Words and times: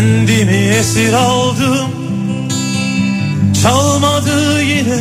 Kendimi 0.00 0.56
esir 0.56 1.12
aldım. 1.12 1.90
Çalmadı 3.62 4.62
yine 4.62 4.98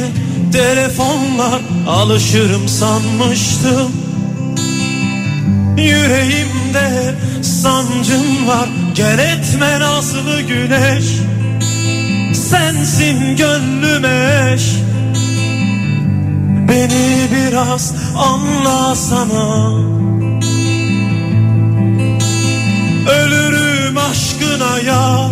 telefonlar 0.51 1.61
Alışırım 1.87 2.67
sanmıştım. 2.67 3.91
Yüreğimde 5.77 7.15
sancım 7.41 8.47
var. 8.47 8.69
Gel 8.95 9.19
etme 9.19 9.79
nazlı 9.79 10.41
güneş. 10.41 11.05
Sensin 12.33 13.37
gönlüme 13.37 14.53
eş. 14.53 14.63
Beni 16.69 17.27
biraz 17.31 17.93
anlasana. 18.15 19.69
Ölürüm 23.09 23.48
aşkına 24.69 24.79
ya 24.79 25.29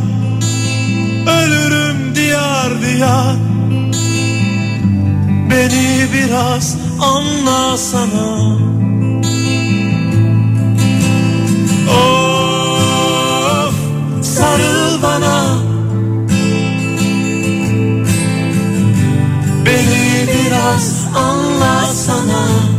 Ölürüm 1.28 2.16
diyar 2.16 2.82
diyar. 2.82 3.36
Beni 5.52 6.08
biraz 6.14 6.78
anlasana 7.02 8.58
Of 11.90 13.74
sarıl 14.22 15.02
bana. 15.04 15.58
Beni 19.66 20.28
biraz 20.28 21.06
anlasana 21.16 22.77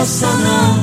anlasana 0.00 0.79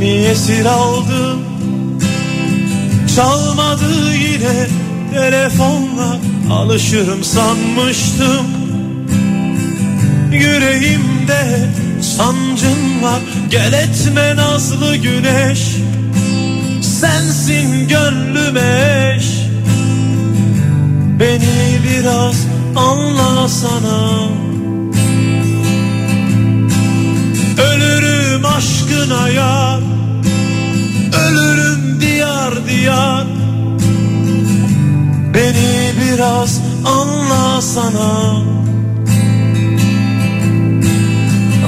Kendimi 0.00 0.26
esir 0.26 0.64
aldım. 0.64 1.40
Çalmadı 3.16 4.14
yine 4.14 4.66
telefonla. 5.14 6.18
Alışırım 6.52 7.24
sanmıştım. 7.24 8.46
Yüreğimde 10.32 11.68
sancın 12.02 13.02
var. 13.02 13.20
Gel 13.50 13.72
etme 13.72 14.36
nazlı 14.36 14.96
güneş. 14.96 15.76
Sensin 16.82 17.88
gönlüme 17.88 19.14
eş. 19.16 19.26
Beni 21.20 21.80
biraz 21.84 22.46
anlasana 22.76 24.20
Ölürüm 27.58 28.44
aşkına 28.44 29.28
yar 29.28 29.89
Ölürüm 31.30 32.00
diyar 32.00 32.66
diyar. 32.68 33.26
Beni 35.34 35.92
biraz 36.00 36.60
anlasana 36.84 38.42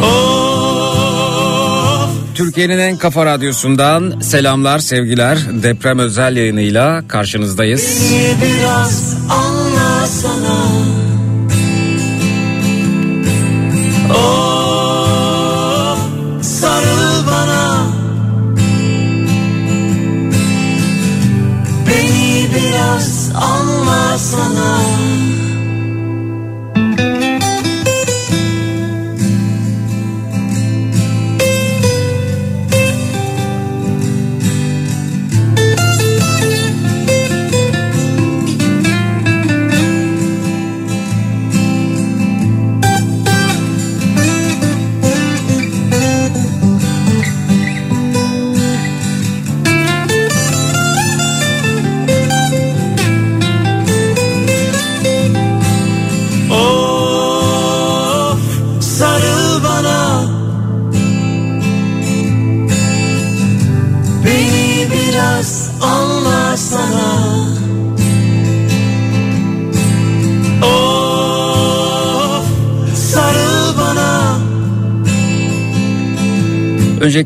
Of. 0.02 1.22
Türkiye'nin 2.34 2.78
en 2.78 2.96
kafa 2.96 3.26
radyosundan 3.26 4.20
selamlar 4.20 4.78
sevgiler. 4.78 5.38
Deprem 5.62 5.98
özel 5.98 6.36
yayınıyla 6.36 7.08
karşınızdayız. 7.08 8.10
Beni 8.10 8.34
biraz 8.42 9.16
anlasana 9.30 9.51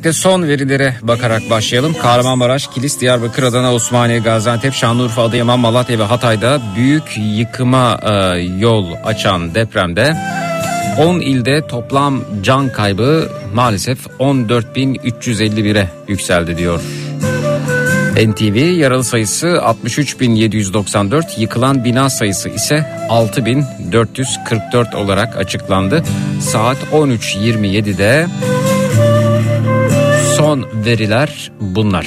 Öncelikle 0.07 0.23
son 0.23 0.49
verilere 0.49 0.97
bakarak 1.03 1.51
başlayalım. 1.51 1.95
Kahramanmaraş, 2.03 2.67
Kilis, 2.67 3.01
Diyarbakır, 3.01 3.43
Adana, 3.43 3.75
Osmaniye, 3.75 4.19
Gaziantep, 4.19 4.75
Şanlıurfa, 4.75 5.23
Adıyaman, 5.23 5.59
Malatya 5.59 5.99
ve 5.99 6.03
Hatay'da 6.03 6.61
büyük 6.77 7.03
yıkıma 7.17 8.01
e, 8.03 8.11
yol 8.41 8.87
açan 9.05 9.55
depremde 9.55 10.17
10 10.99 11.21
ilde 11.21 11.67
toplam 11.67 12.25
can 12.43 12.73
kaybı 12.73 13.29
maalesef 13.55 14.07
14.351'e 14.07 15.91
yükseldi 16.09 16.59
diyor. 16.59 16.81
NTV 18.27 18.57
yaralı 18.57 19.05
sayısı 19.05 19.47
63.794, 19.47 21.41
yıkılan 21.41 21.85
bina 21.85 22.11
sayısı 22.11 22.49
ise 22.49 23.07
6.444 23.11 24.97
olarak 24.97 25.37
açıklandı. 25.37 26.03
Saat 26.41 26.79
13.27'de 26.93 28.27
son 30.47 30.67
veriler 30.85 31.53
bunlar. 31.61 32.07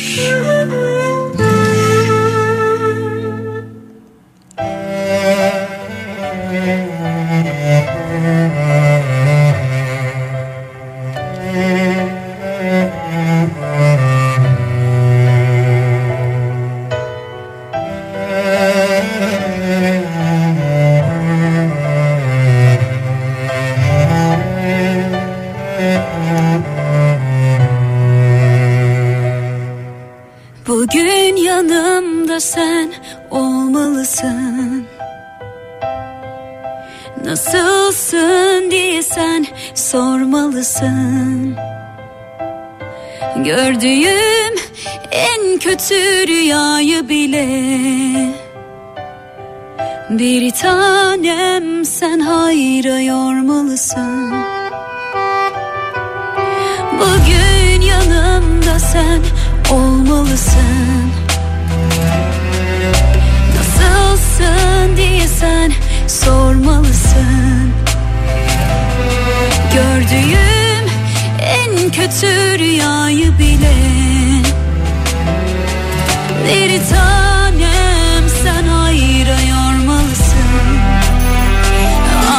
Bir 76.50 76.70
tanem 76.90 78.30
sen 78.44 78.68
hayra 78.68 79.42
yormalısın. 79.42 80.80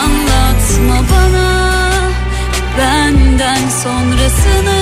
Anlatma 0.03 1.05
bana 1.13 1.91
benden 2.79 3.69
sonrasını. 3.83 4.81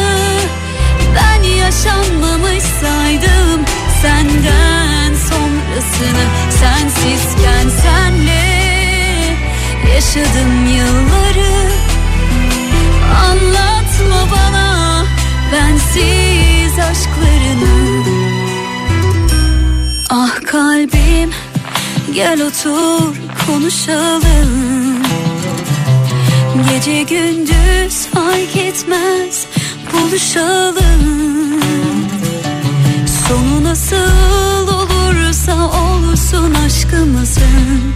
Ben 1.14 1.42
yaşanmamış 1.42 2.62
saydım 2.62 3.64
senden 4.02 5.14
sonrasını. 5.14 6.24
Sensizken 6.50 7.68
senle 7.82 8.48
yaşadım 9.94 10.66
yılları. 10.66 11.70
Anlatma 13.24 14.36
bana 14.36 15.04
bensiz 15.52 16.78
aşklarını 16.78 18.17
kalbim. 20.58 21.30
Gel 22.14 22.42
otur 22.42 23.16
konuşalım. 23.46 25.02
Gece 26.70 27.02
gündüz 27.02 28.06
fark 28.14 28.56
etmez 28.56 29.46
buluşalım. 29.92 31.02
Sonu 33.28 33.64
nasıl 33.64 34.68
olursa 34.68 35.54
olsun 35.54 36.54
aşkımızın. 36.66 37.94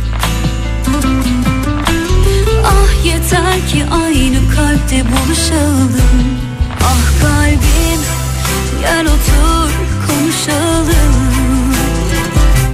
Ah 2.64 3.04
yeter 3.04 3.68
ki 3.68 3.84
aynı 4.04 4.38
kalpte 4.56 5.04
buluşalım. 5.04 6.38
Ah 6.82 7.22
kalbim 7.22 8.00
gel 8.82 9.06
otur 9.06 9.72
konuşalım 10.06 11.51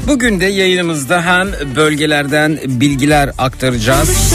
Bugün 0.08 0.40
de 0.40 0.46
yayınımızda 0.46 1.22
hem 1.22 1.76
bölgelerden 1.76 2.58
bilgiler 2.66 3.30
aktaracağız, 3.38 4.34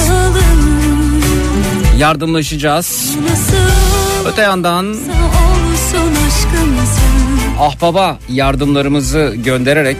yardımlaşacağız. 1.97 3.15
Öte 4.27 4.41
yandan 4.41 4.95
ahbaba 7.59 8.19
yardımlarımızı 8.29 9.33
göndererek 9.37 9.97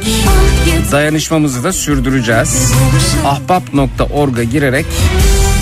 dayanışmamızı 0.92 1.64
da 1.64 1.74
sürdüreceğiz. 1.74 2.74
ahbap.org'a 3.25 4.44
girerek 4.44 4.86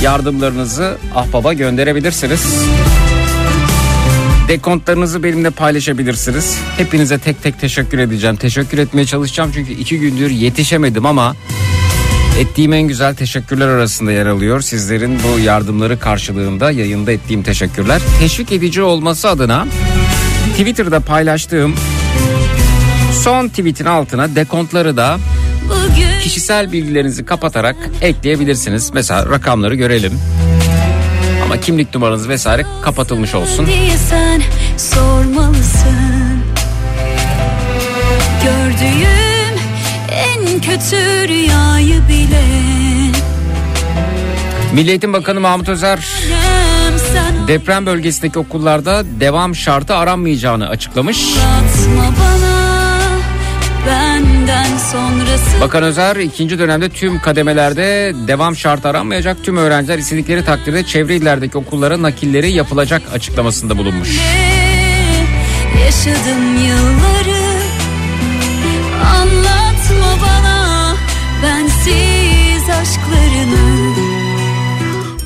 yardımlarınızı 0.02 0.98
ahbaba 1.16 1.54
gönderebilirsiniz. 1.54 2.66
Dekontlarınızı 4.48 5.24
benimle 5.24 5.50
paylaşabilirsiniz. 5.50 6.58
Hepinize 6.78 7.18
tek 7.18 7.44
tek 7.44 7.60
teşekkür 7.60 7.98
edeceğim. 7.98 8.36
Teşekkür 8.36 8.78
etmeye 8.78 9.06
çalışacağım 9.06 9.52
çünkü 9.54 9.74
iki 9.74 10.00
gündür 10.00 10.30
yetişemedim 10.30 11.06
ama 11.06 11.36
ettiğim 12.40 12.74
en 12.74 12.82
güzel 12.82 13.16
teşekkürler 13.16 13.68
arasında 13.68 14.12
yer 14.12 14.26
alıyor. 14.26 14.62
Sizlerin 14.62 15.20
bu 15.24 15.40
yardımları 15.40 16.00
karşılığında 16.00 16.72
yayında 16.72 17.12
ettiğim 17.12 17.44
teşekkürler. 17.44 18.02
Teşvik 18.20 18.52
edici 18.52 18.82
olması 18.82 19.30
adına 19.30 19.68
Twitter'da 20.52 21.00
paylaştığım 21.00 21.76
son 23.24 23.48
tweetin 23.48 23.86
altına 23.86 24.36
dekontları 24.36 24.98
da 24.98 25.18
kişisel 26.24 26.72
bilgilerinizi 26.72 27.26
kapatarak 27.26 27.76
ekleyebilirsiniz. 28.02 28.92
Mesela 28.94 29.30
rakamları 29.30 29.76
görelim. 29.76 30.20
Ama 31.44 31.58
kimlik 31.60 31.94
numaranız 31.94 32.30
vesaire 32.30 32.66
kapatılmış 32.84 33.36
olsun. 33.36 33.68
Sormalısın 34.78 36.42
Gördüğüm 38.44 39.60
en 40.12 40.62
kötü 40.62 41.28
rüyayı 41.28 42.02
bile 42.10 42.42
Milli 44.74 44.90
Eğitim 44.90 45.14
Bakanı 45.14 45.40
Mahmut 45.40 45.70
Özer 45.70 46.00
deprem 47.48 47.86
bölgesindeki 47.86 48.40
okullarda 48.40 49.04
devam 49.20 49.56
şartı 49.56 49.96
aranmayacağını 49.96 50.70
açıklamış. 50.70 51.36
Bakan 55.62 55.84
Özer 55.84 56.16
ikinci 56.16 56.60
dönemde 56.60 56.90
tüm 56.90 57.20
kademelerde 57.20 58.14
devam 58.28 58.56
şartı 58.56 58.88
aranmayacak. 58.88 59.44
Tüm 59.44 59.58
öğrenciler 59.58 59.98
istedikleri 59.98 60.46
takdirde 60.46 60.84
çevre 60.84 61.16
illerdeki 61.16 61.58
okullara 61.58 62.02
nakilleri 62.02 62.52
yapılacak 62.52 63.02
açıklamasında 63.14 63.78
bulunmuş. 63.78 64.20
Yaşadım 66.06 66.56
yılları 66.56 67.62
Anlatma 69.16 70.18
bana 70.22 70.96
bensiz 71.44 72.70
aşklarını 72.70 73.96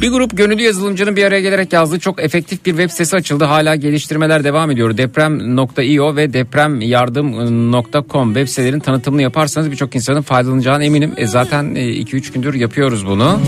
Bir 0.01 0.11
grup 0.11 0.37
gönüllü 0.37 0.61
yazılımcının 0.61 1.15
bir 1.15 1.23
araya 1.23 1.41
gelerek 1.41 1.73
yazdığı 1.73 1.99
çok 1.99 2.23
efektif 2.23 2.65
bir 2.65 2.71
web 2.71 2.89
sitesi 2.89 3.15
açıldı. 3.15 3.43
Hala 3.43 3.75
geliştirmeler 3.75 4.43
devam 4.43 4.71
ediyor. 4.71 4.97
Deprem.io 4.97 6.15
ve 6.15 6.33
depremyardım.com 6.33 8.33
web 8.33 8.47
sitelerin 8.47 8.79
tanıtımını 8.79 9.21
yaparsanız 9.21 9.71
birçok 9.71 9.95
insanın 9.95 10.21
faydalanacağına 10.21 10.83
eminim. 10.83 11.13
E 11.17 11.27
zaten 11.27 11.65
2-3 11.65 12.33
gündür 12.33 12.53
yapıyoruz 12.53 13.05
bunu. 13.05 13.39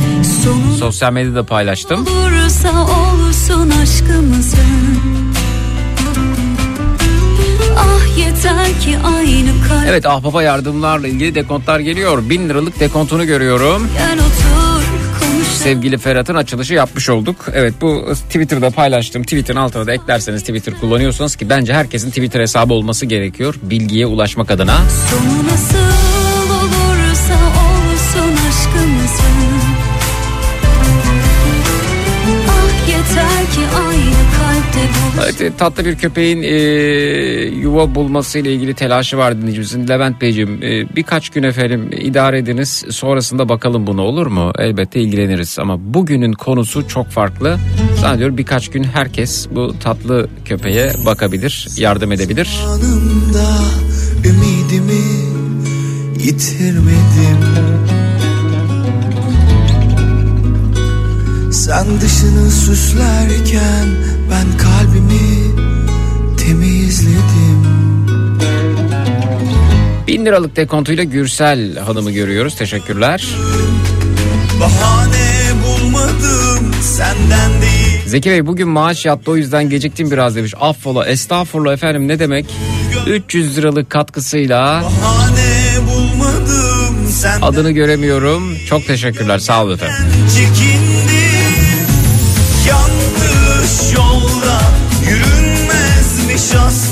Sosyal 0.79 1.13
medyada 1.13 1.43
paylaştım. 1.43 2.07
olursa 2.07 2.83
olsun 2.83 3.69
aşkımızın 3.69 4.96
Evet 9.87 10.05
ahbaba 10.05 10.43
yardımlarla 10.43 11.07
ilgili 11.07 11.35
dekontlar 11.35 11.79
geliyor. 11.79 12.29
1000 12.29 12.49
liralık 12.49 12.79
dekontunu 12.79 13.25
görüyorum. 13.25 13.87
Otur 14.17 15.57
sevgili 15.57 15.97
Ferhat'ın 15.97 16.35
açılışı 16.35 16.73
yapmış 16.73 17.09
olduk. 17.09 17.35
Evet 17.53 17.73
bu 17.81 18.13
Twitter'da 18.13 18.69
paylaştığım 18.69 19.23
tweet'in 19.23 19.55
altına 19.55 19.87
da 19.87 19.93
eklerseniz 19.93 20.41
Twitter 20.41 20.79
kullanıyorsanız 20.79 21.35
ki 21.35 21.49
bence 21.49 21.73
herkesin 21.73 22.09
Twitter 22.09 22.41
hesabı 22.41 22.73
olması 22.73 23.05
gerekiyor 23.05 23.55
bilgiye 23.61 24.05
ulaşmak 24.05 24.51
adına. 24.51 24.77
Sonu 25.09 25.47
nasıl 25.53 26.06
Evet, 35.23 35.57
tatlı 35.57 35.85
bir 35.85 35.95
köpeğin 35.95 36.43
e, 36.43 36.49
yuva 37.45 37.95
bulması 37.95 38.39
ile 38.39 38.53
ilgili 38.53 38.73
telaşı 38.73 39.17
var 39.17 39.37
dinleyicimizin. 39.37 39.87
Levent 39.87 40.21
Beyciğim 40.21 40.63
e, 40.63 40.95
birkaç 40.95 41.29
gün 41.29 41.43
efendim 41.43 41.89
idare 41.91 42.37
ediniz 42.37 42.85
sonrasında 42.89 43.49
bakalım 43.49 43.87
bunu 43.87 44.01
olur 44.01 44.27
mu? 44.27 44.51
Elbette 44.59 44.99
ilgileniriz 44.99 45.59
ama 45.59 45.93
bugünün 45.93 46.33
konusu 46.33 46.87
çok 46.87 47.09
farklı. 47.09 47.57
Zannediyorum 48.01 48.37
birkaç 48.37 48.69
gün 48.69 48.83
herkes 48.83 49.47
bu 49.51 49.79
tatlı 49.79 50.29
köpeğe 50.45 50.93
bakabilir, 51.05 51.67
yardım 51.77 52.11
edebilir. 52.11 52.59
Anımda 52.67 53.47
ümidimi 54.25 55.01
yitirmedim 56.23 57.76
Sen 61.57 62.01
dışını 62.01 62.51
süslerken 62.51 63.87
ben 64.31 64.57
kalbimi 64.57 65.55
temizledim 66.37 67.65
Bin 70.07 70.25
liralık 70.25 70.55
dekontuyla 70.55 71.03
Gürsel 71.03 71.77
Hanım'ı 71.77 72.11
görüyoruz. 72.11 72.55
Teşekkürler. 72.55 73.27
Bahane 74.59 75.51
bulmadım 75.65 76.73
senden 76.81 77.61
değil 77.61 78.01
Zeki 78.05 78.29
Bey 78.29 78.47
bugün 78.47 78.69
maaş 78.69 79.05
yattı 79.05 79.31
o 79.31 79.35
yüzden 79.35 79.69
geciktim 79.69 80.11
biraz 80.11 80.35
demiş. 80.35 80.53
Affola 80.59 81.05
estağfurullah 81.07 81.73
efendim 81.73 82.07
ne 82.07 82.19
demek? 82.19 82.45
300 83.07 83.57
liralık 83.57 83.89
katkısıyla 83.89 84.83
Bahane 84.83 85.87
bulmadım 85.87 86.77
adını 87.41 87.71
göremiyorum. 87.71 88.57
Çok 88.69 88.87
teşekkürler 88.87 89.39
sağ 89.39 89.63
olun 89.63 89.73
efendim. 89.73 89.95
çekindim 90.35 90.96
yürünmezmiş 96.47 96.55
asla 96.55 96.86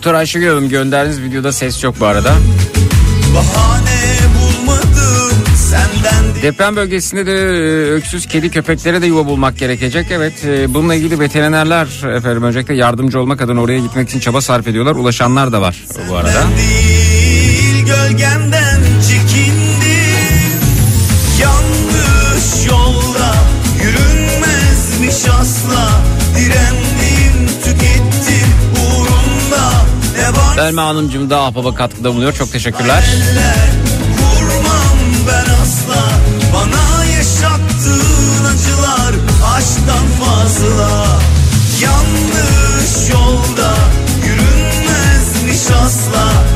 Doktor 0.00 0.14
Ayşegül 0.14 0.48
Hanım 0.48 0.68
gönderdiğiniz 0.68 1.22
videoda 1.22 1.52
ses 1.52 1.84
yok 1.84 1.94
bu 2.00 2.06
arada. 2.06 2.34
Bahane 3.34 4.00
bulmadım 4.40 5.44
senden 5.56 6.42
Deprem 6.42 6.76
bölgesinde 6.76 7.26
de 7.26 7.32
e, 7.32 7.90
öksüz 7.90 8.26
kedi 8.26 8.50
köpeklere 8.50 9.02
de 9.02 9.06
yuva 9.06 9.26
bulmak 9.26 9.58
gerekecek. 9.58 10.06
Evet 10.10 10.44
e, 10.44 10.74
bununla 10.74 10.94
ilgili 10.94 11.20
veterinerler 11.20 11.86
efendim 12.16 12.42
öncelikle 12.42 12.74
yardımcı 12.74 13.20
olmak 13.20 13.42
adına 13.42 13.60
oraya 13.60 13.78
gitmek 13.78 14.08
için 14.08 14.20
çaba 14.20 14.40
sarf 14.40 14.68
ediyorlar. 14.68 14.94
Ulaşanlar 14.94 15.52
da 15.52 15.60
var 15.60 15.84
bu 16.08 16.16
arada. 16.16 16.42
değil 16.56 17.86
gölgemden 17.86 18.59
Selma 30.60 30.86
Hanımcığım 30.86 31.30
da 31.30 31.40
ahbaba 31.40 31.74
katkıda 31.74 32.10
bulunuyor. 32.10 32.32
Çok 32.32 32.52
teşekkürler. 32.52 33.04
ben 35.26 35.52
asla 35.62 36.02
Bana 36.54 37.04
yaşattığın 37.04 38.44
acılar 38.44 39.14
aşktan 39.56 40.06
fazla 40.20 41.06
Yanlış 41.82 43.10
yolda 43.10 43.74
yürünmezmiş 44.26 45.70
asla 45.84 46.49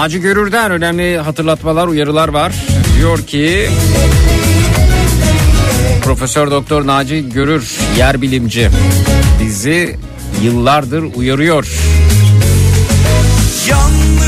Naci 0.00 0.20
Görür'den 0.20 0.70
önemli 0.70 1.18
hatırlatmalar, 1.18 1.88
uyarılar 1.88 2.28
var. 2.28 2.52
Diyor 2.96 3.26
ki 3.26 3.68
Profesör 6.02 6.50
Doktor 6.50 6.86
Naci 6.86 7.28
Görür, 7.28 7.78
yer 7.98 8.22
bilimci 8.22 8.70
bizi 9.40 9.96
yıllardır 10.42 11.02
uyarıyor. 11.14 11.68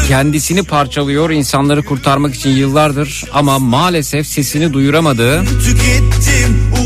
Kendisini 0.09 0.63
parçalıyor 0.63 1.31
insanları 1.31 1.85
kurtarmak 1.85 2.35
için 2.35 2.51
yıllardır 2.51 3.25
ama 3.33 3.59
maalesef 3.59 4.27
sesini 4.27 4.73
duyuramadı. 4.73 5.43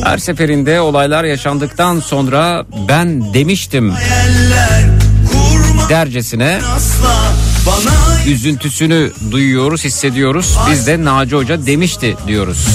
Her 0.05 0.19
seferinde 0.19 0.81
olaylar 0.81 1.25
yaşandıktan 1.25 2.01
sonra 2.01 2.67
ben 2.89 3.35
demiştim 3.35 3.95
dercesine 5.89 6.61
üzüntüsünü 8.27 9.13
duyuyoruz, 9.31 9.85
hissediyoruz. 9.85 10.57
Biz 10.71 10.87
de 10.87 11.05
Naci 11.05 11.37
Hoca 11.37 11.67
demişti 11.67 12.17
diyoruz. 12.27 12.67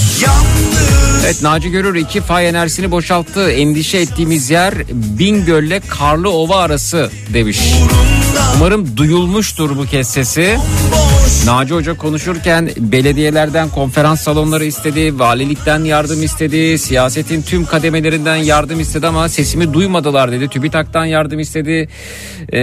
Evet 1.24 1.42
Naci 1.42 1.70
Görür 1.70 1.94
iki 1.94 2.20
fay 2.20 2.48
enerjisini 2.48 2.90
boşalttı. 2.90 3.50
Endişe 3.50 3.98
ettiğimiz 3.98 4.50
yer 4.50 4.74
Bingöl'le 4.92 5.80
Karlı 5.88 6.30
Ova 6.30 6.56
arası 6.56 7.10
demiş. 7.34 7.58
Umarım 8.56 8.96
duyulmuştur 8.96 9.76
bu 9.76 9.84
kez 9.84 10.08
sesi. 10.08 10.58
Naci 11.46 11.74
Hoca 11.74 11.96
konuşurken 11.96 12.70
belediyelerden 12.76 13.68
konferans 13.68 14.20
salonları 14.20 14.64
istedi, 14.64 15.18
valilikten 15.18 15.84
yardım 15.84 16.22
istedi, 16.22 16.78
siyasetin 16.78 17.42
tüm 17.42 17.64
kademelerinden 17.64 18.36
yardım 18.36 18.80
istedi 18.80 19.06
ama 19.06 19.28
sesimi 19.28 19.74
duymadılar 19.74 20.32
dedi. 20.32 20.48
TÜBİTAK'tan 20.48 21.04
yardım 21.04 21.40
istedi, 21.40 21.88
ee, 22.52 22.58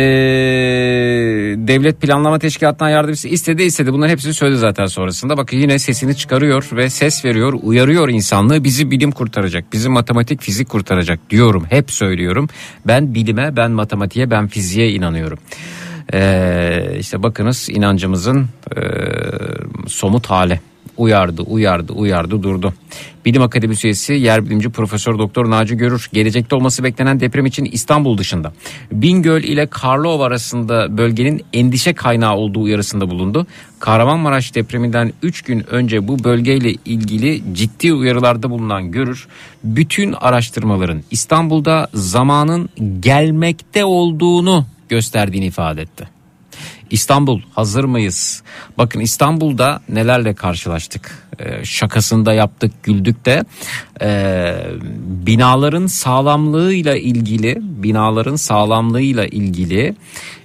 Devlet 1.58 2.02
Planlama 2.02 2.40
Teşkilatı'ndan 2.40 2.90
yardım 2.90 3.14
istedi, 3.14 3.34
istedi 3.34 3.64
istedi. 3.64 3.94
Bunların 3.94 4.12
hepsini 4.12 4.34
söyledi 4.34 4.60
zaten 4.60 4.86
sonrasında. 4.86 5.38
Bakın 5.38 5.58
yine 5.58 5.80
sesini 5.80 6.16
çıkarıyor 6.18 6.70
ve 6.72 6.90
ses 6.90 7.26
veriyor, 7.26 7.54
uyarıyor 7.64 8.10
insanlığı. 8.10 8.64
Bizi 8.64 8.92
bilim 8.92 9.12
kurtaracak, 9.12 9.74
bizi 9.74 9.90
matematik, 9.90 10.42
fizik 10.42 10.70
kurtaracak 10.70 11.30
diyorum, 11.30 11.66
hep 11.70 11.92
söylüyorum. 11.92 12.48
Ben 12.88 13.14
bilime, 13.16 13.56
ben 13.56 13.72
matematiğe, 13.72 14.32
ben 14.32 14.48
fiziğe 14.48 14.92
inanıyorum. 14.92 15.40
Ee, 16.14 16.96
işte 17.00 17.24
bakınız 17.24 17.70
inancımızın 17.70 18.48
e, 18.76 18.82
somut 19.88 20.28
hali 20.28 20.60
uyardı, 21.00 21.42
uyardı, 21.42 21.94
uyardı, 21.94 22.44
durdu. 22.44 22.74
Bilim 23.26 23.42
Akademisi 23.42 23.88
üyesi 23.88 24.14
yer 24.14 24.46
bilimci 24.46 24.70
Profesör 24.70 25.20
Doktor 25.20 25.50
Naci 25.50 25.78
Görür 25.78 26.10
gelecekte 26.14 26.56
olması 26.56 26.84
beklenen 26.84 27.20
deprem 27.20 27.46
için 27.46 27.66
İstanbul 27.66 28.18
dışında 28.18 28.54
Bingöl 28.92 29.44
ile 29.44 29.68
Karlova 29.68 30.26
arasında 30.26 30.98
bölgenin 30.98 31.46
endişe 31.54 31.94
kaynağı 31.94 32.36
olduğu 32.36 32.62
uyarısında 32.62 33.10
bulundu. 33.10 33.48
Kahramanmaraş 33.80 34.56
depreminden 34.56 35.14
3 35.24 35.42
gün 35.42 35.74
önce 35.74 36.08
bu 36.08 36.24
bölgeyle 36.24 36.72
ilgili 36.86 37.44
ciddi 37.54 37.94
uyarılarda 37.94 38.50
bulunan 38.50 38.92
Görür 38.92 39.28
bütün 39.64 40.14
araştırmaların 40.14 41.04
İstanbul'da 41.12 41.88
zamanın 41.94 42.70
gelmekte 43.00 43.86
olduğunu 43.86 44.66
gösterdiğini 44.90 45.46
ifade 45.46 45.82
etti. 45.82 46.08
İstanbul 46.90 47.42
hazır 47.54 47.84
mıyız? 47.84 48.44
Bakın 48.78 49.00
İstanbul'da 49.00 49.82
nelerle 49.90 50.34
karşılaştık. 50.34 51.30
Ee, 51.40 51.66
şakasında 51.66 52.34
yaptık 52.34 52.84
güldük 52.84 53.26
de 53.26 53.44
ee, 54.02 54.56
binaların 55.26 55.88
sağlamlığıyla 55.88 56.98
ilgili 56.98 57.58
binaların 57.62 58.36
sağlamlığıyla 58.36 59.26
ilgili 59.26 59.96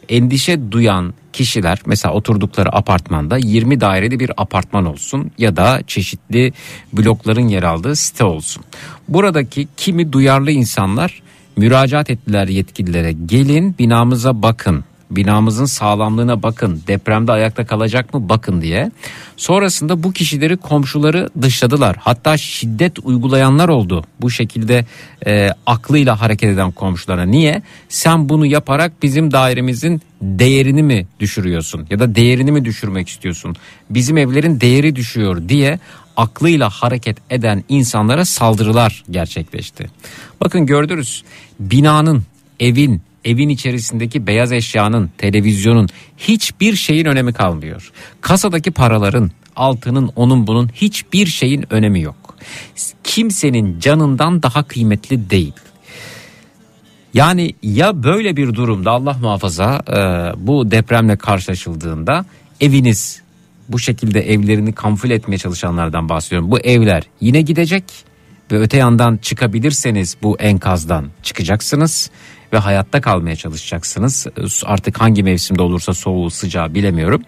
endişe 0.09 0.73
duyan 0.73 1.15
kişiler 1.33 1.79
mesela 1.87 2.15
oturdukları 2.15 2.77
apartmanda 2.77 3.37
20 3.37 3.81
daireli 3.81 4.21
bir 4.21 4.31
apartman 4.37 4.87
olsun 4.87 5.31
ya 5.39 5.57
da 5.57 5.81
çeşitli 5.87 6.53
blokların 6.93 7.49
yer 7.49 7.63
aldığı 7.63 7.97
site 7.97 8.25
olsun. 8.25 8.65
Buradaki 9.09 9.69
kimi 9.77 10.13
duyarlı 10.13 10.51
insanlar 10.51 11.23
müracaat 11.57 12.11
ettiler 12.11 12.49
yetkililere 12.49 13.13
gelin 13.13 13.75
binamıza 13.79 14.43
bakın 14.43 14.85
binamızın 15.11 15.65
sağlamlığına 15.65 16.43
bakın 16.43 16.83
depremde 16.87 17.33
ayakta 17.33 17.67
kalacak 17.67 18.15
mı 18.15 18.29
bakın 18.29 18.63
diye. 18.63 18.91
Sonrasında 19.37 20.03
bu 20.03 20.13
kişileri 20.13 20.57
komşuları 20.57 21.29
dışladılar. 21.43 21.97
Hatta 22.01 22.37
şiddet 22.37 22.99
uygulayanlar 22.99 23.69
oldu. 23.69 24.05
Bu 24.21 24.31
şekilde 24.31 24.85
e, 25.27 25.51
aklıyla 25.67 26.21
hareket 26.21 26.51
eden 26.51 26.73
komşulara. 26.73 27.23
Niye? 27.23 27.63
Sen 27.89 28.29
bunu 28.29 28.47
yaparak 28.47 29.03
bizim 29.03 29.33
dairemizin 29.33 30.03
değerini 30.23 30.83
mi 30.83 31.07
düşürüyorsun? 31.21 31.87
Ya 31.91 31.99
da 31.99 32.15
değerini 32.15 32.53
mi 32.53 32.65
düşürmek 32.65 33.09
istiyorsun? 33.09 33.57
Bizim 33.91 34.17
evlerin 34.17 34.61
değeri 34.61 34.97
düşüyor 34.97 35.49
diye 35.49 35.79
aklıyla 36.17 36.71
hareket 36.71 37.17
eden 37.31 37.65
insanlara 37.69 38.25
saldırılar 38.25 39.05
gerçekleşti. 39.11 39.91
Bakın 40.41 40.67
gördünüz 40.67 41.25
binanın, 41.61 42.23
evin, 42.61 43.03
evin 43.25 43.49
içerisindeki 43.49 44.27
beyaz 44.27 44.53
eşyanın, 44.53 45.11
televizyonun 45.19 45.89
hiçbir 46.19 46.77
şeyin 46.77 47.05
önemi 47.05 47.33
kalmıyor. 47.33 47.93
Kasadaki 48.21 48.71
paraların, 48.71 49.31
altının, 49.57 50.11
onun 50.17 50.47
bunun 50.47 50.69
hiçbir 50.69 51.27
şeyin 51.27 51.73
önemi 51.75 52.01
yok. 52.01 52.37
Kimsenin 53.05 53.81
canından 53.81 54.43
daha 54.43 54.63
kıymetli 54.63 55.31
değil. 55.31 55.53
Yani 57.15 57.55
ya 57.63 58.03
böyle 58.03 58.37
bir 58.37 58.55
durumda 58.55 58.91
Allah 58.91 59.17
muhafaza 59.21 59.83
e, 59.89 59.97
bu 60.47 60.71
depremle 60.71 61.17
karşılaşıldığında 61.17 62.25
eviniz 62.61 63.23
bu 63.69 63.79
şekilde 63.79 64.33
evlerini 64.33 64.73
kamufle 64.73 65.15
etmeye 65.15 65.39
çalışanlardan 65.39 66.09
bahsediyorum. 66.09 66.51
Bu 66.51 66.59
evler 66.59 67.03
yine 67.21 67.41
gidecek 67.41 67.85
ve 68.53 68.59
öte 68.59 68.77
yandan 68.77 69.17
çıkabilirseniz 69.17 70.17
bu 70.23 70.39
enkazdan 70.39 71.07
çıkacaksınız 71.23 72.11
ve 72.53 72.59
hayatta 72.59 73.01
kalmaya 73.01 73.37
çalışacaksınız. 73.37 74.27
Artık 74.65 75.01
hangi 75.01 75.23
mevsimde 75.23 75.63
olursa 75.63 75.95
soğuğu 75.95 76.31
sıcağı 76.31 76.75
bilemiyorum. 76.75 77.23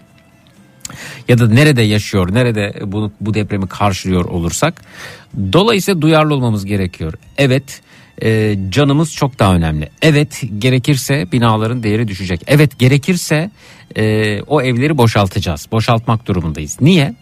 Ya 1.27 1.37
da 1.37 1.47
nerede 1.47 1.81
yaşıyor, 1.81 2.33
nerede 2.33 2.73
bunu, 2.85 3.11
bu 3.21 3.33
depremi 3.33 3.67
karşılıyor 3.67 4.25
olursak. 4.25 4.81
Dolayısıyla 5.53 6.01
duyarlı 6.01 6.33
olmamız 6.33 6.65
gerekiyor. 6.65 7.13
Evet 7.37 7.81
e, 8.21 8.57
canımız 8.69 9.13
çok 9.13 9.39
daha 9.39 9.55
önemli. 9.55 9.89
Evet 10.01 10.43
gerekirse 10.59 11.31
binaların 11.31 11.83
değeri 11.83 12.07
düşecek. 12.07 12.41
Evet 12.47 12.79
gerekirse 12.79 13.51
e, 13.95 14.41
o 14.41 14.61
evleri 14.61 14.97
boşaltacağız. 14.97 15.67
Boşaltmak 15.71 16.25
durumundayız. 16.27 16.77
Niye? 16.81 17.13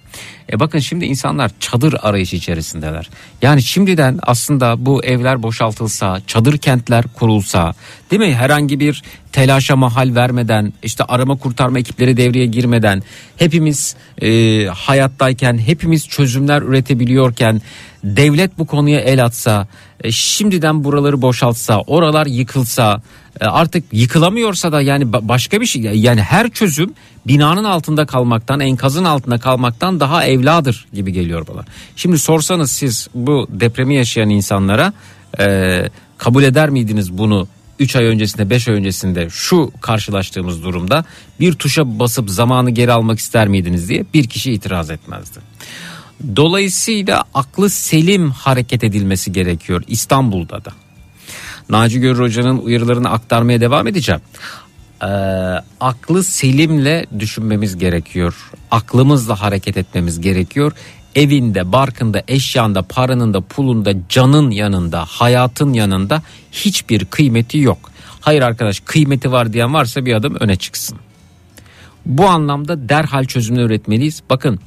E 0.52 0.60
bakın 0.60 0.80
şimdi 0.80 1.06
insanlar 1.06 1.52
çadır 1.60 1.96
arayışı 2.02 2.36
içerisindeler. 2.36 3.10
Yani 3.42 3.64
şimdiden 3.64 4.20
aslında 4.22 4.86
bu 4.86 5.04
evler 5.04 5.44
boşaltılsa, 5.44 6.22
çadır 6.28 6.58
kentler 6.58 7.06
kurulsa, 7.14 7.74
değil 8.12 8.20
mi? 8.20 8.36
Herhangi 8.36 8.80
bir 8.80 9.04
telaşa 9.32 9.76
mahal 9.76 10.16
vermeden, 10.16 10.74
işte 10.84 11.04
arama 11.04 11.38
kurtarma 11.38 11.80
ekipleri 11.80 12.18
devreye 12.18 12.46
girmeden, 12.46 13.04
hepimiz 13.38 13.96
e, 14.22 14.66
hayattayken, 14.66 15.58
hepimiz 15.58 16.08
çözümler 16.08 16.62
üretebiliyorken, 16.62 17.62
devlet 18.04 18.58
bu 18.58 18.66
konuya 18.66 19.00
el 19.00 19.26
atsa, 19.26 19.68
e, 20.04 20.12
şimdiden 20.12 20.84
buraları 20.84 21.22
boşaltsa, 21.22 21.82
oralar 21.82 22.26
yıkılsa, 22.26 23.02
artık 23.42 23.84
yıkılamıyorsa 23.92 24.72
da 24.72 24.82
yani 24.82 25.14
başka 25.14 25.62
bir 25.62 25.66
şey 25.66 25.82
yani 25.82 26.22
her 26.22 26.50
çözüm 26.50 26.94
binanın 27.28 27.64
altında 27.64 28.06
kalmaktan 28.06 28.60
enkazın 28.60 29.06
altında 29.06 29.38
kalmaktan 29.38 30.00
daha 30.00 30.26
evladır 30.26 30.88
gibi 30.94 31.14
geliyor 31.14 31.48
bana. 31.48 31.66
Şimdi 31.96 32.20
sorsanız 32.20 32.72
siz 32.72 33.08
bu 33.14 33.48
depremi 33.50 33.96
yaşayan 33.96 34.30
insanlara 34.30 34.94
e, 35.40 35.90
kabul 36.18 36.44
eder 36.44 36.70
miydiniz 36.70 37.18
bunu 37.18 37.48
3 37.80 37.96
ay 37.96 38.06
öncesinde 38.06 38.50
5 38.50 38.68
ay 38.68 38.76
öncesinde 38.76 39.30
şu 39.30 39.72
karşılaştığımız 39.82 40.64
durumda 40.64 41.06
bir 41.40 41.54
tuşa 41.54 42.00
basıp 42.00 42.30
zamanı 42.30 42.70
geri 42.72 42.92
almak 42.92 43.20
ister 43.20 43.48
miydiniz 43.48 43.90
diye 43.90 44.06
bir 44.14 44.28
kişi 44.28 44.52
itiraz 44.52 44.90
etmezdi. 44.90 45.40
Dolayısıyla 46.36 47.24
aklı 47.34 47.70
selim 47.70 48.32
hareket 48.32 48.84
edilmesi 48.84 49.32
gerekiyor 49.32 49.84
İstanbul'da 49.88 50.66
da. 50.66 50.72
Naci 51.70 52.00
Görür 52.00 52.20
Hoca'nın 52.20 52.58
uyarılarını 52.58 53.10
aktarmaya 53.10 53.62
devam 53.62 53.88
edeceğim. 53.88 54.22
Ee, 55.02 55.06
aklı 55.80 56.24
selimle 56.24 57.06
düşünmemiz 57.20 57.78
gerekiyor. 57.78 58.52
Aklımızla 58.72 59.42
hareket 59.42 59.78
etmemiz 59.78 60.22
gerekiyor. 60.22 60.72
Evinde, 61.16 61.72
barkında, 61.72 62.24
eşyanda, 62.28 62.82
paranın 62.82 63.34
da, 63.34 63.42
pulun 63.42 63.86
da, 63.86 63.94
canın 64.10 64.52
yanında, 64.52 65.06
hayatın 65.06 65.74
yanında 65.74 66.22
hiçbir 66.52 67.06
kıymeti 67.06 67.58
yok. 67.58 67.92
Hayır 68.22 68.42
arkadaş 68.42 68.80
kıymeti 68.80 69.32
var 69.32 69.54
diyen 69.54 69.74
varsa 69.74 70.06
bir 70.06 70.14
adım 70.14 70.36
öne 70.40 70.56
çıksın. 70.56 70.98
Bu 72.06 72.26
anlamda 72.28 72.90
derhal 72.90 73.26
çözümler 73.26 73.64
üretmeliyiz. 73.64 74.24
Bakın 74.30 74.60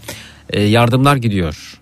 e, 0.51 0.63
yardımlar 0.63 1.17
gidiyor. 1.17 1.81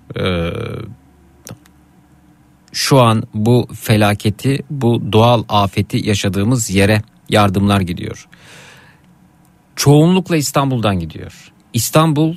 Şu 2.77 3.01
an 3.01 3.23
bu 3.35 3.69
felaketi, 3.81 4.63
bu 4.71 5.13
doğal 5.13 5.45
afeti 5.49 6.09
yaşadığımız 6.09 6.71
yere 6.71 7.03
yardımlar 7.29 7.81
gidiyor. 7.81 8.29
Çoğunlukla 9.77 10.37
İstanbul'dan 10.37 10.99
gidiyor. 10.99 11.53
İstanbul 11.73 12.35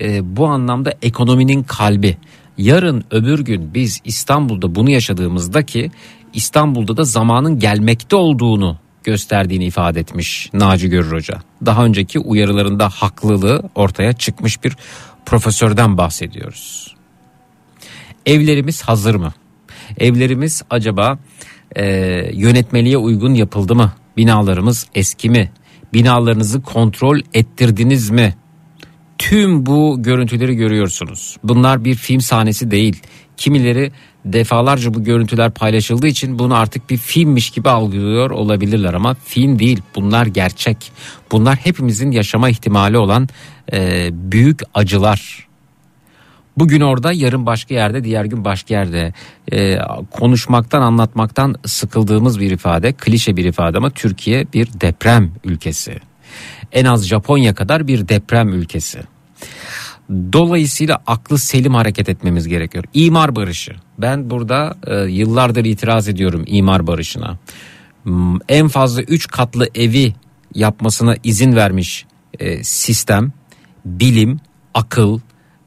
e, 0.00 0.36
bu 0.36 0.46
anlamda 0.46 0.94
ekonominin 1.02 1.62
kalbi. 1.62 2.16
Yarın 2.58 3.04
öbür 3.10 3.38
gün 3.38 3.74
biz 3.74 4.00
İstanbul'da 4.04 4.74
bunu 4.74 4.90
yaşadığımızda 4.90 5.66
ki 5.66 5.90
İstanbul'da 6.34 6.96
da 6.96 7.04
zamanın 7.04 7.58
gelmekte 7.58 8.16
olduğunu 8.16 8.78
gösterdiğini 9.04 9.64
ifade 9.64 10.00
etmiş 10.00 10.50
Naci 10.52 10.88
Görür 10.88 11.12
Hoca. 11.12 11.42
Daha 11.66 11.84
önceki 11.84 12.18
uyarılarında 12.18 12.88
haklılığı 12.88 13.62
ortaya 13.74 14.12
çıkmış 14.12 14.64
bir 14.64 14.76
profesörden 15.26 15.98
bahsediyoruz. 15.98 16.96
Evlerimiz 18.26 18.82
hazır 18.82 19.14
mı? 19.14 19.32
Evlerimiz 19.98 20.62
acaba 20.70 21.18
e, 21.76 21.84
yönetmeliğe 22.32 22.96
uygun 22.96 23.34
yapıldı 23.34 23.74
mı? 23.74 23.92
Binalarımız 24.16 24.86
eski 24.94 25.30
mi? 25.30 25.50
Binalarınızı 25.92 26.62
kontrol 26.62 27.20
ettirdiniz 27.34 28.10
mi? 28.10 28.34
Tüm 29.18 29.66
bu 29.66 30.02
görüntüleri 30.02 30.54
görüyorsunuz. 30.54 31.36
Bunlar 31.44 31.84
bir 31.84 31.94
film 31.94 32.20
sahnesi 32.20 32.70
değil. 32.70 33.02
Kimileri 33.36 33.92
defalarca 34.24 34.94
bu 34.94 35.04
görüntüler 35.04 35.50
paylaşıldığı 35.50 36.06
için 36.06 36.38
bunu 36.38 36.54
artık 36.54 36.90
bir 36.90 36.96
filmmiş 36.96 37.50
gibi 37.50 37.68
algılıyor 37.70 38.30
olabilirler 38.30 38.94
ama 38.94 39.16
film 39.24 39.58
değil 39.58 39.82
bunlar 39.96 40.26
gerçek. 40.26 40.92
Bunlar 41.32 41.56
hepimizin 41.56 42.10
yaşama 42.10 42.48
ihtimali 42.48 42.98
olan 42.98 43.28
e, 43.72 44.08
büyük 44.12 44.60
acılar. 44.74 45.49
Bugün 46.56 46.80
orada 46.80 47.12
yarın 47.12 47.46
başka 47.46 47.74
yerde 47.74 48.04
diğer 48.04 48.24
gün 48.24 48.44
başka 48.44 48.74
yerde 48.74 49.12
e, 49.52 49.78
konuşmaktan 50.10 50.82
anlatmaktan 50.82 51.54
sıkıldığımız 51.66 52.40
bir 52.40 52.50
ifade 52.50 52.92
klişe 52.92 53.36
bir 53.36 53.44
ifade 53.44 53.78
ama 53.78 53.90
Türkiye 53.90 54.46
bir 54.52 54.68
deprem 54.80 55.32
ülkesi. 55.44 55.96
En 56.72 56.84
az 56.84 57.08
Japonya 57.08 57.54
kadar 57.54 57.86
bir 57.86 58.08
deprem 58.08 58.48
ülkesi. 58.48 59.00
Dolayısıyla 60.32 61.02
aklı 61.06 61.38
selim 61.38 61.74
hareket 61.74 62.08
etmemiz 62.08 62.48
gerekiyor. 62.48 62.84
İmar 62.94 63.36
barışı. 63.36 63.72
Ben 63.98 64.30
burada 64.30 64.76
e, 64.86 64.94
yıllardır 64.96 65.64
itiraz 65.64 66.08
ediyorum 66.08 66.44
imar 66.46 66.86
barışına. 66.86 67.38
Hmm, 68.02 68.38
en 68.48 68.68
fazla 68.68 69.02
3 69.02 69.28
katlı 69.28 69.68
evi 69.74 70.14
yapmasına 70.54 71.16
izin 71.24 71.56
vermiş 71.56 72.06
e, 72.38 72.64
sistem, 72.64 73.32
bilim, 73.84 74.40
akıl, 74.74 75.20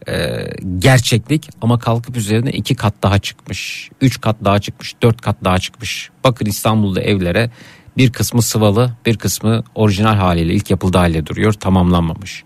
e, 0.08 0.48
gerçeklik 0.78 1.50
ama 1.62 1.80
kalkıp 1.80 2.18
üzerine 2.18 2.52
iki 2.52 2.76
kat 2.76 2.94
daha 3.04 3.20
çıkmış. 3.20 3.90
Üç 4.02 4.22
kat 4.22 4.36
daha 4.46 4.60
çıkmış. 4.60 4.96
Dört 5.02 5.22
kat 5.22 5.36
daha 5.44 5.60
çıkmış. 5.60 6.10
Bakın 6.24 6.46
İstanbul'da 6.46 7.02
evlere 7.02 7.52
bir 7.98 8.12
kısmı 8.12 8.42
sıvalı 8.42 8.94
bir 9.06 9.18
kısmı 9.18 9.64
orijinal 9.76 10.16
haliyle 10.16 10.54
ilk 10.54 10.70
yapıldığı 10.70 10.98
haliyle 10.98 11.26
duruyor 11.26 11.54
tamamlanmamış. 11.54 12.44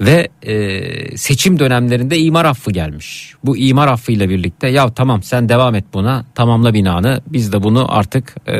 Ve 0.00 0.28
e, 0.42 1.16
seçim 1.16 1.58
dönemlerinde 1.58 2.18
imar 2.18 2.44
affı 2.44 2.70
gelmiş. 2.70 3.34
Bu 3.44 3.56
imar 3.56 3.88
affıyla 3.88 4.28
birlikte 4.28 4.68
ya 4.68 4.94
tamam 4.94 5.22
sen 5.22 5.48
devam 5.48 5.74
et 5.74 5.84
buna 5.94 6.24
tamamla 6.34 6.74
binanı 6.74 7.20
biz 7.26 7.52
de 7.52 7.62
bunu 7.62 7.94
artık 7.96 8.36
e, 8.46 8.56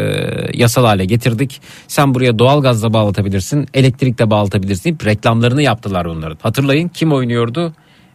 yasal 0.54 0.84
hale 0.84 1.04
getirdik. 1.04 1.60
Sen 1.88 2.14
buraya 2.14 2.38
doğalgazla 2.38 2.92
bağlatabilirsin 2.92 3.66
elektrikle 3.74 4.30
bağlatabilirsin 4.30 4.98
reklamlarını 5.04 5.62
yaptılar 5.62 6.04
onların. 6.04 6.38
Hatırlayın 6.42 6.88
kim 6.88 7.12
oynuyordu? 7.12 7.72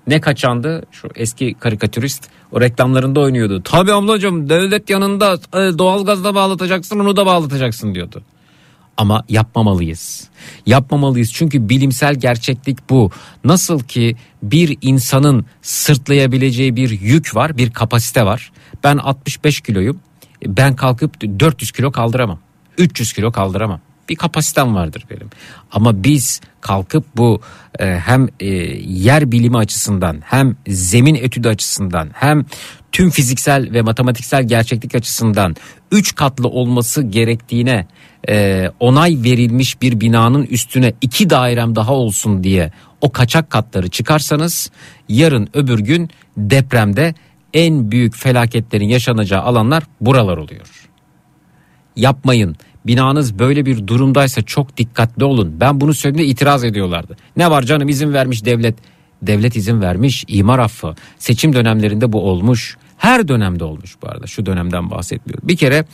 Ne 0.07 0.21
kaçandı? 0.21 0.83
Şu 0.91 1.09
eski 1.15 1.53
karikatürist 1.53 2.29
o 2.51 2.61
reklamlarında 2.61 3.19
oynuyordu. 3.19 3.61
Tabii 3.63 3.93
ablacığım 3.93 4.49
devlet 4.49 4.89
yanında 4.89 5.33
e, 5.33 5.57
doğalgazla 5.77 6.35
bağlatacaksın 6.35 6.99
onu 6.99 7.17
da 7.17 7.25
bağlatacaksın 7.25 7.95
diyordu 7.95 8.23
ama 8.97 9.23
yapmamalıyız. 9.29 10.27
Yapmamalıyız 10.65 11.33
çünkü 11.33 11.69
bilimsel 11.69 12.15
gerçeklik 12.15 12.89
bu. 12.89 13.11
Nasıl 13.43 13.79
ki 13.79 14.15
bir 14.43 14.77
insanın 14.81 15.45
sırtlayabileceği 15.61 16.75
bir 16.75 16.89
yük 16.89 17.35
var, 17.35 17.57
bir 17.57 17.71
kapasite 17.71 18.25
var. 18.25 18.51
Ben 18.83 18.97
65 18.97 19.61
kiloyum. 19.61 19.99
Ben 20.45 20.75
kalkıp 20.75 21.21
400 21.39 21.71
kilo 21.71 21.91
kaldıramam. 21.91 22.39
300 22.77 23.13
kilo 23.13 23.31
kaldıramam. 23.31 23.81
Bir 24.11 24.15
kapasitem 24.15 24.75
vardır 24.75 25.05
benim. 25.09 25.29
Ama 25.71 26.03
biz 26.03 26.41
kalkıp 26.61 27.05
bu 27.15 27.41
e, 27.79 27.85
hem 27.85 28.27
e, 28.39 28.45
yer 28.85 29.31
bilimi 29.31 29.57
açısından 29.57 30.21
hem 30.25 30.55
zemin 30.67 31.15
etüdü 31.15 31.49
açısından 31.49 32.09
hem 32.13 32.45
tüm 32.91 33.09
fiziksel 33.09 33.73
ve 33.73 33.81
matematiksel 33.81 34.43
gerçeklik 34.43 34.95
açısından 34.95 35.55
3 35.91 36.15
katlı 36.15 36.47
olması 36.47 37.03
gerektiğine 37.03 37.87
e, 38.29 38.67
onay 38.79 39.17
verilmiş 39.23 39.81
bir 39.81 40.01
binanın 40.01 40.43
üstüne 40.43 40.93
iki 41.01 41.29
dairem 41.29 41.75
daha 41.75 41.93
olsun 41.93 42.43
diye 42.43 42.71
o 43.01 43.11
kaçak 43.11 43.49
katları 43.49 43.89
çıkarsanız 43.89 44.71
yarın 45.09 45.49
öbür 45.53 45.79
gün 45.79 46.09
depremde 46.37 47.15
en 47.53 47.91
büyük 47.91 48.15
felaketlerin 48.15 48.87
yaşanacağı 48.87 49.41
alanlar 49.41 49.83
buralar 50.01 50.37
oluyor. 50.37 50.67
Yapmayın. 51.95 52.55
Binanız 52.85 53.39
böyle 53.39 53.65
bir 53.65 53.87
durumdaysa 53.87 54.41
çok 54.41 54.77
dikkatli 54.77 55.23
olun. 55.23 55.55
Ben 55.59 55.81
bunu 55.81 55.93
söylediğimde 55.93 56.31
itiraz 56.31 56.63
ediyorlardı. 56.63 57.17
Ne 57.37 57.51
var 57.51 57.63
canım 57.63 57.89
izin 57.89 58.13
vermiş 58.13 58.45
devlet. 58.45 58.75
Devlet 59.21 59.55
izin 59.55 59.81
vermiş 59.81 60.25
imar 60.27 60.59
affı. 60.59 60.95
Seçim 61.19 61.53
dönemlerinde 61.53 62.13
bu 62.13 62.21
olmuş. 62.21 62.77
Her 62.97 63.27
dönemde 63.27 63.63
olmuş 63.63 63.95
bu 64.01 64.07
arada 64.07 64.27
şu 64.27 64.45
dönemden 64.45 64.91
bahsetmiyorum. 64.91 65.47
Bir 65.47 65.57
kere 65.57 65.85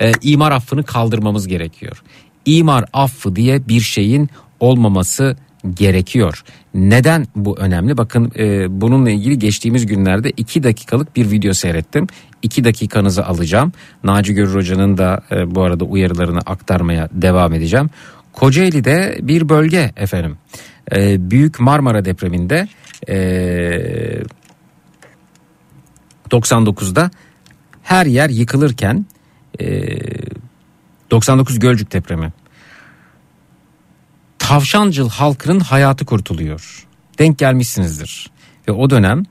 e, 0.00 0.12
imar 0.22 0.52
affını 0.52 0.82
kaldırmamız 0.82 1.48
gerekiyor. 1.48 2.02
İmar 2.46 2.84
affı 2.92 3.36
diye 3.36 3.68
bir 3.68 3.80
şeyin 3.80 4.30
olmaması 4.60 5.36
gerekiyor. 5.74 6.44
Neden 6.74 7.26
bu 7.36 7.58
önemli? 7.58 7.96
Bakın 7.96 8.32
e, 8.38 8.80
bununla 8.80 9.10
ilgili 9.10 9.38
geçtiğimiz 9.38 9.86
günlerde 9.86 10.30
2 10.30 10.62
dakikalık 10.62 11.16
bir 11.16 11.30
video 11.30 11.52
seyrettim. 11.52 12.06
2 12.42 12.64
dakikanızı 12.64 13.26
alacağım. 13.26 13.72
Naci 14.04 14.34
Görür 14.34 14.54
Hoca'nın 14.54 14.98
da 14.98 15.22
e, 15.30 15.54
bu 15.54 15.62
arada 15.62 15.84
uyarılarını 15.84 16.38
aktarmaya 16.38 17.08
devam 17.12 17.52
edeceğim. 17.52 17.90
Kocaeli'de 18.32 19.18
bir 19.22 19.48
bölge 19.48 19.92
efendim. 19.96 20.38
E, 20.92 21.30
Büyük 21.30 21.60
Marmara 21.60 22.04
depreminde 22.04 22.68
e, 23.08 23.16
99'da 26.30 27.10
her 27.82 28.06
yer 28.06 28.30
yıkılırken 28.30 29.06
e, 29.60 29.98
99 31.10 31.58
Gölcük 31.58 31.92
depremi 31.92 32.32
Tavşancıl 34.48 35.08
halkının 35.08 35.60
hayatı 35.60 36.04
kurtuluyor. 36.04 36.86
Denk 37.18 37.38
gelmişsinizdir. 37.38 38.30
Ve 38.68 38.72
o 38.72 38.90
dönem 38.90 39.22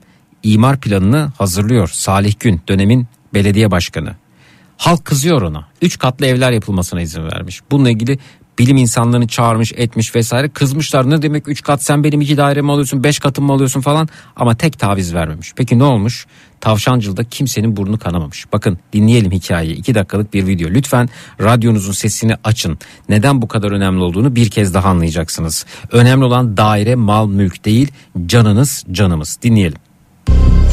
imar 0.42 0.80
planını 0.80 1.32
hazırlıyor 1.38 1.88
Salih 1.88 2.34
Gün 2.40 2.60
dönemin 2.68 3.06
belediye 3.34 3.70
başkanı. 3.70 4.16
Halk 4.76 5.04
kızıyor 5.04 5.42
ona. 5.42 5.68
Üç 5.82 5.98
katlı 5.98 6.26
evler 6.26 6.52
yapılmasına 6.52 7.00
izin 7.00 7.22
vermiş. 7.22 7.60
Bununla 7.70 7.90
ilgili 7.90 8.18
bilim 8.58 8.76
insanlarını 8.76 9.26
çağırmış 9.26 9.72
etmiş 9.76 10.14
vesaire 10.14 10.48
kızmışlar 10.48 11.10
ne 11.10 11.22
demek 11.22 11.48
3 11.48 11.62
kat 11.62 11.82
sen 11.82 12.04
benim 12.04 12.20
iki 12.20 12.36
dairemi 12.36 12.72
alıyorsun 12.72 13.04
5 13.04 13.18
katım 13.18 13.44
mı 13.44 13.52
alıyorsun 13.52 13.80
falan 13.80 14.08
ama 14.36 14.54
tek 14.54 14.78
taviz 14.78 15.14
vermemiş. 15.14 15.52
Peki 15.56 15.78
ne 15.78 15.84
olmuş? 15.84 16.26
Tavşancılı'da 16.60 17.24
kimsenin 17.24 17.76
burnu 17.76 17.98
kanamamış. 17.98 18.52
Bakın 18.52 18.78
dinleyelim 18.92 19.32
hikayeyi 19.32 19.76
2 19.76 19.94
dakikalık 19.94 20.34
bir 20.34 20.46
video. 20.46 20.70
Lütfen 20.70 21.08
radyonuzun 21.40 21.92
sesini 21.92 22.36
açın. 22.44 22.78
Neden 23.08 23.42
bu 23.42 23.48
kadar 23.48 23.70
önemli 23.72 24.02
olduğunu 24.02 24.36
bir 24.36 24.50
kez 24.50 24.74
daha 24.74 24.88
anlayacaksınız. 24.88 25.66
Önemli 25.92 26.24
olan 26.24 26.56
daire 26.56 26.94
mal 26.94 27.28
mülk 27.28 27.64
değil 27.64 27.88
canınız 28.26 28.84
canımız 28.92 29.38
dinleyelim. 29.42 29.83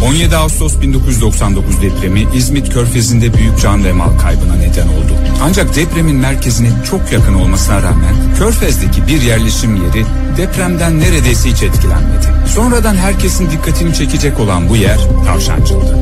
17 0.05 0.35
Ağustos 0.37 0.81
1999 0.81 1.81
depremi 1.81 2.27
İzmit 2.35 2.73
Körfezi'nde 2.73 3.33
büyük 3.33 3.59
can 3.61 3.85
ve 3.85 3.91
mal 3.91 4.19
kaybına 4.19 4.55
neden 4.55 4.87
oldu. 4.87 5.13
Ancak 5.43 5.75
depremin 5.75 6.15
merkezine 6.15 6.69
çok 6.89 7.11
yakın 7.11 7.33
olmasına 7.33 7.77
rağmen 7.77 8.15
Körfez'deki 8.37 9.07
bir 9.07 9.21
yerleşim 9.21 9.75
yeri 9.75 10.05
depremden 10.37 10.99
neredeyse 10.99 11.49
hiç 11.49 11.63
etkilenmedi. 11.63 12.25
Sonradan 12.55 12.95
herkesin 12.95 13.51
dikkatini 13.51 13.93
çekecek 13.93 14.39
olan 14.39 14.69
bu 14.69 14.75
yer 14.75 14.97
Tavşancıl'dı. 15.25 15.97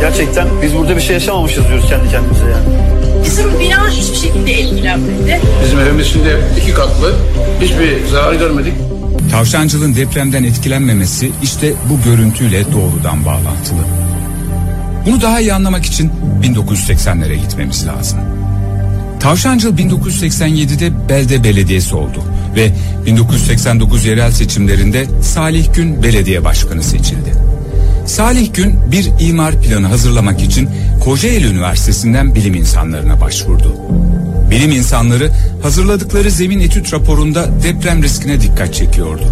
Gerçekten 0.00 0.48
biz 0.62 0.76
burada 0.76 0.96
bir 0.96 1.00
şey 1.00 1.14
yaşamamışız 1.14 1.68
diyoruz 1.68 1.88
kendi 1.88 2.10
kendimize 2.10 2.44
yani. 2.44 2.90
Bizim 3.24 3.60
bina 3.60 3.90
hiçbir 3.90 4.16
şekilde 4.16 4.52
etkilenmedi. 4.52 5.40
Bizim 5.64 5.80
evimiz 5.80 6.06
şimdi 6.06 6.36
iki 6.62 6.74
katlı. 6.74 7.14
Hiçbir 7.60 8.06
zarar 8.06 8.32
görmedik. 8.32 8.74
Tavşancıl'ın 9.30 9.96
depremden 9.96 10.44
etkilenmemesi 10.44 11.30
işte 11.42 11.72
bu 11.90 12.10
görüntüyle 12.10 12.72
doğrudan 12.72 13.24
bağlantılı. 13.24 13.80
Bunu 15.06 15.20
daha 15.20 15.40
iyi 15.40 15.54
anlamak 15.54 15.86
için 15.86 16.10
1980'lere 16.42 17.34
gitmemiz 17.34 17.86
lazım. 17.86 18.18
Tavşancıl 19.20 19.76
1987'de 19.76 21.08
belde 21.08 21.44
belediyesi 21.44 21.96
oldu 21.96 22.22
ve 22.56 22.72
1989 23.06 24.04
yerel 24.04 24.32
seçimlerinde 24.32 25.06
Salih 25.22 25.74
Gün 25.74 26.02
belediye 26.02 26.44
başkanı 26.44 26.82
seçildi. 26.82 27.32
Salih 28.10 28.54
Gün 28.54 28.78
bir 28.92 29.10
imar 29.20 29.62
planı 29.62 29.86
hazırlamak 29.86 30.42
için 30.42 30.68
Kocaeli 31.04 31.46
Üniversitesi'nden 31.46 32.34
bilim 32.34 32.54
insanlarına 32.54 33.20
başvurdu. 33.20 33.76
Bilim 34.50 34.70
insanları 34.70 35.30
hazırladıkları 35.62 36.30
zemin 36.30 36.60
etüt 36.60 36.92
raporunda 36.92 37.48
deprem 37.62 38.02
riskine 38.02 38.40
dikkat 38.40 38.74
çekiyordu. 38.74 39.22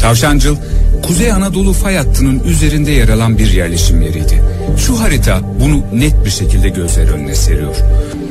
Tavşancıl, 0.00 0.56
Kuzey 1.02 1.32
Anadolu 1.32 1.72
fay 1.72 1.96
hattının 1.96 2.40
üzerinde 2.40 2.90
yer 2.90 3.08
alan 3.08 3.38
bir 3.38 3.52
yerleşim 3.52 4.02
yeriydi. 4.02 4.42
Şu 4.86 5.00
harita 5.00 5.40
bunu 5.60 5.82
net 6.00 6.24
bir 6.24 6.30
şekilde 6.30 6.68
gözler 6.68 7.08
önüne 7.08 7.34
seriyor. 7.34 7.76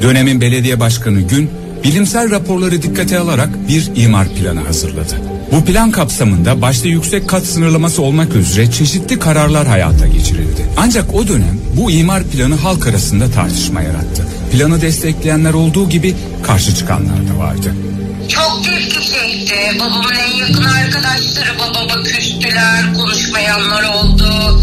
Dönemin 0.02 0.42
belediye 0.42 0.80
başkanı 0.80 1.22
Gün, 1.22 1.50
bilimsel 1.84 2.32
raporları 2.32 2.82
dikkate 2.82 3.20
alarak 3.20 3.50
bir 3.68 3.92
imar 3.96 4.30
planı 4.30 4.60
hazırladı. 4.60 5.16
Bu 5.52 5.66
plan 5.66 5.92
kapsamında 5.92 6.62
başta 6.62 6.88
yüksek 6.88 7.30
kat 7.30 7.46
sınırlaması 7.46 8.02
olmak 8.02 8.36
üzere 8.36 8.72
çeşitli 8.72 9.20
kararlar 9.20 9.68
hayata 9.68 10.08
geçirildi. 10.08 10.66
Ancak 10.78 11.16
o 11.16 11.28
dönem 11.28 11.60
bu 11.78 11.92
imar 11.92 12.24
planı 12.24 12.56
halk 12.56 12.88
arasında 12.88 13.32
tartışma 13.32 13.82
yarattı. 13.82 14.28
Planı 14.52 14.82
destekleyenler 14.82 15.54
olduğu 15.54 15.90
gibi 15.90 16.16
karşı 16.44 16.76
çıkanlar 16.76 17.28
da 17.34 17.40
vardı. 17.40 17.74
Çok 18.30 18.64
tepki 18.64 19.12
çekti. 19.12 19.80
Babamın 19.80 20.16
en 20.16 20.36
yakın 20.36 20.64
arkadaşları 20.64 21.60
babama 21.60 22.04
küstüler, 22.04 22.94
konuşmayanlar 22.94 23.84
oldu. 23.84 24.62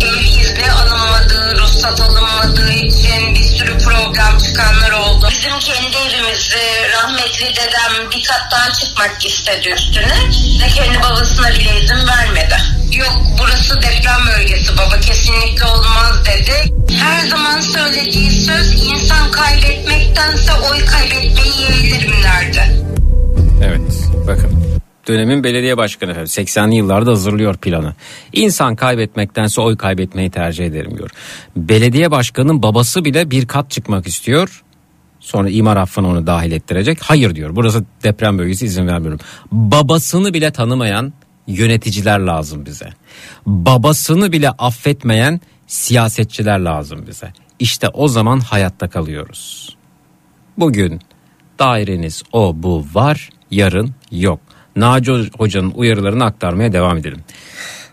Ev 0.00 0.40
izni 0.40 0.72
alınmadı, 0.72 1.58
ruhsat 1.58 2.00
alınmadığı 2.00 2.72
için 2.72 3.34
bir 3.34 3.44
sürü 3.44 3.78
problem 3.78 4.38
çıkanlar 4.38 4.90
oldu. 4.90 5.28
Bizim 5.30 5.58
kendi 5.58 5.96
evimizi 5.96 6.90
rahmetli 6.92 7.56
dedem 7.56 8.10
bir 8.10 8.24
kat 8.24 8.42
daha 8.50 8.72
çıkmak 8.72 9.26
istedi 9.26 9.68
üstüne 9.68 10.18
ve 10.62 10.68
kendi 10.68 11.02
babasına 11.02 11.48
bile 11.48 11.80
izin 11.80 12.06
vermedi. 12.08 12.56
Yok 12.92 13.22
burası 13.38 13.82
deprem 13.82 14.26
bölgesi 14.26 14.78
baba 14.78 15.00
kesinlikle 15.00 15.64
olmaz 15.66 16.24
dedi. 16.24 16.74
Her 17.00 17.26
zaman 17.28 17.60
söylediği 17.60 18.30
söz 18.30 18.74
insan 18.86 19.30
kaybetmektense 19.30 20.52
oy 20.52 20.84
kaybetmeyi 20.84 21.60
yeğlerim 21.60 22.22
derdi. 22.22 22.84
Evet 23.62 24.10
bakın 24.26 24.50
dönemin 25.08 25.44
belediye 25.44 25.76
başkanı 25.76 26.10
efendim 26.10 26.44
80'li 26.44 26.74
yıllarda 26.74 27.10
hazırlıyor 27.10 27.56
planı. 27.56 27.94
İnsan 28.32 28.76
kaybetmektense 28.76 29.60
oy 29.60 29.76
kaybetmeyi 29.76 30.30
tercih 30.30 30.66
ederim 30.66 30.98
diyor. 30.98 31.10
Belediye 31.56 32.10
başkanının 32.10 32.62
babası 32.62 33.04
bile 33.04 33.30
bir 33.30 33.46
kat 33.46 33.70
çıkmak 33.70 34.06
istiyor. 34.06 34.62
Sonra 35.20 35.50
imar 35.50 35.76
affına 35.76 36.08
onu 36.08 36.26
dahil 36.26 36.52
ettirecek. 36.52 36.98
Hayır 37.02 37.34
diyor 37.34 37.56
burası 37.56 37.84
deprem 38.02 38.38
bölgesi 38.38 38.66
izin 38.66 38.86
vermiyorum. 38.86 39.20
Babasını 39.52 40.34
bile 40.34 40.50
tanımayan 40.50 41.12
yöneticiler 41.46 42.18
lazım 42.18 42.66
bize. 42.66 42.88
Babasını 43.46 44.32
bile 44.32 44.50
affetmeyen 44.50 45.40
siyasetçiler 45.66 46.58
lazım 46.58 47.06
bize. 47.06 47.32
İşte 47.58 47.88
o 47.88 48.08
zaman 48.08 48.40
hayatta 48.40 48.90
kalıyoruz. 48.90 49.76
Bugün 50.58 51.00
daireniz 51.58 52.22
o 52.32 52.52
bu 52.56 52.84
var, 52.94 53.30
yarın 53.54 53.90
yok. 54.10 54.40
Naci 54.76 55.12
Hoca'nın 55.38 55.72
uyarılarını 55.74 56.24
aktarmaya 56.24 56.72
devam 56.72 56.96
edelim. 56.96 57.20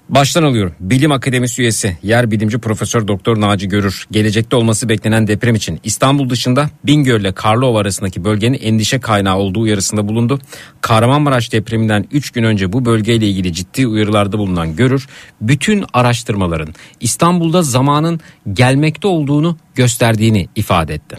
Baştan 0.09 0.43
alıyorum. 0.43 0.73
Bilim 0.79 1.11
Akademisi 1.11 1.61
üyesi, 1.61 1.97
yer 2.03 2.31
bilimci 2.31 2.57
Profesör 2.57 3.07
Doktor 3.07 3.41
Naci 3.41 3.67
Görür, 3.67 4.07
gelecekte 4.11 4.55
olması 4.55 4.89
beklenen 4.89 5.27
deprem 5.27 5.55
için 5.55 5.79
İstanbul 5.83 6.29
dışında 6.29 6.69
Bingöl 6.85 7.21
ile 7.21 7.31
Karlova 7.31 7.79
arasındaki 7.79 8.23
bölgenin 8.23 8.59
endişe 8.61 8.99
kaynağı 8.99 9.37
olduğu 9.37 9.59
uyarısında 9.59 10.07
bulundu. 10.07 10.39
Kahramanmaraş 10.81 11.53
depreminden 11.53 12.05
3 12.11 12.31
gün 12.31 12.43
önce 12.43 12.73
bu 12.73 12.85
bölgeyle 12.85 13.27
ilgili 13.27 13.53
ciddi 13.53 13.87
uyarılarda 13.87 14.37
bulunan 14.37 14.75
Görür, 14.75 15.07
bütün 15.41 15.85
araştırmaların 15.93 16.73
İstanbul'da 16.99 17.61
zamanın 17.61 18.19
gelmekte 18.53 19.07
olduğunu 19.07 19.57
gösterdiğini 19.75 20.47
ifade 20.55 20.93
etti. 20.93 21.17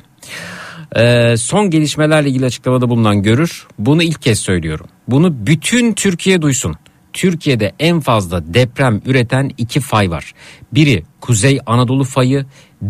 Ee, 0.97 1.35
son 1.37 1.71
gelişmelerle 1.71 2.29
ilgili 2.29 2.47
açıklamada 2.47 2.89
bulunan 2.89 3.23
Görür, 3.23 3.67
bunu 3.79 4.03
ilk 4.03 4.23
kez 4.23 4.39
söylüyorum. 4.39 4.87
Bunu 5.09 5.47
bütün 5.47 5.93
Türkiye 5.93 6.43
duysun. 6.43 6.77
Türkiye'de 7.13 7.73
en 7.79 8.01
fazla 8.01 8.55
deprem 8.55 9.01
üreten 9.07 9.51
iki 9.59 9.81
fay 9.81 10.11
var. 10.11 10.33
Biri 10.73 11.03
Kuzey 11.21 11.59
Anadolu 11.67 12.05
fayı, 12.05 12.47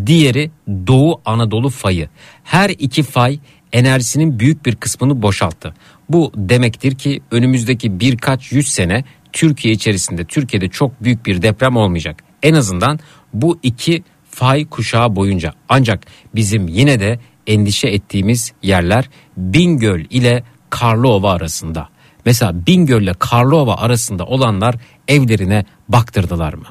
diğeri 0.06 0.50
Doğu 0.68 1.20
Anadolu 1.24 1.68
fayı. 1.68 2.08
Her 2.44 2.70
iki 2.70 3.02
fay 3.02 3.38
enerjisinin 3.72 4.38
büyük 4.38 4.66
bir 4.66 4.76
kısmını 4.76 5.22
boşalttı. 5.22 5.74
Bu 6.08 6.32
demektir 6.36 6.94
ki 6.94 7.20
önümüzdeki 7.30 8.00
birkaç 8.00 8.52
yüz 8.52 8.68
sene 8.68 9.04
Türkiye 9.32 9.74
içerisinde 9.74 10.24
Türkiye'de 10.24 10.68
çok 10.68 11.04
büyük 11.04 11.26
bir 11.26 11.42
deprem 11.42 11.76
olmayacak. 11.76 12.22
En 12.42 12.54
azından 12.54 12.98
bu 13.34 13.58
iki 13.62 14.02
fay 14.30 14.66
kuşağı 14.66 15.16
boyunca. 15.16 15.52
Ancak 15.68 16.06
bizim 16.34 16.68
yine 16.68 17.00
de 17.00 17.18
endişe 17.46 17.88
ettiğimiz 17.88 18.52
yerler 18.62 19.10
Bingöl 19.36 20.04
ile 20.10 20.44
Karlova 20.70 21.32
arasında. 21.32 21.88
Mesela 22.26 22.66
Bingöl 22.66 23.02
ile 23.02 23.14
Karlova 23.18 23.74
arasında 23.76 24.24
olanlar 24.24 24.74
evlerine 25.08 25.64
baktırdılar 25.88 26.54
mı? 26.54 26.66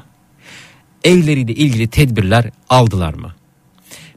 Evleriyle 1.04 1.54
ilgili 1.54 1.88
tedbirler 1.88 2.50
aldılar 2.70 3.14
mı? 3.14 3.32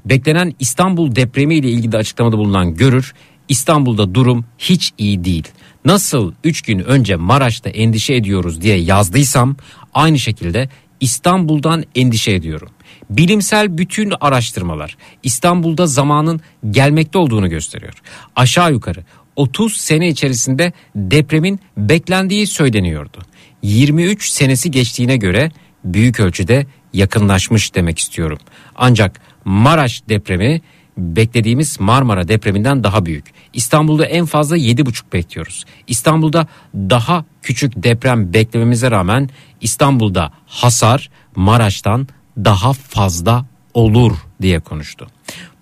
Beklenen 0.04 0.54
İstanbul 0.58 1.16
depremi 1.16 1.54
ile 1.54 1.70
ilgili 1.70 1.96
açıklamada 1.96 2.38
bulunan 2.38 2.74
Görür, 2.74 3.14
İstanbul'da 3.48 4.14
durum 4.14 4.44
hiç 4.58 4.92
iyi 4.98 5.24
değil. 5.24 5.48
Nasıl 5.84 6.32
3 6.44 6.62
gün 6.62 6.78
önce 6.78 7.16
Maraş'ta 7.16 7.70
endişe 7.70 8.14
ediyoruz 8.14 8.60
diye 8.60 8.76
yazdıysam 8.76 9.56
aynı 9.94 10.18
şekilde 10.18 10.68
İstanbul'dan 11.00 11.84
endişe 11.94 12.32
ediyorum. 12.32 12.68
Bilimsel 13.16 13.79
bütün 13.79 14.12
araştırmalar 14.20 14.96
İstanbul'da 15.22 15.87
zamanın 15.87 16.40
gelmekte 16.70 17.18
olduğunu 17.18 17.48
gösteriyor. 17.50 17.94
Aşağı 18.37 18.72
yukarı 18.72 19.05
30 19.37 19.77
sene 19.77 20.09
içerisinde 20.09 20.72
depremin 20.96 21.61
beklendiği 21.77 22.46
söyleniyordu. 22.46 23.18
23 23.62 24.29
senesi 24.29 24.70
geçtiğine 24.70 25.16
göre 25.16 25.50
büyük 25.85 26.20
ölçüde 26.20 26.66
yakınlaşmış 26.92 27.74
demek 27.74 27.98
istiyorum. 27.98 28.38
Ancak 28.74 29.20
Maraş 29.44 30.03
depremi 30.09 30.61
beklediğimiz 30.98 31.81
Marmara 31.81 32.29
depreminden 32.29 32.85
daha 32.85 33.07
büyük. 33.07 33.24
İstanbul'da 33.53 34.07
en 34.07 34.27
fazla 34.27 34.57
7,5 34.57 35.12
bekliyoruz. 35.12 35.64
İstanbul'da 35.87 36.46
daha 36.74 37.24
küçük 37.42 37.83
deprem 37.83 38.33
beklememize 38.33 38.90
rağmen 38.90 39.31
İstanbul'da 39.61 40.33
hasar 40.46 41.11
Maraş'tan 41.37 42.09
daha 42.37 42.73
fazla 42.73 43.44
olur 43.75 44.12
diye 44.42 44.61
konuştu. 44.61 45.07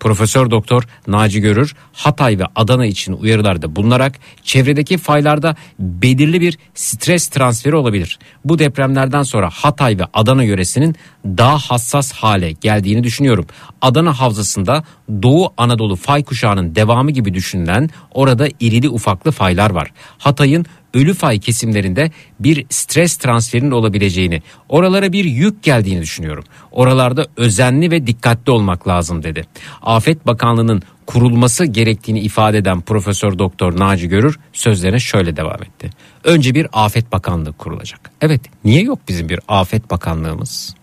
Profesör 0.00 0.50
Doktor 0.50 0.82
Naci 1.06 1.40
Görür 1.40 1.74
Hatay 1.92 2.38
ve 2.38 2.44
Adana 2.56 2.86
için 2.86 3.12
uyarılarda 3.12 3.76
bulunarak 3.76 4.18
çevredeki 4.42 4.98
faylarda 4.98 5.56
belirli 5.78 6.40
bir 6.40 6.58
stres 6.74 7.28
transferi 7.28 7.76
olabilir. 7.76 8.18
Bu 8.44 8.58
depremlerden 8.58 9.22
sonra 9.22 9.50
Hatay 9.50 9.98
ve 9.98 10.02
Adana 10.14 10.42
yöresinin 10.44 10.96
daha 11.24 11.58
hassas 11.58 12.12
hale 12.12 12.52
geldiğini 12.52 13.04
düşünüyorum. 13.04 13.46
Adana 13.80 14.20
havzasında 14.20 14.84
Doğu 15.22 15.52
Anadolu 15.56 15.96
fay 15.96 16.24
kuşağının 16.24 16.74
devamı 16.74 17.10
gibi 17.10 17.34
düşünülen 17.34 17.90
orada 18.10 18.48
irili 18.60 18.88
ufaklı 18.88 19.30
faylar 19.30 19.70
var. 19.70 19.90
Hatay'ın 20.18 20.66
ölü 20.94 21.14
fay 21.14 21.40
kesimlerinde 21.40 22.10
bir 22.40 22.66
stres 22.70 23.16
transferinin 23.16 23.70
olabileceğini, 23.70 24.42
oralara 24.68 25.12
bir 25.12 25.24
yük 25.24 25.62
geldiğini 25.62 26.02
düşünüyorum. 26.02 26.44
Oralarda 26.70 27.26
özenli 27.36 27.90
ve 27.90 28.06
dikkatli 28.06 28.52
olmak 28.52 28.88
lazım 28.88 29.22
dedi. 29.22 29.46
Afet 29.82 30.26
Bakanlığı'nın 30.26 30.82
kurulması 31.06 31.64
gerektiğini 31.64 32.20
ifade 32.20 32.58
eden 32.58 32.80
Profesör 32.80 33.38
Doktor 33.38 33.78
Naci 33.78 34.08
Görür 34.08 34.38
sözlerine 34.52 34.98
şöyle 34.98 35.36
devam 35.36 35.62
etti. 35.62 35.90
Önce 36.24 36.54
bir 36.54 36.66
Afet 36.72 37.12
Bakanlığı 37.12 37.52
kurulacak. 37.52 38.10
Evet, 38.20 38.40
niye 38.64 38.82
yok 38.82 38.98
bizim 39.08 39.28
bir 39.28 39.40
Afet 39.48 39.90
Bakanlığımız? 39.90 40.74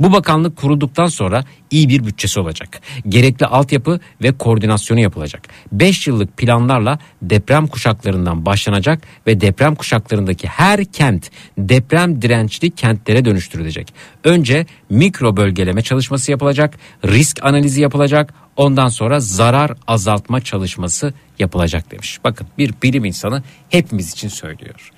Bu 0.00 0.12
bakanlık 0.12 0.56
kurulduktan 0.56 1.06
sonra 1.06 1.44
iyi 1.70 1.88
bir 1.88 2.06
bütçesi 2.06 2.40
olacak. 2.40 2.80
Gerekli 3.08 3.46
altyapı 3.46 4.00
ve 4.22 4.32
koordinasyonu 4.32 5.00
yapılacak. 5.00 5.42
5 5.72 6.06
yıllık 6.06 6.36
planlarla 6.36 6.98
deprem 7.22 7.66
kuşaklarından 7.66 8.46
başlanacak 8.46 9.02
ve 9.26 9.40
deprem 9.40 9.74
kuşaklarındaki 9.74 10.48
her 10.48 10.84
kent 10.84 11.30
deprem 11.58 12.22
dirençli 12.22 12.70
kentlere 12.70 13.24
dönüştürülecek. 13.24 13.94
Önce 14.24 14.66
mikro 14.90 15.36
bölgeleme 15.36 15.82
çalışması 15.82 16.30
yapılacak, 16.30 16.74
risk 17.04 17.44
analizi 17.44 17.80
yapılacak, 17.80 18.34
ondan 18.56 18.88
sonra 18.88 19.20
zarar 19.20 19.72
azaltma 19.86 20.40
çalışması 20.40 21.14
yapılacak 21.38 21.90
demiş. 21.90 22.18
Bakın 22.24 22.46
bir 22.58 22.74
bilim 22.82 23.04
insanı 23.04 23.42
hepimiz 23.70 24.12
için 24.12 24.28
söylüyor. 24.28 24.90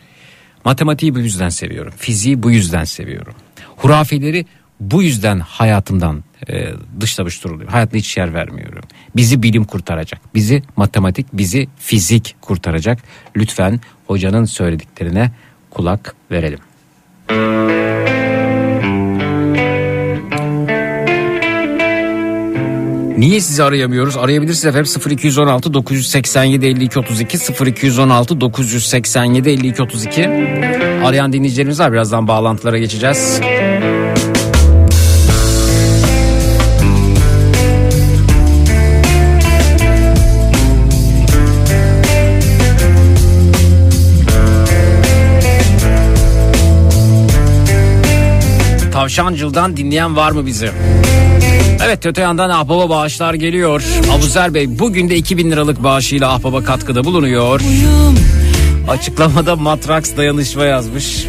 Matematiği 0.65 1.15
bu 1.15 1.19
yüzden 1.19 1.49
seviyorum. 1.49 1.93
Fiziği 1.97 2.43
bu 2.43 2.51
yüzden 2.51 2.85
seviyorum. 2.85 3.35
Hurafeleri 3.79 4.47
bu 4.81 5.03
yüzden 5.03 5.41
hayatımdan 5.41 6.25
e, 6.49 6.69
dışlamış 7.01 7.45
duruluyor. 7.45 7.71
Hayatına 7.71 7.99
hiç 7.99 8.17
yer 8.17 8.35
vermiyorum. 8.35 8.83
Bizi 9.17 9.43
bilim 9.43 9.65
kurtaracak. 9.65 10.21
Bizi 10.35 10.63
matematik, 10.77 11.27
bizi 11.33 11.69
fizik 11.77 12.37
kurtaracak. 12.41 12.99
Lütfen 13.37 13.81
hocanın 14.07 14.45
söylediklerine 14.45 15.31
kulak 15.71 16.15
verelim. 16.31 16.59
Niye 23.19 23.41
sizi 23.41 23.63
arayamıyoruz? 23.63 24.17
Arayabilirsiniz 24.17 24.77
efendim 24.77 25.17
0216 25.19 25.75
987 25.75 26.67
52 26.67 26.99
32 26.99 27.39
0216 27.67 28.41
987 28.41 29.51
52 29.51 29.83
32 29.83 30.78
Arayan 31.05 31.33
dinleyicilerimiz 31.33 31.81
var. 31.81 31.93
Birazdan 31.93 32.29
bağlantılara 32.29 32.79
geçeceğiz. 32.79 33.41
Tavşancıl'dan 48.93 49.77
dinleyen 49.77 50.17
var 50.17 50.31
mı 50.31 50.47
bizi? 50.47 50.71
Evet 51.87 52.07
öte 52.07 52.21
yandan 52.21 52.51
Ahbaba 52.51 52.89
bağışlar 52.89 53.35
geliyor. 53.35 53.85
Abuzer 54.13 54.55
Bey 54.55 54.79
bugün 54.79 55.11
de 55.11 55.17
2000 55.17 55.51
liralık 55.51 55.83
bağışıyla 55.83 56.33
Ahbaba 56.33 56.65
katkıda 56.65 57.05
bulunuyor. 57.05 57.61
Açıklamada 58.89 59.57
Matrax 59.57 60.17
dayanışma 60.17 60.65
yazmış. 60.65 61.27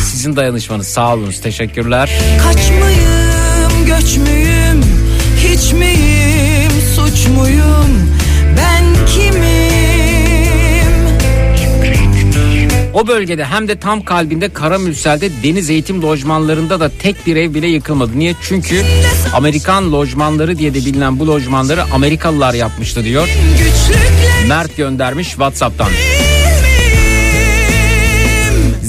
Sizin 0.00 0.36
dayanışmanız 0.36 0.86
sağ 0.86 1.14
olunuz 1.14 1.40
teşekkürler. 1.40 2.10
Kaç 2.42 2.70
mıyım 2.70 3.86
göç 3.86 4.16
müyüm 4.16 4.84
hiç 5.38 5.72
miyim 5.72 6.72
suç 6.96 7.28
muyum 7.28 8.10
ben 8.56 8.84
kimim 9.06 9.54
O 12.94 13.06
bölgede 13.06 13.44
hem 13.44 13.68
de 13.68 13.78
tam 13.78 14.04
kalbinde 14.04 14.48
Karamürsel'de 14.48 15.30
deniz 15.42 15.70
eğitim 15.70 16.02
lojmanlarında 16.02 16.80
da 16.80 16.90
tek 17.02 17.26
bir 17.26 17.36
ev 17.36 17.54
bile 17.54 17.66
yıkılmadı. 17.66 18.18
Niye? 18.18 18.34
Çünkü 18.42 18.82
Amerikan 19.34 19.92
lojmanları 19.92 20.58
diye 20.58 20.74
de 20.74 20.78
bilinen 20.78 21.18
bu 21.18 21.26
lojmanları 21.26 21.82
Amerikalılar 21.94 22.54
yapmıştı 22.54 23.04
diyor. 23.04 23.28
Mert 24.48 24.76
göndermiş 24.76 25.28
WhatsApp'tan. 25.28 25.88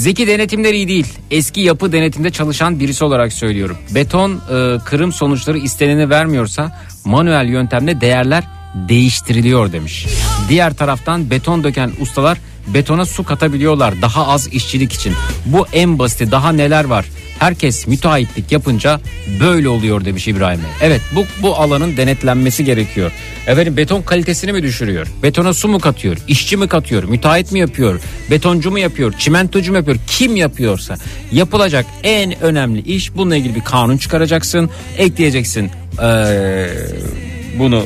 Zeki 0.06 0.28
denetimler 0.28 0.74
iyi 0.74 0.88
değil. 0.88 1.08
Eski 1.32 1.62
yapı 1.62 1.91
denetimde 1.91 2.30
çalışan 2.30 2.80
birisi 2.80 3.06
olarak 3.06 3.34
söylüyorum. 3.34 3.78
Beton 3.96 4.32
e, 4.32 4.78
kırım 4.86 5.13
sonuçları 5.13 5.58
isteneni 5.58 6.10
vermiyorsa 6.10 6.80
manuel 7.06 7.46
yöntemle 7.46 8.02
değerler 8.02 8.44
değiştiriliyor 8.76 9.72
demiş. 9.72 10.06
Diğer 10.50 10.74
taraftan 10.74 11.30
beton 11.30 11.63
döken 11.63 11.91
ustalar 12.00 12.38
betona 12.67 13.06
su 13.06 13.23
katabiliyorlar 13.23 14.01
daha 14.01 14.28
az 14.28 14.47
işçilik 14.47 14.93
için. 14.93 15.13
Bu 15.45 15.67
en 15.73 15.99
basiti 15.99 16.32
daha 16.32 16.51
neler 16.51 16.86
var. 16.86 17.06
Herkes 17.39 17.88
müteahhitlik 17.88 18.51
yapınca 18.51 18.99
böyle 19.39 19.69
oluyor 19.69 20.06
demiş 20.06 20.28
İbrahim 20.28 20.60
Bey. 20.60 20.69
Evet 20.82 21.01
bu, 21.15 21.25
bu 21.41 21.56
alanın 21.56 21.97
denetlenmesi 21.97 22.65
gerekiyor. 22.65 23.12
Efendim 23.47 23.78
beton 23.78 24.01
kalitesini 24.01 24.51
mi 24.51 24.63
düşürüyor? 24.63 25.08
Betona 25.23 25.54
su 25.54 25.67
mu 25.67 25.80
katıyor? 25.80 26.17
İşçi 26.28 26.58
mi 26.58 26.67
katıyor? 26.67 27.04
Müteahhit 27.04 27.51
mi 27.51 27.60
yapıyor? 27.60 28.01
Betoncu 28.32 28.71
mu 28.71 28.80
yapıyor? 28.80 29.13
Çimentocu 29.17 29.71
mu 29.71 29.78
yapıyor? 29.78 29.97
Kim 30.08 30.36
yapıyorsa 30.36 30.95
yapılacak 31.32 31.86
en 32.04 32.43
önemli 32.43 32.82
iş 32.82 33.15
bununla 33.15 33.36
ilgili 33.36 33.56
bir 33.56 33.62
kanun 33.62 33.97
çıkaracaksın. 33.97 34.69
Ekleyeceksin 34.97 35.71
ee, 36.04 36.67
bunu 37.60 37.84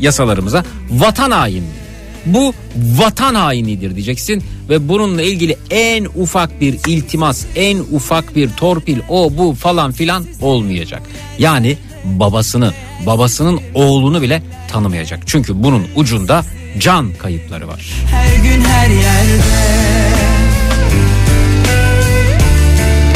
yasalarımıza 0.00 0.64
vatan 0.90 1.30
haini. 1.30 1.79
Bu 2.26 2.54
vatan 2.76 3.34
hainidir 3.34 3.94
diyeceksin 3.94 4.42
ve 4.68 4.88
bununla 4.88 5.22
ilgili 5.22 5.56
en 5.70 6.04
ufak 6.04 6.60
bir 6.60 6.78
iltimas, 6.86 7.44
en 7.56 7.78
ufak 7.78 8.36
bir 8.36 8.50
torpil, 8.50 8.98
o 9.08 9.38
bu 9.38 9.54
falan 9.54 9.92
filan 9.92 10.24
olmayacak. 10.40 11.02
Yani 11.38 11.76
babasını, 12.04 12.72
babasının 13.06 13.60
oğlunu 13.74 14.22
bile 14.22 14.42
tanımayacak. 14.72 15.20
Çünkü 15.26 15.62
bunun 15.62 15.86
ucunda 15.96 16.44
can 16.78 17.12
kayıpları 17.14 17.68
var. 17.68 17.90
Her 18.10 18.36
gün 18.36 18.60
her 18.60 18.90
yerde 18.90 20.29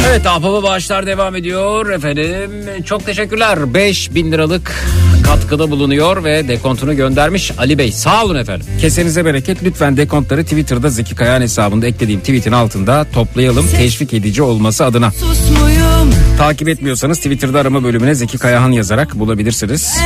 Evet 0.07 0.27
Ahbaba 0.27 0.63
bağışlar 0.63 1.05
devam 1.05 1.35
ediyor 1.35 1.89
efendim. 1.89 2.51
Çok 2.85 3.05
teşekkürler. 3.05 3.73
5000 3.73 4.31
liralık 4.31 4.85
katkıda 5.25 5.71
bulunuyor 5.71 6.23
ve 6.23 6.47
dekontunu 6.47 6.95
göndermiş 6.95 7.51
Ali 7.57 7.77
Bey. 7.77 7.91
Sağ 7.91 8.23
olun 8.25 8.35
efendim. 8.35 8.67
Kesenize 8.81 9.25
bereket. 9.25 9.63
Lütfen 9.63 9.97
dekontları 9.97 10.43
Twitter'da 10.43 10.89
Zeki 10.89 11.15
Kayağan 11.15 11.41
hesabında 11.41 11.87
eklediğim 11.87 12.19
tweetin 12.19 12.51
altında 12.51 13.05
toplayalım. 13.13 13.67
Teşvik 13.77 14.13
edici 14.13 14.41
olması 14.41 14.85
adına. 14.85 15.11
sus 15.11 15.49
muyum 15.49 16.13
Takip 16.37 16.67
etmiyorsanız 16.69 17.17
Twitter'da 17.17 17.59
arama 17.59 17.83
bölümüne 17.83 18.15
Zeki 18.15 18.37
Kayahan 18.37 18.71
yazarak 18.71 19.19
bulabilirsiniz. 19.19 19.97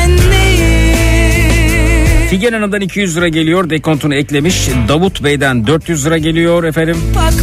Figen 2.29 2.53
Hanım'dan 2.53 2.81
200 2.81 3.17
lira 3.17 3.27
geliyor. 3.27 3.69
Dekontunu 3.69 4.15
eklemiş. 4.15 4.69
Davut 4.87 5.23
Bey'den 5.23 5.67
400 5.67 6.05
lira 6.05 6.17
geliyor 6.17 6.63
efendim. 6.63 6.97
Bak 7.15 7.33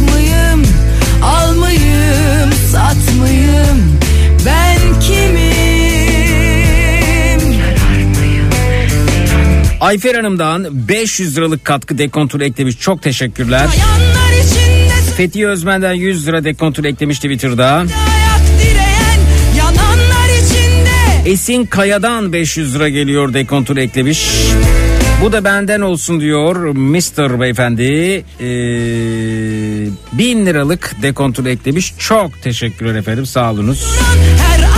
Ayfer 9.81 10.15
Hanım'dan 10.15 10.87
500 10.87 11.37
liralık 11.37 11.65
katkı 11.65 11.97
dekontunu 11.97 12.43
eklemiş. 12.43 12.79
Çok 12.79 13.01
teşekkürler. 13.01 13.67
İçinde 13.67 15.11
Fethi 15.17 15.47
Özmen'den 15.47 15.93
100 15.93 16.27
lira 16.27 16.43
dekontunu 16.43 16.87
eklemiş 16.87 17.19
Twitter'da. 17.19 17.85
direyen 18.61 19.19
Esin 21.25 21.65
Kaya'dan 21.65 22.33
500 22.33 22.75
lira 22.75 22.89
geliyor 22.89 23.33
dekontunu 23.33 23.79
eklemiş. 23.79 24.29
Bu 25.21 25.31
da 25.31 25.43
benden 25.43 25.81
olsun 25.81 26.19
diyor 26.19 26.55
Mr. 26.55 27.39
Beyefendi. 27.39 27.83
Ee, 28.39 28.45
1000 30.17 30.45
liralık 30.45 30.95
dekontunu 31.01 31.49
eklemiş. 31.49 31.93
Çok 31.99 32.41
teşekkürler 32.41 32.95
efendim 32.95 33.25
sağ 33.25 33.51
olunuz. 33.51 33.85
her 34.37 34.76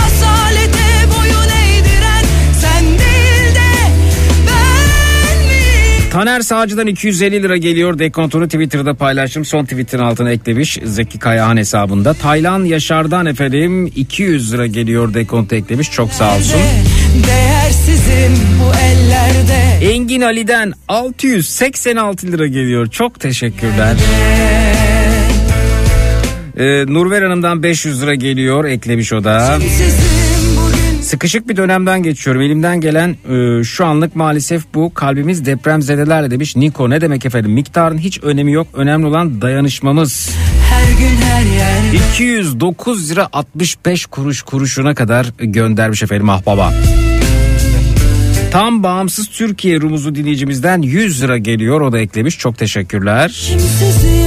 Taner 6.10 6.40
Sağcı'dan 6.40 6.86
250 6.86 7.42
lira 7.42 7.56
geliyor. 7.56 7.98
Dekontunu 7.98 8.44
Twitter'da 8.44 8.94
paylaştım. 8.94 9.44
Son 9.44 9.64
tweetin 9.64 9.98
altına 9.98 10.30
eklemiş 10.30 10.78
Zeki 10.84 11.18
Kayahan 11.18 11.56
hesabında. 11.56 12.14
Taylan 12.14 12.64
Yaşar'dan 12.64 13.26
efendim 13.26 13.86
200 13.86 14.52
lira 14.52 14.66
geliyor 14.66 15.14
dekontu 15.14 15.56
eklemiş. 15.56 15.90
Çok 15.90 16.12
sağ 16.12 16.36
olsun. 16.36 16.60
Değersizim 17.26 18.38
bu 18.60 18.74
ellerde 18.76 19.92
Engin 19.94 20.20
Ali'den 20.20 20.72
686 20.88 22.26
lira 22.32 22.46
geliyor. 22.46 22.86
Çok 22.86 23.20
teşekkürler. 23.20 23.96
Ee, 26.56 26.86
Nurver 26.86 27.22
Hanım'dan 27.22 27.62
500 27.62 28.02
lira 28.02 28.14
geliyor. 28.14 28.64
Eklemiş 28.64 29.12
o 29.12 29.24
da. 29.24 29.58
Sizim 29.60 29.70
bugün 29.98 30.09
Sıkışık 31.10 31.48
bir 31.48 31.56
dönemden 31.56 32.02
geçiyorum. 32.02 32.42
Elimden 32.42 32.80
gelen 32.80 33.16
e, 33.30 33.64
şu 33.64 33.86
anlık 33.86 34.16
maalesef 34.16 34.62
bu. 34.74 34.94
Kalbimiz 34.94 35.46
depremzedelerle 35.46 36.30
demiş. 36.30 36.56
Niko 36.56 36.90
ne 36.90 37.00
demek 37.00 37.26
efendim? 37.26 37.52
Miktarın 37.52 37.98
hiç 37.98 38.22
önemi 38.22 38.52
yok. 38.52 38.66
Önemli 38.74 39.06
olan 39.06 39.42
dayanışmamız. 39.42 40.30
her 40.70 40.98
gün 40.98 41.16
her 41.16 41.42
yerde 41.42 41.96
209 42.12 43.10
lira 43.10 43.28
65 43.32 44.06
kuruş 44.06 44.42
kuruşuna 44.42 44.94
kadar 44.94 45.26
göndermiş 45.38 46.02
efendim 46.02 46.30
ah 46.30 46.46
baba. 46.46 46.74
Tam 48.50 48.82
bağımsız 48.82 49.28
Türkiye 49.28 49.80
Rumuzlu 49.80 50.14
dinleyicimizden 50.14 50.82
100 50.82 51.22
lira 51.22 51.38
geliyor. 51.38 51.80
O 51.80 51.92
da 51.92 51.98
eklemiş. 51.98 52.38
Çok 52.38 52.58
teşekkürler. 52.58 53.28
Kimsizim 53.28 54.19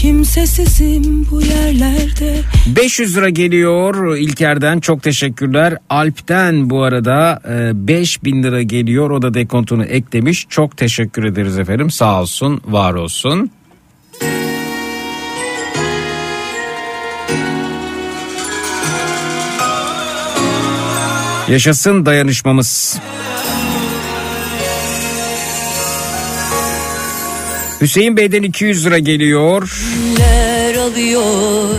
Kimsesizim 0.00 1.26
bu 1.30 1.42
yerlerde 1.42 2.40
500 2.66 3.16
lira 3.16 3.28
geliyor 3.28 4.16
İlker'den 4.16 4.80
çok 4.80 5.02
teşekkürler. 5.02 5.76
Alp'ten 5.90 6.70
bu 6.70 6.82
arada 6.82 7.40
e, 7.48 7.88
5000 7.88 8.42
lira 8.42 8.62
geliyor 8.62 9.10
o 9.10 9.22
da 9.22 9.34
dekontunu 9.34 9.84
eklemiş. 9.84 10.46
Çok 10.48 10.76
teşekkür 10.76 11.24
ederiz 11.24 11.58
efendim 11.58 11.90
sağ 11.90 12.20
olsun 12.20 12.60
var 12.64 12.94
olsun. 12.94 13.50
Yaşasın 21.48 22.06
dayanışmamız. 22.06 22.98
Hüseyin 27.80 28.16
Bey'den 28.16 28.42
200 28.42 28.86
lira 28.86 28.98
geliyor. 28.98 29.82
Neler 30.18 30.74
alıyor 30.74 31.76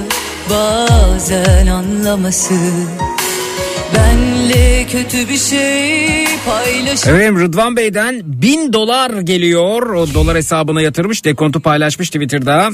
bazen 0.50 1.68
anlaması 1.68 2.54
Benle 3.96 4.88
kötü 4.92 5.30
bir 5.30 5.38
şey 5.38 6.26
paylaşıyor 6.46 7.16
Efendim 7.18 7.40
Rıdvan 7.40 7.78
Bey'den 7.78 8.22
1000 8.24 8.74
dolar 8.74 9.22
geliyor. 9.22 9.82
O 9.94 10.14
dolar 10.14 10.38
hesabına 10.38 10.82
yatırmış. 10.82 11.26
Dekontu 11.26 11.60
paylaşmış 11.60 12.10
Twitter'da. 12.10 12.70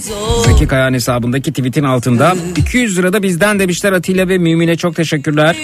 Zeki 0.45 0.67
Kayağan 0.67 0.93
hesabındaki 0.93 1.53
tweetin 1.53 1.83
altında. 1.83 2.35
200 2.55 2.97
lira 2.97 3.13
da 3.13 3.23
bizden 3.23 3.59
demişler 3.59 3.93
Atilla 3.93 4.29
ve 4.29 4.37
Mümin'e 4.37 4.75
çok 4.75 4.95
teşekkürler. 4.95 5.55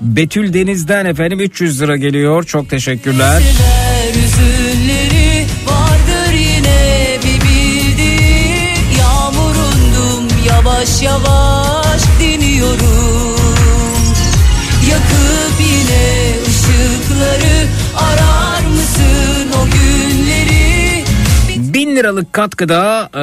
Betül 0.00 0.52
Deniz'den 0.52 1.06
efendim 1.06 1.40
300 1.40 1.82
lira 1.82 1.96
geliyor. 1.96 2.44
Çok 2.44 2.70
teşekkürler. 2.70 3.42
Neler 3.42 3.85
yavaş 11.02 11.02
yavaş 11.02 12.02
Yakıp 14.90 15.60
yine 15.60 16.34
ışıkları 16.48 17.66
arar 17.96 18.66
mısın 18.66 19.48
o 19.60 19.64
günleri 19.64 21.04
1000 21.56 21.96
liralık 21.96 22.32
katkıda 22.32 23.10
e, 23.14 23.18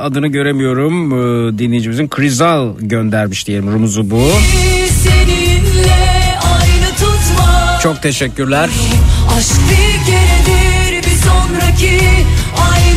adını 0.00 0.26
göremiyorum 0.26 1.12
e, 1.12 1.58
dinleyicimizin 1.58 2.08
Krizal 2.08 2.74
göndermiş 2.78 3.46
diyelim 3.46 3.72
rumuzu 3.72 4.10
bu. 4.10 4.22
Çok 7.82 8.02
teşekkürler. 8.02 8.70
Aşk 9.38 9.52
bir 9.70 10.12
keredir 10.12 11.06
bir 11.06 11.16
sonraki 11.16 12.00
aynı 12.72 12.87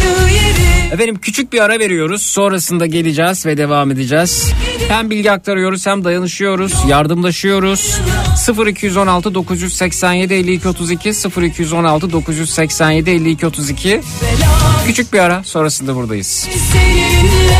Efendim 0.92 1.16
küçük 1.22 1.54
bir 1.54 1.62
ara 1.62 1.80
veriyoruz. 1.80 2.22
Sonrasında 2.22 2.86
geleceğiz 2.86 3.46
ve 3.46 3.58
devam 3.58 3.92
edeceğiz. 3.92 4.52
Hem 4.88 5.10
bilgi 5.10 5.32
aktarıyoruz 5.32 5.86
hem 5.86 6.04
dayanışıyoruz, 6.04 6.74
yardımlaşıyoruz. 6.88 8.00
0216 8.68 9.36
987 9.36 10.34
52 10.34 10.68
32 10.68 11.10
0216 11.10 12.12
987 12.12 13.10
52 13.10 13.46
32 13.46 14.02
Küçük 14.86 15.14
bir 15.14 15.20
ara 15.20 15.44
sonrasında 15.44 15.96
buradayız. 15.96 16.48
Seninle 16.72 17.58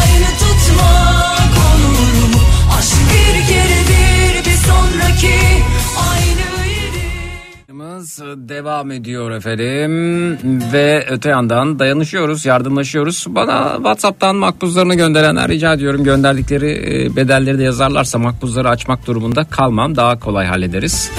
aynı 0.00 0.26
tutmak 0.38 1.52
olur 1.74 2.34
mu? 2.34 2.40
Aşk 2.78 2.96
bir 3.10 3.46
keredir 3.46 4.44
bir 4.46 4.56
sonraki 4.56 5.47
Yayınımız 7.98 8.48
devam 8.48 8.90
ediyor 8.90 9.30
efendim 9.30 10.38
ve 10.72 11.06
öte 11.10 11.28
yandan 11.28 11.78
dayanışıyoruz, 11.78 12.46
yardımlaşıyoruz. 12.46 13.26
Bana 13.28 13.72
WhatsApp'tan 13.76 14.36
makbuzlarını 14.36 14.94
gönderenler 14.94 15.48
rica 15.48 15.72
ediyorum 15.72 16.04
gönderdikleri 16.04 16.70
e, 16.70 17.16
bedelleri 17.16 17.58
de 17.58 17.62
yazarlarsa 17.62 18.18
makbuzları 18.18 18.68
açmak 18.68 19.06
durumunda 19.06 19.44
kalmam. 19.44 19.96
Daha 19.96 20.18
kolay 20.18 20.46
hallederiz. 20.46 21.10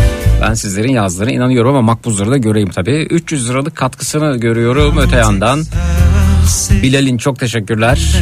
Ben 0.42 0.54
sizlerin 0.54 0.92
yazdığına 0.92 1.32
inanıyorum 1.32 1.76
ama 1.76 1.82
makbuzları 1.82 2.32
da 2.32 2.38
göreyim 2.38 2.70
tabii. 2.70 3.08
300 3.10 3.50
liralık 3.50 3.76
katkısını 3.76 4.38
görüyorum 4.38 4.98
öte 4.98 5.16
yandan. 5.16 5.64
Bilal'in 6.84 7.18
çok 7.18 7.40
teşekkürler. 7.40 8.16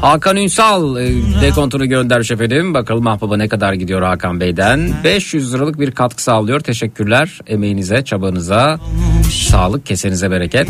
Hakan 0.00 0.36
Ünsal 0.36 0.96
e, 0.96 1.12
dekontunu 1.42 1.88
göndermiş 1.88 2.30
efendim. 2.30 2.74
Bakalım 2.74 3.04
Mahbaba 3.04 3.36
ne 3.36 3.48
kadar 3.48 3.72
gidiyor 3.72 4.02
Hakan 4.02 4.40
Bey'den. 4.40 4.90
500 5.04 5.54
liralık 5.54 5.80
bir 5.80 5.90
katkı 5.90 6.22
sağlıyor. 6.22 6.60
Teşekkürler 6.60 7.38
emeğinize, 7.46 8.04
çabanıza, 8.04 8.80
sağlık, 9.50 9.86
kesenize 9.86 10.30
bereket. 10.30 10.68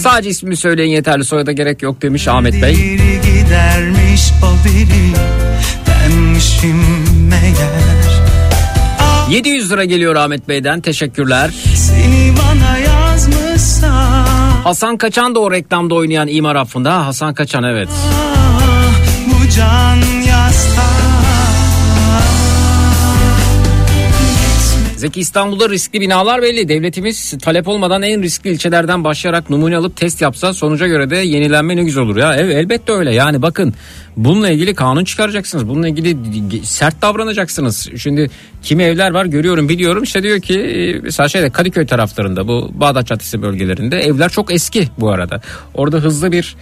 Sadece 0.00 0.30
ismini 0.30 0.56
söyleyin 0.56 0.90
yeterli 0.90 1.24
soyada 1.24 1.52
gerek 1.52 1.82
yok 1.82 2.02
demiş 2.02 2.28
Ahmet 2.28 2.62
Bey. 2.62 2.98
Meğer 7.28 8.12
700 9.30 9.70
lira 9.70 9.84
geliyor 9.84 10.16
Ahmet 10.16 10.48
Bey'den 10.48 10.80
teşekkürler. 10.80 11.50
Seni 11.74 12.22
yazmışsa 12.36 12.51
Hasan 14.64 14.96
Kaçan 14.96 15.34
da 15.34 15.40
o 15.40 15.50
reklamda 15.50 15.94
oynayan 15.94 16.28
imar 16.28 16.56
affında. 16.56 17.06
Hasan 17.06 17.34
Kaçan 17.34 17.64
evet. 17.64 17.88
bu 19.26 19.50
can 19.56 19.96
yasta 20.28 20.82
Zeki 24.96 25.20
İstanbul'da 25.20 25.68
riskli 25.68 26.00
binalar 26.00 26.42
belli. 26.42 26.68
Devletimiz 26.68 27.34
talep 27.42 27.68
olmadan 27.68 28.02
en 28.02 28.22
riskli 28.22 28.50
ilçelerden 28.50 29.04
başlayarak 29.04 29.50
numune 29.50 29.76
alıp 29.76 29.96
test 29.96 30.20
yapsa 30.20 30.52
sonuca 30.52 30.86
göre 30.86 31.10
de 31.10 31.16
yenilenme 31.16 31.76
ne 31.76 31.82
güzel 31.82 32.02
olur 32.02 32.16
ya. 32.16 32.36
Evet 32.36 32.56
elbette 32.56 32.92
öyle. 32.92 33.14
Yani 33.14 33.42
bakın 33.42 33.74
bununla 34.16 34.50
ilgili 34.50 34.74
kanun 34.74 35.04
çıkaracaksınız. 35.04 35.68
Bununla 35.68 35.88
ilgili 35.88 36.66
sert 36.66 37.02
davranacaksınız. 37.02 37.88
Şimdi 37.96 38.30
kimi 38.62 38.82
evler 38.82 39.10
var 39.10 39.24
görüyorum 39.24 39.68
biliyorum. 39.68 40.02
İşte 40.02 40.22
diyor 40.22 40.40
ki 40.40 40.60
e, 40.60 40.98
mesela 40.98 41.28
şeyde 41.28 41.50
Kadıköy 41.50 41.86
taraflarında 41.86 42.48
bu 42.48 42.70
Bağdat 42.74 43.06
Caddesi 43.06 43.42
bölgelerinde 43.42 44.00
evler 44.00 44.28
çok 44.28 44.52
eski 44.52 44.88
bu 44.98 45.10
arada. 45.10 45.40
Orada 45.74 45.96
hızlı 45.96 46.32
bir 46.32 46.56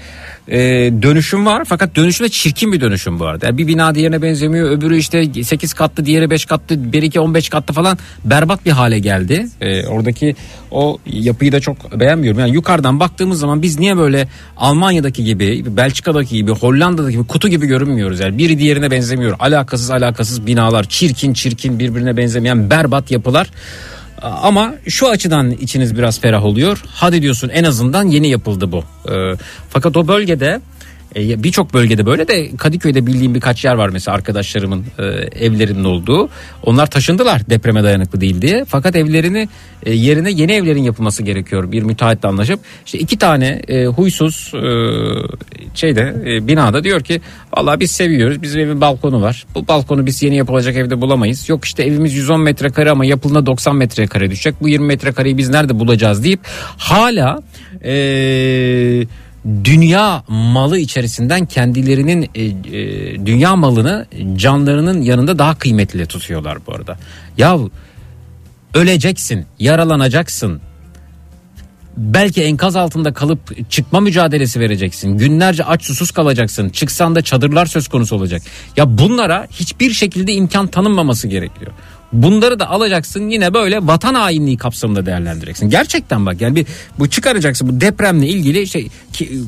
e, 0.48 0.58
dönüşüm 1.02 1.46
var 1.46 1.64
fakat 1.64 1.96
dönüşüm 1.96 2.26
de 2.26 2.30
çirkin 2.30 2.72
bir 2.72 2.80
dönüşüm 2.80 3.18
bu 3.18 3.26
arada. 3.26 3.46
Yani 3.46 3.58
bir 3.58 3.66
bina 3.66 3.94
diğerine 3.94 4.22
benzemiyor. 4.22 4.70
Öbürü 4.70 4.96
işte 4.96 5.44
8 5.44 5.72
katlı 5.72 6.06
diğeri 6.06 6.30
5 6.30 6.44
katlı 6.44 6.92
bir 6.92 7.02
iki 7.02 7.20
15 7.20 7.48
katlı 7.48 7.74
falan 7.74 7.98
berbat 8.24 8.66
bir 8.66 8.70
hale 8.70 8.98
geldi. 8.98 9.46
E, 9.60 9.86
oradaki 9.86 10.36
o 10.70 10.98
yapıyı 11.06 11.52
da 11.52 11.60
çok 11.60 12.00
beğenmiyorum. 12.00 12.40
Yani 12.40 12.54
yukarıdan 12.54 13.00
baktığımız 13.00 13.40
zaman 13.40 13.62
biz 13.62 13.78
niye 13.78 13.96
böyle 13.96 14.28
Almanya'daki 14.56 15.24
gibi, 15.24 15.76
Belçika'daki 15.76 16.36
gibi, 16.36 16.50
Hollanda'daki 16.50 17.12
gibi 17.16 17.26
kutu 17.40 17.48
gibi 17.48 17.66
görünmüyoruz. 17.66 18.20
Yani 18.20 18.38
biri 18.38 18.58
diğerine 18.58 18.90
benzemiyor. 18.90 19.36
Alakasız 19.38 19.90
alakasız 19.90 20.46
binalar, 20.46 20.84
çirkin 20.84 21.32
çirkin 21.32 21.78
birbirine 21.78 22.16
benzemeyen 22.16 22.70
berbat 22.70 23.10
yapılar. 23.10 23.50
Ama 24.22 24.74
şu 24.88 25.08
açıdan 25.08 25.50
içiniz 25.50 25.96
biraz 25.96 26.20
ferah 26.20 26.44
oluyor. 26.44 26.82
Hadi 26.86 27.22
diyorsun 27.22 27.48
en 27.48 27.64
azından 27.64 28.04
yeni 28.04 28.28
yapıldı 28.28 28.72
bu. 28.72 28.84
Ee, 29.12 29.34
fakat 29.70 29.96
o 29.96 30.08
bölgede 30.08 30.60
e, 31.16 31.42
birçok 31.42 31.74
bölgede 31.74 32.06
böyle 32.06 32.28
de 32.28 32.56
Kadıköy'de 32.56 33.06
bildiğim 33.06 33.34
birkaç 33.34 33.64
yer 33.64 33.74
var 33.74 33.88
mesela 33.88 34.14
arkadaşlarımın 34.14 34.84
e, 34.98 35.02
evlerinin 35.46 35.84
olduğu. 35.84 36.28
Onlar 36.62 36.86
taşındılar 36.86 37.50
depreme 37.50 37.82
dayanıklı 37.82 38.20
değil 38.20 38.42
diye. 38.42 38.64
Fakat 38.68 38.96
evlerini 38.96 39.48
e, 39.86 39.94
yerine 39.94 40.30
yeni 40.30 40.52
evlerin 40.52 40.82
yapılması 40.82 41.22
gerekiyor. 41.22 41.72
Bir 41.72 41.82
müteahhitle 41.82 42.28
anlaşıp 42.28 42.60
işte 42.86 42.98
iki 42.98 43.18
tane 43.18 43.46
e, 43.68 43.86
huysuz 43.86 44.52
e, 44.54 44.62
şeyde 45.74 46.14
e, 46.26 46.46
binada 46.46 46.84
diyor 46.84 47.00
ki 47.00 47.20
vallahi 47.56 47.80
biz 47.80 47.90
seviyoruz. 47.90 48.42
Bizim 48.42 48.60
evin 48.60 48.80
balkonu 48.80 49.22
var. 49.22 49.46
Bu 49.54 49.68
balkonu 49.68 50.06
biz 50.06 50.22
yeni 50.22 50.36
yapılacak 50.36 50.76
evde 50.76 51.00
bulamayız. 51.00 51.48
Yok 51.48 51.64
işte 51.64 51.82
evimiz 51.82 52.14
110 52.14 52.40
metrekare 52.40 52.90
ama 52.90 53.04
yapılına 53.04 53.46
90 53.46 53.76
metrekare 53.76 54.30
düşecek. 54.30 54.54
Bu 54.60 54.68
20 54.68 54.86
metrekareyi 54.86 55.38
biz 55.38 55.48
nerede 55.48 55.78
bulacağız 55.78 56.24
deyip 56.24 56.40
hala 56.76 57.42
eee 57.84 59.06
dünya 59.44 60.24
malı 60.28 60.78
içerisinden 60.78 61.46
kendilerinin 61.46 62.30
e, 62.34 62.44
e, 62.44 63.26
dünya 63.26 63.56
malını 63.56 64.06
canlarının 64.36 65.02
yanında 65.02 65.38
daha 65.38 65.58
kıymetli 65.58 66.06
tutuyorlar 66.06 66.58
bu 66.66 66.74
arada. 66.74 66.98
Ya 67.38 67.58
öleceksin, 68.74 69.46
yaralanacaksın. 69.58 70.60
Belki 71.96 72.42
enkaz 72.42 72.76
altında 72.76 73.12
kalıp 73.12 73.70
çıkma 73.70 74.00
mücadelesi 74.00 74.60
vereceksin. 74.60 75.18
Günlerce 75.18 75.64
aç 75.64 75.84
susuz 75.84 76.10
kalacaksın. 76.10 76.68
Çıksan 76.68 77.14
da 77.14 77.22
çadırlar 77.22 77.66
söz 77.66 77.88
konusu 77.88 78.16
olacak. 78.16 78.42
Ya 78.76 78.98
bunlara 78.98 79.46
hiçbir 79.50 79.90
şekilde 79.90 80.32
imkan 80.32 80.66
tanınmaması 80.66 81.28
gerekiyor. 81.28 81.72
Bunları 82.12 82.58
da 82.58 82.70
alacaksın 82.70 83.28
yine 83.28 83.54
böyle 83.54 83.86
vatan 83.86 84.14
hainliği 84.14 84.56
kapsamında 84.56 85.06
değerlendireceksin. 85.06 85.70
Gerçekten 85.70 86.26
bak 86.26 86.40
yani 86.40 86.56
bir 86.56 86.66
bu 86.98 87.10
çıkaracaksın 87.10 87.68
bu 87.68 87.80
depremle 87.80 88.28
ilgili 88.28 88.66
şey 88.66 88.88
ki, 89.12 89.42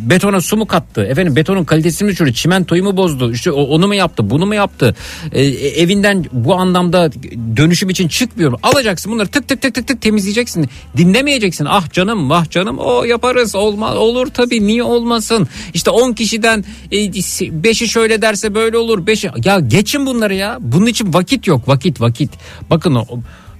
betona 0.00 0.40
su 0.40 0.56
mu 0.56 0.66
kattı? 0.66 1.02
Efendim 1.02 1.36
betonun 1.36 1.64
kalitesini 1.64 2.06
mi 2.06 2.12
düşürdü? 2.12 2.34
Çimentoyu 2.34 2.84
mu 2.84 2.96
bozdu? 2.96 3.32
İşte 3.32 3.50
onu 3.50 3.86
mu 3.86 3.94
yaptı? 3.94 4.30
Bunu 4.30 4.46
mu 4.46 4.54
yaptı? 4.54 4.94
E, 5.32 5.44
evinden 5.44 6.24
bu 6.32 6.54
anlamda 6.54 7.10
dönüşüm 7.56 7.90
için 7.90 8.08
çıkmıyor. 8.08 8.58
Alacaksın 8.62 9.12
bunları 9.12 9.28
tık 9.28 9.48
tık 9.48 9.62
tık 9.62 9.74
tık 9.74 9.86
tık 9.86 10.02
temizleyeceksin. 10.02 10.68
Dinlemeyeceksin. 10.96 11.64
Ah 11.64 11.92
canım 11.92 12.30
vah 12.30 12.50
canım 12.50 12.78
o 12.78 13.04
yaparız 13.04 13.54
olma 13.54 13.94
olur 13.94 14.26
tabii 14.26 14.66
niye 14.66 14.82
olmasın? 14.82 15.48
İşte 15.74 15.90
10 15.90 16.12
kişiden 16.12 16.64
5'i 16.92 17.88
şöyle 17.88 18.22
derse 18.22 18.54
böyle 18.54 18.76
olur. 18.76 19.06
5'i 19.06 19.48
ya 19.48 19.60
geçin 19.60 20.06
bunları 20.06 20.34
ya. 20.34 20.58
Bunun 20.60 20.86
için 20.86 21.14
vakit 21.14 21.46
yok 21.46 21.68
vakit 21.68 22.00
vakit. 22.00 22.30
Bakın 22.70 22.94
o 22.94 23.06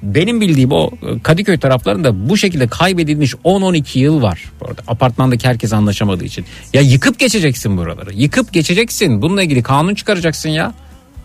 benim 0.03 0.41
bildiğim 0.41 0.73
o 0.73 0.91
Kadıköy 1.23 1.59
taraflarında 1.59 2.29
bu 2.29 2.37
şekilde 2.37 2.67
kaybedilmiş 2.67 3.35
10-12 3.35 3.99
yıl 3.99 4.23
var. 4.23 4.53
Bu 4.61 4.67
apartmandaki 4.87 5.49
herkes 5.49 5.73
anlaşamadığı 5.73 6.25
için. 6.25 6.45
Ya 6.73 6.81
yıkıp 6.81 7.19
geçeceksin 7.19 7.77
buraları. 7.77 8.15
Yıkıp 8.15 8.53
geçeceksin. 8.53 9.23
Bununla 9.23 9.43
ilgili 9.43 9.63
kanun 9.63 9.95
çıkaracaksın 9.95 10.49
ya. 10.49 10.75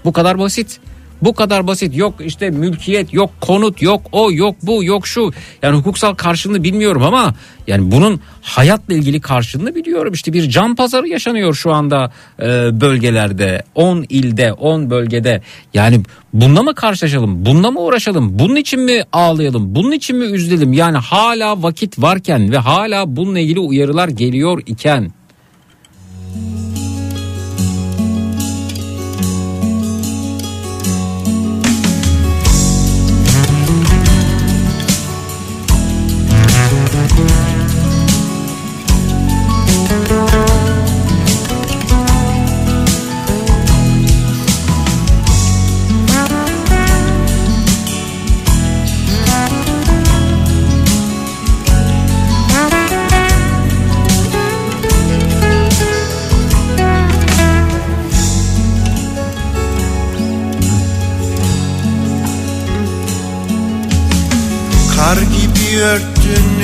Bu 0.05 0.13
kadar 0.13 0.39
basit. 0.39 0.79
Bu 1.21 1.33
kadar 1.33 1.67
basit. 1.67 1.95
Yok 1.95 2.15
işte 2.19 2.49
mülkiyet, 2.49 3.13
yok 3.13 3.31
konut, 3.41 3.81
yok 3.81 4.01
o, 4.11 4.31
yok 4.31 4.55
bu, 4.63 4.83
yok 4.83 5.07
şu. 5.07 5.31
Yani 5.61 5.77
hukuksal 5.77 6.13
karşılığını 6.13 6.63
bilmiyorum 6.63 7.03
ama 7.03 7.33
yani 7.67 7.91
bunun 7.91 8.21
hayatla 8.41 8.93
ilgili 8.93 9.21
karşılığını 9.21 9.75
biliyorum. 9.75 10.13
İşte 10.13 10.33
bir 10.33 10.49
can 10.49 10.75
pazarı 10.75 11.07
yaşanıyor 11.07 11.53
şu 11.53 11.73
anda 11.73 12.11
e, 12.39 12.45
bölgelerde. 12.81 13.63
10 13.75 14.05
ilde, 14.09 14.53
10 14.53 14.89
bölgede. 14.89 15.41
Yani 15.73 16.01
bununla 16.33 16.63
mı 16.63 16.75
karşılaşalım? 16.75 17.45
Bununla 17.45 17.71
mı 17.71 17.79
uğraşalım? 17.79 18.39
Bunun 18.39 18.55
için 18.55 18.79
mi 18.79 19.03
ağlayalım? 19.11 19.75
Bunun 19.75 19.91
için 19.91 20.17
mi 20.17 20.25
üzülelim? 20.25 20.73
Yani 20.73 20.97
hala 20.97 21.63
vakit 21.63 22.01
varken 22.01 22.51
ve 22.51 22.57
hala 22.57 23.15
bununla 23.15 23.39
ilgili 23.39 23.59
uyarılar 23.59 24.07
geliyor 24.07 24.61
iken 24.65 25.11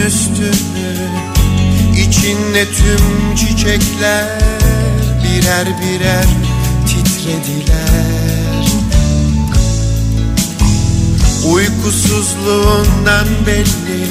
üstünü 0.07 0.51
İçinde 1.97 2.65
tüm 2.65 3.35
çiçekler 3.35 4.27
Birer 5.23 5.67
birer 5.81 6.25
titrediler. 6.87 8.65
Uykusuzluğundan 11.45 13.27
belli 13.47 14.07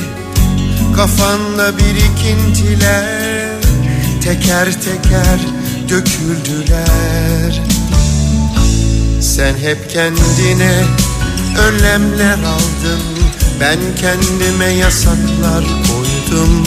Kafanda 0.96 1.72
birikintiler 1.78 3.62
Teker 4.24 4.72
teker 4.72 5.40
döküldüler. 5.88 7.62
Sen 9.20 9.54
hep 9.56 9.90
kendine 9.90 10.84
önlemler 11.58 12.38
aldın 12.38 13.11
Ben 13.62 13.78
kendime 14.00 14.72
yasaklar 14.80 15.64
koydum 15.88 16.64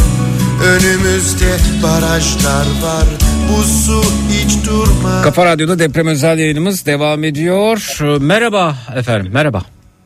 Önümüzde 0.73 1.51
barajlar 1.83 2.65
var 2.83 3.05
bu 3.49 3.63
su 3.63 4.01
hiç 4.29 4.67
durmaz 4.67 5.23
Kafa 5.23 5.45
Radyo'da 5.45 5.79
deprem 5.79 6.07
özel 6.07 6.39
yayınımız 6.39 6.85
devam 6.85 7.23
ediyor. 7.23 7.97
Ee, 8.01 8.25
Merhaba 8.25 8.75
efendim, 8.95 9.31
merhaba. 9.33 9.61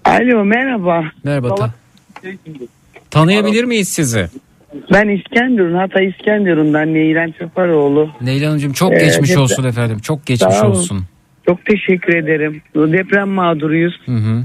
Alo 0.06 0.46
merhaba. 0.46 1.04
Merhaba. 1.24 1.56
ta- 1.56 1.74
Tanıyabilir 3.12 3.64
miyiz 3.64 3.90
sizi? 3.90 4.28
Ben 4.94 5.10
İskenderun, 5.10 5.76
Hatay 5.76 6.08
İskenderun'dan 6.08 6.94
Neyren 6.94 7.34
Çaparoğlu. 7.40 8.10
Leyla 8.26 8.48
Hanımcığım 8.50 8.74
çok 8.74 8.94
Ee, 8.94 9.06
geçmiş 9.06 9.38
olsun 9.38 9.64
efendim. 9.64 10.00
Çok 10.00 10.26
geçmiş 10.26 10.56
olsun. 10.64 11.06
Çok 11.46 11.66
teşekkür 11.66 12.16
ederim. 12.16 12.62
Deprem 12.76 13.28
mağduruyuz. 13.28 13.94
Hı 14.06 14.12
hı. 14.16 14.44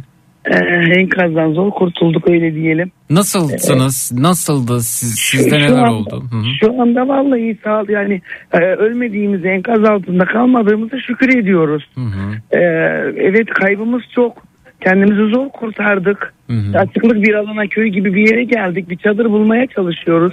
Ee, 0.50 0.54
enkazdan 1.00 1.52
zor 1.52 1.70
kurtulduk 1.70 2.30
öyle 2.30 2.54
diyelim. 2.54 2.90
Nasılsınız? 3.10 4.12
Nasıldı? 4.18 4.80
Siz, 4.80 5.14
sizde 5.14 5.56
neler 5.58 5.68
anda- 5.78 5.92
oldu? 5.92 6.24
Hı 6.30 6.36
hı. 6.36 6.42
Şu 6.60 6.82
anda 6.82 7.08
vallahi 7.08 7.58
sağ 7.64 7.80
ol 7.80 7.88
yani 7.88 8.20
e, 8.52 8.58
ölmediğimiz 8.58 9.44
enkaz 9.44 9.84
altında 9.84 10.24
kalmadığımıza 10.24 10.98
şükür 11.00 11.38
ediyoruz. 11.38 11.84
Hı 11.94 12.00
hı. 12.00 12.56
Ee, 12.58 12.58
evet 13.16 13.46
kaybımız 13.54 14.02
çok. 14.14 14.42
Kendimizi 14.80 15.34
zor 15.34 15.48
kurtardık. 15.48 16.34
Hı 16.50 16.52
hı. 16.56 16.78
Açıklık 16.78 17.22
bir 17.22 17.34
alana 17.34 17.66
köy 17.66 17.88
gibi 17.88 18.14
bir 18.14 18.28
yere 18.30 18.44
geldik. 18.44 18.90
Bir 18.90 18.96
çadır 18.96 19.24
bulmaya 19.30 19.66
çalışıyoruz. 19.66 20.32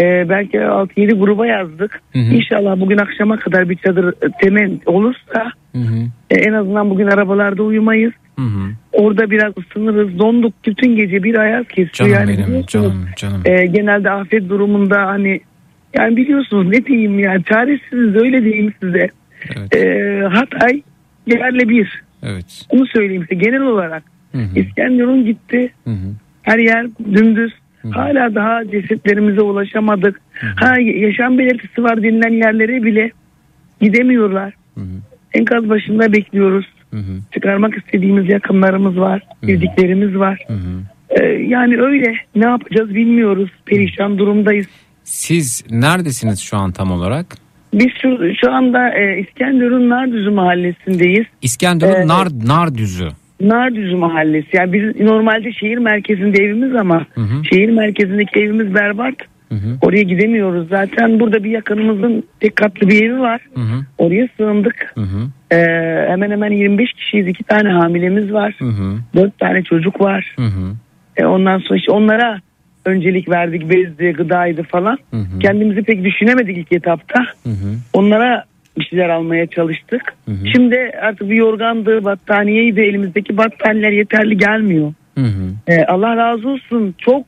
Ee, 0.00 0.28
belki 0.28 0.56
6-7 0.58 1.14
gruba 1.18 1.46
yazdık. 1.46 2.00
Hı 2.12 2.18
hı. 2.18 2.34
İnşallah 2.34 2.80
bugün 2.80 2.98
akşama 2.98 3.36
kadar 3.36 3.68
bir 3.68 3.76
çadır 3.76 4.08
e, 4.08 4.30
temen 4.42 4.80
olursa 4.86 5.52
Hı 5.72 5.78
hı. 5.78 5.96
e, 6.30 6.34
en 6.34 6.52
azından 6.52 6.90
bugün 6.90 7.06
arabalarda 7.06 7.62
uyumayız. 7.62 8.12
Hı 8.36 8.42
hı. 8.42 8.70
Orada 8.92 9.30
biraz 9.30 9.52
ısınırız. 9.58 10.18
Donduk 10.18 10.54
bütün 10.66 10.96
gece 10.96 11.22
bir 11.22 11.34
ayaz 11.34 11.68
kesiyor. 11.68 12.10
Canım 12.10 12.12
yani 12.12 12.38
benim, 12.48 12.66
canım, 12.66 13.06
canım. 13.16 13.42
e, 13.44 13.66
genelde 13.66 14.10
afet 14.10 14.48
durumunda 14.48 15.06
hani 15.06 15.40
yani 15.98 16.16
biliyorsunuz 16.16 16.68
ne 16.68 16.86
diyeyim 16.86 17.18
yani 17.18 17.44
çaresiziz 17.44 18.16
öyle 18.16 18.44
diyeyim 18.44 18.72
size. 18.80 19.08
Evet. 19.56 19.76
E, 19.76 20.20
Hatay 20.32 20.82
yerle 21.26 21.68
bir. 21.68 22.02
Evet. 22.22 22.66
Onu 22.68 22.86
söyleyeyim 22.86 23.26
size 23.30 23.44
genel 23.44 23.62
olarak. 23.62 24.02
Hı 24.32 24.38
hı. 24.38 24.58
İskenderun 24.58 25.24
gitti. 25.24 25.72
Hı 25.84 25.90
hı. 25.90 26.14
Her 26.42 26.58
yer 26.58 26.86
dümdüz. 27.14 27.52
Hala 27.90 28.34
daha 28.34 28.70
cesetlerimize 28.70 29.40
ulaşamadık. 29.40 30.20
Ha 30.56 30.74
yaşam 30.80 31.38
belirtisi 31.38 31.82
var 31.82 32.02
denilen 32.02 32.32
yerlere 32.32 32.82
bile 32.82 33.10
gidemiyorlar. 33.80 34.54
Hı 34.74 34.80
hı. 34.80 34.86
Enkaz 35.34 35.68
başında 35.68 36.12
bekliyoruz. 36.12 36.66
Hı 36.96 37.00
hı. 37.00 37.18
Çıkarmak 37.34 37.76
istediğimiz 37.78 38.28
yakınlarımız 38.28 38.96
var, 38.98 39.22
bildiklerimiz 39.42 40.16
var. 40.16 40.44
Hı 40.46 40.52
hı. 40.52 40.82
Ee, 41.10 41.24
yani 41.26 41.80
öyle 41.80 42.14
ne 42.34 42.46
yapacağız 42.46 42.94
bilmiyoruz. 42.94 43.50
Perişan 43.66 44.18
durumdayız. 44.18 44.66
Siz 45.04 45.64
neredesiniz 45.70 46.40
şu 46.40 46.56
an 46.56 46.72
tam 46.72 46.90
olarak? 46.90 47.26
Biz 47.74 47.88
şu, 48.02 48.18
şu 48.40 48.52
anda 48.52 48.94
e, 48.94 49.20
İskenderun 49.20 49.88
Nardüzü 49.90 50.30
mahallesindeyiz. 50.30 51.26
İskenderun 51.42 51.92
Evet. 51.92 52.06
Nar 52.06 52.28
Nardüzü. 52.46 53.08
Nardüzü 53.40 53.96
mahallesi. 53.96 54.48
Yani 54.52 54.72
biz 54.72 55.00
normalde 55.00 55.52
şehir 55.52 55.78
merkezinde 55.78 56.42
evimiz 56.42 56.74
ama 56.74 57.06
Hı 57.14 57.20
hı. 57.20 57.44
şehir 57.44 57.68
merkezindeki 57.70 58.40
evimiz 58.40 58.74
berbat. 58.74 59.14
Hı 59.48 59.54
hı. 59.54 59.78
Oraya 59.82 60.02
gidemiyoruz. 60.02 60.68
Zaten 60.68 61.20
burada 61.20 61.44
bir 61.44 61.50
yakınımızın 61.50 62.24
tek 62.40 62.56
katlı 62.56 62.88
bir 62.88 63.04
evi 63.04 63.20
var. 63.20 63.40
Hı 63.54 63.60
hı. 63.60 63.84
Oraya 63.98 64.28
sığındık. 64.36 64.92
Hı 64.94 65.00
hı. 65.00 65.28
Ee, 65.56 66.06
hemen 66.08 66.30
hemen 66.30 66.50
25 66.50 66.92
kişiyiz. 66.92 67.26
iki 67.28 67.44
tane 67.44 67.68
hamilemiz 67.68 68.32
var. 68.32 68.54
Hı 68.58 68.64
hı. 68.64 68.98
Dört 69.14 69.38
tane 69.38 69.62
çocuk 69.62 70.00
var. 70.00 70.34
Hı 70.36 70.46
hı. 70.46 70.72
E, 71.16 71.26
ondan 71.26 71.58
sonra 71.58 71.78
işte 71.78 71.92
onlara 71.92 72.40
öncelik 72.84 73.28
verdik. 73.28 73.70
Bezdi, 73.70 74.12
gıdaydı 74.12 74.62
falan. 74.62 74.98
Hı 75.10 75.16
hı. 75.16 75.38
Kendimizi 75.38 75.82
pek 75.82 76.04
düşünemedik 76.04 76.58
ilk 76.58 76.72
etapta. 76.72 77.20
Hı 77.42 77.50
hı. 77.50 77.74
Onlara 77.92 78.44
bir 78.78 78.84
şeyler 78.84 79.08
almaya 79.08 79.46
çalıştık. 79.46 80.14
Hı 80.24 80.32
hı. 80.32 80.46
Şimdi 80.54 80.90
artık 81.02 81.30
bir 81.30 81.36
yorgandı, 81.36 82.04
battaniyeydi. 82.04 82.80
Elimizdeki 82.80 83.36
battaniyeler 83.36 83.92
yeterli 83.92 84.38
gelmiyor. 84.38 84.92
Hı 85.18 85.24
hı. 85.24 85.52
Ee, 85.68 85.84
Allah 85.84 86.16
razı 86.16 86.48
olsun. 86.48 86.94
Çok 86.98 87.26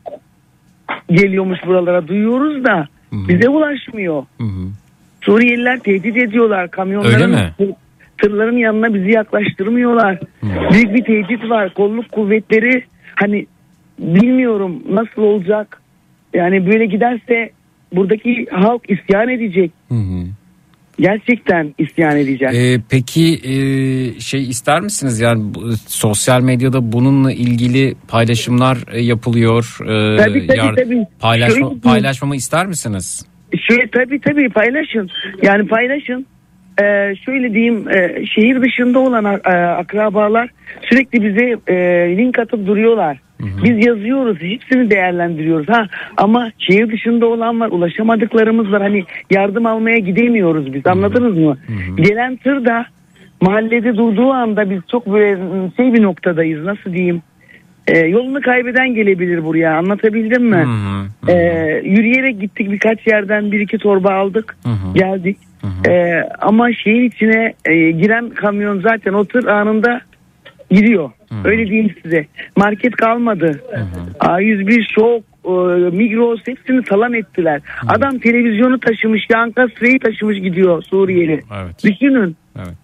geliyormuş 1.11 1.59
buralara. 1.67 2.09
Duyuyoruz 2.09 2.65
da 2.65 2.89
Hı 3.11 3.17
hı. 3.17 3.29
bize 3.29 3.49
ulaşmıyor. 3.49 4.23
Hı 4.39 4.45
hı. 4.45 4.69
Suriyeliler 5.21 5.79
tehdit 5.79 6.17
ediyorlar. 6.17 6.71
Kamyonların 6.71 7.37
tırların 8.19 8.57
yanına 8.57 8.95
bizi 8.95 9.11
yaklaştırmıyorlar. 9.11 10.19
Büyük 10.43 10.95
bir 10.95 11.05
tehdit 11.05 11.51
var. 11.51 11.75
Kolluk 11.75 12.13
kuvvetleri 12.13 12.85
hani 13.15 13.47
bilmiyorum 13.99 14.83
nasıl 14.91 15.23
olacak. 15.23 15.83
Yani 16.35 16.67
böyle 16.67 16.87
giderse 16.87 17.51
buradaki 17.93 18.47
halk 18.51 18.91
isyan 18.91 19.29
edecek. 19.29 19.73
Hı 19.89 19.95
hı. 19.95 20.25
Gerçekten 21.01 21.75
isyan 21.79 22.17
edecek. 22.17 22.55
Ee, 22.55 22.81
peki 22.91 23.35
e, 23.35 24.21
şey 24.21 24.49
ister 24.49 24.81
misiniz 24.81 25.21
yani 25.21 25.43
sosyal 25.87 26.41
medyada 26.41 26.93
bununla 26.93 27.33
ilgili 27.33 27.95
paylaşımlar 28.09 28.79
e, 28.93 29.01
yapılıyor. 29.01 29.77
Ee, 29.83 30.17
Tabii, 30.17 30.47
tabii, 30.47 30.85
tabii. 30.85 31.07
Paylaşma, 31.21 31.69
Şöyle 31.69 31.81
paylaşmamı 31.81 32.37
ister 32.37 32.67
misiniz? 32.67 33.27
Şöyle 33.69 33.91
tabii 33.91 34.21
tabii 34.21 34.49
paylaşın. 34.49 35.11
Yani 35.43 35.69
paylaşın. 35.69 36.27
Ee, 36.83 37.15
şöyle 37.25 37.55
diyeyim 37.55 37.89
e, 37.89 38.27
şehir 38.27 38.63
dışında 38.63 38.99
olan 38.99 39.25
e, 39.25 39.49
akrabalar 39.59 40.51
sürekli 40.83 41.23
bize 41.23 41.57
e, 41.67 41.77
link 42.17 42.39
atıp 42.39 42.67
duruyorlar. 42.67 43.19
Biz 43.41 43.87
yazıyoruz 43.87 44.39
hepsini 44.41 44.91
değerlendiriyoruz. 44.91 45.69
Ha 45.69 45.87
ama 46.17 46.51
şehir 46.59 46.93
dışında 46.93 47.27
olan 47.27 47.61
var 47.61 47.69
ulaşamadıklarımız 47.69 48.73
var. 48.73 48.83
Hani 48.83 49.05
yardım 49.31 49.67
almaya 49.67 49.99
gidemiyoruz 49.99 50.75
biz 50.75 50.87
anladınız 50.87 51.39
mı? 51.39 51.57
Gelen 51.97 52.37
tır 52.37 52.65
da 52.65 52.87
mahallede 53.41 53.97
durduğu 53.97 54.31
anda 54.31 54.71
biz 54.71 54.81
çok 54.91 55.13
böyle 55.13 55.39
şey 55.77 55.93
bir 55.93 56.03
noktadayız 56.03 56.65
nasıl 56.65 56.93
diyeyim? 56.93 57.23
E, 57.87 57.99
yolunu 57.99 58.41
kaybeden 58.41 58.95
gelebilir 58.95 59.45
buraya 59.45 59.79
anlatabildim 59.79 60.45
mi? 60.45 60.67
Ee, 61.29 61.81
yürüyerek 61.85 62.41
gittik 62.41 62.71
birkaç 62.73 63.07
yerden 63.07 63.53
bir 63.53 63.61
iki 63.61 63.79
torba 63.79 64.13
aldık 64.13 64.57
geldik. 64.95 65.39
Ee, 65.89 66.23
ama 66.41 66.73
şehir 66.73 67.03
içine 67.03 67.55
e, 67.65 67.91
giren 67.91 68.31
kamyon 68.31 68.81
zaten 68.81 69.13
o 69.13 69.25
tır 69.25 69.47
anında 69.47 70.01
Öyle 71.45 71.67
diyeyim 71.67 71.95
size. 72.03 72.27
Market 72.57 72.97
kalmadı. 72.97 73.61
A101 74.21 74.83
şok 74.95 75.23
e, 75.45 75.97
Migros 75.97 76.41
hepsini 76.47 76.83
talan 76.83 77.13
ettiler. 77.15 77.61
Adam 77.89 78.19
televizyonu 78.19 78.81
taşımış, 78.81 79.23
yankasreyi 79.31 79.99
taşımış 79.99 80.39
gidiyor 80.41 80.83
Suriyeli. 80.83 81.41
Evet. 81.63 81.85
Düşünün. 81.85 82.37
Evet. 82.57 82.79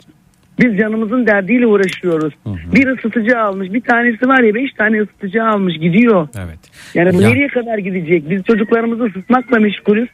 Biz 0.60 0.78
canımızın 0.78 1.26
derdiyle 1.26 1.66
uğraşıyoruz. 1.66 2.34
Bir 2.74 2.86
ısıtıcı 2.86 3.38
almış. 3.40 3.72
Bir 3.72 3.80
tanesi 3.80 4.28
var 4.28 4.40
ya 4.42 4.54
beş 4.54 4.72
tane 4.72 5.00
ısıtıcı 5.02 5.44
almış 5.44 5.78
gidiyor. 5.78 6.28
Evet. 6.38 6.58
Yani 6.94 7.12
bu 7.14 7.22
Ya- 7.22 7.28
nereye 7.28 7.48
kadar 7.48 7.78
gidecek? 7.78 8.30
Biz 8.30 8.42
çocuklarımızı 8.44 9.04
ısıtmakla 9.04 9.58
meşgulüz. 9.58 10.08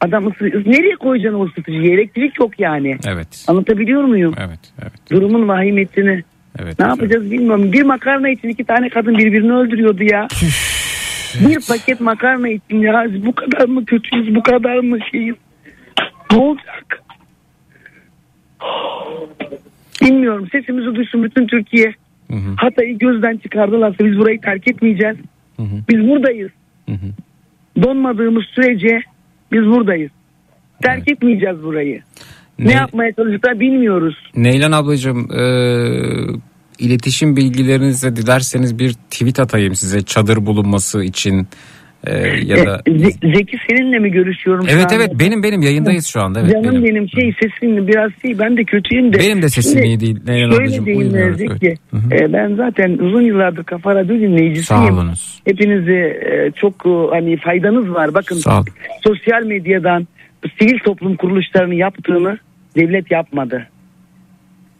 Adam 0.00 0.26
ısı, 0.26 0.44
nereye 0.44 0.96
koyacaksın 0.96 1.38
o 1.40 1.46
ısıtıcıyı? 1.46 1.92
Elektrik 1.94 2.40
yok 2.40 2.60
yani. 2.60 2.96
Evet. 3.08 3.44
Anlatabiliyor 3.48 4.02
muyum? 4.04 4.34
Evet. 4.38 4.60
Evet. 4.82 4.92
Durumun 5.12 5.48
vahimetini. 5.48 6.22
Evet. 6.62 6.78
Ne 6.78 6.86
yapacağız 6.86 7.30
bilmiyorum. 7.30 7.72
Bir 7.72 7.82
makarna 7.82 8.28
için 8.28 8.48
iki 8.48 8.64
tane 8.64 8.88
kadın 8.88 9.18
birbirini 9.18 9.52
öldürüyordu 9.52 10.02
ya. 10.02 10.28
bir 11.48 11.66
paket 11.68 12.00
makarna 12.00 12.48
için 12.48 12.80
ya. 12.80 13.06
Bu 13.26 13.32
kadar 13.34 13.64
mı 13.68 13.84
kötüyüz? 13.84 14.34
Bu 14.34 14.42
kadar 14.42 14.78
mı 14.78 14.98
şeyiz? 15.10 15.34
Ne 16.32 16.36
olacak? 16.36 17.02
Bilmiyorum. 20.02 20.48
Sesimizi 20.52 20.94
duysun 20.94 21.22
bütün 21.24 21.46
Türkiye. 21.46 21.94
Hı 22.30 22.36
hı. 22.36 22.54
Hatay'ı 22.56 22.98
gözden 22.98 23.36
çıkardılarsa 23.36 24.04
biz 24.04 24.18
burayı 24.18 24.40
terk 24.40 24.68
etmeyeceğiz. 24.68 25.16
Hı 25.56 25.62
hı. 25.62 25.76
Biz 25.88 26.08
buradayız. 26.08 26.50
Hı 26.88 26.92
hı. 26.92 27.82
Donmadığımız 27.82 28.44
sürece 28.44 29.00
biz 29.52 29.66
buradayız. 29.66 30.10
Terk 30.82 31.08
etmeyeceğiz 31.10 31.62
burayı. 31.62 32.02
Ne, 32.58 32.66
Ne- 32.68 32.72
yapmaya 32.72 33.12
çalıştılar 33.12 33.60
bilmiyoruz. 33.60 34.30
Neylan 34.36 34.72
ablacığım 34.72 35.28
e, 35.32 35.42
iletişim 36.80 37.36
bilgilerinizi 37.36 38.16
dilerseniz 38.16 38.78
bir 38.78 38.92
tweet 38.92 39.40
atayım 39.40 39.74
size 39.74 40.02
çadır 40.02 40.46
bulunması 40.46 41.04
için 41.04 41.48
e, 42.06 42.18
ya 42.44 42.66
da 42.66 42.82
E, 42.86 42.90
Ze- 42.90 43.34
Zeki 43.36 43.56
seninle 43.70 43.98
mi 43.98 44.10
görüşüyorum 44.10 44.66
Evet 44.70 44.84
anda? 44.84 44.94
evet 44.94 45.10
benim 45.20 45.42
benim 45.42 45.62
yayındayız 45.62 46.06
şu 46.06 46.20
anda 46.20 46.40
evet 46.40 46.52
Canım 46.52 46.70
benim. 46.70 46.84
benim, 46.84 47.08
şey 47.08 47.34
sesin 47.42 47.88
biraz 47.88 48.10
şey 48.22 48.38
ben 48.38 48.56
de 48.56 48.64
kötüyüm 48.64 49.12
de. 49.12 49.18
Benim 49.18 49.42
de 49.42 49.48
sesim 49.48 49.72
Şimdi 49.72 49.86
iyi 49.86 50.00
değil 50.00 50.18
Neylan 50.26 50.56
Şöyle 50.56 50.84
diyeyim. 50.86 51.34
Zeki. 51.36 51.74
Evet. 52.10 52.22
E, 52.22 52.32
ben 52.32 52.54
zaten 52.54 52.90
uzun 52.98 53.22
yıllardır 53.22 53.64
Kafa 53.64 53.94
Radyo 53.94 54.14
dinleyicisiyim. 54.14 54.64
Sağ 54.64 54.94
olunuz. 54.94 55.40
Hepinizi 55.44 55.92
e, 55.92 56.50
çok 56.56 56.74
e, 56.86 56.90
hani 57.10 57.36
faydanız 57.36 57.90
var. 57.94 58.14
Bakın 58.14 58.36
Sağ 58.36 58.64
sosyal 59.04 59.42
medyadan 59.42 60.08
sivil 60.58 60.78
toplum 60.78 61.16
kuruluşlarının 61.16 61.74
yaptığını 61.74 62.38
devlet 62.76 63.10
yapmadı. 63.10 63.66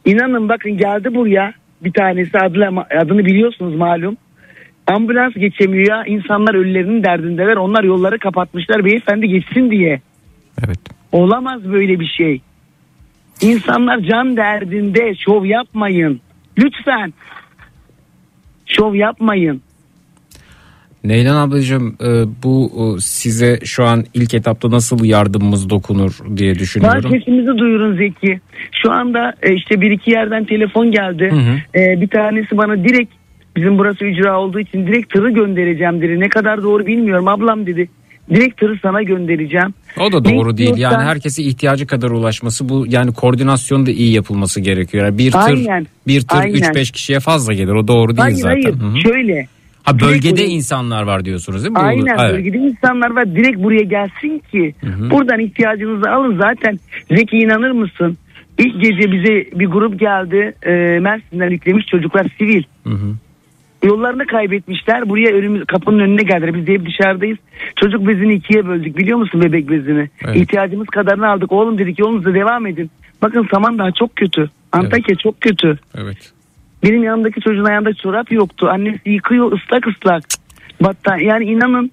İnanın 0.04 0.48
bakın 0.48 0.76
geldi 0.76 1.14
buraya 1.14 1.52
bir 1.84 1.92
tanesi 1.92 2.38
adlı, 2.38 2.86
adını 3.00 3.24
biliyorsunuz 3.24 3.74
malum. 3.74 4.16
Ambulans 4.86 5.34
geçemiyor 5.34 5.88
ya 5.88 6.04
insanlar 6.04 6.54
ölülerinin 6.54 7.04
derdindeler 7.04 7.56
onlar 7.56 7.84
yolları 7.84 8.18
kapatmışlar 8.18 8.84
beyefendi 8.84 9.28
geçsin 9.28 9.70
diye. 9.70 10.00
Evet. 10.66 10.78
Olamaz 11.12 11.64
böyle 11.72 12.00
bir 12.00 12.06
şey. 12.06 12.40
İnsanlar 13.40 13.98
can 13.98 14.36
derdinde 14.36 15.14
şov 15.14 15.44
yapmayın. 15.44 16.20
Lütfen. 16.58 17.12
Şov 18.66 18.94
yapmayın. 18.94 19.62
Neylan 21.04 21.36
ablacığım 21.48 21.96
e, 22.02 22.08
bu 22.42 22.70
e, 22.96 23.00
size 23.00 23.58
şu 23.64 23.84
an 23.84 24.04
ilk 24.14 24.34
etapta 24.34 24.70
nasıl 24.70 25.04
yardımımız 25.04 25.70
dokunur 25.70 26.18
diye 26.36 26.50
Var 26.52 26.58
düşünüyorum. 26.58 27.10
sesimizi 27.10 27.58
duyurun 27.58 27.96
Zeki. 27.96 28.40
Şu 28.82 28.92
anda 28.92 29.34
e, 29.42 29.54
işte 29.54 29.80
bir 29.80 29.90
iki 29.90 30.10
yerden 30.10 30.44
telefon 30.44 30.90
geldi. 30.92 31.28
Hı 31.32 31.36
hı. 31.36 32.00
Bir 32.00 32.08
tanesi 32.08 32.56
bana 32.56 32.84
direkt 32.84 33.12
bizim 33.56 33.78
burası 33.78 34.04
ücra 34.04 34.40
olduğu 34.40 34.60
için 34.60 34.86
direkt 34.86 35.12
tırı 35.12 35.30
göndereceğim 35.30 36.00
dedi. 36.02 36.20
Ne 36.20 36.28
kadar 36.28 36.62
doğru 36.62 36.86
bilmiyorum 36.86 37.28
ablam 37.28 37.66
dedi. 37.66 37.88
Direkt 38.30 38.60
tırı 38.60 38.78
sana 38.82 39.02
göndereceğim. 39.02 39.74
O 40.00 40.12
da 40.12 40.24
doğru 40.24 40.52
Ne 40.52 40.56
değil. 40.56 40.68
Yani 40.68 40.76
istiyorsan- 40.78 41.04
herkese 41.04 41.42
ihtiyacı 41.42 41.86
kadar 41.86 42.10
ulaşması 42.10 42.68
bu 42.68 42.84
yani 42.88 43.12
koordinasyon 43.12 43.86
da 43.86 43.90
iyi 43.90 44.12
yapılması 44.12 44.60
gerekiyor. 44.60 45.04
Yani 45.04 45.18
bir 45.18 45.30
tır 45.32 45.38
Aynen, 45.40 45.86
bir 46.06 46.20
tır 46.20 46.38
aynen. 46.38 46.54
3-5 46.54 46.90
kişiye 46.92 47.20
fazla 47.20 47.52
gelir. 47.52 47.72
O 47.72 47.88
doğru 47.88 48.08
değil 48.08 48.18
Hayır 48.20 48.36
zaten. 48.36 48.62
hayır 48.62 48.74
Hı 48.76 48.86
hı. 48.86 49.00
şöyle. 49.00 49.46
Ha 49.82 50.00
bölgede 50.00 50.36
Direkt- 50.36 50.52
insanlar 50.52 51.02
var 51.02 51.24
diyorsunuz 51.24 51.64
değil 51.64 51.72
mi? 51.72 51.78
Aynen 51.78 52.18
Evet. 52.18 52.34
bölgede 52.34 52.58
insanlar 52.58 53.10
var. 53.10 53.34
Direkt 53.34 53.58
buraya 53.58 53.82
gelsin 53.82 54.42
ki 54.52 54.74
hı. 54.80 55.10
buradan 55.10 55.40
ihtiyacınızı 55.40 56.10
alın. 56.10 56.38
Zaten 56.38 56.78
Zeki 57.10 57.36
inanır 57.36 57.70
mısın? 57.70 58.18
İlk 58.58 58.82
gece 58.82 59.12
bize 59.12 59.58
bir 59.60 59.66
grup 59.66 60.00
geldi. 60.00 60.54
E, 60.62 60.70
Mersin'den 61.00 61.50
yüklemiş 61.50 61.86
çocuklar 61.86 62.26
sivil. 62.38 62.62
Hı 62.84 62.90
hı. 62.90 63.14
yollarını 63.84 64.26
kaybetmişler. 64.26 65.08
Buraya 65.08 65.34
önümüz 65.34 65.64
kapının 65.64 65.98
önüne 65.98 66.22
geldiler. 66.22 66.54
Biz 66.54 66.66
de 66.66 66.72
hep 66.72 66.86
dışarıdayız. 66.86 67.38
Çocuk 67.80 68.08
bezini 68.08 68.34
ikiye 68.34 68.66
böldük 68.66 68.96
biliyor 68.96 69.18
musun 69.18 69.42
bebek 69.42 69.70
bezini? 69.70 70.10
Evet. 70.24 70.36
ihtiyacımız 70.36 70.86
kadarını 70.86 71.28
aldık. 71.28 71.52
Oğlum 71.52 71.78
dedik 71.78 71.98
yolunuza 71.98 72.34
devam 72.34 72.66
edin. 72.66 72.90
Bakın 73.22 73.48
Samandağ 73.54 73.92
çok 73.98 74.16
kötü. 74.16 74.50
Antakya 74.72 75.16
çok 75.16 75.40
kötü. 75.40 75.78
Evet. 75.94 76.32
Benim 76.82 77.04
yanımdaki 77.04 77.40
çocuğun 77.40 77.64
ayağında 77.64 77.94
çorap 77.94 78.32
yoktu. 78.32 78.68
Annesi 78.68 79.10
yıkıyor 79.10 79.52
ıslak 79.52 79.86
ıslak. 79.86 80.24
Batta 80.82 81.16
yani 81.16 81.44
inanın 81.44 81.90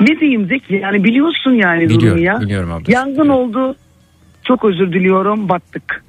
ne 0.00 0.20
diyeyim 0.20 0.46
Zeki 0.46 0.74
yani 0.74 1.04
biliyorsun 1.04 1.50
yani 1.52 1.84
durumu 1.88 1.98
Biliyorum, 2.00 2.22
ya. 2.22 2.40
biliyorum 2.40 2.72
abla. 2.72 2.92
Yangın 2.92 3.28
oldu. 3.28 3.76
Çok 4.44 4.64
özür 4.64 4.92
diliyorum 4.92 5.48
battık. 5.48 6.04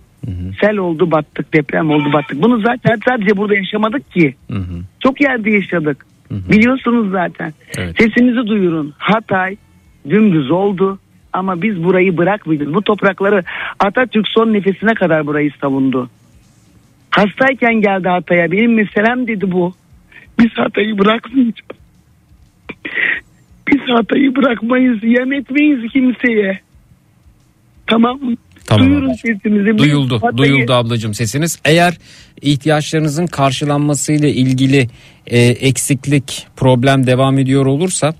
Sel 0.62 0.78
oldu 0.78 1.12
battık 1.12 1.54
deprem 1.54 1.90
oldu 1.90 2.14
battık. 2.14 2.42
Bunu 2.42 2.62
zaten 2.62 3.00
sadece 3.06 3.38
burada 3.38 3.56
yaşamadık 3.56 4.12
ki. 4.12 4.36
Hı 4.52 4.58
hı. 4.58 4.82
Çok 5.00 5.22
yerde 5.22 5.52
yaşadık. 5.52 6.06
Biliyorsunuz 6.32 7.12
zaten. 7.12 7.54
Evet. 7.78 7.96
Sesinizi 7.98 8.48
duyurun. 8.48 8.94
Hatay 8.98 9.58
dümdüz 10.10 10.52
oldu 10.52 11.00
ama 11.34 11.62
biz 11.62 11.84
burayı 11.84 12.18
bırakmayacağız. 12.18 12.74
Bu 12.74 12.82
toprakları 12.82 13.44
Atatürk 13.80 14.28
son 14.28 14.54
nefesine 14.54 14.94
kadar 14.94 15.28
burayı 15.28 15.52
savundu. 15.62 16.10
Hastayken 17.16 17.82
geldi 17.82 18.08
Hatay'a. 18.08 18.52
Benim 18.52 18.74
meselem 18.74 19.28
dedi 19.28 19.52
bu. 19.52 19.74
Biz 20.40 20.52
Hatay'ı 20.56 20.98
bırakmayacağız. 20.98 21.56
Biz 23.68 23.82
Hatay'ı 23.96 24.36
bırakmayız. 24.36 25.04
Yem 25.04 25.34
etmeyiz 25.34 25.92
kimseye. 25.92 26.60
Tamam 27.88 28.20
mı? 28.24 28.36
Tamam 28.66 28.88
Duyurun 28.88 29.14
sesimizi. 29.14 29.78
Duyuldu, 29.78 30.16
Hatay'ı- 30.16 30.38
duyuldu 30.38 30.74
ablacığım 30.74 31.14
sesiniz. 31.14 31.60
Eğer 31.66 31.98
ihtiyaçlarınızın 32.42 33.28
karşılanmasıyla 33.28 34.28
ilgili 34.30 34.88
e, 35.28 35.40
eksiklik, 35.40 36.48
problem 36.56 37.08
devam 37.08 37.40
ediyor 37.40 37.66
olursa 37.66 38.14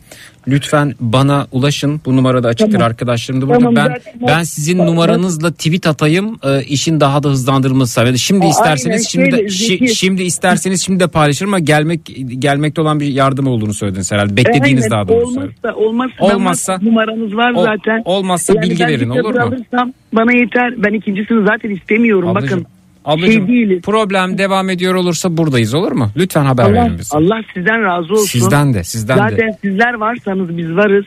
lütfen 0.48 0.94
bana 1.00 1.48
ulaşın. 1.52 2.02
Bu 2.06 2.16
numarada 2.16 2.48
açıktır 2.48 2.72
Tamam. 2.74 2.88
arkadaşlarım 2.88 3.42
da 3.42 3.46
burada. 3.48 3.60
Tamam, 3.60 3.76
ben 3.76 3.88
zaten 3.88 4.14
ben 4.28 4.44
sizin 4.44 4.78
numaranızla 4.78 5.52
tweet 5.52 5.88
atayım. 5.88 6.40
e, 6.44 6.64
işin 6.64 7.00
daha 7.00 7.24
da 7.24 7.30
hızlandırılması 7.30 7.94
sağlayalım. 7.94 8.18
Şimdi 8.18 8.46
Aa, 8.46 8.50
isterseniz 8.50 8.96
aynen, 9.16 9.32
şimdi 9.36 9.52
şöyle, 9.54 9.86
şi- 9.86 9.96
şimdi 9.96 10.24
isterseniz 10.24 10.82
şimdi 10.86 11.00
de 11.00 11.08
paylaşırım 11.08 11.50
ama 11.54 11.60
gelmek 11.60 12.00
gelmekte 12.40 12.82
olan 12.82 13.00
bir 13.00 13.06
yardım 13.08 13.48
olduğunu 13.48 13.74
söylediniz 13.74 14.12
herhalde. 14.12 14.38
Beklediğiniz 14.38 14.84
Aynen, 14.84 14.92
daha 14.92 15.08
doğrusu. 15.08 15.40
Olmazsa, 15.40 15.74
olmazsa, 15.76 16.24
Olmazsa- 16.26 16.80
numaranız 16.86 17.36
var 17.36 17.52
Ol- 17.54 17.64
zaten. 17.64 18.02
olmazsa 18.06 18.62
bilgi 18.62 18.80
ben 18.84 18.90
verin, 18.90 19.10
olur 19.10 19.34
mu? 19.36 19.42
alırsam 19.42 19.94
bana 20.14 20.32
yeter. 20.32 20.74
Ben 20.84 20.94
ikincisini 20.94 21.46
zaten 21.48 21.70
istemiyorum. 21.70 22.30
Ablacığım, 22.30 22.60
Bakın 22.60 22.68
ablacığım 23.06 23.48
şey 23.48 23.56
değiliz. 23.56 23.82
problem 23.82 24.38
devam 24.38 24.70
ediyor 24.70 24.96
olursa 24.96 25.38
buradayız 25.38 25.74
olur 25.74 25.92
mu? 25.92 26.10
Lütfen 26.18 26.46
haber 26.46 26.64
Allah, 26.64 26.74
verin 26.74 26.98
bize. 26.98 27.18
Allah 27.18 27.42
sizden 27.54 27.84
razı 27.84 28.14
olsun. 28.14 28.26
Sizden 28.26 28.74
de 28.74 28.84
sizden 28.84 29.18
Zaten 29.18 29.48
de. 29.48 29.58
sizler 29.62 29.94
varsanız 29.94 30.58
biz 30.58 30.76
varız. 30.76 31.06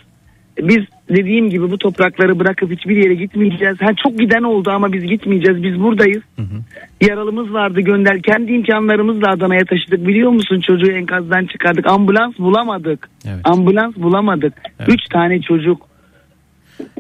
Biz 0.63 0.85
dediğim 1.09 1.51
gibi 1.51 1.71
bu 1.71 1.79
toprakları 1.79 2.39
bırakıp 2.39 2.71
hiçbir 2.71 2.97
yere 2.97 3.15
gitmeyeceğiz. 3.15 3.77
Ha, 3.81 3.91
çok 4.05 4.19
giden 4.19 4.43
oldu 4.43 4.71
ama 4.71 4.93
biz 4.93 5.03
gitmeyeceğiz. 5.03 5.63
Biz 5.63 5.81
buradayız. 5.81 6.23
Yaralımız 7.01 7.53
vardı 7.53 7.81
gönder. 7.81 8.23
Kendi 8.23 8.53
imkanlarımızla 8.53 9.31
Adana'ya 9.31 9.65
taşıdık. 9.65 10.07
Biliyor 10.07 10.31
musun 10.31 10.61
çocuğu 10.61 10.93
enkazdan 10.93 11.47
çıkardık. 11.47 11.87
Ambulans 11.87 12.39
bulamadık. 12.39 13.09
Evet. 13.29 13.41
Ambulans 13.45 13.97
bulamadık. 13.97 14.53
Üç 14.89 15.05
tane 15.13 15.41
çocuk. 15.41 15.87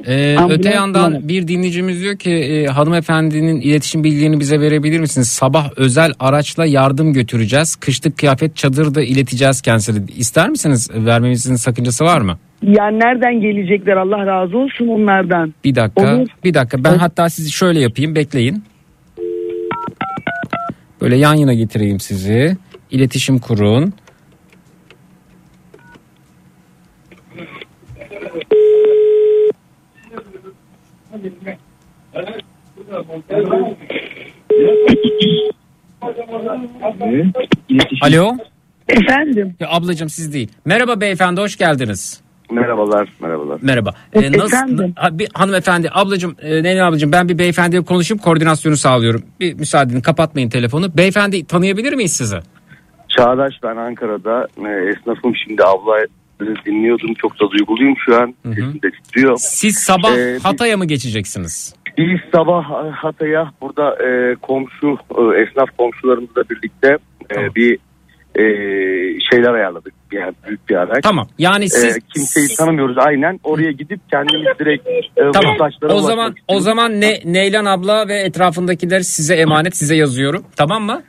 Ee, 0.06 0.36
Ambulans 0.36 0.58
öte 0.58 0.68
yandan 0.68 1.28
bir 1.28 1.48
dinleyicimiz 1.48 2.02
diyor 2.02 2.16
ki 2.16 2.30
e, 2.30 2.66
hanımefendinin 2.66 3.60
iletişim 3.60 4.04
bilgilerini 4.04 4.40
bize 4.40 4.60
verebilir 4.60 5.00
misiniz? 5.00 5.28
Sabah 5.28 5.70
özel 5.76 6.12
araçla 6.20 6.66
yardım 6.66 7.12
götüreceğiz. 7.12 7.76
Kışlık 7.76 8.18
kıyafet 8.18 8.56
çadır 8.56 8.94
da 8.94 9.02
ileteceğiz 9.02 9.62
kendisine. 9.62 9.98
İster 10.16 10.48
misiniz? 10.48 10.90
Vermemizin 10.94 11.56
sakıncası 11.56 12.04
var 12.04 12.20
mı? 12.20 12.38
Yani 12.62 13.00
nereden 13.00 13.40
gelecekler 13.40 13.96
Allah 13.96 14.26
razı 14.26 14.58
olsun 14.58 14.88
onlardan. 14.88 15.54
Bir 15.64 15.74
dakika. 15.74 16.16
Olur. 16.16 16.28
Bir 16.44 16.54
dakika. 16.54 16.84
Ben 16.84 16.94
hatta 16.94 17.28
sizi 17.28 17.52
şöyle 17.52 17.80
yapayım. 17.80 18.14
Bekleyin. 18.14 18.62
Böyle 21.00 21.16
yan 21.16 21.34
yana 21.34 21.54
getireyim 21.54 22.00
sizi. 22.00 22.56
İletişim 22.90 23.38
kurun. 23.38 23.92
Alo. 38.02 38.36
Efendim. 38.88 39.56
Ya 39.60 39.68
ablacığım 39.70 40.08
siz 40.08 40.32
değil. 40.32 40.48
Merhaba 40.64 41.00
beyefendi 41.00 41.40
hoş 41.40 41.56
geldiniz. 41.56 42.20
Merhabalar, 42.50 43.08
merhabalar. 43.20 43.58
Merhaba. 43.62 43.94
E, 44.12 44.32
nasıl 44.32 44.56
efendim? 44.56 44.92
ha, 44.96 45.18
bir 45.18 45.28
hanımefendi 45.34 45.88
ablacığım 45.92 46.36
e, 46.42 46.62
Neylan 46.62 46.88
ablacığım 46.88 47.12
ben 47.12 47.28
bir 47.28 47.38
beyefendiyle 47.38 47.84
konuşup 47.84 48.22
koordinasyonu 48.22 48.76
sağlıyorum. 48.76 49.22
Bir 49.40 49.54
müsaade 49.54 49.92
edin 49.92 50.00
kapatmayın 50.00 50.48
telefonu. 50.48 50.96
Beyefendi 50.96 51.46
tanıyabilir 51.46 51.92
miyiz 51.92 52.12
sizi? 52.12 52.36
Çağdaş 53.08 53.54
ben 53.62 53.76
Ankara'da 53.76 54.48
e, 54.58 54.90
esnafım 54.90 55.36
şimdi 55.36 55.64
abla 55.64 55.98
dinliyordum 56.40 57.14
çok 57.14 57.40
da 57.40 57.50
duyguluyum 57.50 57.94
şu 58.04 58.16
an 58.16 58.34
de 58.82 58.90
titriyor. 58.90 59.36
Siz 59.38 59.78
sabah 59.78 60.16
Ee, 60.16 60.38
Hatay'a 60.42 60.76
mı 60.76 60.84
geçeceksiniz? 60.86 61.74
Biz 61.98 62.20
sabah 62.32 62.64
Hatay'a 62.94 63.50
burada 63.60 63.96
e, 64.04 64.34
komşu 64.42 64.98
e, 65.18 65.40
esnaf 65.42 65.68
komşularımızla 65.78 66.42
birlikte 66.50 66.98
e, 67.30 67.34
Tamam. 67.34 67.50
bir 67.56 67.78
e, 68.34 68.42
şeyler 69.30 69.54
ayarladık 69.54 69.92
yani 70.12 70.32
büyük 70.46 70.68
bir 70.68 70.74
araç. 70.74 71.02
Tamam. 71.02 71.28
Yani 71.38 71.64
E, 71.64 71.68
siz 71.68 71.98
kimseyi 72.14 72.48
tanımıyoruz 72.56 72.98
aynen 72.98 73.40
oraya 73.44 73.72
gidip 73.72 74.00
kendimiz 74.10 74.58
direkt 74.58 74.86
e, 74.88 75.02
Tamam. 75.32 75.56
O 75.90 76.00
zaman 76.00 76.34
o 76.48 76.60
zaman 76.60 77.00
ne 77.00 77.20
Neylan 77.24 77.64
abla 77.64 78.08
ve 78.08 78.14
etrafındakiler 78.14 79.00
size 79.00 79.34
emanet 79.34 79.76
size 79.76 79.96
yazıyorum. 79.96 80.44
Tamam 80.56 80.82
mı? 80.82 81.02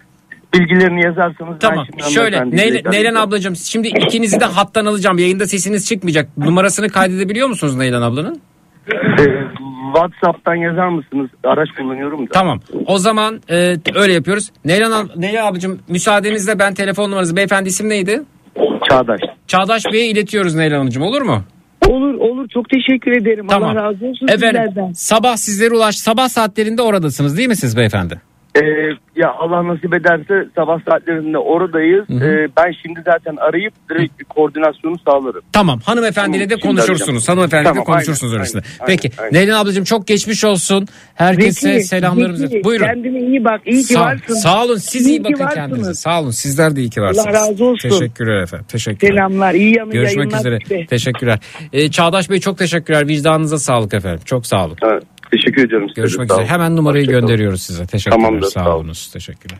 Bilgilerini 0.54 1.04
yazarsanız 1.06 1.60
Tamam. 1.60 1.86
Şöyle 2.14 2.38
ilgileneceğim. 2.38 2.92
Neylan 2.92 3.16
ablacığım 3.16 3.56
şimdi 3.56 3.88
ikinizi 3.88 4.40
de 4.40 4.46
hattan 4.46 4.86
alacağım. 4.86 5.18
Yayında 5.18 5.48
sesiniz 5.48 5.86
çıkmayacak. 5.88 6.38
Numarasını 6.38 6.90
kaydedebiliyor 6.90 7.48
musunuz 7.48 7.76
Neylan 7.76 8.02
ablanın? 8.02 8.42
E, 8.94 9.24
WhatsApp'tan 9.94 10.56
yazar 10.56 10.88
mısınız? 10.88 11.30
Araç 11.44 11.70
kullanıyorum 11.78 12.20
da. 12.28 12.30
Tamam. 12.34 12.60
O 12.86 12.98
zaman 12.98 13.42
e, 13.50 13.76
öyle 13.96 14.14
yapıyoruz. 14.14 14.52
Neylan, 14.66 14.92
ab- 14.92 15.22
Neylan 15.22 15.46
ablacığım 15.48 15.80
müsaadenizle 15.88 16.60
ben 16.60 16.74
telefon 16.74 17.04
numaranızı 17.10 17.36
beyefendi 17.36 17.70
isim 17.70 17.90
neydi? 17.90 18.24
Çağdaş. 18.90 19.20
Çağdaş 19.48 19.84
Bey'e 19.94 20.08
iletiyoruz 20.10 20.56
Neylan 20.56 20.78
Hanımcığım 20.78 21.04
olur 21.04 21.22
mu? 21.22 21.44
Olur 21.88 22.14
olur 22.14 22.48
çok 22.54 22.70
teşekkür 22.70 23.12
ederim. 23.22 23.48
Tamam. 23.50 23.70
Allah 23.78 23.84
razı 23.84 24.06
olsun 24.06 24.28
Efendim 24.28 24.62
sizlerden. 24.68 24.92
sabah 24.94 25.36
sizlere 25.36 25.74
ulaş 25.76 25.96
sabah 25.96 26.30
saatlerinde 26.30 26.82
oradasınız 26.82 27.38
değil 27.38 27.48
mi 27.50 27.56
siz 27.56 27.78
beyefendi? 27.78 28.22
Ee, 28.58 28.90
ya 29.16 29.30
Allah 29.40 29.68
nasip 29.68 29.94
ederse 29.94 30.50
sabah 30.56 30.80
saatlerinde 30.90 31.38
oradayız. 31.38 32.06
Ee, 32.10 32.48
ben 32.58 32.72
şimdi 32.86 33.00
zaten 33.06 33.36
arayıp 33.36 33.74
direkt 33.90 34.20
bir 34.20 34.26
koordinasyonu 34.26 34.96
sağlarım. 35.06 35.42
Tamam 35.54 35.80
hanımefendiyle 35.86 36.44
de 36.46 36.48
Tamam, 36.50 36.62
şimdi 36.62 36.76
konuşursunuz. 36.78 37.10
arayacağım. 37.10 37.38
Hanımefendiyle 37.38 37.70
de 37.70 37.84
Tamam, 37.84 37.86
konuşursunuz 37.86 38.34
aynen, 38.34 38.42
orasında. 38.42 38.64
aynen, 38.80 38.88
Peki 38.88 39.12
aynen. 39.22 39.34
Leyla 39.34 39.60
ablacığım 39.60 39.84
çok 39.84 40.08
geçmiş 40.08 40.46
olsun. 40.46 40.88
Herkese 41.16 41.74
Zeki, 41.74 41.84
selamlarımızı. 41.84 42.48
Zeki, 42.48 42.64
Buyurun. 42.64 42.86
Kendine 42.86 43.20
iyi 43.20 43.44
bak. 43.46 43.62
İyi 43.66 43.78
ki 43.84 43.94
Sağ, 43.94 44.02
varsın. 44.02 44.34
sağ 44.34 44.64
olun 44.64 44.76
siz 44.78 45.08
iyi, 45.08 45.10
İyi 45.10 45.18
ki 45.18 45.24
bakın 45.24 45.34
varsınız. 45.46 45.56
kendinize. 45.56 45.94
Sağ 45.94 46.22
olun 46.22 46.32
sizler 46.32 46.76
de 46.76 46.80
iyi 46.82 46.90
ki 46.90 47.02
varsınız. 47.02 47.26
Allah 47.28 47.34
razı 47.34 47.66
olsun. 47.66 47.90
Teşekkürler 47.90 48.44
efendim. 48.44 48.66
Teşekkürler. 48.70 49.12
Selamlar. 49.14 49.54
iyi 49.54 49.78
yanı 49.78 49.92
Görüşmek 49.92 50.18
yayınlar 50.18 50.40
üzere. 50.40 50.60
size. 50.64 50.86
Teşekkürler. 50.86 51.40
Ee, 51.74 51.92
Çağdaş 51.92 52.30
Bey 52.30 52.40
çok 52.40 52.58
teşekkürler. 52.58 53.08
Vicdanınıza 53.08 53.60
sağlık 53.60 53.94
efendim. 53.94 54.20
Çok 54.26 54.46
sağ 54.48 54.66
olun. 54.66 54.78
Evet, 54.84 55.04
teşekkür 55.32 55.66
ediyorum 55.66 55.90
size. 55.90 56.02
Görüşmek 56.02 56.32
üzere. 56.32 56.46
Hemen 56.46 56.76
numarayı 56.76 57.04
Hoşça 57.06 57.12
kalın. 57.12 57.28
gönderiyoruz 57.28 57.62
size. 57.62 57.86
Teşekkürler. 57.86 58.24
Tamamdır, 58.24 58.48
sağ 58.48 58.50
sağ 58.64 58.70
olun. 58.70 58.80
olunuz. 58.80 59.10
Teşekkürler. 59.14 59.58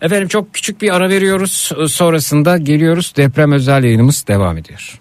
Efendim 0.00 0.28
çok 0.28 0.54
küçük 0.54 0.82
bir 0.82 0.94
ara 0.96 1.08
veriyoruz. 1.08 1.70
Sonrasında 1.88 2.56
geliyoruz. 2.58 3.12
Deprem 3.16 3.52
özel 3.52 3.84
yayınımız 3.84 4.24
devam 4.28 4.56
ediyor. 4.58 5.00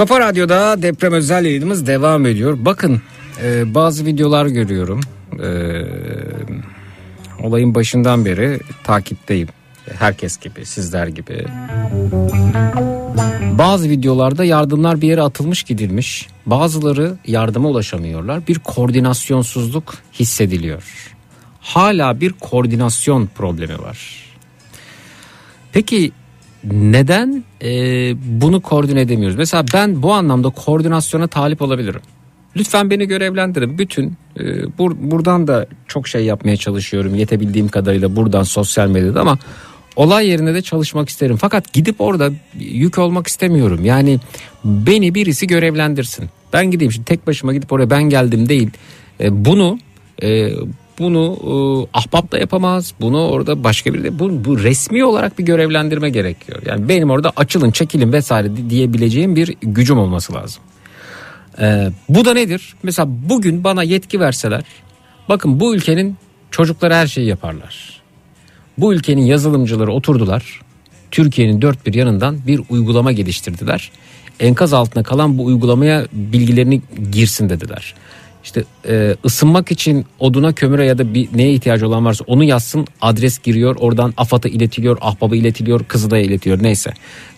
Kafa 0.00 0.20
Radyo'da 0.20 0.82
deprem 0.82 1.12
özel 1.12 1.44
yayınımız 1.44 1.86
devam 1.86 2.26
ediyor. 2.26 2.58
Bakın 2.60 3.02
e, 3.42 3.74
bazı 3.74 4.06
videolar 4.06 4.46
görüyorum. 4.46 5.00
E, 5.42 5.48
olayın 7.42 7.74
başından 7.74 8.24
beri 8.24 8.60
takipteyim. 8.84 9.48
Herkes 9.98 10.36
gibi, 10.36 10.66
sizler 10.66 11.06
gibi. 11.06 11.46
Bazı 13.58 13.90
videolarda 13.90 14.44
yardımlar 14.44 15.00
bir 15.00 15.08
yere 15.08 15.22
atılmış 15.22 15.62
gidilmiş. 15.62 16.28
Bazıları 16.46 17.16
yardıma 17.26 17.68
ulaşamıyorlar. 17.68 18.46
Bir 18.46 18.58
koordinasyonsuzluk 18.58 19.94
hissediliyor. 20.12 21.14
Hala 21.60 22.20
bir 22.20 22.32
koordinasyon 22.32 23.26
problemi 23.26 23.78
var. 23.78 24.26
Peki 25.72 26.12
neden 26.64 27.44
e, 27.62 27.70
bunu 28.40 28.60
koordine 28.60 29.00
edemiyoruz? 29.00 29.36
Mesela 29.36 29.64
ben 29.74 30.02
bu 30.02 30.12
anlamda 30.12 30.48
koordinasyona 30.48 31.26
talip 31.26 31.62
olabilirim. 31.62 32.00
Lütfen 32.56 32.90
beni 32.90 33.06
görevlendirin. 33.06 33.78
Bütün 33.78 34.16
e, 34.36 34.42
bur- 34.78 35.10
buradan 35.10 35.46
da 35.46 35.66
çok 35.88 36.08
şey 36.08 36.24
yapmaya 36.24 36.56
çalışıyorum. 36.56 37.14
Yetebildiğim 37.14 37.68
kadarıyla 37.68 38.16
buradan 38.16 38.42
sosyal 38.42 38.88
medyada 38.88 39.20
ama 39.20 39.38
olay 39.96 40.28
yerine 40.28 40.54
de 40.54 40.62
çalışmak 40.62 41.08
isterim. 41.08 41.36
Fakat 41.36 41.72
gidip 41.72 42.00
orada 42.00 42.30
yük 42.58 42.98
olmak 42.98 43.26
istemiyorum. 43.26 43.84
Yani 43.84 44.18
beni 44.64 45.14
birisi 45.14 45.46
görevlendirsin. 45.46 46.30
Ben 46.52 46.70
gideyim 46.70 46.92
şimdi 46.92 47.04
tek 47.04 47.26
başıma 47.26 47.52
gidip 47.52 47.72
oraya 47.72 47.90
ben 47.90 48.02
geldim 48.02 48.48
değil. 48.48 48.70
E, 49.20 49.44
bunu 49.44 49.78
e, 50.22 50.50
bunu 51.00 51.36
e, 51.42 51.52
ahbap 51.98 52.32
da 52.32 52.38
yapamaz. 52.38 52.94
Bunu 53.00 53.28
orada 53.28 53.64
başka 53.64 53.94
biri 53.94 54.04
de 54.04 54.18
bu, 54.18 54.44
bu 54.44 54.58
resmi 54.58 55.04
olarak 55.04 55.38
bir 55.38 55.44
görevlendirme 55.44 56.10
gerekiyor. 56.10 56.62
Yani 56.66 56.88
benim 56.88 57.10
orada 57.10 57.32
açılın, 57.36 57.70
çekilin 57.70 58.12
vesaire 58.12 58.56
di- 58.56 58.70
diyebileceğim 58.70 59.36
bir 59.36 59.56
gücüm 59.62 59.98
olması 59.98 60.34
lazım. 60.34 60.62
Ee, 61.60 61.90
bu 62.08 62.24
da 62.24 62.34
nedir? 62.34 62.74
Mesela 62.82 63.08
bugün 63.28 63.64
bana 63.64 63.82
yetki 63.82 64.20
verseler 64.20 64.62
bakın 65.28 65.60
bu 65.60 65.74
ülkenin 65.74 66.16
çocukları 66.50 66.94
her 66.94 67.06
şeyi 67.06 67.26
yaparlar. 67.28 68.00
Bu 68.78 68.94
ülkenin 68.94 69.22
yazılımcıları 69.22 69.92
oturdular. 69.92 70.60
Türkiye'nin 71.10 71.62
dört 71.62 71.86
bir 71.86 71.94
yanından 71.94 72.46
bir 72.46 72.60
uygulama 72.68 73.12
geliştirdiler. 73.12 73.90
Enkaz 74.40 74.72
altında 74.72 75.02
kalan 75.02 75.38
bu 75.38 75.44
uygulamaya 75.44 76.06
bilgilerini 76.12 76.82
girsin 77.12 77.48
dediler. 77.48 77.94
İşte 78.44 78.64
e, 78.88 79.16
ısınmak 79.24 79.70
için 79.70 80.06
oduna 80.18 80.52
kömüre 80.52 80.86
ya 80.86 80.98
da 80.98 81.14
bir 81.14 81.28
neye 81.34 81.52
ihtiyacı 81.52 81.88
olan 81.88 82.04
varsa 82.04 82.24
onu 82.26 82.44
yazsın 82.44 82.86
adres 83.00 83.38
giriyor 83.38 83.76
oradan 83.78 84.14
AFAD'a 84.16 84.48
iletiliyor 84.48 84.98
ahbaba 85.00 85.36
iletiliyor 85.36 85.84
Kızılay'a 85.84 86.24
iletiliyor 86.24 86.62
neyse. 86.62 86.92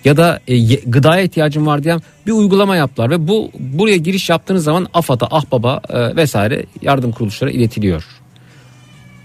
Ya 0.05 0.17
da 0.17 0.41
e, 0.49 0.75
gıdaya 0.75 1.23
ihtiyacım 1.23 1.67
var 1.67 1.85
diyen 1.85 2.01
bir 2.27 2.33
uygulama 2.33 2.77
yaptılar 2.77 3.11
ve 3.11 3.29
bu 3.29 3.51
buraya 3.59 3.97
giriş 3.97 4.31
yaptığınız 4.31 4.65
zaman 4.65 4.87
AFAD'a 4.95 5.27
ahbaba 5.31 5.81
e, 5.89 6.17
vesaire 6.17 6.67
yardım 6.83 7.13
kuruluşlara 7.13 7.51
iletiliyor. 7.51 8.05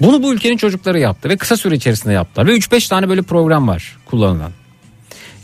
Bunu 0.02 0.24
bu 0.24 0.34
ülkenin 0.34 0.58
çocukları 0.58 1.00
yaptı 1.00 1.30
ve 1.30 1.38
kısa 1.38 1.58
süre 1.58 1.76
içerisinde 1.76 2.14
yaptılar 2.14 2.48
ve 2.48 2.58
3-5 2.58 2.90
tane 2.90 3.10
böyle 3.10 3.22
program 3.22 3.68
var 3.68 3.98
kullanılan. 4.06 4.52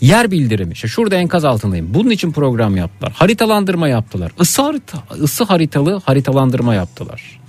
Yer 0.03 0.31
bildirimi 0.31 0.73
işte 0.73 0.87
şurada 0.87 1.15
enkaz 1.15 1.45
altındayım. 1.45 1.93
Bunun 1.93 2.09
için 2.09 2.31
program 2.31 2.77
yaptılar. 2.77 3.11
Haritalandırma 3.15 3.87
yaptılar. 3.87 4.31
Isı, 4.41 4.61
harita, 4.61 5.03
ısı 5.11 5.43
haritalı 5.43 6.01
haritalandırma 6.05 6.75
yaptılar. 6.75 7.39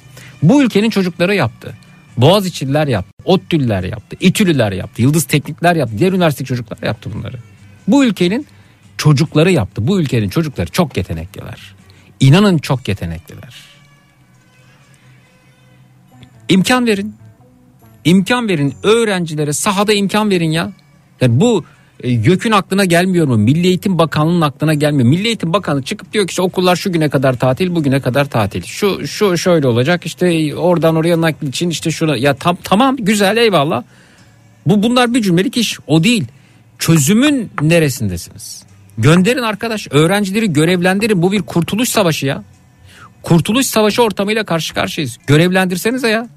Bu 0.42 0.62
ülkenin 0.62 0.90
çocukları 0.90 1.34
yaptı. 1.34 1.74
Boğaziçi'liler 2.16 2.86
yaptı. 2.86 3.12
ODTÜ'lüler 3.24 3.84
yaptı. 3.84 4.16
İTÜ'lüler 4.20 4.72
yaptı. 4.72 5.02
Yıldız 5.02 5.24
Teknikler 5.24 5.76
yaptı. 5.76 5.98
Diğer 5.98 6.12
üniversite 6.12 6.44
çocuklar 6.44 6.78
yaptı 6.82 7.10
bunları. 7.14 7.36
Bu 7.88 8.04
ülkenin 8.04 8.46
çocukları 8.96 9.52
yaptı. 9.52 9.88
Bu 9.88 10.00
ülkenin 10.00 10.28
çocukları 10.28 10.70
çok 10.70 10.96
yetenekliler. 10.96 11.74
İnanın 12.20 12.58
çok 12.58 12.88
yetenekliler. 12.88 13.54
İmkan 16.48 16.86
verin. 16.86 17.14
İmkan 18.04 18.48
verin 18.48 18.74
öğrencilere 18.82 19.52
sahada 19.52 19.92
imkan 19.92 20.30
verin 20.30 20.50
ya. 20.50 20.72
Yani 21.20 21.40
bu 21.40 21.64
YÖK'ün 22.04 22.52
aklına 22.52 22.84
gelmiyor 22.84 23.26
mu? 23.26 23.36
Milli 23.36 23.66
Eğitim 23.66 23.98
Bakanlığı'nın 23.98 24.40
aklına 24.40 24.74
gelmiyor. 24.74 25.08
Milli 25.08 25.26
Eğitim 25.26 25.52
Bakanı 25.52 25.82
çıkıp 25.82 26.12
diyor 26.12 26.26
ki 26.26 26.30
işte 26.30 26.42
okullar 26.42 26.76
şu 26.76 26.92
güne 26.92 27.08
kadar 27.08 27.38
tatil, 27.38 27.74
bugüne 27.74 28.00
kadar 28.00 28.24
tatil. 28.24 28.62
Şu 28.62 29.06
şu 29.06 29.38
şöyle 29.38 29.66
olacak. 29.66 30.06
işte 30.06 30.56
oradan 30.56 30.96
oraya 30.96 31.20
nakil 31.20 31.48
için 31.48 31.70
işte 31.70 31.90
şuna 31.90 32.16
ya 32.16 32.34
tam 32.34 32.56
tamam 32.64 32.96
güzel 32.96 33.36
eyvallah. 33.36 33.82
Bu 34.66 34.82
bunlar 34.82 35.14
bir 35.14 35.22
cümlelik 35.22 35.56
iş. 35.56 35.78
O 35.86 36.04
değil. 36.04 36.24
Çözümün 36.78 37.50
neresindesiniz? 37.62 38.62
Gönderin 38.98 39.42
arkadaş. 39.42 39.88
Öğrencileri 39.90 40.52
görevlendirin. 40.52 41.22
Bu 41.22 41.32
bir 41.32 41.42
kurtuluş 41.42 41.88
savaşı 41.88 42.26
ya. 42.26 42.44
Kurtuluş 43.22 43.66
savaşı 43.66 44.02
ortamıyla 44.02 44.44
karşı 44.44 44.74
karşıyayız. 44.74 45.18
Görevlendirsenize 45.26 46.08
ya. 46.08 46.28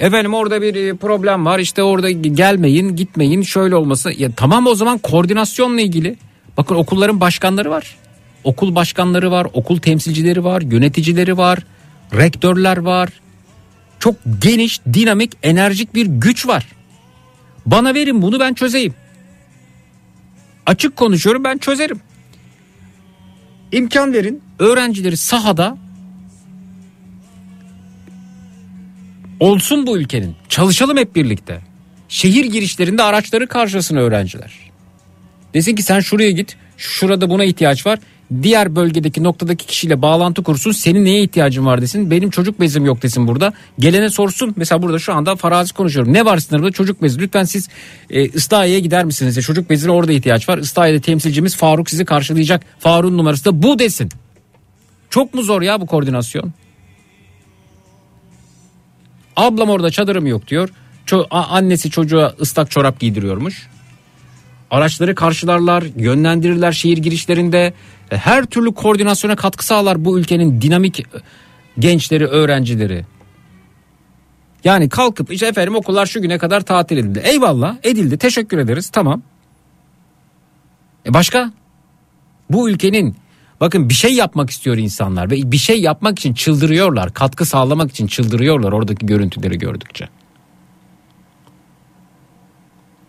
Efendim 0.00 0.34
orada 0.34 0.62
bir 0.62 0.74
e, 0.74 0.96
problem 0.96 1.46
var 1.46 1.58
işte 1.58 1.82
orada 1.82 2.10
gelmeyin 2.10 2.96
gitmeyin 2.96 3.42
şöyle 3.42 3.76
olması. 3.76 4.12
Ya 4.18 4.30
tamam 4.36 4.66
o 4.66 4.74
zaman 4.74 4.98
koordinasyonla 4.98 5.80
ilgili. 5.80 6.16
Bakın 6.56 6.74
okulların 6.74 7.20
başkanları 7.20 7.70
var. 7.70 7.96
Okul 8.44 8.74
başkanları 8.74 9.30
var, 9.30 9.46
okul 9.52 9.78
temsilcileri 9.78 10.44
var, 10.44 10.62
yöneticileri 10.62 11.36
var, 11.36 11.58
rektörler 12.14 12.76
var. 12.76 13.08
Çok 13.98 14.14
geniş, 14.40 14.80
dinamik, 14.92 15.32
enerjik 15.42 15.94
bir 15.94 16.06
güç 16.06 16.46
var. 16.46 16.66
Bana 17.66 17.94
verin 17.94 18.22
bunu 18.22 18.40
ben 18.40 18.54
çözeyim. 18.54 18.94
Açık 20.66 20.96
konuşuyorum 20.96 21.44
ben 21.44 21.58
çözerim. 21.58 22.00
İmkan 23.72 24.12
verin 24.12 24.42
öğrencileri 24.58 25.16
sahada 25.16 25.78
olsun 29.40 29.86
bu 29.86 29.98
ülkenin. 29.98 30.36
Çalışalım 30.48 30.96
hep 30.96 31.16
birlikte. 31.16 31.60
Şehir 32.08 32.44
girişlerinde 32.44 33.02
araçları 33.02 33.46
karşılasın 33.46 33.96
öğrenciler. 33.96 34.70
Desin 35.54 35.74
ki 35.74 35.82
sen 35.82 36.00
şuraya 36.00 36.30
git. 36.30 36.56
Şurada 36.76 37.30
buna 37.30 37.44
ihtiyaç 37.44 37.86
var. 37.86 37.98
Diğer 38.42 38.76
bölgedeki 38.76 39.22
noktadaki 39.24 39.66
kişiyle 39.66 40.02
bağlantı 40.02 40.42
kursun. 40.42 40.72
Senin 40.72 41.04
neye 41.04 41.22
ihtiyacın 41.22 41.66
var 41.66 41.82
desin. 41.82 42.10
Benim 42.10 42.30
çocuk 42.30 42.60
bezim 42.60 42.84
yok 42.84 43.02
desin 43.02 43.28
burada. 43.28 43.52
Gelene 43.78 44.10
sorsun. 44.10 44.54
Mesela 44.56 44.82
burada 44.82 44.98
şu 44.98 45.12
anda 45.12 45.36
farazi 45.36 45.74
konuşuyorum. 45.74 46.12
Ne 46.12 46.24
var 46.24 46.38
sınırda 46.38 46.70
çocuk 46.70 47.02
bezi. 47.02 47.20
Lütfen 47.20 47.44
siz 47.44 47.68
e, 48.10 48.24
Islahiye'ye 48.24 48.80
gider 48.80 49.04
misiniz? 49.04 49.36
Ya, 49.36 49.42
çocuk 49.42 49.70
bezine 49.70 49.92
orada 49.92 50.12
ihtiyaç 50.12 50.48
var. 50.48 50.58
Islahiye'de 50.58 51.00
temsilcimiz 51.00 51.56
Faruk 51.56 51.90
sizi 51.90 52.04
karşılayacak. 52.04 52.62
Faruk'un 52.78 53.18
numarası 53.18 53.44
da 53.44 53.62
bu 53.62 53.78
desin. 53.78 54.08
Çok 55.10 55.34
mu 55.34 55.42
zor 55.42 55.62
ya 55.62 55.80
bu 55.80 55.86
koordinasyon? 55.86 56.52
Ablam 59.40 59.70
orada 59.70 59.90
çadırım 59.90 60.26
yok 60.26 60.48
diyor. 60.48 60.68
Ço- 61.06 61.26
annesi 61.30 61.90
çocuğa 61.90 62.34
ıslak 62.40 62.70
çorap 62.70 63.00
giydiriyormuş. 63.00 63.68
Araçları 64.70 65.14
karşılarlar, 65.14 65.84
yönlendirirler 65.96 66.72
şehir 66.72 66.98
girişlerinde. 66.98 67.74
E, 68.10 68.16
Her 68.16 68.44
türlü 68.44 68.74
koordinasyona 68.74 69.36
katkı 69.36 69.66
sağlar 69.66 70.04
bu 70.04 70.18
ülkenin 70.18 70.60
dinamik 70.60 71.00
e, 71.00 71.04
gençleri, 71.78 72.26
öğrencileri. 72.26 73.04
Yani 74.64 74.88
kalkıp 74.88 75.32
işte 75.32 75.46
efendim 75.46 75.74
okullar 75.76 76.06
şu 76.06 76.22
güne 76.22 76.38
kadar 76.38 76.60
tatil 76.60 76.96
edildi. 76.96 77.22
Eyvallah 77.24 77.76
edildi 77.82 78.18
teşekkür 78.18 78.58
ederiz 78.58 78.90
tamam. 78.90 79.22
E 81.06 81.14
başka? 81.14 81.52
Bu 82.50 82.70
ülkenin 82.70 83.16
bakın 83.60 83.88
bir 83.88 83.94
şey 83.94 84.14
yapmak 84.14 84.50
istiyor 84.50 84.76
insanlar 84.76 85.30
ve 85.30 85.52
bir 85.52 85.56
şey 85.56 85.80
yapmak 85.80 86.18
için 86.18 86.34
çıldırıyorlar. 86.34 87.14
Katkı 87.14 87.46
sağlamak 87.46 87.90
için 87.90 88.06
çıldırıyorlar 88.06 88.72
oradaki 88.72 89.06
görüntüleri 89.06 89.58
gördükçe. 89.58 90.08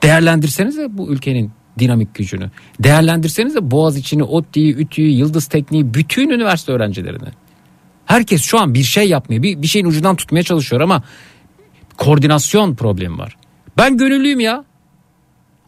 Değerlendirsenize 0.03 0.97
bu 0.97 1.09
ülkenin 1.09 1.51
dinamik 1.79 2.15
gücünü. 2.15 2.51
Değerlendirsenize 2.79 3.71
Boğaziçi'ni, 3.71 4.23
ODTÜ'yü, 4.23 4.75
ÜTÜ'yü, 4.75 5.09
Yıldız 5.09 5.47
Tekniği, 5.47 5.93
bütün 5.93 6.29
üniversite 6.29 6.71
öğrencilerini. 6.71 7.29
Herkes 8.05 8.41
şu 8.41 8.59
an 8.59 8.73
bir 8.73 8.83
şey 8.83 9.09
yapmıyor. 9.09 9.43
Bir, 9.43 9.61
bir 9.61 9.67
şeyin 9.67 9.85
ucundan 9.85 10.15
tutmaya 10.15 10.43
çalışıyor 10.43 10.81
ama 10.81 11.03
koordinasyon 11.97 12.75
problemi 12.75 13.17
var. 13.17 13.37
Ben 13.77 13.97
gönüllüyüm 13.97 14.39
ya. 14.39 14.65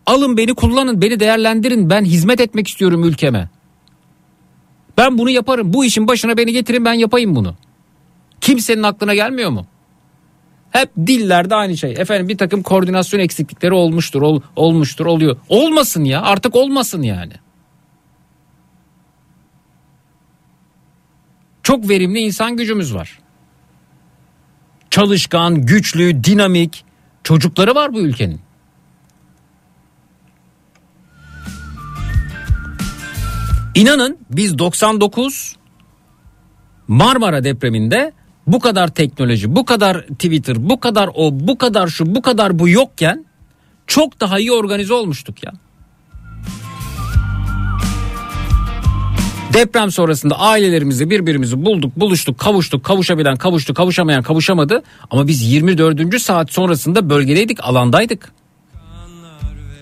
Alın 0.06 0.38
beni 0.38 0.54
kullanın 0.54 1.02
beni 1.02 1.20
değerlendirin 1.20 1.90
ben 1.90 2.06
hizmet 2.06 2.42
etmek 2.42 2.68
istiyorum 2.68 3.04
ülkeme. 3.04 3.50
Ben 4.98 5.18
bunu 5.18 5.30
yaparım 5.30 5.74
bu 5.74 5.86
işin 5.86 6.08
başına 6.08 6.38
beni 6.38 6.52
getirin 6.52 6.86
ben 6.86 6.94
yapayım 6.94 7.36
bunu. 7.36 7.56
Kimsenin 8.42 8.84
aklına 8.84 9.16
gelmiyor 9.16 9.50
mu? 9.50 9.68
Hep 10.72 10.90
dillerde 11.08 11.56
aynı 11.56 11.78
şey. 11.78 11.92
Efendim 11.92 12.30
bir 12.30 12.38
takım 12.38 12.64
koordinasyon 12.64 13.20
eksiklikleri 13.20 13.74
olmuştur, 13.74 14.22
ol, 14.22 14.42
olmuştur, 14.56 15.06
oluyor. 15.06 15.38
Olmasın 15.50 16.04
ya, 16.04 16.22
artık 16.22 16.56
olmasın 16.56 17.02
yani. 17.02 17.34
Çok 21.64 21.90
verimli 21.90 22.20
insan 22.20 22.58
gücümüz 22.58 22.96
var. 22.96 23.20
Çalışkan, 24.90 25.66
güçlü, 25.66 26.24
dinamik 26.24 26.86
çocukları 27.24 27.76
var 27.76 27.94
bu 27.94 28.00
ülkenin. 28.00 28.42
İnanın 33.76 34.18
biz 34.30 34.58
99 34.58 35.56
Marmara 36.88 37.44
depreminde 37.44 38.12
bu 38.48 38.60
kadar 38.60 38.88
teknoloji, 38.88 39.56
bu 39.56 39.66
kadar 39.66 40.02
Twitter, 40.02 40.70
bu 40.70 40.80
kadar 40.80 41.10
o, 41.14 41.30
bu 41.34 41.58
kadar 41.58 41.88
şu, 41.88 42.16
bu 42.16 42.22
kadar 42.22 42.60
bu 42.60 42.70
yokken 42.70 43.26
çok 43.88 44.20
daha 44.20 44.40
iyi 44.40 44.52
organize 44.52 44.94
olmuştuk 44.94 45.44
ya. 45.44 45.52
Deprem 49.54 49.92
sonrasında 49.92 50.40
ailelerimizi 50.40 51.10
birbirimizi 51.10 51.66
bulduk, 51.66 52.00
buluştuk, 52.00 52.38
kavuştuk, 52.38 52.84
kavuşabilen 52.84 53.38
kavuştu, 53.38 53.74
kavuşamayan 53.74 54.24
kavuşamadı. 54.24 54.84
Ama 55.12 55.28
biz 55.28 55.52
24. 55.52 56.22
saat 56.22 56.52
sonrasında 56.52 57.10
bölgedeydik, 57.10 57.64
alandaydık. 57.64 58.32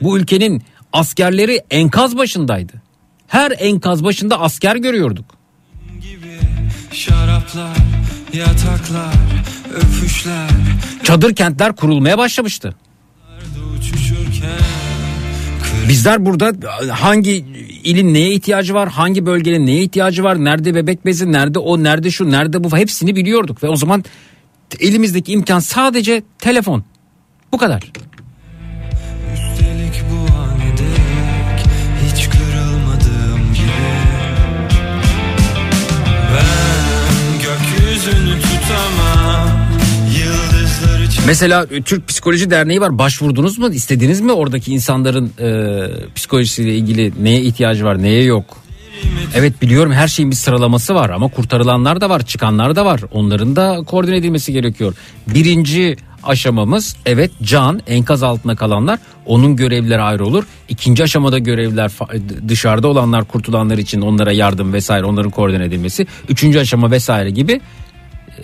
Bu 0.01 0.17
ülkenin 0.17 0.63
askerleri 0.93 1.61
enkaz 1.71 2.17
başındaydı. 2.17 2.90
Her 3.31 3.53
enkaz 3.59 4.03
başında 4.03 4.41
asker 4.41 4.75
görüyorduk. 4.75 5.25
Şaraplar, 6.93 7.77
yataklar, 8.33 9.13
öpüşler 9.75 10.49
Çadır 11.03 11.35
kentler 11.35 11.75
kurulmaya 11.75 12.17
başlamıştı. 12.17 12.75
Bizler 15.89 16.25
burada 16.25 16.53
hangi 16.91 17.31
ilin 17.83 18.13
neye 18.13 18.33
ihtiyacı 18.33 18.73
var, 18.73 18.89
hangi 18.89 19.25
bölgenin 19.25 19.65
neye 19.65 19.83
ihtiyacı 19.83 20.23
var, 20.23 20.43
nerede 20.43 20.75
bebek 20.75 21.05
bezi, 21.05 21.31
nerede 21.31 21.59
o, 21.59 21.83
nerede 21.83 22.11
şu, 22.11 22.31
nerede 22.31 22.63
bu 22.63 22.77
hepsini 22.77 23.15
biliyorduk 23.15 23.63
ve 23.63 23.69
o 23.69 23.75
zaman 23.75 24.03
elimizdeki 24.79 25.31
imkan 25.31 25.59
sadece 25.59 26.23
telefon. 26.39 26.83
Bu 27.51 27.57
kadar. 27.57 27.91
Mesela 41.27 41.67
e, 41.71 41.81
Türk 41.81 42.07
Psikoloji 42.07 42.49
Derneği 42.51 42.81
var. 42.81 42.97
Başvurdunuz 42.97 43.57
mu? 43.57 43.69
İstediniz 43.69 44.21
mi 44.21 44.31
oradaki 44.31 44.73
insanların 44.73 45.31
e, 45.39 46.13
psikolojisiyle 46.15 46.75
ilgili 46.75 47.13
neye 47.23 47.41
ihtiyacı 47.41 47.85
var, 47.85 48.03
neye 48.03 48.23
yok? 48.23 48.57
Evet 49.35 49.61
biliyorum 49.61 49.91
her 49.91 50.07
şeyin 50.07 50.31
bir 50.31 50.35
sıralaması 50.35 50.95
var 50.95 51.09
ama 51.09 51.27
kurtarılanlar 51.27 52.01
da 52.01 52.09
var, 52.09 52.25
çıkanlar 52.25 52.75
da 52.75 52.85
var. 52.85 53.01
Onların 53.11 53.55
da 53.55 53.77
koordine 53.87 54.17
edilmesi 54.17 54.53
gerekiyor. 54.53 54.95
Birinci 55.27 55.95
aşamamız 56.23 56.95
evet 57.05 57.31
can 57.43 57.81
enkaz 57.87 58.23
altında 58.23 58.55
kalanlar 58.55 58.99
onun 59.25 59.55
görevlileri 59.55 60.01
ayrı 60.01 60.25
olur. 60.25 60.43
İkinci 60.69 61.03
aşamada 61.03 61.37
görevliler 61.39 61.89
fa- 61.89 62.49
dışarıda 62.49 62.87
olanlar 62.87 63.25
kurtulanlar 63.25 63.77
için 63.77 64.01
onlara 64.01 64.31
yardım 64.31 64.73
vesaire 64.73 65.05
onların 65.05 65.31
koordine 65.31 65.65
edilmesi. 65.65 66.07
Üçüncü 66.29 66.59
aşama 66.59 66.91
vesaire 66.91 67.29
gibi 67.29 67.61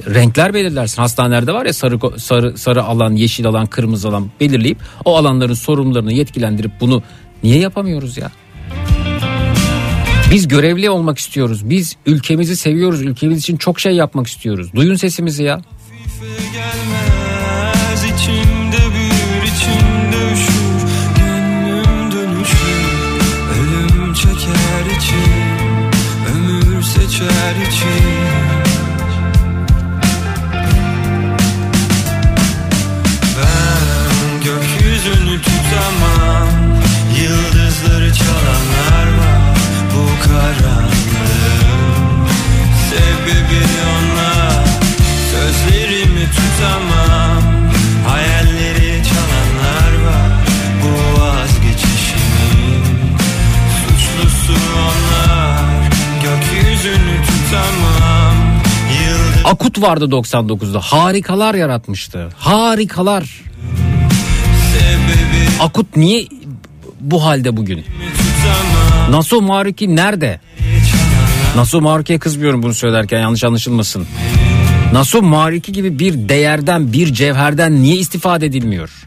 renkler 0.06 0.54
belirlersin. 0.54 1.02
Hastanelerde 1.02 1.54
var 1.54 1.66
ya 1.66 1.74
sarı 1.74 2.20
sarı 2.20 2.58
sarı 2.58 2.84
alan, 2.84 3.16
yeşil 3.16 3.48
alan, 3.48 3.66
kırmızı 3.66 4.10
alan 4.10 4.30
belirleyip 4.40 4.78
o 5.06 5.18
alanların 5.18 5.54
sorumlularını 5.54 6.14
yetkilendirip 6.14 6.72
bunu 6.80 7.04
niye 7.44 7.60
yapamıyoruz 7.60 8.18
ya? 8.18 8.32
Biz 10.32 10.48
görevli 10.48 10.90
olmak 10.90 11.18
istiyoruz. 11.18 11.70
Biz 11.70 11.96
ülkemizi 12.06 12.56
seviyoruz. 12.56 13.02
Ülkemiz 13.02 13.40
için 13.40 13.58
çok 13.58 13.80
şey 13.80 13.94
yapmak 13.94 14.28
istiyoruz. 14.28 14.74
Duyun 14.76 14.96
sesimizi 14.96 15.44
ya. 15.44 15.62
çeker 27.18 28.07
tutamam 35.78 36.48
Yıldızları 37.22 38.14
çalanlar 38.14 39.08
var 39.20 39.42
Bu 39.94 40.28
karanlığın 40.28 42.28
Sebebi 42.90 43.62
onlar 43.94 44.66
Sözlerimi 45.32 46.26
tutamam 46.32 47.42
Hayalleri 48.08 49.04
çalanlar 49.04 49.92
var 50.06 50.32
Bu 50.84 51.22
vazgeçişimin 51.22 52.84
Suçlusu 53.78 54.54
onlar 54.78 55.90
Gökyüzünü 56.24 57.18
tutamam 57.28 58.38
Akut 59.44 59.82
vardı 59.82 60.06
99'da. 60.06 60.80
Harikalar 60.80 61.56
yaratmıştı. 61.56 62.30
Harikalar. 62.38 63.42
Akut 65.60 65.96
niye 65.96 66.28
bu 67.00 67.26
halde 67.26 67.58
bugün? 67.58 67.86
Nasuh 69.10 69.42
Maruki 69.42 69.96
nerede? 69.96 70.40
Nasuh 71.56 71.82
Maruki'ye 71.82 72.20
kızmıyorum 72.20 72.64
bunu 72.64 72.74
söylerken 72.74 73.20
yanlış 73.20 73.44
anlaşılmasın. 73.44 74.08
Nasuh 74.94 75.22
Maruki 75.22 75.72
gibi 75.72 76.00
bir 76.00 76.30
değerden 76.30 76.94
bir 76.94 77.14
cevherden 77.14 77.84
niye 77.84 77.96
istifade 77.96 78.46
edilmiyor? 78.46 79.06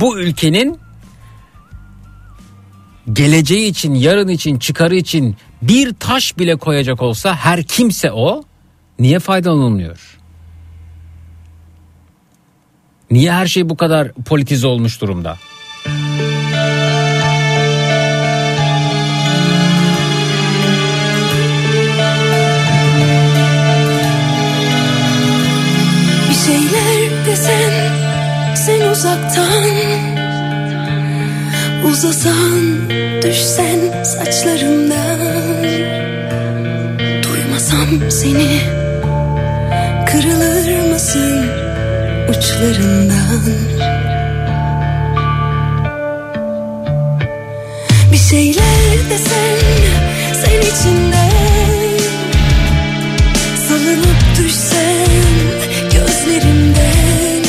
Bu 0.00 0.18
ülkenin 0.18 0.78
geleceği 3.12 3.70
için, 3.70 3.94
yarın 3.94 4.28
için, 4.28 4.58
çıkarı 4.58 4.96
için 4.96 5.36
bir 5.62 5.94
taş 5.94 6.38
bile 6.38 6.56
koyacak 6.56 7.02
olsa 7.02 7.34
her 7.36 7.62
kimse 7.62 8.12
o 8.12 8.44
niye 8.98 9.18
faydalanılmıyor? 9.18 10.18
Niye 13.10 13.32
her 13.32 13.46
şey 13.46 13.68
bu 13.68 13.76
kadar 13.76 14.12
politize 14.12 14.66
olmuş 14.66 15.00
durumda? 15.00 15.36
Bir 26.28 26.34
şeyler 26.34 27.26
desen 27.26 27.72
sen 28.54 28.90
uzaktan 28.90 29.64
Uzasan 31.84 32.90
düşsen 33.22 34.02
saçlarımdan 34.02 35.18
Duymasam 37.22 38.10
seni 38.10 38.60
Kırılır 40.06 40.92
mısın 40.92 41.65
uçlarından. 42.28 43.42
Bir 48.12 48.16
şeyler 48.16 49.10
desen 49.10 49.58
sen 50.32 50.60
içinde 50.60 51.30
Salınıp 53.68 54.20
düşsen 54.38 55.06
gözlerimden 55.92 57.42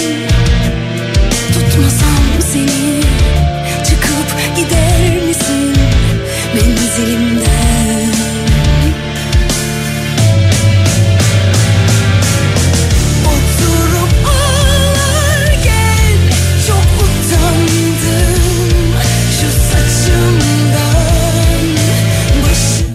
Tutmasam 1.54 2.24
seni 2.54 3.02
çıkıp 3.86 4.56
gider 4.56 5.26
misin? 5.28 5.76
Menzilimden 6.56 7.37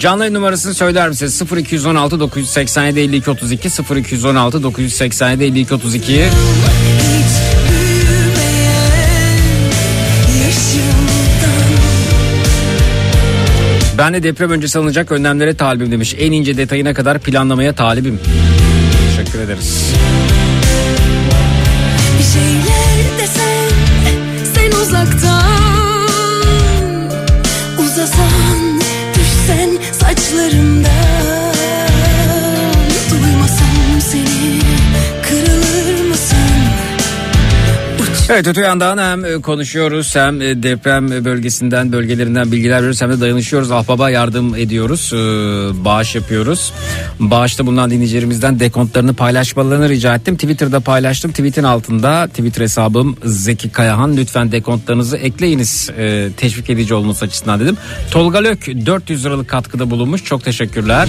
Canlı 0.03 0.23
yayın 0.23 0.35
numarasını 0.35 0.75
söyler 0.75 1.09
misiniz? 1.09 1.43
0216 1.57 2.21
987 2.21 3.01
52 3.01 3.31
32 3.31 3.69
0216 3.97 4.63
987 4.63 5.45
52 5.45 5.75
32 5.75 6.13
Hiç 6.13 6.23
büyümeyen 7.71 8.73
yaşımdan 10.45 11.83
Ben 13.99 14.15
de 14.15 14.23
deprem 14.23 14.51
öncesi 14.51 14.79
alınacak 14.79 15.13
önlemlere 15.13 15.55
talibim 15.55 15.93
demiş. 15.93 16.15
En 16.19 16.33
ince 16.33 16.57
detayına 16.57 16.95
kadar 16.95 17.19
planlamaya 17.19 17.75
talibim. 17.75 18.21
Teşekkür 19.17 19.39
ederiz. 19.39 19.93
Evet 38.31 38.47
öte 38.49 38.61
yandan 38.61 38.99
hem 38.99 39.25
e, 39.25 39.41
konuşuyoruz 39.41 40.17
hem 40.17 40.43
e, 40.43 40.63
deprem 40.63 41.25
bölgesinden 41.25 41.93
bölgelerinden 41.93 42.53
bilgiler 42.53 42.77
veriyoruz 42.77 43.03
hem 43.03 43.11
de 43.11 43.21
dayanışıyoruz. 43.21 43.71
Ahbaba 43.71 44.11
yardım 44.11 44.55
ediyoruz. 44.57 45.13
e, 45.13 45.17
Bağış 45.85 46.15
yapıyoruz. 46.15 46.73
Bağışta 47.21 47.67
bulunan 47.67 47.91
dinleyicilerimizden 47.91 48.61
dekontlarını 48.61 49.15
paylaşmalarını 49.15 49.89
rica 49.89 50.15
ettim. 50.15 50.37
Twitter'da 50.37 50.81
paylaştım. 50.81 51.31
Tweet'in 51.31 51.63
altında 51.63 52.27
Twitter 52.29 52.63
hesabım 52.63 53.17
Zeki 53.25 53.69
Kayahan. 53.71 54.17
Lütfen 54.17 54.53
dekontlarınızı 54.53 55.17
ekleyiniz. 55.17 55.91
Teşvik 56.37 56.71
edici 56.71 56.95
olması 56.95 57.25
açısından 57.25 57.61
dedim. 57.61 57.77
Tolga 58.11 58.39
Lök 58.39 58.67
400 58.87 59.25
liralık 59.25 59.49
katkıda 59.49 59.91
bulunmuş. 59.91 60.25
Çok 60.25 60.45
teşekkürler. 60.45 61.09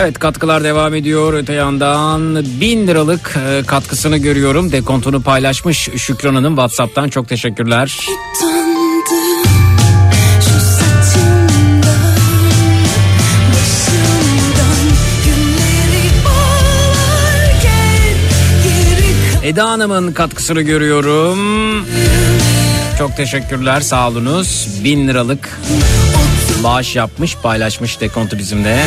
Evet 0.00 0.18
katkılar 0.18 0.64
devam 0.64 0.94
ediyor. 0.94 1.32
Öte 1.32 1.52
yandan 1.52 2.44
1000 2.60 2.86
liralık 2.86 3.38
e, 3.48 3.62
katkısını 3.66 4.16
görüyorum. 4.16 4.72
Dekontunu 4.72 5.22
paylaşmış 5.22 5.88
Şükran 5.96 6.34
Hanım 6.34 6.56
WhatsApp'tan 6.56 7.08
çok 7.08 7.28
teşekkürler. 7.28 8.06
Eda 19.42 19.70
Hanım'ın 19.70 20.12
katkısını 20.12 20.62
görüyorum. 20.62 21.38
Çok 22.98 23.16
teşekkürler 23.16 23.80
sağ 23.80 24.08
olunuz. 24.08 24.68
1000 24.84 25.08
liralık 25.08 25.58
bağış 26.64 26.96
yapmış 26.96 27.36
paylaşmış 27.36 28.00
dekontu 28.00 28.38
bizimle. 28.38 28.86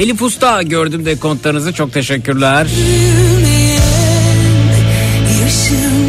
Elif 0.00 0.22
Usta 0.22 0.62
gördüm 0.62 1.04
dekontlarınızı 1.04 1.72
çok 1.72 1.92
teşekkürler. 1.92 2.66
Büyümeyen 2.76 3.80
yaşımdan 5.42 6.00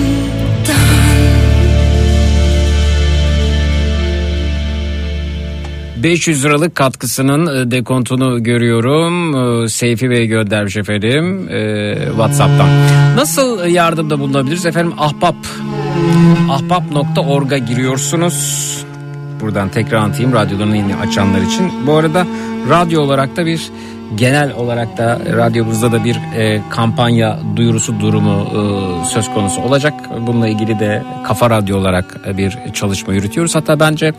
500 6.04 6.46
liralık 6.46 6.76
katkısının 6.76 7.68
e, 7.68 7.72
dekontunu 7.72 8.44
görüyorum. 8.44 9.36
E, 9.64 9.68
Seyfi 9.68 10.10
Bey 10.10 10.28
göndermiş 10.28 10.78
efendim 10.78 11.50
e, 11.50 11.96
Whatsapp'tan. 12.10 12.70
Nasıl 13.16 13.66
yardımda 13.66 14.20
bulunabiliriz 14.20 14.66
efendim? 14.66 14.94
Ahbap 14.98 15.36
ahbap.org'a 16.50 17.58
giriyorsunuz. 17.58 18.91
Buradan 19.42 19.70
tekrar 19.70 19.98
anlatayım 19.98 20.34
radyolarını 20.34 20.78
yeni 20.78 20.96
açanlar 20.96 21.42
için. 21.42 21.72
Bu 21.88 21.94
arada 21.94 22.26
radyo 22.70 23.02
olarak 23.02 23.38
da 23.38 23.46
bir 23.46 23.72
genel 24.16 24.54
olarak 24.54 24.98
da 24.98 25.20
radyomuzda 25.38 25.92
da 25.92 26.04
bir 26.04 26.16
e, 26.16 26.62
kampanya 26.70 27.40
duyurusu 27.56 28.00
durumu 28.00 28.48
e, 28.48 29.06
söz 29.06 29.34
konusu 29.34 29.62
olacak. 29.62 29.94
Bununla 30.22 30.48
ilgili 30.48 30.80
de 30.80 31.04
Kafa 31.24 31.50
Radyo 31.50 31.78
olarak 31.78 32.38
bir 32.38 32.58
çalışma 32.74 33.14
yürütüyoruz. 33.14 33.56
Hatta 33.56 33.80
bence 33.80 34.14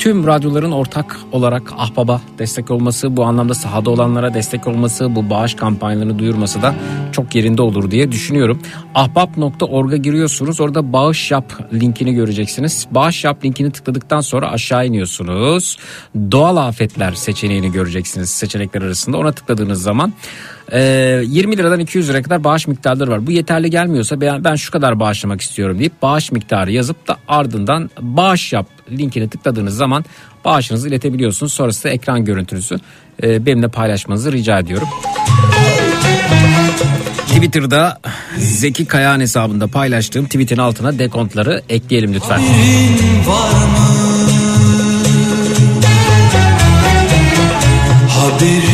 tüm 0.00 0.26
radyoların 0.26 0.72
ortak 0.72 1.16
olarak 1.32 1.72
Ahbap'a 1.76 2.20
destek 2.38 2.70
olması, 2.70 3.16
bu 3.16 3.24
anlamda 3.24 3.54
sahada 3.54 3.90
olanlara 3.90 4.34
destek 4.34 4.66
olması, 4.66 5.16
bu 5.16 5.30
bağış 5.30 5.54
kampanyalarını 5.54 6.18
duyurması 6.18 6.62
da 6.62 6.74
çok 7.12 7.34
yerinde 7.34 7.62
olur 7.62 7.90
diye 7.90 8.12
düşünüyorum. 8.12 8.62
Ahbap.org'a 8.94 9.96
giriyorsunuz. 9.96 10.60
Orada 10.60 10.92
bağış 10.92 11.30
yap 11.30 11.52
linkini 11.72 12.14
göreceksiniz. 12.14 12.86
Bağış 12.90 13.24
yap 13.24 13.44
linkini 13.44 13.72
tıkladıktan 13.72 14.20
sonra 14.20 14.50
aşağı 14.50 14.86
iniyorsunuz. 14.86 15.76
Doğal 16.30 16.56
afetler 16.56 17.12
seçeneğini 17.12 17.72
göreceksiniz 17.72 18.30
seçenekler 18.30 18.82
arasında. 18.82 19.16
Ona 19.16 19.32
tıkladığınız 19.32 19.82
zaman 19.82 20.12
e, 20.72 20.80
20 21.26 21.56
liradan 21.56 21.80
200 21.80 22.08
liraya 22.08 22.22
kadar 22.22 22.44
bağış 22.44 22.66
miktarları 22.66 23.10
var. 23.10 23.26
Bu 23.26 23.32
yeterli 23.32 23.70
gelmiyorsa 23.70 24.20
ben, 24.20 24.54
şu 24.54 24.72
kadar 24.72 25.00
bağışlamak 25.00 25.40
istiyorum 25.40 25.78
deyip 25.78 26.02
bağış 26.02 26.32
miktarı 26.32 26.72
yazıp 26.72 27.08
da 27.08 27.16
ardından 27.28 27.90
bağış 28.00 28.52
yap 28.52 28.66
linkini 28.90 29.28
tıkladığınız 29.28 29.76
zaman 29.76 30.04
bağışınızı 30.44 30.88
iletebiliyorsunuz. 30.88 31.52
Sonrasında 31.52 31.92
ekran 31.92 32.24
görüntünüzü 32.24 32.76
e, 33.22 33.46
benimle 33.46 33.68
paylaşmanızı 33.68 34.32
rica 34.32 34.58
ediyorum. 34.58 34.88
Twitter'da 37.26 38.00
Zeki 38.38 38.86
Kayağan 38.86 39.20
hesabında 39.20 39.66
paylaştığım 39.66 40.24
tweetin 40.24 40.58
altına 40.58 40.98
dekontları 40.98 41.62
ekleyelim 41.68 42.14
lütfen. 42.14 42.40
Haberin 48.08 48.69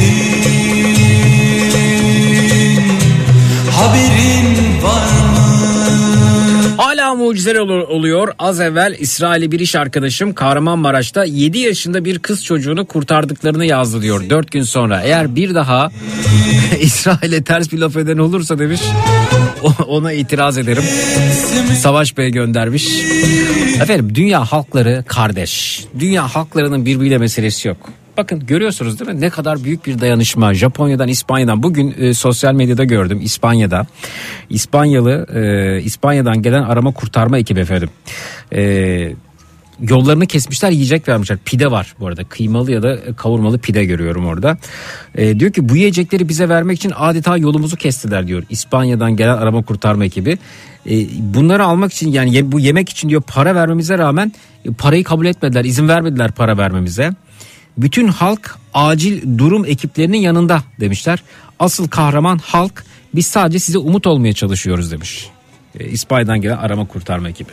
Hala 7.06 7.14
mucizeler 7.14 7.60
ol- 7.60 7.88
oluyor. 7.88 8.34
Az 8.38 8.60
evvel 8.60 8.96
İsrail'i 8.98 9.52
bir 9.52 9.60
iş 9.60 9.74
arkadaşım 9.74 10.34
Kahramanmaraş'ta 10.34 11.24
7 11.24 11.58
yaşında 11.58 12.04
bir 12.04 12.18
kız 12.18 12.44
çocuğunu 12.44 12.86
kurtardıklarını 12.86 13.64
yazdı 13.64 14.02
diyor 14.02 14.30
4 14.30 14.50
gün 14.50 14.62
sonra. 14.62 15.00
Eğer 15.02 15.36
bir 15.36 15.54
daha 15.54 15.90
İsrail'e 16.80 17.42
ters 17.44 17.72
bir 17.72 17.78
laf 17.78 17.96
eden 17.96 18.18
olursa 18.18 18.58
demiş 18.58 18.80
ona 19.86 20.12
itiraz 20.12 20.58
ederim. 20.58 20.82
Savaş 21.80 22.16
Bey 22.16 22.30
göndermiş. 22.30 22.88
Efendim 23.82 24.14
dünya 24.14 24.44
halkları 24.44 25.04
kardeş. 25.06 25.84
Dünya 25.98 26.28
halklarının 26.34 26.86
birbiriyle 26.86 27.18
meselesi 27.18 27.68
yok. 27.68 27.90
Bakın 28.16 28.46
görüyorsunuz 28.46 29.00
değil 29.00 29.10
mi? 29.10 29.20
Ne 29.20 29.30
kadar 29.30 29.64
büyük 29.64 29.86
bir 29.86 30.00
dayanışma. 30.00 30.54
Japonya'dan 30.54 31.08
İspanya'dan. 31.08 31.62
Bugün 31.62 31.94
e, 31.98 32.14
sosyal 32.14 32.54
medyada 32.54 32.84
gördüm 32.84 33.20
İspanya'da. 33.22 33.86
İspanyalı 34.50 35.26
e, 35.34 35.82
İspanya'dan 35.82 36.42
gelen 36.42 36.62
arama 36.62 36.92
kurtarma 36.92 37.38
ekibi 37.38 37.60
efendim. 37.60 37.90
E, 38.52 39.12
yollarını 39.80 40.26
kesmişler 40.26 40.70
yiyecek 40.70 41.08
vermişler. 41.08 41.38
Pide 41.44 41.70
var 41.70 41.94
bu 42.00 42.06
arada. 42.06 42.24
Kıymalı 42.24 42.72
ya 42.72 42.82
da 42.82 42.98
kavurmalı 43.16 43.58
pide 43.58 43.84
görüyorum 43.84 44.26
orada. 44.26 44.58
E, 45.14 45.40
diyor 45.40 45.52
ki 45.52 45.68
bu 45.68 45.76
yiyecekleri 45.76 46.28
bize 46.28 46.48
vermek 46.48 46.76
için 46.76 46.92
adeta 46.96 47.36
yolumuzu 47.36 47.76
kestiler 47.76 48.26
diyor 48.26 48.42
İspanya'dan 48.50 49.16
gelen 49.16 49.36
arama 49.36 49.62
kurtarma 49.62 50.04
ekibi. 50.04 50.38
E, 50.90 50.94
bunları 51.34 51.64
almak 51.64 51.92
için 51.92 52.12
yani 52.12 52.34
ye- 52.34 52.52
bu 52.52 52.60
yemek 52.60 52.88
için 52.88 53.08
diyor 53.08 53.22
para 53.22 53.54
vermemize 53.54 53.98
rağmen 53.98 54.32
e, 54.64 54.70
parayı 54.72 55.04
kabul 55.04 55.26
etmediler 55.26 55.64
izin 55.64 55.88
vermediler 55.88 56.30
para 56.32 56.58
vermemize 56.58 57.10
bütün 57.78 58.08
halk 58.08 58.58
acil 58.74 59.38
durum 59.38 59.64
ekiplerinin 59.64 60.18
yanında 60.18 60.62
demişler. 60.80 61.22
Asıl 61.58 61.88
kahraman 61.88 62.38
halk 62.38 62.84
biz 63.14 63.26
sadece 63.26 63.58
size 63.58 63.78
umut 63.78 64.06
olmaya 64.06 64.32
çalışıyoruz 64.32 64.92
demiş. 64.92 65.30
E, 65.80 65.88
İspanya'dan 65.88 66.40
gelen 66.40 66.56
arama 66.56 66.86
kurtarma 66.86 67.28
ekibi. 67.28 67.50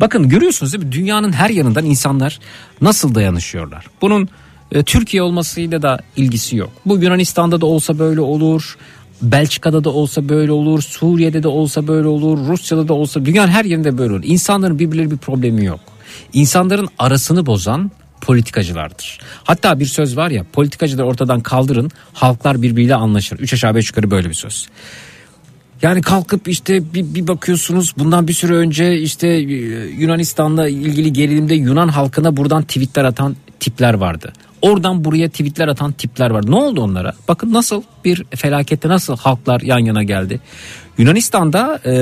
Bakın 0.00 0.28
görüyorsunuz 0.28 0.72
değil 0.72 0.84
mi? 0.84 0.92
Dünyanın 0.92 1.32
her 1.32 1.50
yanından 1.50 1.84
insanlar 1.84 2.38
nasıl 2.80 3.14
dayanışıyorlar. 3.14 3.86
Bunun 4.00 4.28
e, 4.72 4.82
Türkiye 4.82 5.22
olmasıyla 5.22 5.82
da 5.82 5.98
ilgisi 6.16 6.56
yok. 6.56 6.70
Bu 6.86 6.98
Yunanistan'da 6.98 7.60
da 7.60 7.66
olsa 7.66 7.98
böyle 7.98 8.20
olur. 8.20 8.76
Belçika'da 9.22 9.84
da 9.84 9.90
olsa 9.90 10.28
böyle 10.28 10.52
olur. 10.52 10.82
Suriye'de 10.82 11.42
de 11.42 11.48
olsa 11.48 11.88
böyle 11.88 12.08
olur. 12.08 12.38
Rusya'da 12.48 12.88
da 12.88 12.94
olsa 12.94 13.24
dünyanın 13.24 13.52
her 13.52 13.64
yerinde 13.64 13.98
böyle 13.98 14.12
olur. 14.12 14.24
İnsanların 14.24 14.78
birbirleri 14.78 15.10
bir 15.10 15.16
problemi 15.16 15.64
yok. 15.64 15.80
İnsanların 16.32 16.88
arasını 16.98 17.46
bozan 17.46 17.90
politikacılardır. 18.20 19.20
Hatta 19.44 19.80
bir 19.80 19.86
söz 19.86 20.16
var 20.16 20.30
ya 20.30 20.44
politikacıları 20.52 21.06
ortadan 21.06 21.40
kaldırın 21.40 21.90
halklar 22.12 22.62
birbiriyle 22.62 22.94
anlaşır. 22.94 23.38
Üç 23.38 23.52
aşağı 23.52 23.74
beş 23.74 23.88
yukarı 23.88 24.10
böyle 24.10 24.28
bir 24.28 24.34
söz. 24.34 24.68
Yani 25.82 26.02
kalkıp 26.02 26.48
işte 26.48 26.94
bir, 26.94 27.14
bir 27.14 27.28
bakıyorsunuz 27.28 27.94
bundan 27.98 28.28
bir 28.28 28.32
süre 28.32 28.54
önce 28.54 28.98
işte 28.98 29.28
e, 29.28 29.42
Yunanistan'la 29.86 30.68
ilgili 30.68 31.12
gerilimde 31.12 31.54
Yunan 31.54 31.88
halkına 31.88 32.36
buradan 32.36 32.62
tweetler 32.62 33.04
atan 33.04 33.36
tipler 33.60 33.94
vardı. 33.94 34.32
Oradan 34.62 35.04
buraya 35.04 35.28
tweetler 35.28 35.68
atan 35.68 35.92
tipler 35.92 36.30
var. 36.30 36.50
Ne 36.50 36.54
oldu 36.54 36.80
onlara? 36.80 37.14
Bakın 37.28 37.52
nasıl 37.52 37.82
bir 38.04 38.24
felakette 38.24 38.88
nasıl 38.88 39.16
halklar 39.16 39.60
yan 39.60 39.78
yana 39.78 40.02
geldi. 40.02 40.40
Yunanistan'da 40.98 41.80
e, 41.86 41.94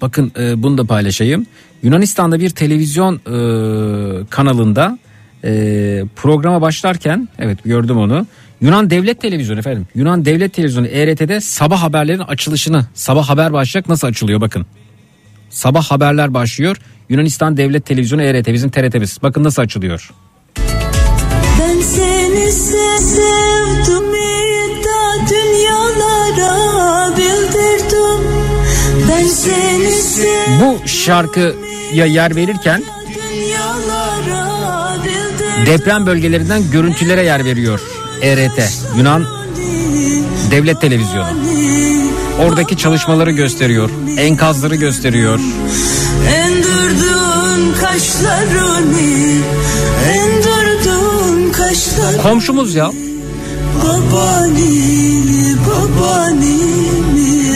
bakın 0.00 0.32
e, 0.38 0.62
bunu 0.62 0.78
da 0.78 0.84
paylaşayım. 0.84 1.46
Yunanistan'da 1.82 2.40
bir 2.40 2.50
televizyon 2.50 3.14
e, 3.14 4.26
kanalında 4.30 4.98
e, 5.44 5.50
programa 6.16 6.60
başlarken 6.60 7.28
evet 7.38 7.58
gördüm 7.64 7.96
onu. 7.98 8.26
Yunan 8.60 8.90
Devlet 8.90 9.20
Televizyonu 9.20 9.58
efendim. 9.58 9.86
Yunan 9.94 10.24
Devlet 10.24 10.52
Televizyonu 10.52 10.86
ERT'de 10.86 11.40
sabah 11.40 11.82
haberlerin 11.82 12.18
açılışını 12.18 12.84
sabah 12.94 13.28
haber 13.28 13.52
başlayacak 13.52 13.88
nasıl 13.88 14.06
açılıyor 14.06 14.40
bakın. 14.40 14.66
Sabah 15.50 15.84
haberler 15.84 16.34
başlıyor. 16.34 16.76
Yunanistan 17.08 17.56
Devlet 17.56 17.86
Televizyonu 17.86 18.22
ERT 18.22 18.46
bizim 18.52 18.70
TRT'miz. 18.70 19.18
Bakın 19.22 19.44
nasıl 19.44 19.62
açılıyor. 19.62 20.10
Ben 21.60 21.80
seni 21.80 22.44
se- 22.44 22.98
sevdim 22.98 24.12
da 24.84 25.28
dünyalara 25.30 27.16
bildirdim. 27.16 28.26
Ben 29.10 29.26
seni 29.26 29.92
sevdim 29.92 30.60
Bu 30.60 30.88
şarkıya 31.88 32.06
yer 32.06 32.36
verirken 32.36 32.82
deprem 35.66 36.06
bölgelerinden 36.06 36.70
görüntülere 36.70 37.24
yer 37.24 37.44
veriyor 37.44 37.80
ERT 38.22 38.72
Yunan 38.96 39.26
Devlet 40.50 40.80
Televizyonu. 40.80 41.28
Oradaki 42.38 42.76
çalışmaları 42.76 43.30
gösteriyor, 43.30 43.90
enkazları 44.18 44.74
gösteriyor. 44.74 45.40
Komşumuz 52.22 52.74
ya. 52.74 52.90
Babani 53.84 55.56
Babani 55.66 57.47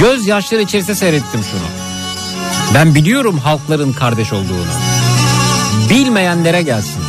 Göz 0.00 0.26
yaşları 0.26 0.62
içerisinde 0.62 0.94
seyrettim 0.94 1.40
şunu. 1.50 1.60
Ben 2.74 2.94
biliyorum 2.94 3.38
halkların 3.38 3.92
kardeş 3.92 4.32
olduğunu. 4.32 4.70
Bilmeyenlere 5.90 6.62
gelsin. 6.62 7.02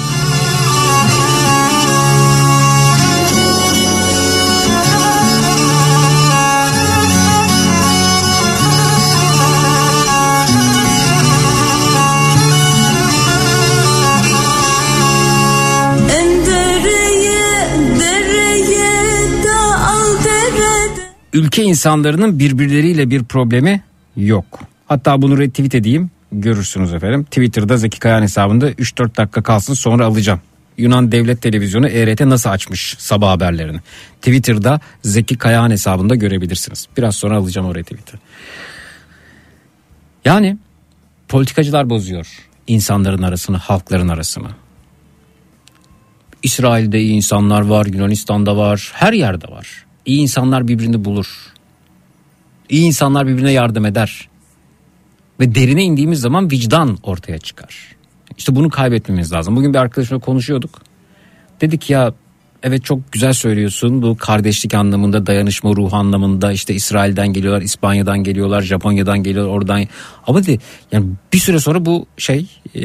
Ülke 21.34 21.64
insanlarının 21.64 22.40
birbirleriyle 22.40 23.10
bir 23.10 23.24
problemi 23.24 23.84
yok. 24.18 24.60
Hatta 24.88 25.22
bunu 25.22 25.38
retweet 25.38 25.76
edeyim 25.76 26.12
görürsünüz 26.32 26.94
efendim. 26.94 27.24
Twitter'da 27.24 27.78
Zeki 27.78 28.00
Kayan 28.00 28.22
hesabında 28.22 28.72
3-4 28.72 29.18
dakika 29.18 29.44
kalsın 29.44 29.74
sonra 29.74 30.06
alacağım. 30.06 30.42
Yunan 30.78 31.12
Devlet 31.12 31.42
Televizyonu 31.42 31.88
ERT 31.88 32.22
nasıl 32.22 32.50
açmış 32.50 32.96
sabah 33.00 33.30
haberlerini. 33.30 33.80
Twitter'da 34.22 34.80
Zeki 35.04 35.38
Kayahan 35.38 35.72
hesabında 35.72 36.16
görebilirsiniz. 36.16 36.88
Biraz 36.98 37.16
sonra 37.16 37.38
alacağım 37.38 37.68
o 37.68 37.76
retweet'i. 37.76 38.18
Yani 40.26 40.58
politikacılar 41.28 41.90
bozuyor 41.90 42.28
insanların 42.68 43.22
arasını, 43.22 43.58
halkların 43.58 44.08
arasını. 44.08 44.48
İsrail'de 46.44 47.00
iyi 47.00 47.14
insanlar 47.14 47.62
var, 47.62 47.86
Yunanistan'da 47.86 48.58
var, 48.58 48.92
her 48.94 49.14
yerde 49.14 49.48
var. 49.48 49.86
İyi 50.10 50.22
insanlar 50.22 50.68
birbirini 50.68 51.06
bulur. 51.06 51.28
İyi 52.70 52.86
insanlar 52.86 53.28
birbirine 53.28 53.52
yardım 53.52 53.86
eder. 53.86 54.30
Ve 55.40 55.56
derine 55.56 55.84
indiğimiz 55.84 56.22
zaman 56.22 56.52
vicdan 56.52 56.98
ortaya 57.04 57.38
çıkar. 57.38 57.96
İşte 58.38 58.56
bunu 58.56 58.70
kaybetmemiz 58.70 59.32
lazım. 59.32 59.56
Bugün 59.56 59.74
bir 59.74 59.80
arkadaşımla 59.80 60.22
konuşuyorduk. 60.22 60.82
Dedik 61.62 61.90
ya 61.90 62.14
evet 62.64 62.84
çok 62.86 63.12
güzel 63.12 63.34
söylüyorsun 63.34 64.02
bu 64.02 64.18
kardeşlik 64.18 64.74
anlamında 64.74 65.26
dayanışma 65.26 65.70
ruhu 65.70 65.96
anlamında 65.96 66.52
işte 66.52 66.74
İsrail'den 66.74 67.34
geliyorlar 67.34 67.62
İspanya'dan 67.62 68.24
geliyorlar 68.24 68.62
Japonya'dan 68.62 69.24
geliyorlar 69.24 69.52
oradan 69.52 69.88
ama 70.28 70.44
dedi 70.44 70.60
yani 70.92 71.06
bir 71.34 71.40
süre 71.40 71.60
sonra 71.60 71.86
bu 71.86 72.06
şey 72.18 72.48
e, 72.76 72.82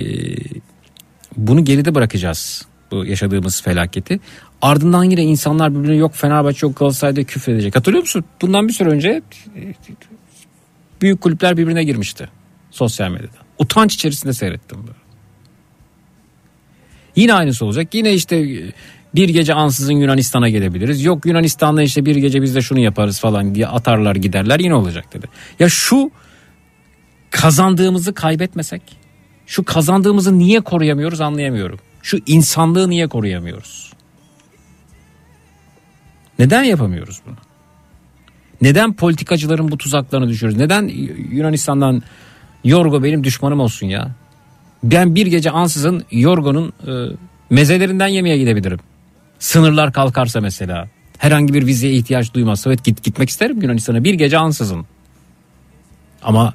bunu 1.36 1.64
geride 1.64 1.94
bırakacağız 1.94 2.66
bu 2.91 3.05
yaşadığımız 3.05 3.62
felaketi 3.62 4.20
ardından 4.62 5.05
yine 5.05 5.22
insanlar 5.22 5.74
birbirine 5.74 5.97
yok 5.97 6.14
Fenerbahçe 6.14 6.66
yok 6.66 6.76
Galatasaray'da 6.76 7.24
küfredecek 7.24 7.76
hatırlıyor 7.76 8.03
musun 8.03 8.24
bundan 8.43 8.68
bir 8.68 8.72
süre 8.72 8.89
önce 8.89 9.22
e, 9.57 9.74
büyük 11.03 11.20
kulüpler 11.20 11.57
birbirine 11.57 11.85
girmişti 11.85 12.28
sosyal 12.70 13.11
medyada 13.11 13.37
utanç 13.59 13.95
içerisinde 13.95 14.32
seyrettim 14.32 14.78
böyle. 14.82 15.05
Yine 17.16 17.35
aynısı 17.35 17.64
olacak. 17.64 17.95
Yine 17.95 18.14
işte 18.14 18.62
bir 19.14 19.28
gece 19.28 19.55
ansızın 19.55 19.93
Yunanistan'a 19.93 20.49
gelebiliriz. 20.49 21.05
Yok 21.05 21.26
Yunanistan'da 21.26 21.82
işte 21.82 22.05
bir 22.05 22.16
gece 22.16 22.43
biz 22.43 22.55
de 22.55 22.62
şunu 22.62 22.78
yaparız 22.78 23.20
falan 23.20 23.55
diye 23.55 23.66
atarlar 23.66 24.16
giderler 24.16 24.61
yine 24.61 24.74
olacak 24.74 25.14
dedi. 25.14 25.26
Ya 25.61 25.68
şu 25.68 26.11
kazandığımızı 27.30 28.14
kaybetmesek, 28.14 28.82
şu 29.47 29.64
kazandığımızı 29.64 30.39
niye 30.39 30.61
koruyamıyoruz 30.61 31.20
anlayamıyorum. 31.20 31.78
Şu 32.05 32.18
insanlığı 32.26 32.90
niye 32.90 33.09
koruyamıyoruz? 33.09 33.92
Neden 36.38 36.62
yapamıyoruz 36.62 37.20
bunu? 37.26 37.36
Neden 38.62 38.92
politikacıların 38.92 39.70
bu 39.70 39.78
tuzaklarını 39.78 40.28
düşürüyoruz? 40.28 40.59
Neden 40.59 40.88
Yunanistan'dan 41.30 42.02
Yorgo 42.64 43.02
benim 43.02 43.24
düşmanım 43.24 43.61
olsun 43.61 43.86
ya? 43.86 44.11
Ben 44.82 45.14
bir 45.14 45.26
gece 45.26 45.50
ansızın 45.50 46.05
Yorgo'nun 46.11 46.72
e, 46.86 46.92
mezelerinden 47.50 48.09
yemeye 48.09 48.38
gidebilirim. 48.38 48.80
Sınırlar 49.38 49.92
kalkarsa 49.92 50.40
mesela. 50.40 50.88
Herhangi 51.18 51.55
bir 51.55 51.66
vizeye 51.66 51.92
ihtiyaç 51.92 52.34
duymazsa 52.34 52.70
evet 52.70 52.84
git, 52.84 53.02
gitmek 53.02 53.28
isterim 53.28 53.62
Yunanistan'a 53.62 54.05
bir 54.05 54.14
gece 54.14 54.38
ansızın. 54.38 54.86
Ama 56.22 56.55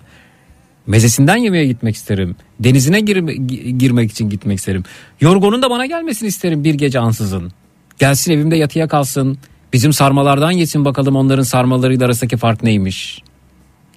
mezesinden 0.90 1.38
yemeye 1.38 1.66
gitmek 1.66 1.96
isterim. 1.96 2.36
Denizine 2.60 3.00
girme, 3.00 3.34
gi- 3.34 3.78
girmek 3.78 4.12
için 4.12 4.30
gitmek 4.30 4.58
isterim. 4.58 4.84
Yorgo'nun 5.22 5.62
da 5.62 5.70
bana 5.70 5.86
gelmesini 5.86 6.28
isterim 6.28 6.64
bir 6.64 6.74
gece 6.74 7.00
ansızın. 7.00 7.52
Gelsin 8.00 8.32
evimde 8.32 8.56
yatıya 8.56 8.88
kalsın. 8.88 9.38
Bizim 9.74 9.94
sarmalardan 9.94 10.52
yesin 10.52 10.86
bakalım 10.86 11.16
onların 11.16 11.44
sarmalarıyla 11.44 12.06
arasındaki 12.06 12.38
fark 12.38 12.64
neymiş. 12.64 13.22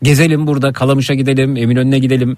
Gezelim 0.02 0.46
burada 0.46 0.72
Kalamış'a 0.72 1.14
gidelim 1.14 1.56
Eminönü'ne 1.56 1.98
gidelim. 1.98 2.36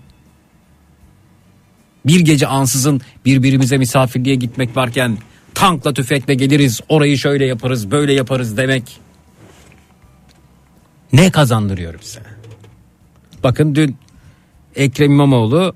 Bir 2.06 2.20
gece 2.20 2.46
ansızın 2.46 3.00
birbirimize 3.24 3.78
misafirliğe 3.78 4.34
gitmek 4.34 4.76
varken 4.76 5.18
tankla 5.54 5.92
tüfekle 5.94 6.34
geliriz 6.34 6.80
orayı 6.88 7.18
şöyle 7.18 7.46
yaparız 7.46 7.90
böyle 7.90 8.12
yaparız 8.12 8.56
demek. 8.56 9.00
Ne 11.12 11.30
kazandırıyor 11.30 12.00
bize? 12.00 12.20
Bakın 13.42 13.74
dün 13.74 13.96
Ekrem 14.76 15.12
İmamoğlu 15.12 15.74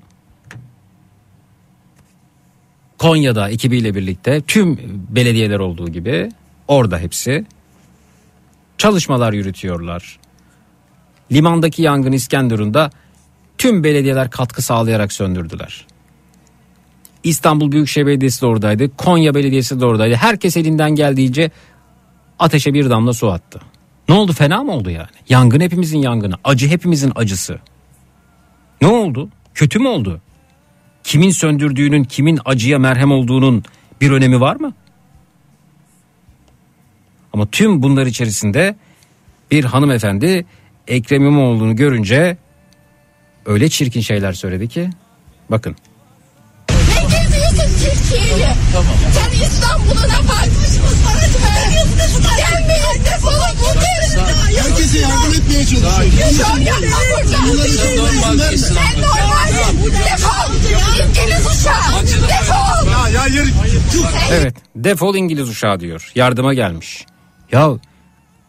Konya'da 2.99 3.51
ekibiyle 3.51 3.95
birlikte 3.95 4.41
tüm 4.41 4.79
belediyeler 5.09 5.59
olduğu 5.59 5.89
gibi 5.89 6.29
orada 6.69 6.99
hepsi 6.99 7.47
çalışmalar 8.79 9.33
yürütüyorlar. 9.33 10.19
Limandaki 11.33 11.83
yangın 11.83 12.13
İskenderun'da 12.13 12.91
tüm 13.59 13.85
belediyeler 13.85 14.31
katkı 14.31 14.63
sağlayarak 14.63 15.13
söndürdüler. 15.13 15.87
İstanbul 17.25 17.73
Büyükşehir 17.73 18.07
Belediyesi 18.07 18.43
de 18.43 18.47
oradaydı. 18.47 18.97
Konya 18.97 19.35
Belediyesi 19.35 19.81
de 19.81 19.85
oradaydı. 19.87 20.15
Herkes 20.15 20.57
elinden 20.57 20.91
geldiğince 20.91 21.51
ateşe 22.39 22.75
bir 22.75 22.91
damla 22.91 23.13
su 23.13 23.31
attı. 23.33 23.61
Ne 24.09 24.15
oldu 24.15 24.33
fena 24.33 24.63
mı 24.63 24.73
oldu 24.73 24.91
yani? 24.91 25.09
Yangın 25.29 25.61
hepimizin 25.61 25.99
yangını. 25.99 26.35
Acı 26.45 26.69
hepimizin 26.69 27.13
acısı. 27.15 27.59
Ne 28.81 28.89
oldu? 28.89 29.29
Kötü 29.55 29.79
mü 29.79 29.89
oldu? 29.89 30.21
Kimin 31.05 31.31
söndürdüğünün, 31.31 32.05
kimin 32.05 32.41
acıya 32.45 32.79
merhem 32.79 33.13
olduğunun 33.13 33.65
bir 34.01 34.11
önemi 34.11 34.41
var 34.41 34.57
mı? 34.57 34.73
Ama 37.33 37.47
tüm 37.47 37.83
bunlar 37.83 38.07
içerisinde 38.07 38.77
bir 39.51 39.65
hanımefendi 39.65 40.47
Ekrem 40.89 41.23
İmamoğlu'nu 41.23 41.77
görünce 41.77 42.37
öyle 43.47 43.69
çirkin 43.69 44.01
şeyler 44.01 44.33
söyledi 44.33 44.69
ki 44.69 44.91
bakın. 45.51 45.77
Ne 46.71 46.75
geziyorsun 47.03 47.91
Türkiye'yi? 47.91 48.47
Tamam. 48.73 48.95
Sen 49.13 49.31
İstanbul'una 49.47 50.19
bakmış 50.29 50.49
mısın? 50.49 50.58
Herkese 54.89 55.07
yardım 55.07 55.33
etmeye 55.41 55.65
çalışıyor. 55.65 56.49
Çok 56.49 56.67
yapma 56.67 56.97
burada. 57.09 58.57
Sen 58.59 59.01
normalsin. 59.03 59.85
Defol. 59.85 60.55
İngiliz 61.09 61.47
uşağı. 61.47 62.03
Defol. 62.29 62.91
Ya 62.91 63.09
ya 63.09 63.27
yürü. 63.27 63.51
Evet 64.33 64.55
defol 64.77 65.15
İngiliz 65.15 65.49
uşağı 65.49 65.81
diyor 65.81 66.13
yardıma 66.15 66.55
gelmiş. 66.55 67.07
Ya 67.53 67.71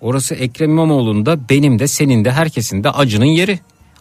orası 0.02 0.36
Ekrem 0.36 0.70
İmamoğlu'nda 0.70 1.50
benim 1.50 1.80
de 1.80 1.88
senin 1.88 2.26
de 2.26 2.32
herkesin 2.32 2.84
de 2.84 2.90
acının 2.90 3.26
yeri. 3.26 3.60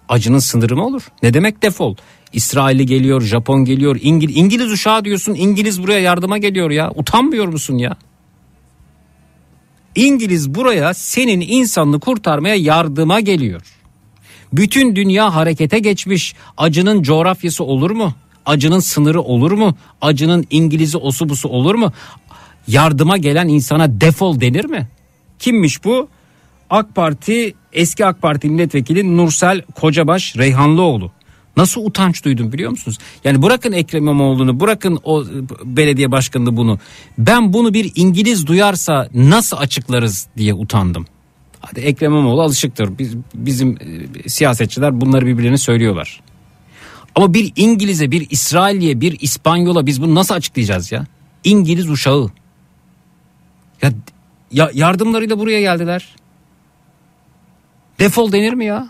Acının 0.09 0.39
sınırı 0.39 0.77
mı 0.77 0.87
olur? 0.87 1.03
Ne 1.23 1.35
demek 1.35 1.63
defol? 1.63 1.97
İsrail'i 2.33 2.87
geliyor, 2.87 3.23
Japon 3.23 3.65
geliyor, 3.65 3.99
İngil 4.03 4.37
İngiliz 4.37 4.73
uşağı 4.73 5.05
diyorsun. 5.05 5.35
İngiliz 5.35 5.83
buraya 5.83 6.01
yardıma 6.01 6.39
geliyor 6.39 6.71
ya. 6.71 6.91
Utanmıyor 6.95 7.49
musun 7.49 7.79
ya? 7.79 7.97
İngiliz 9.99 10.55
buraya 10.55 10.95
senin 10.95 11.41
insanını 11.41 12.01
kurtarmaya 12.01 12.55
yardıma 12.55 13.21
geliyor. 13.21 13.63
Bütün 14.53 14.97
dünya 14.97 15.35
harekete 15.35 15.79
geçmiş. 15.79 16.35
Acının 16.57 17.03
coğrafyası 17.03 17.65
olur 17.65 17.91
mu? 17.91 18.15
Acının 18.47 18.79
sınırı 18.79 19.21
olur 19.23 19.53
mu? 19.53 19.77
Acının 20.01 20.47
İngiliz'i 20.51 20.99
osu 20.99 21.29
busu 21.29 21.49
olur 21.49 21.75
mu? 21.75 21.93
Yardıma 22.69 23.17
gelen 23.17 23.49
insana 23.49 24.01
defol 24.01 24.41
denir 24.41 24.65
mi? 24.65 24.89
Kimmiş 25.39 25.85
bu? 25.85 26.09
AK 26.71 26.95
Parti 26.95 27.55
eski 27.73 28.07
AK 28.07 28.23
Parti 28.23 28.51
milletvekili 28.51 29.17
Nursel 29.17 29.63
Kocabaş 29.75 30.37
Reyhanlıoğlu. 30.37 31.13
Nasıl 31.59 31.87
utanç 31.87 32.25
duydum 32.25 32.53
biliyor 32.53 32.71
musunuz? 32.71 32.99
Yani 33.25 33.43
bırakın 33.43 33.73
Ekrem 33.73 34.03
İmamoğlu'nu 34.03 34.61
bırakın 34.61 35.01
o 35.05 35.25
belediye 35.65 36.13
başkanını 36.13 36.57
bunu. 36.57 36.79
Ben 37.19 37.53
bunu 37.53 37.75
bir 37.75 37.93
İngiliz 37.95 38.47
duyarsa 38.47 39.09
nasıl 39.15 39.57
açıklarız 39.57 40.29
diye 40.37 40.55
utandım. 40.55 41.07
Hadi 41.61 41.81
Ekrem 41.81 42.13
İmamoğlu 42.13 42.43
alışıktır. 42.43 42.99
Biz, 42.99 43.15
bizim 43.35 43.79
e, 44.25 44.29
siyasetçiler 44.29 45.01
bunları 45.01 45.27
birbirlerine 45.27 45.59
söylüyorlar. 45.59 46.21
Ama 47.15 47.35
bir 47.35 47.53
İngiliz'e, 47.57 48.11
bir 48.11 48.27
İsrail'e, 48.31 49.01
bir 49.01 49.21
İspanyola 49.21 49.87
biz 49.87 50.03
bunu 50.03 50.15
nasıl 50.15 50.35
açıklayacağız 50.35 50.93
ya? 50.93 51.07
İngiliz 51.45 51.91
uşağı. 51.91 52.31
Ya, 53.83 53.93
ya 54.53 54.71
yardımlarıyla 54.75 55.39
buraya 55.39 55.61
geldiler. 55.61 56.15
Defol 57.99 58.33
denir 58.33 58.53
mi 58.53 58.65
ya? 58.65 58.89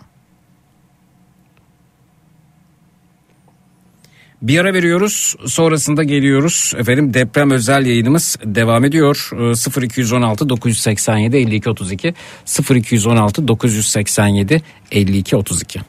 Bir 4.41 4.59
ara 4.59 4.73
veriyoruz 4.73 5.35
sonrasında 5.45 6.03
geliyoruz. 6.03 6.73
Efendim 6.77 7.13
deprem 7.13 7.51
özel 7.51 7.85
yayınımız 7.85 8.37
devam 8.45 8.85
ediyor. 8.85 9.29
Ee, 9.33 9.85
0216 9.85 10.49
987 10.49 11.37
52 11.37 11.69
32 11.69 12.13
0216 12.69 13.47
987 13.47 14.61
52 14.91 15.35
32 15.35 15.79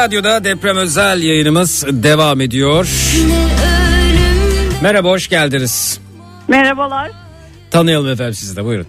Radyo'da 0.00 0.44
deprem 0.44 0.76
özel 0.76 1.22
yayınımız 1.22 1.86
devam 2.02 2.40
ediyor. 2.40 2.88
Merhaba 4.82 5.08
hoş 5.10 5.28
geldiniz. 5.28 6.00
Merhabalar. 6.48 7.10
Tanıyalım 7.70 8.08
efendim 8.12 8.34
sizi 8.34 8.56
de 8.56 8.64
buyurun. 8.64 8.86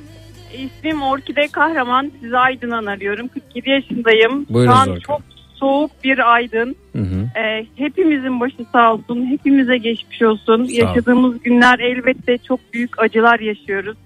İsmim 0.53 1.01
Orkide 1.01 1.47
Kahraman. 1.51 2.11
Sizi 2.21 2.37
Aydın'dan 2.37 2.85
arıyorum. 2.85 3.27
47 3.27 3.69
yaşındayım. 3.69 4.45
Buyurun 4.49 4.71
Şu 4.71 4.77
an 4.77 4.89
Orkide. 4.89 5.03
çok 5.05 5.21
soğuk 5.55 5.91
bir 6.03 6.33
Aydın. 6.33 6.75
Hı 6.95 7.01
hı. 7.01 7.39
Ee, 7.39 7.65
hepimizin 7.75 8.39
başı 8.39 8.65
sağ 8.71 8.93
olsun. 8.93 9.25
Hepimize 9.25 9.77
geçmiş 9.77 10.21
olsun. 10.21 10.57
Sağ 10.57 10.63
ol. 10.63 10.69
Yaşadığımız 10.69 11.43
günler 11.43 11.79
elbette 11.79 12.37
çok 12.37 12.59
büyük 12.73 12.99
acılar 12.99 13.39
yaşıyoruz. 13.39 13.97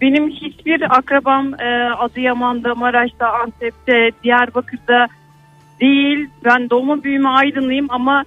Benim 0.00 0.30
hiçbir 0.30 0.96
akrabam 0.98 1.60
e, 1.60 1.90
Adıyaman'da, 1.98 2.74
Maraş'ta, 2.74 3.32
Antep'te, 3.32 4.10
Diyarbakır'da 4.24 5.08
değil. 5.80 6.28
Ben 6.44 6.70
doğma 6.70 7.04
büyüme 7.04 7.28
Aydınlıyım 7.28 7.86
ama 7.88 8.24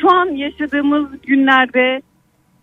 şu 0.00 0.10
an 0.10 0.26
yaşadığımız 0.26 1.06
günlerde 1.22 2.02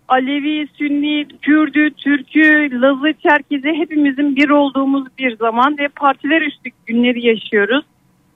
Alevi, 0.07 0.67
Sünni, 0.77 1.27
Kürdü, 1.41 1.91
Türkü, 1.91 2.81
Lazı, 2.81 3.13
Çerkezi 3.23 3.73
hepimizin 3.73 4.35
bir 4.35 4.49
olduğumuz 4.49 5.07
bir 5.17 5.37
zaman 5.37 5.77
ve 5.77 5.87
partiler 5.87 6.41
üstü 6.41 6.69
günleri 6.85 7.27
yaşıyoruz. 7.27 7.85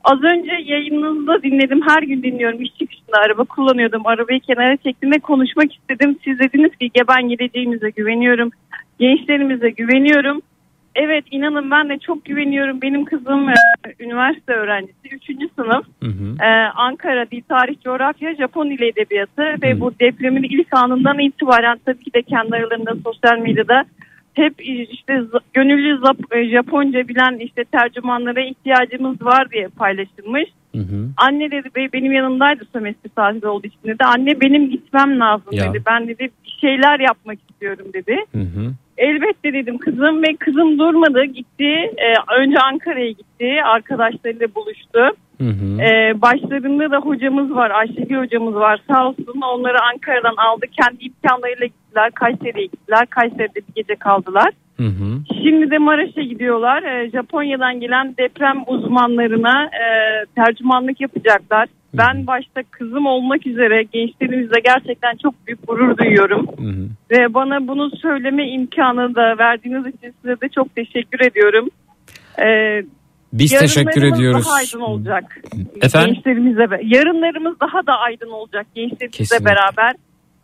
Az 0.04 0.24
önce 0.24 0.52
yayınınızda 0.66 1.44
dinledim. 1.44 1.82
Her 1.88 2.04
gün 2.04 2.24
dinliyorum. 2.24 2.62
İş 2.62 2.72
çıkışında 2.80 3.18
araba 3.26 3.44
kullanıyordum. 3.44 4.08
Arabayı 4.08 4.40
kenara 4.40 4.78
çektim 4.78 5.12
ve 5.12 5.20
konuşmak 5.20 5.76
istedim. 5.76 6.18
Siz 6.24 6.40
dediniz 6.40 6.76
ki 6.76 6.92
"Ge, 6.94 7.02
ben 7.08 7.30
geleceğimize 7.30 7.90
güveniyorum. 7.90 8.50
Gençlerimize 9.00 9.70
güveniyorum. 9.70 10.42
Evet 10.96 11.26
inanın 11.32 11.72
ben 11.72 11.90
de 11.90 11.98
çok 12.00 12.26
güveniyorum. 12.26 12.82
Benim 12.82 13.06
kızım 13.06 13.50
e, 13.50 13.54
üniversite 14.00 14.54
öğrencisi. 14.54 15.08
Üçüncü 15.12 15.50
sınıf. 15.56 15.86
Ee, 16.42 16.46
Ankara 16.76 17.32
Dil 17.32 17.42
Tarih 17.50 17.82
Coğrafya 17.84 18.36
Japon 18.36 18.70
Dili 18.70 18.86
Edebiyatı 18.88 19.42
ve 19.64 19.80
bu 19.80 19.94
depremin 20.00 20.44
ilk 20.44 20.68
anından 20.72 21.20
itibaren 21.20 21.80
tabii 21.86 22.04
ki 22.04 22.14
de 22.14 22.22
kendi 22.22 22.56
aralarında 22.56 22.96
sosyal 23.04 23.38
medyada 23.38 23.86
hep 24.34 24.54
işte 24.92 25.22
gönüllü 25.54 26.00
e, 26.32 26.50
Japonca 26.50 27.08
bilen 27.08 27.38
işte 27.40 27.64
tercümanlara 27.64 28.42
ihtiyacımız 28.42 29.22
var 29.26 29.52
diye 29.52 29.68
paylaşılmış. 29.68 30.46
Anne 31.18 31.52
dedi 31.52 31.70
"Bey, 31.76 31.88
benim 31.94 32.12
yanımdaydı 32.12 32.64
sömestr 32.74 33.10
tatili 33.16 33.48
olduğu 33.48 33.68
için 33.68 33.80
dedi. 33.86 34.04
Anne 34.04 34.42
benim 34.42 34.70
gitmem 34.70 35.20
lazım 35.20 35.48
Ya. 35.52 35.74
dedi. 35.74 35.84
Ben 35.86 36.08
dedi 36.08 36.30
bir 36.46 36.58
şeyler 36.62 37.00
yapmak 37.00 37.38
istiyorum 37.50 37.88
dedi. 37.94 38.18
Elbette 39.00 39.54
dedim 39.54 39.78
kızım 39.78 40.22
ve 40.24 40.36
kızım 40.40 40.80
durmadı 40.80 41.24
gitti. 41.24 41.74
Ee, 41.98 42.14
önce 42.40 42.58
Ankara'ya 42.60 43.12
gitti. 43.12 43.64
Arkadaşlarıyla 43.64 44.48
buluştu. 44.56 45.00
Ee, 45.82 46.22
başlarında 46.22 46.92
da 46.92 46.98
hocamız 46.98 47.56
var. 47.56 47.72
Ayşegül 47.72 48.18
hocamız 48.18 48.56
var. 48.56 48.82
Sağ 48.92 49.08
olsun 49.08 49.42
onları 49.42 49.78
Ankara'dan 49.94 50.36
aldı. 50.38 50.66
Kendi 50.82 51.04
imkanlarıyla 51.04 51.66
gittiler. 51.66 52.12
Kayseri'ye 52.12 52.66
gittiler. 52.66 53.06
Kayseri'de 53.10 53.56
bir 53.56 53.74
gece 53.76 53.96
kaldılar. 53.96 54.50
Şimdi 55.44 55.72
de 55.72 55.78
Maraş'a 55.78 56.22
gidiyorlar. 56.22 56.84
Ee, 56.84 57.10
Japonya'dan 57.10 57.80
gelen 57.80 58.16
deprem 58.18 58.64
uzmanlarına 58.68 59.64
e, 59.66 59.86
tercümanlık 60.36 61.02
yapacaklar. 61.02 61.68
Ben 61.94 62.28
başta 62.28 62.62
kızım 62.72 63.06
olmak 63.06 63.48
üzere 63.48 63.84
gençlerimizle 63.84 64.60
gerçekten 64.66 65.16
çok 65.24 65.48
büyük 65.48 65.68
gurur 65.68 65.98
duyuyorum. 65.98 66.46
Ve 67.12 67.34
bana 67.34 67.68
bunu 67.68 67.90
söyleme 68.02 68.50
imkanı 68.52 69.16
da 69.16 69.38
verdiğiniz 69.40 69.86
için 69.96 70.14
size 70.22 70.42
de 70.42 70.50
çok 70.56 70.76
teşekkür 70.76 71.20
ediyorum. 71.20 71.70
Ee, 72.42 72.84
Biz 73.34 73.60
teşekkür 73.60 73.90
yarınlarımız 74.02 74.20
ediyoruz. 74.20 74.46
daha 74.46 74.56
aydın 74.56 74.80
olacak. 74.80 75.24
Efendim? 75.82 76.14
Gençlerimize, 76.14 76.72
be- 76.72 76.82
yarınlarımız 76.84 77.60
daha 77.60 77.88
da 77.88 77.94
aydın 77.98 78.30
olacak 78.30 78.68
gençlerimizle 78.76 79.08
Kesinlikle. 79.18 79.46
beraber. 79.46 79.94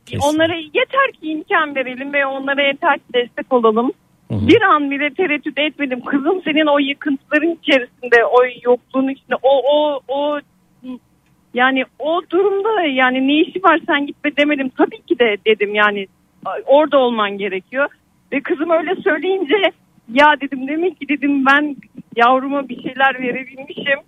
Kesinlikle. 0.05 0.27
Onlara 0.29 0.55
yeter 0.55 1.11
ki 1.21 1.27
imkan 1.31 1.75
verelim 1.75 2.13
ve 2.13 2.25
onlara 2.25 2.61
yeter 2.61 2.97
ki 2.97 3.03
destek 3.13 3.53
olalım. 3.53 3.91
Bir 4.31 4.61
an 4.61 4.91
bile 4.91 5.09
tereddüt 5.09 5.59
etmedim. 5.59 6.01
Kızım 6.01 6.41
senin 6.43 6.65
o 6.65 6.79
yıkıntıların 6.79 7.57
içerisinde, 7.61 8.25
o 8.25 8.37
yokluğun 8.63 9.07
içinde, 9.07 9.35
o 9.43 9.61
o 9.71 9.99
o 10.07 10.39
yani 11.53 11.85
o 11.99 12.21
durumda 12.29 12.81
yani 12.81 13.27
ne 13.27 13.41
işi 13.41 13.63
var 13.63 13.79
sen 13.87 14.05
gitme 14.07 14.37
demedim. 14.37 14.69
Tabii 14.77 15.01
ki 15.01 15.19
de 15.19 15.37
dedim 15.45 15.75
yani 15.75 16.07
orada 16.65 16.97
olman 16.97 17.37
gerekiyor. 17.37 17.87
Ve 18.31 18.41
kızım 18.41 18.69
öyle 18.69 18.95
söyleyince 18.95 19.55
ya 20.13 20.35
dedim 20.41 20.67
demek 20.67 20.99
ki 20.99 21.09
dedim 21.09 21.45
ben 21.45 21.75
yavruma 22.15 22.69
bir 22.69 22.81
şeyler 22.81 23.21
verebilmişim. 23.21 23.99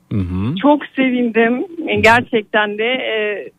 Çok 0.62 0.86
sevindim 0.86 1.66
E, 1.88 1.96
gerçekten 1.96 2.78
de. 2.78 2.86
E, 2.86 3.50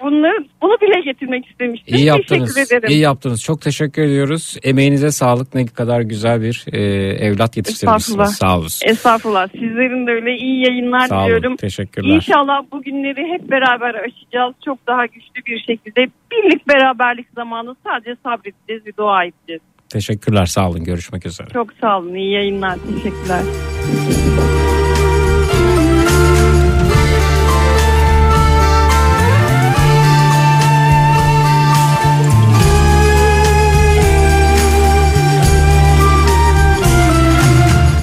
bunu 0.00 0.26
bunu 0.62 0.72
bile 0.80 1.00
getirmek 1.00 1.46
istemiştim. 1.46 1.94
İyi 1.94 2.04
yaptınız. 2.04 2.54
Teşekkür 2.54 2.76
ederim. 2.76 2.90
İyi 2.94 3.00
yaptınız. 3.00 3.42
Çok 3.42 3.60
teşekkür 3.62 4.02
ediyoruz. 4.02 4.56
Emeğinize 4.62 5.10
sağlık. 5.10 5.54
Ne 5.54 5.66
kadar 5.66 6.00
güzel 6.00 6.42
bir 6.42 6.64
e, 6.72 6.80
evlat 7.26 7.56
yetiştirmişsiniz. 7.56 8.30
Sağ 8.36 8.58
olun. 8.58 8.68
Estağfurullah. 8.84 9.48
Sizlerin 9.48 10.06
de 10.06 10.10
öyle 10.10 10.36
iyi 10.36 10.66
yayınlar 10.66 11.06
Sağ 11.06 11.16
olun. 11.16 11.24
diliyorum. 11.24 11.56
Teşekkürler. 11.56 12.14
İnşallah 12.14 12.62
bu 12.72 12.82
günleri 12.82 13.32
hep 13.32 13.50
beraber 13.50 13.94
aşacağız. 13.94 14.54
Çok 14.64 14.86
daha 14.86 15.06
güçlü 15.06 15.44
bir 15.46 15.58
şekilde. 15.66 16.06
Birlik 16.32 16.68
beraberlik 16.68 17.26
zamanı 17.34 17.76
sadece 17.86 18.16
sabredeceğiz 18.22 18.86
ve 18.86 18.90
dua 18.98 19.24
edeceğiz. 19.24 19.62
Teşekkürler. 19.88 20.46
Sağ 20.46 20.68
olun. 20.70 20.84
Görüşmek 20.84 21.26
üzere. 21.26 21.48
Çok 21.52 21.72
sağ 21.80 21.98
olun. 21.98 22.14
İyi 22.14 22.32
yayınlar. 22.32 22.76
Teşekkürler. 22.94 23.42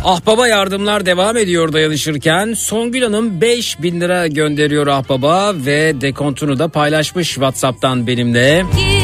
Ahbaba 0.08 0.48
yardımlar 0.48 1.06
devam 1.06 1.38
ediyor 1.38 1.74
dayanışırken 1.74 2.54
Songül 2.54 3.02
Hanım 3.02 3.42
5000 3.42 4.02
lira 4.02 4.28
gönderiyor 4.28 4.88
Ahbaba 4.88 5.54
ve 5.56 6.02
dekontunu 6.02 6.60
da 6.60 6.68
paylaşmış 6.68 7.30
Whatsapp'tan 7.34 8.08
benimle. 8.08 8.66
Gir 8.78 8.98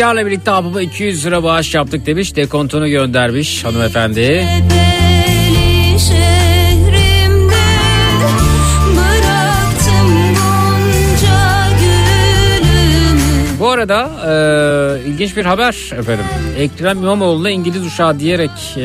Rüzgar'la 0.00 0.26
birlikte 0.26 0.50
Ahbaba 0.50 0.82
200 0.82 1.26
lira 1.26 1.42
bağış 1.42 1.74
yaptık 1.74 2.06
demiş. 2.06 2.36
Dekontunu 2.36 2.88
göndermiş 2.88 3.64
hanımefendi. 3.64 4.46
Bu 13.60 13.68
arada 13.68 14.10
e, 14.26 15.08
ilginç 15.08 15.36
bir 15.36 15.44
haber 15.44 15.92
efendim. 15.98 16.24
Ekrem 16.58 16.98
İmamoğlu'na 16.98 17.50
İngiliz 17.50 17.86
uşağı 17.86 18.20
diyerek 18.20 18.76
e, 18.76 18.84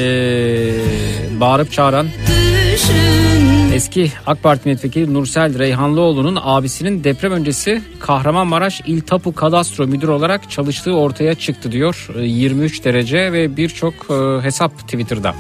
bağırıp 1.40 1.72
çağıran 1.72 2.08
düşün 2.28 3.45
eski 3.76 4.12
AK 4.26 4.44
Parti 4.44 4.70
milletvekili 4.70 5.14
Nursel 5.14 5.60
Reyhanlıoğlu'nun 5.60 6.40
abisinin 6.42 7.04
deprem 7.04 7.32
öncesi 7.32 7.82
Kahramanmaraş 8.00 8.82
İl 8.86 9.02
Tapu 9.02 9.36
Kadastro 9.36 9.88
Müdürü 9.88 10.12
olarak 10.12 10.52
çalıştığı 10.52 10.98
ortaya 10.98 11.36
çıktı 11.36 11.72
diyor. 11.72 12.08
E, 12.16 12.22
23 12.22 12.86
derece 12.86 13.32
ve 13.32 13.58
birçok 13.58 13.94
e, 13.94 14.44
hesap 14.44 14.80
Twitter'da. 14.80 15.36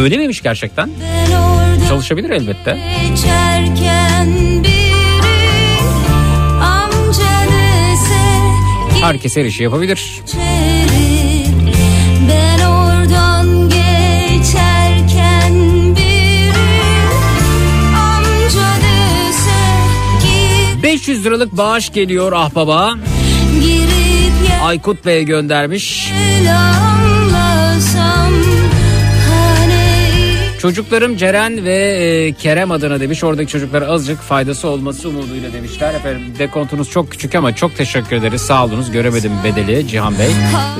Öyle 0.00 0.16
miymiş 0.16 0.42
gerçekten? 0.42 0.90
Çalışabilir 1.88 2.30
elbette. 2.30 2.74
biri 2.74 2.80
Herkes 9.02 9.36
her 9.36 9.44
işi 9.44 9.62
yapabilir. 9.62 10.20
geçerim. 10.26 10.83
500 21.04 21.26
liralık 21.26 21.56
bağış 21.56 21.92
geliyor 21.92 22.32
ahbaba. 22.32 22.94
Aykut 24.62 25.06
Bey 25.06 25.24
göndermiş. 25.24 26.12
hani 29.28 29.74
Çocuklarım 30.58 31.16
Ceren 31.16 31.64
ve 31.64 31.76
e, 31.76 32.32
Kerem 32.32 32.70
adına 32.70 33.00
demiş. 33.00 33.24
Oradaki 33.24 33.52
çocuklara 33.52 33.86
azıcık 33.86 34.20
faydası 34.20 34.68
olması 34.68 35.08
umuduyla 35.08 35.52
demişler. 35.52 35.94
Efendim 35.94 36.22
dekontunuz 36.38 36.90
çok 36.90 37.10
küçük 37.10 37.34
ama 37.34 37.56
çok 37.56 37.76
teşekkür 37.76 38.16
ederiz. 38.16 38.42
Sağ 38.42 38.64
olunuz. 38.64 38.90
Göremedim 38.90 39.32
bedeli 39.44 39.88
Cihan 39.88 40.18
Bey. 40.18 40.30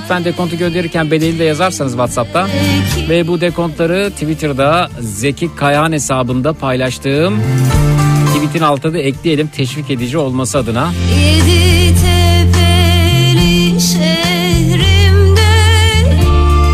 Lütfen 0.01 0.25
dekontu 0.25 0.59
gönderirken 0.59 1.11
bedeli 1.11 1.39
de 1.39 1.45
yazarsanız 1.45 1.93
WhatsApp'ta. 1.93 2.49
Ve 3.09 3.29
bu 3.29 3.41
dekontları 3.41 4.11
Twitter'da 4.11 4.91
Zeki 5.01 5.57
Kayahan 5.57 5.93
hesabında 5.93 6.53
paylaştığım 6.53 7.41
tweetin 8.45 8.65
altına 8.65 8.93
da 8.93 8.99
ekleyelim 8.99 9.47
teşvik 9.49 9.91
edici 9.91 10.19
olması 10.19 10.59
adına. 10.59 10.93
Yedi 11.17 11.95
tepeli 11.95 13.81
şehrimde 13.81 15.41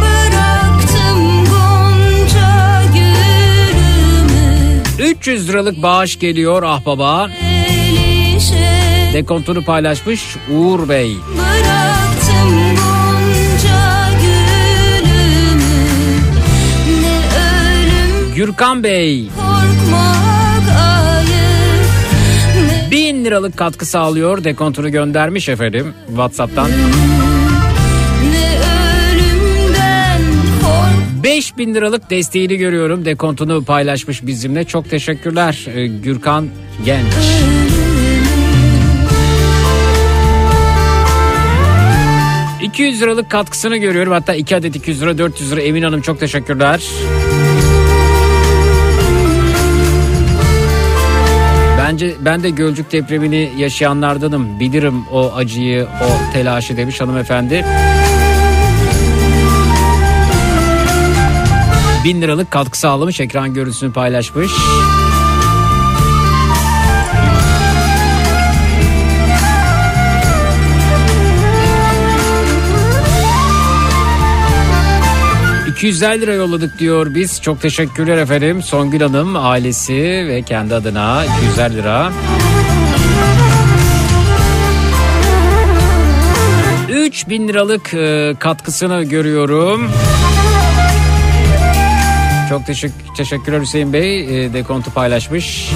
bıraktım 0.01 1.45
gonca 1.45 2.83
gülümü 2.95 4.83
300 5.11 5.49
liralık 5.49 5.83
bağış 5.83 6.19
geliyor 6.19 6.63
ahbaba. 6.63 7.31
Dekontunu 9.13 9.65
paylaşmış 9.65 10.37
Uğur 10.53 10.89
Bey. 10.89 11.17
bıraktım 11.37 12.61
Gürkan 18.35 18.83
Bey. 18.83 19.29
korkmak 19.37 20.10
liralık 23.31 23.57
katkı 23.57 23.87
sağlıyor. 23.87 24.45
Dekontunu 24.45 24.93
göndermiş 24.93 25.49
efendim 25.49 25.95
WhatsApp'tan. 26.07 26.71
ne 28.31 28.59
ölümden 29.13 30.23
kork 30.63 31.25
5000 31.25 31.75
liralık 31.75 32.11
desteğini 32.11 32.57
görüyorum. 32.57 33.05
Dekontunu 33.05 33.65
paylaşmış 33.65 34.27
bizimle. 34.27 34.65
Çok 34.65 34.91
teşekkürler 34.91 35.67
e, 35.75 35.87
Gürkan 35.87 36.49
Genç. 36.85 37.13
...200 42.61 43.01
liralık 43.01 43.31
katkısını 43.31 43.77
görüyorum. 43.77 44.13
Hatta 44.13 44.35
2 44.35 44.57
adet 44.57 44.77
200 44.77 45.03
lira 45.03 45.19
400 45.19 45.53
lira 45.53 45.61
Emin 45.61 45.83
Hanım 45.83 46.01
çok 46.01 46.21
teşekkürler. 46.21 46.81
Bence 51.91 52.17
ben 52.21 52.43
de 52.43 52.51
Gölcük 52.51 52.93
depremini 52.93 53.53
yaşayanlardanım. 53.59 54.61
Bilirim 54.61 55.05
o 55.13 55.33
acıyı, 55.35 55.85
o 55.85 56.33
telaşı 56.33 56.77
demiş 56.77 57.01
hanımefendi. 57.01 57.65
Bin 62.05 62.23
liralık 62.23 62.51
katkı 62.51 62.79
sağlamış, 62.79 63.21
ekran 63.21 63.55
görüntüsünü 63.55 63.93
paylaşmış. 63.93 64.53
...250 75.81 76.21
lira 76.21 76.35
yolladık 76.35 76.79
diyor 76.79 77.15
biz. 77.15 77.43
Çok 77.43 77.61
teşekkürler 77.61 78.19
efendim. 78.19 78.63
Songül 78.63 79.01
Hanım, 79.01 79.37
ailesi 79.37 80.27
ve 80.29 80.43
kendi 80.43 80.75
adına 80.75 81.25
250 81.25 81.77
lira. 81.77 82.13
3000 86.91 87.49
liralık 87.49 87.95
e, 87.95 88.35
katkısını 88.39 89.03
görüyorum. 89.03 89.91
Çok 92.49 92.67
teşekkür, 92.67 93.15
teşekkürler 93.17 93.61
Hüseyin 93.61 93.93
Bey. 93.93 94.45
E, 94.45 94.53
dekontu 94.53 94.91
paylaşmış. 94.91 95.71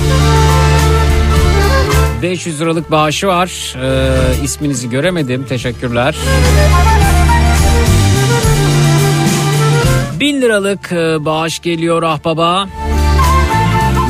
500 2.22 2.60
liralık 2.60 2.90
bağışı 2.90 3.26
var. 3.26 3.76
E, 3.82 4.44
isminizi 4.44 4.90
göremedim. 4.90 5.44
Teşekkürler. 5.44 6.16
1000 10.24 10.40
liralık 10.40 10.92
e, 10.92 11.24
bağış 11.24 11.58
geliyor 11.58 12.02
ahbaba. 12.02 12.68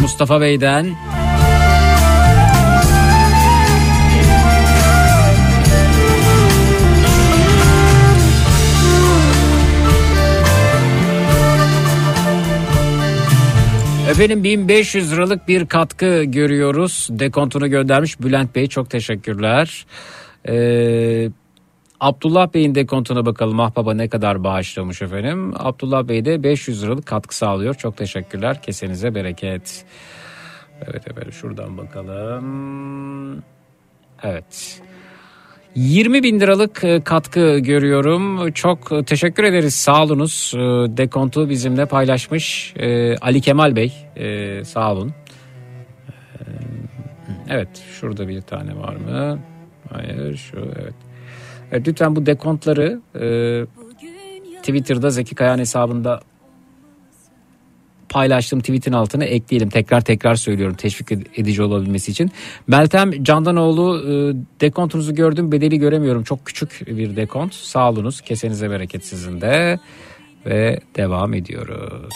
Mustafa 0.00 0.40
Bey'den. 0.40 0.86
Efendim 14.10 14.44
1500 14.44 15.12
liralık 15.12 15.48
bir 15.48 15.66
katkı 15.66 16.24
görüyoruz. 16.24 17.08
Dekontunu 17.10 17.70
göndermiş 17.70 18.20
Bülent 18.20 18.54
Bey 18.54 18.66
çok 18.66 18.90
teşekkürler. 18.90 19.86
Ee, 20.48 21.28
Abdullah 22.00 22.54
Bey'in 22.54 22.74
dekontuna 22.74 23.26
bakalım 23.26 23.60
Ahbaba 23.60 23.94
ne 23.94 24.08
kadar 24.08 24.44
bağışlamış 24.44 25.02
efendim. 25.02 25.52
Abdullah 25.56 26.08
Bey 26.08 26.24
de 26.24 26.42
500 26.42 26.82
liralık 26.82 27.06
katkı 27.06 27.36
sağlıyor. 27.36 27.74
Çok 27.74 27.96
teşekkürler. 27.96 28.62
Kesenize 28.62 29.14
bereket. 29.14 29.84
Evet 30.82 31.08
efendim 31.10 31.32
şuradan 31.32 31.78
bakalım. 31.78 33.42
Evet. 34.22 34.80
20 35.74 36.22
bin 36.22 36.40
liralık 36.40 36.84
e, 36.84 37.00
katkı 37.00 37.58
görüyorum. 37.58 38.52
Çok 38.52 39.06
teşekkür 39.06 39.44
ederiz. 39.44 39.74
Sağ 39.74 40.02
olunuz. 40.02 40.52
E, 40.54 40.58
Dekontu 40.96 41.48
bizimle 41.48 41.86
paylaşmış 41.86 42.74
e, 42.76 43.16
Ali 43.16 43.40
Kemal 43.40 43.76
Bey. 43.76 43.92
Sağ 44.64 44.92
olun. 44.92 45.12
Evet 47.50 47.68
şurada 48.00 48.28
bir 48.28 48.40
tane 48.40 48.76
var 48.76 48.96
mı? 48.96 49.38
Hayır 49.92 50.36
şu 50.36 50.56
evet. 50.82 50.94
Evet 51.74 51.88
lütfen 51.88 52.16
bu 52.16 52.26
dekontları 52.26 53.00
e, 53.14 53.26
Twitter'da 54.58 55.10
Zeki 55.10 55.34
Kayan 55.34 55.58
hesabında 55.58 56.20
paylaştığım 58.08 58.60
tweetin 58.60 58.92
altına 58.92 59.24
ekleyelim. 59.24 59.68
Tekrar 59.68 60.00
tekrar 60.00 60.34
söylüyorum 60.34 60.76
teşvik 60.76 61.12
edici 61.12 61.62
olabilmesi 61.62 62.10
için. 62.10 62.30
Meltem 62.66 63.24
Candanoğlu 63.24 63.98
e, 63.98 64.12
dekontunuzu 64.60 65.14
gördüm 65.14 65.52
bedeli 65.52 65.78
göremiyorum. 65.78 66.22
Çok 66.22 66.44
küçük 66.46 66.82
bir 66.86 67.16
dekont. 67.16 67.54
Sağ 67.54 67.90
olunuz. 67.90 68.20
Kesenize 68.20 68.70
bereket 68.70 69.04
sizin 69.04 69.40
de. 69.40 69.78
Ve 70.46 70.80
devam 70.96 71.34
ediyoruz. 71.34 72.14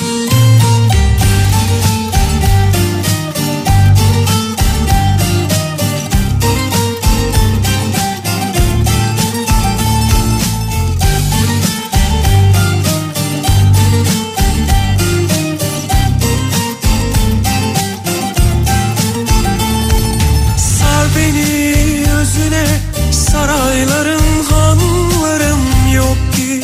Sarayların 23.78 24.42
hanlarım 24.50 25.60
yok 25.96 26.16
ki 26.36 26.60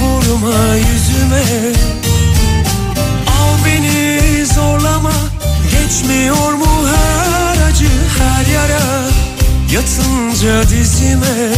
vurma 0.00 0.74
yüzüme 0.74 1.72
Al 3.26 3.64
beni 3.66 4.46
zorlama 4.46 5.12
geçmiyor 5.70 6.52
mu 6.52 6.88
her 6.88 7.68
acı 7.70 7.88
her 8.18 8.54
yara 8.54 9.08
yatınca 9.72 10.62
dizime 10.62 11.54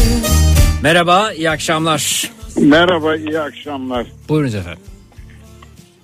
Merhaba, 0.83 1.33
iyi 1.33 1.51
akşamlar. 1.51 2.31
Merhaba, 2.61 3.17
iyi 3.17 3.41
akşamlar. 3.41 4.07
Buyurunuz 4.29 4.55
efendim. 4.55 4.83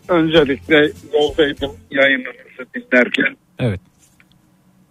Öncelikle 0.08 0.92
yoldaydım 1.14 1.70
yayınınızı 1.90 2.66
dinlerken. 2.74 3.36
Evet. 3.58 3.80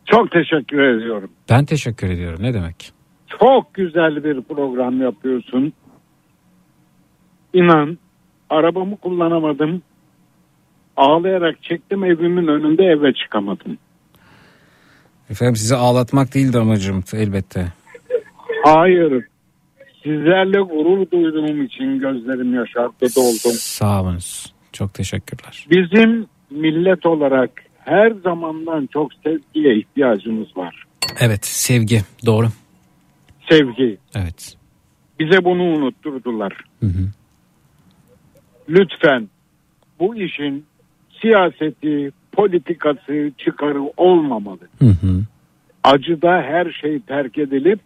Çok 0.05 0.31
teşekkür 0.31 0.79
ediyorum. 0.81 1.29
Ben 1.49 1.65
teşekkür 1.65 2.09
ediyorum. 2.09 2.43
Ne 2.43 2.53
demek? 2.53 2.93
Çok 3.39 3.73
güzel 3.73 4.23
bir 4.23 4.41
program 4.41 5.01
yapıyorsun. 5.01 5.73
İnan, 7.53 7.97
arabamı 8.49 8.97
kullanamadım. 8.97 9.81
Ağlayarak 10.97 11.63
çektim 11.63 12.03
evimin 12.03 12.47
önünde 12.47 12.83
eve 12.83 13.13
çıkamadım. 13.13 13.77
Efendim 15.29 15.55
sizi 15.55 15.75
ağlatmak 15.75 16.33
değildi 16.33 16.59
amacım 16.59 17.03
elbette. 17.13 17.67
Hayır, 18.63 19.23
Sizlerle 20.03 20.59
gurur 20.59 21.11
duyduğum 21.11 21.61
için 21.61 21.99
gözlerim 21.99 22.53
yaşardı 22.53 23.15
doldum. 23.15 23.57
Sağ 23.57 24.01
olunuz. 24.01 24.53
Çok 24.73 24.93
teşekkürler. 24.93 25.65
Bizim 25.69 26.27
millet 26.49 27.05
olarak 27.05 27.51
her 27.85 28.11
zamandan 28.23 28.89
çok 28.93 29.11
sevgiye 29.13 29.77
ihtiyacımız 29.77 30.57
var. 30.57 30.83
Evet 31.19 31.45
sevgi 31.45 32.01
doğru. 32.25 32.47
Sevgi. 33.51 33.97
Evet. 34.15 34.55
Bize 35.19 35.45
bunu 35.45 35.63
unutturdular. 35.63 36.53
Lütfen 38.69 39.29
bu 39.99 40.15
işin 40.15 40.65
siyaseti, 41.21 42.11
politikası, 42.31 43.31
çıkarı 43.37 43.81
olmamalı. 43.97 44.67
Acıda 45.83 46.31
her 46.31 46.71
şey 46.71 46.99
terk 46.99 47.37
edilip 47.37 47.79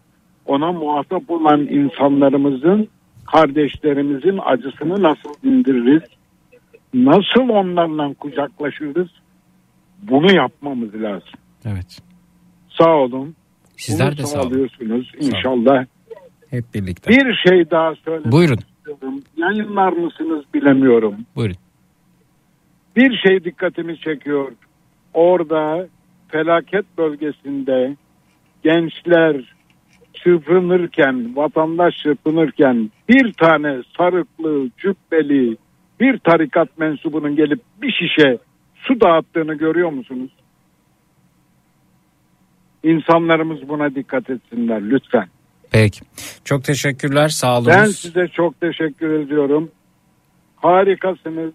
ona 0.46 0.72
muhatap 0.72 1.30
olan 1.30 1.60
insanlarımızın, 1.60 2.88
kardeşlerimizin 3.26 4.40
acısını 4.44 5.02
nasıl 5.02 5.34
dindiririz? 5.44 6.02
Nasıl 6.94 7.48
onlarla 7.48 8.14
kucaklaşırız? 8.14 9.08
Bunu 10.02 10.32
yapmamız 10.32 10.94
lazım. 10.94 11.38
Evet. 11.64 11.98
Sağ 12.68 12.94
olun. 12.94 13.34
Sizler 13.76 14.10
Bunu 14.10 14.18
de 14.18 14.22
sağ 14.22 14.40
olun. 14.40 14.48
sağlıyorsunuz 14.48 15.12
inşallah. 15.20 15.84
Hep 16.50 16.64
birlikte. 16.74 17.10
Bir 17.10 17.34
şey 17.48 17.70
daha 17.70 17.94
söylemek 17.94 18.32
Buyurun. 18.32 18.56
istiyorum. 18.58 19.22
Yayınlar 19.36 19.92
mısınız 19.92 20.44
bilemiyorum. 20.54 21.14
Buyurun. 21.36 21.56
Bir 22.96 23.16
şey 23.26 23.44
dikkatimi 23.44 23.98
çekiyor. 23.98 24.52
Orada 25.14 25.88
felaket 26.28 26.84
bölgesinde 26.98 27.96
gençler 28.64 29.54
çırpınırken, 30.14 31.36
vatandaş 31.36 31.94
çırpınırken 32.02 32.90
bir 33.08 33.32
tane 33.32 33.82
sarıklı, 33.98 34.70
cübbeli 34.78 35.56
bir 36.00 36.18
tarikat 36.18 36.78
mensubunun 36.78 37.36
gelip 37.36 37.60
bir 37.82 37.92
şişe 37.92 38.38
su 38.74 39.00
dağıttığını 39.00 39.54
görüyor 39.54 39.90
musunuz? 39.92 40.30
İnsanlarımız 42.86 43.68
buna 43.68 43.94
dikkat 43.94 44.30
etsinler 44.30 44.90
lütfen. 44.90 45.26
Peki. 45.70 46.00
Çok 46.44 46.64
teşekkürler. 46.64 47.28
Sağ 47.28 47.58
olunuz. 47.58 47.68
Ben 47.68 47.84
size 47.84 48.28
çok 48.28 48.60
teşekkür 48.60 49.10
ediyorum. 49.10 49.70
Harikasınız. 50.56 51.52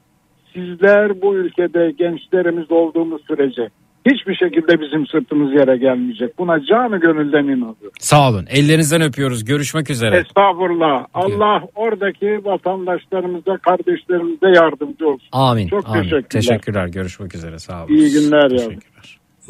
Sizler 0.54 1.22
bu 1.22 1.36
ülkede 1.36 1.92
gençlerimiz 1.98 2.72
olduğumuz 2.72 3.22
sürece 3.28 3.70
hiçbir 4.06 4.36
şekilde 4.36 4.82
bizim 4.82 5.08
sırtımız 5.08 5.54
yere 5.54 5.78
gelmeyecek. 5.78 6.38
Buna 6.38 6.66
canı 6.66 6.98
gönülden 7.00 7.44
inanıyorum. 7.44 7.92
Sağ 8.00 8.30
olun. 8.30 8.46
Ellerinizden 8.50 9.02
öpüyoruz. 9.02 9.46
Görüşmek 9.46 9.90
üzere. 9.90 10.18
Estağfurullah. 10.18 11.06
Allah 11.14 11.64
oradaki 11.76 12.46
vatandaşlarımıza, 12.46 13.58
kardeşlerimize 13.58 14.48
yardımcı 14.48 15.08
olsun. 15.08 15.28
Amin. 15.32 15.68
Çok 15.68 15.90
Amin. 15.90 16.02
teşekkürler. 16.02 16.30
Teşekkürler. 16.30 16.88
Görüşmek 16.88 17.36
üzere. 17.36 17.60
Sağ 17.60 17.84
olun. 17.86 17.94
İyi 17.94 18.12
günler 18.12 18.52
yavrum. 18.52 18.80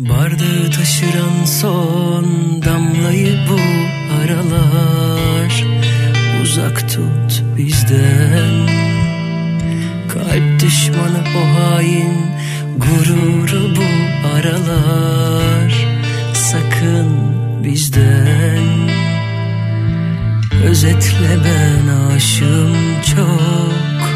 Bardağı 0.09 0.71
taşıran 0.77 1.45
son 1.45 2.25
damlayı 2.65 3.37
bu 3.49 3.59
aralar. 4.21 5.65
Uzak 6.43 6.89
tut 6.89 7.43
bizden. 7.57 8.67
Kalp 10.07 10.59
düşmanı 10.61 11.23
o 11.37 11.59
hain 11.59 12.31
Gururu 12.77 13.75
bu 13.75 14.27
aralar. 14.27 15.73
Sakın 16.33 17.09
bizden. 17.63 18.89
Özetle 20.63 21.37
ben 21.45 22.15
aşığım 22.15 23.01
çok. 23.15 24.11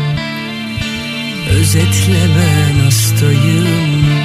Özetle 1.52 2.28
ben 2.38 2.86
hastayım 2.86 4.25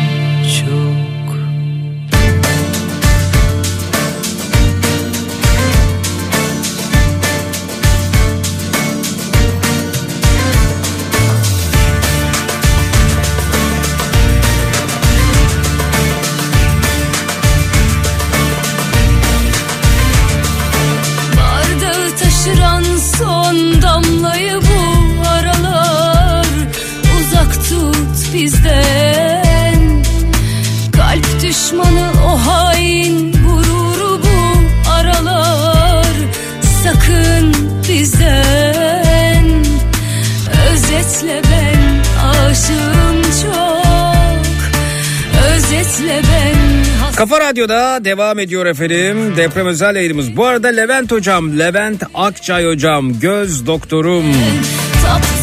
Kafa 47.21 47.41
Radyo'da 47.41 48.05
devam 48.05 48.39
ediyor 48.39 48.67
efendim. 48.67 49.37
Deprem 49.37 49.67
özel 49.67 49.97
yayınımız. 49.97 50.37
Bu 50.37 50.47
arada 50.47 50.69
Levent 50.69 51.13
hocam, 51.13 51.59
Levent 51.59 52.03
Akçay 52.15 52.67
hocam, 52.67 53.21
göz 53.21 53.67
doktorum. 53.67 54.25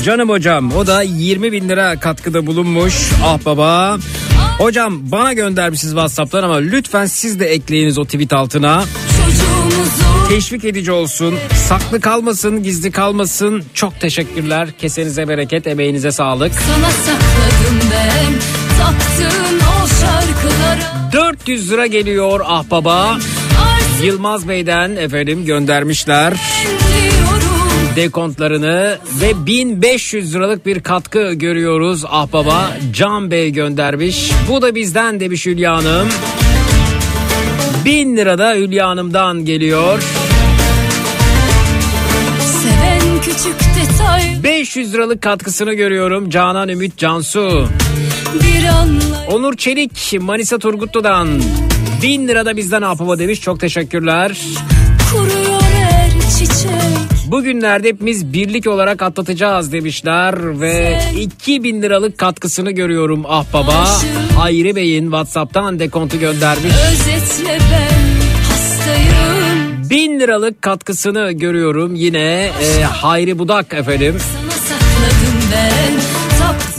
Canım 0.06 0.30
hocam 0.30 0.72
o 0.76 0.88
da 0.88 1.02
20 1.02 1.52
bin 1.52 1.70
lira 1.70 2.00
katkıda 2.00 2.48
bulunmuş. 2.48 2.94
Ah 3.24 3.40
baba. 3.46 3.98
Hocam 4.58 5.12
bana 5.12 5.34
göndermişsiniz 5.34 5.94
Whatsapp'tan 5.94 6.44
ama 6.44 6.56
lütfen 6.56 7.06
siz 7.06 7.40
de 7.40 7.46
ekleyiniz 7.46 7.98
o 7.98 8.06
tweet 8.06 8.34
altına. 8.34 8.84
Teşvik 10.30 10.66
edici 10.66 10.92
olsun. 10.92 11.36
Saklı 11.68 12.02
kalmasın, 12.02 12.64
gizli 12.64 12.92
kalmasın. 12.92 13.64
Çok 13.74 14.00
teşekkürler. 14.00 14.70
Kesenize 14.80 15.28
bereket, 15.28 15.68
emeğinize 15.68 16.12
sağlık. 16.12 16.52
Sana 16.54 16.92
sakladım 16.92 17.90
ben 17.92 18.57
400 21.48 21.72
lira 21.72 21.88
geliyor 21.88 22.40
ah 22.46 22.64
baba. 22.72 23.18
Yılmaz 24.04 24.48
Bey'den 24.48 24.96
efendim 24.96 25.46
göndermişler. 25.46 26.34
Dekontlarını 27.96 28.98
ve 29.22 29.46
1500 29.46 30.36
liralık 30.36 30.66
bir 30.66 30.84
katkı 30.84 31.34
görüyoruz 31.34 32.04
ah 32.10 32.28
baba. 32.34 32.72
Can 32.94 33.32
Bey 33.32 33.52
göndermiş. 33.52 34.32
Bu 34.50 34.62
da 34.62 34.76
bizden 34.76 35.20
demiş 35.20 35.46
Hülya 35.46 35.76
Hanım. 35.76 36.08
1000 37.86 38.18
lira 38.18 38.38
da 38.38 38.54
Hülya 38.54 38.88
Hanım'dan 38.88 39.46
geliyor. 39.46 40.04
Seven 42.42 43.22
küçük 43.22 43.60
detay 43.60 44.44
500 44.44 44.94
liralık 44.94 45.22
katkısını 45.22 45.74
görüyorum 45.74 46.30
Canan 46.30 46.70
Ümit 46.70 46.98
Cansu. 46.98 47.68
bir 48.34 48.66
anla 48.66 49.17
Onur 49.32 49.58
Çelik 49.58 50.22
Manisa 50.22 50.60
Turgutlu'dan 50.60 51.28
1000 52.02 52.28
lira 52.28 52.46
da 52.46 52.58
bizden 52.58 52.82
apama 52.82 53.20
demiş 53.20 53.42
çok 53.42 53.60
teşekkürler. 53.60 54.38
Kuruyor 55.12 55.62
her 55.62 56.12
çiçek 56.12 56.72
Bugünlerde 57.28 57.88
hepimiz 57.88 58.34
birlik 58.34 58.68
olarak 58.68 59.02
atlatacağız 59.02 59.72
demişler 59.72 60.60
ve 60.62 61.00
2000 61.20 61.82
liralık 61.82 62.18
katkısını 62.18 62.72
görüyorum 62.72 63.24
ah 63.28 63.46
baba. 63.54 63.88
Hayri 64.38 64.76
Bey'in 64.76 65.04
Whatsapp'tan 65.04 65.80
dekontu 65.80 66.20
göndermiş. 66.20 66.74
Özetle 66.92 67.58
ben 67.72 68.48
hastayım 68.50 69.90
1000 69.90 70.20
liralık 70.20 70.62
katkısını 70.62 71.32
görüyorum 71.32 71.96
yine 71.96 72.50
e, 72.64 72.84
Hayri 72.84 73.40
Budak 73.40 73.74
efendim. 73.74 74.16
Sana 74.20 74.52
sakladım 74.52 75.40
ben 75.52 76.07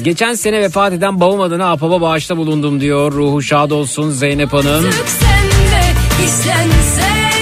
Geçen 0.09 0.35
sene 0.35 0.61
vefat 0.61 0.93
eden 0.93 1.21
babam 1.21 1.41
adına 1.41 1.73
apaba 1.73 2.01
bağışta 2.01 2.37
bulundum 2.37 2.81
diyor. 2.81 3.13
Ruhu 3.13 3.43
şad 3.43 3.71
olsun 3.71 4.11
Zeynep 4.11 4.53
Hanım. 4.53 4.85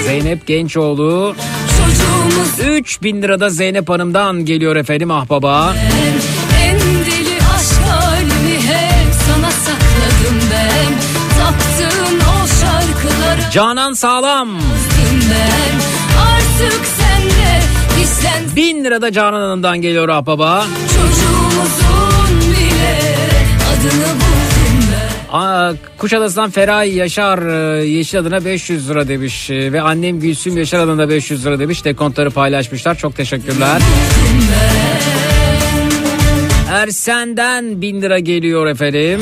Zeynep 0.05 0.47
Gençoğlu. 0.47 1.35
Çocuğumuz 1.77 2.77
3000 2.77 3.21
lira 3.21 3.39
da 3.39 3.49
Zeynep 3.49 3.89
Hanım'dan 3.89 4.45
geliyor 4.45 4.75
efendim 4.75 5.11
ah 5.11 5.29
baba. 5.29 5.73
en 6.63 6.79
deli 6.79 7.35
aşk 7.55 7.81
halimi 7.89 8.57
hep 8.57 9.13
sana 9.27 9.51
sakladım 9.51 10.39
ben 10.51 10.93
Taptığın 11.39 12.19
o 12.19 12.47
şarkılara 12.47 13.51
Canan 13.51 13.93
Sağlam. 13.93 14.49
ben 15.31 15.77
Artık 16.19 16.85
sende 16.85 17.59
izlen 18.03 18.55
1000 18.55 18.83
lira 18.83 19.01
da 19.01 19.11
Canan 19.11 19.41
Hanım'dan 19.41 19.81
geliyor 19.81 20.09
ah 20.09 20.25
baba. 20.25 20.65
Aa, 25.31 25.73
Kuşadası'ndan 25.97 26.49
Feray 26.49 26.95
Yaşar 26.95 27.39
e, 27.79 27.85
Yeşil 27.85 28.19
adına 28.19 28.45
500 28.45 28.89
lira 28.89 29.07
demiş 29.07 29.49
E, 29.49 29.73
ve 29.73 29.81
annem 29.81 30.19
Gülsüm 30.19 30.57
Yaşar 30.57 30.79
adına 30.79 31.09
500 31.09 31.45
lira 31.45 31.59
demiş. 31.59 31.85
Dekontları 31.85 32.31
paylaşmışlar. 32.31 32.95
Çok 32.95 33.15
teşekkürler. 33.15 33.81
Ersen'den 36.71 37.81
1000 37.81 38.01
lira 38.01 38.19
geliyor 38.19 38.67
efendim. 38.67 39.21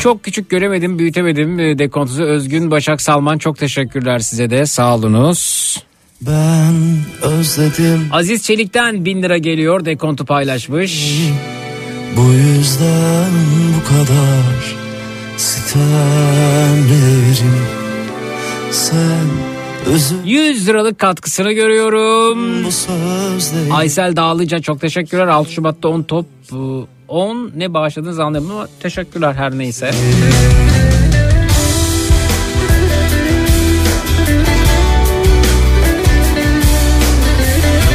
Çok 0.00 0.24
küçük 0.24 0.50
göremedim, 0.50 0.98
büyütemedim 0.98 1.58
e, 1.60 1.78
dekontusu. 1.78 2.22
Özgün 2.22 2.70
Başak 2.70 3.00
Salman 3.00 3.38
çok 3.38 3.58
teşekkürler 3.58 4.18
size 4.18 4.50
de. 4.50 4.66
Sağ 4.66 4.94
olunuz. 4.94 5.76
Ben 6.26 6.74
özledim 7.22 8.08
Aziz 8.12 8.42
Çelik'ten 8.42 9.04
1000 9.04 9.22
lira 9.22 9.38
geliyor. 9.38 9.84
Dekontu 9.84 10.24
paylaşmış. 10.24 11.20
bu 12.16 12.32
yüzden 12.32 13.30
bu 13.76 13.88
kadar 13.88 14.76
sitemlerim 15.36 16.82
Sen 18.70 19.26
üzül 19.94 20.16
100 20.24 20.68
liralık 20.68 20.98
katkısını 20.98 21.52
görüyorum. 21.52 22.66
Aysel 23.70 24.16
Dağlıca 24.16 24.58
çok 24.60 24.80
teşekkürler. 24.80 25.26
6 25.26 25.52
Şubat'ta 25.52 25.88
10 25.88 26.02
top 26.02 26.26
e, 26.52 26.56
10 27.08 27.52
ne 27.56 27.74
bağışladınız 27.74 28.18
anlamadım 28.18 28.50
ama 28.50 28.68
teşekkürler 28.80 29.34
her 29.34 29.58
neyse. 29.58 29.90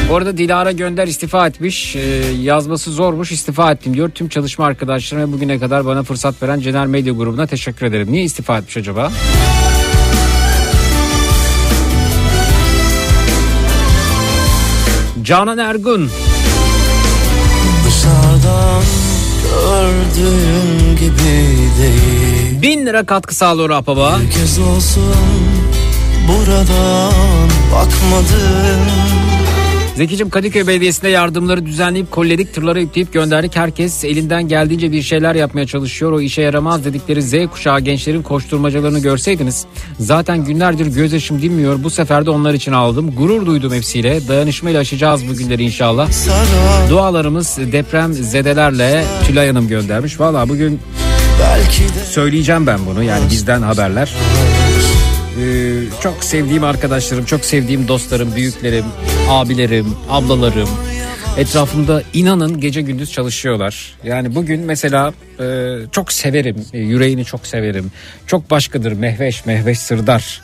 Bu 0.09 0.15
arada 0.15 0.37
Dilara 0.37 0.71
Gönder 0.71 1.07
istifa 1.07 1.47
etmiş. 1.47 1.95
Ee, 1.95 1.99
yazması 2.41 2.91
zormuş 2.91 3.31
istifa 3.31 3.71
ettim 3.71 3.93
diyor. 3.93 4.09
Tüm 4.09 4.29
çalışma 4.29 4.65
arkadaşlarıma 4.65 5.33
bugüne 5.33 5.59
kadar 5.59 5.85
bana 5.85 6.03
fırsat 6.03 6.43
veren 6.43 6.59
Cener 6.59 6.87
Medya 6.87 7.13
grubuna 7.13 7.47
teşekkür 7.47 7.85
ederim. 7.85 8.11
Niye 8.11 8.23
istifa 8.23 8.57
etmiş 8.57 8.77
acaba? 8.77 9.11
Canan 15.23 15.57
Ergun. 15.57 16.11
Dışarıdan 17.87 18.83
gördüğün 19.43 20.95
gibi 20.95 21.17
değil 21.81 22.61
Bin 22.61 22.85
lira 22.85 23.05
katkı 23.05 23.35
sağlıyor 23.35 23.69
Apaba. 23.69 24.19
Bir 24.19 24.31
kez 24.31 24.59
olsun 24.59 25.15
buradan 26.27 27.49
bakmadım 27.73 29.06
Zekicim 29.97 30.29
Kadıköy 30.29 30.67
Belediyesi'nde 30.67 31.09
yardımları 31.09 31.65
düzenleyip 31.65 32.11
kolledik 32.11 32.53
tırlara 32.53 32.79
yükleyip 32.79 33.13
gönderdik. 33.13 33.55
Herkes 33.55 34.03
elinden 34.03 34.47
geldiğince 34.47 34.91
bir 34.91 35.01
şeyler 35.01 35.35
yapmaya 35.35 35.67
çalışıyor. 35.67 36.11
O 36.11 36.21
işe 36.21 36.41
yaramaz 36.41 36.85
dedikleri 36.85 37.21
Z 37.21 37.33
kuşağı 37.51 37.79
gençlerin 37.79 38.21
koşturmacalarını 38.21 38.99
görseydiniz. 38.99 39.65
Zaten 39.99 40.45
günlerdir 40.45 40.85
gözyaşım 40.85 41.41
dinmiyor. 41.41 41.83
Bu 41.83 41.89
sefer 41.89 42.25
de 42.25 42.29
onlar 42.29 42.53
için 42.53 42.71
aldım. 42.71 43.15
Gurur 43.15 43.45
duydum 43.45 43.73
hepsiyle. 43.73 44.27
Dayanışmayla 44.27 44.79
aşacağız 44.79 45.27
bu 45.29 45.33
günleri 45.33 45.63
inşallah. 45.63 46.09
Dualarımız 46.89 47.57
deprem 47.71 48.13
zedelerle 48.13 49.03
Tülay 49.27 49.47
Hanım 49.47 49.67
göndermiş. 49.67 50.19
Valla 50.19 50.49
bugün 50.49 50.79
söyleyeceğim 52.09 52.67
ben 52.67 52.79
bunu 52.85 53.03
yani 53.03 53.29
bizden 53.31 53.61
haberler. 53.61 54.13
Ee, 55.41 56.01
çok 56.01 56.23
sevdiğim 56.23 56.63
arkadaşlarım, 56.63 57.25
çok 57.25 57.45
sevdiğim 57.45 57.87
dostlarım, 57.87 58.35
büyüklerim, 58.35 58.85
abilerim, 59.29 59.95
ablalarım 60.09 60.69
etrafımda 61.37 62.03
inanın 62.13 62.59
gece 62.59 62.81
gündüz 62.81 63.11
çalışıyorlar. 63.11 63.95
Yani 64.03 64.35
bugün 64.35 64.61
mesela 64.61 65.13
e, 65.39 65.75
çok 65.91 66.11
severim, 66.11 66.65
e, 66.73 66.79
yüreğini 66.79 67.25
çok 67.25 67.47
severim. 67.47 67.91
Çok 68.27 68.51
başkadır 68.51 68.91
Mehveş, 68.91 69.45
Mehveş 69.45 69.79
Sırdar. 69.79 70.41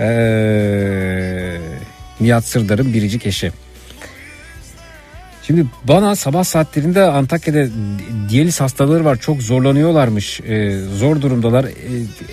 Ee, 0.00 1.56
Nihat 2.20 2.44
Sırdar'ın 2.44 2.94
biricik 2.94 3.26
eşi. 3.26 3.52
Şimdi 5.46 5.66
bana 5.84 6.16
sabah 6.16 6.44
saatlerinde 6.44 7.02
Antakya'da 7.02 7.66
diyaliz 8.28 8.60
hastaları 8.60 9.04
var 9.04 9.16
çok 9.16 9.42
zorlanıyorlarmış. 9.42 10.40
Ee, 10.40 10.80
zor 10.98 11.20
durumdalar. 11.20 11.64
Ee, 11.64 11.70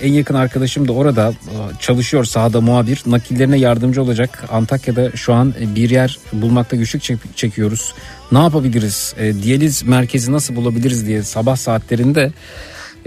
en 0.02 0.12
yakın 0.12 0.34
arkadaşım 0.34 0.88
da 0.88 0.92
orada 0.92 1.28
e, 1.28 1.54
çalışıyor 1.80 2.24
sahada 2.24 2.60
muhabir. 2.60 3.02
Nakillerine 3.06 3.58
yardımcı 3.58 4.02
olacak. 4.02 4.44
Antakya'da 4.52 5.10
şu 5.16 5.34
an 5.34 5.54
bir 5.76 5.90
yer 5.90 6.18
bulmakta 6.32 6.76
güçlük 6.76 7.02
çek- 7.02 7.36
çekiyoruz. 7.36 7.94
Ne 8.32 8.38
yapabiliriz? 8.38 9.14
Ee, 9.18 9.42
diyaliz 9.42 9.82
merkezi 9.82 10.32
nasıl 10.32 10.56
bulabiliriz 10.56 11.06
diye 11.06 11.22
sabah 11.22 11.56
saatlerinde 11.56 12.32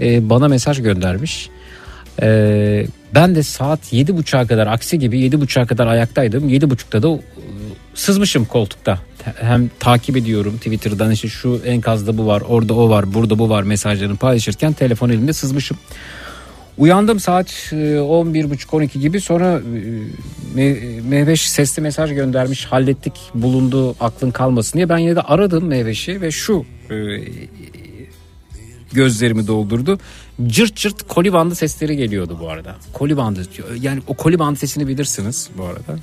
e, 0.00 0.30
bana 0.30 0.48
mesaj 0.48 0.82
göndermiş. 0.82 1.50
Ee, 2.22 2.86
ben 3.14 3.34
de 3.34 3.42
saat 3.42 3.92
yedi 3.92 4.16
buçuğa 4.16 4.46
kadar 4.46 4.66
aksi 4.66 4.98
gibi 4.98 5.20
yedi 5.20 5.40
buçuğa 5.40 5.66
kadar 5.66 5.86
ayaktaydım. 5.86 6.48
Yedi 6.48 6.70
buçukta 6.70 7.02
da 7.02 7.08
e, 7.08 7.18
sızmışım 7.98 8.44
koltukta. 8.44 8.98
Hem 9.22 9.70
takip 9.80 10.16
ediyorum 10.16 10.56
Twitter'dan 10.56 11.10
işte 11.10 11.28
şu 11.28 11.60
enkazda 11.66 12.18
bu 12.18 12.26
var, 12.26 12.42
orada 12.48 12.74
o 12.74 12.90
var, 12.90 13.14
burada 13.14 13.38
bu 13.38 13.48
var 13.48 13.62
mesajlarını 13.62 14.16
paylaşırken 14.16 14.72
telefon 14.72 15.08
elimde 15.08 15.32
sızmışım. 15.32 15.76
Uyandım 16.78 17.20
saat 17.20 17.46
e, 17.72 17.76
11.30-12 17.76 18.98
gibi 18.98 19.20
sonra 19.20 19.58
e, 19.58 19.60
Me- 20.56 21.02
Mehveş 21.02 21.50
sesli 21.50 21.82
mesaj 21.82 22.14
göndermiş 22.14 22.64
hallettik 22.64 23.12
bulundu 23.34 23.96
aklın 24.00 24.30
kalmasın 24.30 24.78
diye 24.78 24.88
ben 24.88 24.98
yine 24.98 25.16
de 25.16 25.20
aradım 25.20 25.64
Mehveş'i 25.64 26.20
ve 26.20 26.30
şu 26.30 26.64
e, 26.90 26.96
gözlerimi 28.92 29.46
doldurdu. 29.46 29.98
Cırt 30.46 30.76
cırt 30.76 31.08
koli 31.08 31.32
bandı 31.32 31.54
sesleri 31.54 31.96
geliyordu 31.96 32.38
bu 32.40 32.50
arada. 32.50 32.76
Koli 32.92 33.16
bandı 33.16 33.42
yani 33.80 34.00
o 34.06 34.14
koli 34.14 34.38
bandı 34.38 34.58
sesini 34.58 34.88
bilirsiniz 34.88 35.50
bu 35.58 35.64
arada. 35.64 35.98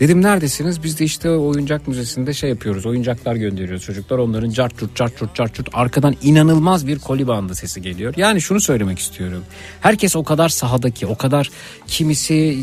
Dedim 0.00 0.22
neredesiniz? 0.22 0.82
Biz 0.82 0.98
de 0.98 1.04
işte 1.04 1.30
oyuncak 1.30 1.88
müzesinde 1.88 2.34
şey 2.34 2.50
yapıyoruz. 2.50 2.86
Oyuncaklar 2.86 3.36
gönderiyoruz 3.36 3.84
çocuklar. 3.84 4.18
Onların 4.18 4.50
cart 4.50 4.78
curt 4.78 4.96
cart 4.96 5.18
curt 5.18 5.34
cart 5.34 5.54
curt 5.54 5.68
arkadan 5.72 6.16
inanılmaz 6.22 6.86
bir 6.86 6.98
koli 6.98 7.54
sesi 7.54 7.82
geliyor. 7.82 8.14
Yani 8.16 8.40
şunu 8.40 8.60
söylemek 8.60 8.98
istiyorum. 8.98 9.44
Herkes 9.80 10.16
o 10.16 10.24
kadar 10.24 10.48
sahadaki, 10.48 11.06
o 11.06 11.16
kadar 11.16 11.50
kimisi 11.86 12.58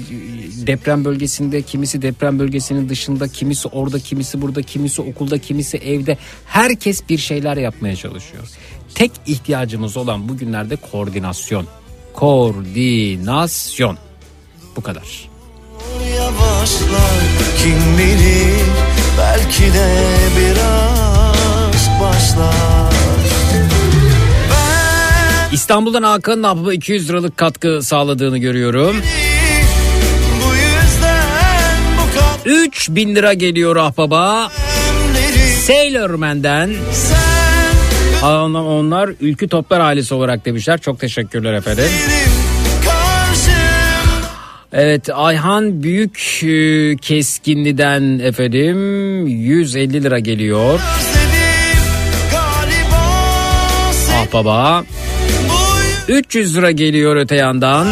deprem 0.68 1.06
bölgesinde, 1.06 1.62
kimisi 1.62 2.02
deprem 2.02 2.40
bölgesinin 2.40 2.90
dışında, 2.90 3.28
kimisi 3.28 3.68
orada, 3.68 4.00
kimisi 4.00 4.42
burada, 4.42 4.62
kimisi 4.62 5.02
okulda, 5.02 5.38
kimisi 5.38 5.78
evde. 5.78 6.18
Herkes 6.46 7.10
bir 7.10 7.18
şeyler 7.18 7.58
yapmaya 7.58 7.96
çalışıyor. 7.96 8.44
Tek 8.96 9.12
ihtiyacımız 9.26 9.98
olan 9.98 10.30
bugünlerde 10.30 10.76
koordinasyon. 10.76 11.68
Koordinasyon. 12.14 13.98
Bu 14.76 14.82
kadar. 14.82 15.27
Yavaşlar 16.68 17.24
kim 17.58 17.98
bilir 17.98 18.66
belki 19.18 19.74
de 19.74 19.98
biraz 20.40 21.90
başlar 22.02 22.94
İstanbul'dan 25.52 26.04
Hakan'ın 26.04 26.44
abla 26.44 26.74
200 26.74 27.10
liralık 27.10 27.38
katkı 27.38 27.82
sağladığını 27.82 28.38
görüyorum. 28.38 28.96
bu 30.42 30.52
bu 31.98 32.20
kadar 32.20 32.66
3000 32.66 33.16
lira 33.16 33.34
geliyor 33.34 33.76
ahbaba. 33.76 34.52
Sailor 35.68 36.10
Man'den. 36.10 36.74
Onlar, 38.24 38.60
onlar 38.60 39.10
Ülkü 39.22 39.48
Toplar 39.48 39.80
ailesi 39.80 40.14
olarak 40.14 40.46
demişler. 40.46 40.82
Çok 40.82 41.00
teşekkürler 41.00 41.54
efendim. 41.54 41.86
Evet 44.74 45.10
Ayhan 45.14 45.84
Büyük 45.84 46.44
e, 46.44 46.96
Keskinli'den 46.98 48.20
efendim 48.20 49.28
150 49.28 50.04
lira 50.04 50.20
geliyor. 50.20 50.80
Ah 54.14 54.34
baba. 54.34 54.84
300 56.08 56.58
lira 56.58 56.72
geliyor 56.72 57.16
öte 57.16 57.36
yandan. 57.36 57.88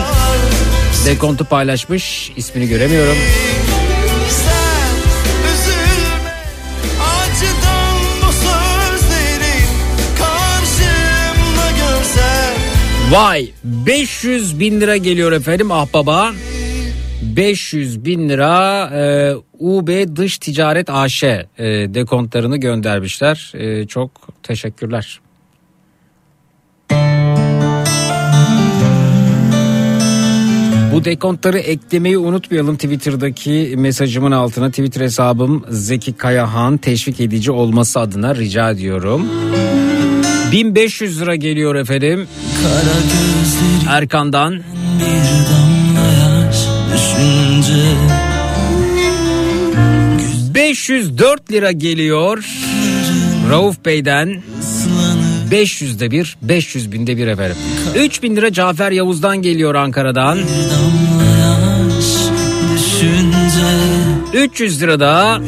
Dekontu 1.05 1.45
paylaşmış. 1.45 2.31
ismini 2.35 2.69
göremiyorum. 2.69 3.17
Vay 13.11 13.49
500 13.63 14.59
bin 14.59 14.81
lira 14.81 14.97
geliyor 14.97 15.31
efendim 15.31 15.71
ah 15.71 15.87
baba. 15.93 16.31
500 17.25 18.05
bin 18.05 18.29
lira 18.29 18.89
e, 18.93 19.35
UB 19.59 20.15
Dış 20.15 20.37
Ticaret 20.37 20.89
AŞ 20.89 21.23
e, 21.23 21.43
dekontlarını 21.67 22.57
göndermişler. 22.57 23.51
E, 23.55 23.87
çok 23.87 24.11
teşekkürler. 24.43 25.19
Bu 30.95 31.05
dekontları 31.05 31.59
eklemeyi 31.59 32.17
unutmayalım 32.17 32.75
Twitter'daki 32.75 33.73
mesajımın 33.77 34.31
altına. 34.31 34.69
Twitter 34.69 35.01
hesabım 35.01 35.65
Zeki 35.69 36.13
Kayahan 36.13 36.77
teşvik 36.77 37.19
edici 37.19 37.51
olması 37.51 37.99
adına 37.99 38.35
rica 38.35 38.71
ediyorum. 38.71 39.27
1500 40.51 41.21
lira 41.21 41.35
geliyor 41.35 41.75
efendim. 41.75 42.27
Erkan'dan. 43.89 44.53
Bir 44.53 45.05
damla 45.05 45.09
yaş 45.09 45.54
düşünce 47.19 47.95
504 50.53 51.51
lira 51.51 51.71
geliyor. 51.71 52.45
Rauf 53.49 53.85
Bey'den 53.85 54.43
500'de 55.51 56.11
bir 56.11 56.37
500 56.41 56.91
binde 56.91 57.17
bir 57.17 57.27
efendim. 57.27 57.57
3000 57.95 58.35
lira 58.35 58.53
Cafer 58.53 58.91
Yavuz'dan 58.91 59.41
geliyor 59.41 59.75
Ankara'dan. 59.75 60.37
yaş 60.37 60.45
düşünce 62.73 63.67
300 64.33 64.81
lira 64.81 64.99
da 64.99 65.39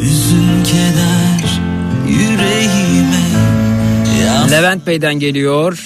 Levent 4.52 4.88
Bey'den 4.88 5.19
geliyor. 5.19 5.80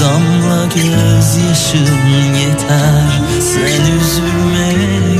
Damla 0.00 0.64
gözyaşın 0.64 2.34
yeter. 2.34 3.22
Sen 3.40 3.82
üzülme 3.96 5.13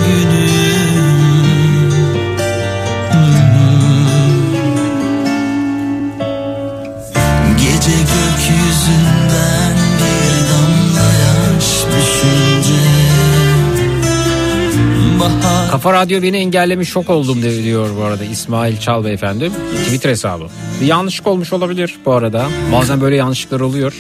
Bahar 15.25 15.71
Kafa 15.71 15.93
Radyo 15.93 16.23
beni 16.23 16.37
engellemiş 16.37 16.89
şok 16.89 17.11
oldum 17.11 17.43
diyor 17.43 17.89
bu 17.99 18.03
arada 18.05 18.25
İsmail 18.25 18.77
Çal 18.77 19.05
beyefendi. 19.05 19.51
Twitter 19.85 20.11
hesabı. 20.11 20.45
Bir 20.81 20.87
yanlışlık 20.87 21.27
olmuş 21.27 21.53
olabilir 21.53 21.95
bu 22.07 22.13
arada. 22.13 22.47
Bazen 22.73 23.01
böyle 23.01 23.17
yanlışlıklar 23.17 23.61
oluyor. 23.61 23.95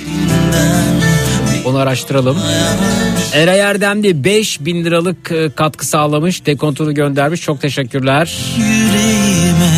Onu 1.65 1.79
araştıralım. 1.79 2.37
Eray 3.33 3.61
Erdemli 3.61 4.25
5000 4.25 4.85
liralık 4.85 5.33
e, 5.33 5.51
katkı 5.51 5.87
sağlamış. 5.87 6.47
Dekontunu 6.47 6.95
göndermiş. 6.95 7.41
Çok 7.41 7.61
teşekkürler. 7.61 8.39
yüreğime 8.57 9.75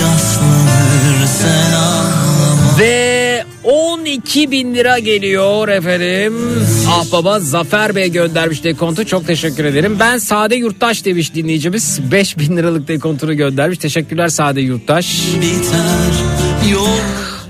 yaslanır 0.00 1.26
sen 1.26 1.72
ağlama 1.72 2.78
Ve 2.78 3.17
12 3.68 4.50
bin 4.50 4.74
lira 4.74 4.98
geliyor 4.98 5.68
efendim. 5.68 6.34
Ah 6.88 7.12
baba 7.12 7.40
Zafer 7.40 7.94
Bey 7.94 8.12
göndermiş 8.12 8.64
dekontu. 8.64 9.06
Çok 9.06 9.26
teşekkür 9.26 9.64
ederim. 9.64 9.96
Ben 10.00 10.18
Sade 10.18 10.56
Yurttaş 10.56 11.04
demiş 11.04 11.34
dinleyicimiz. 11.34 12.00
5 12.12 12.38
bin 12.38 12.56
liralık 12.56 12.88
dekontunu 12.88 13.36
göndermiş. 13.36 13.78
Teşekkürler 13.78 14.28
Sade 14.28 14.60
Yurttaş. 14.60 15.22
biter 15.36 15.80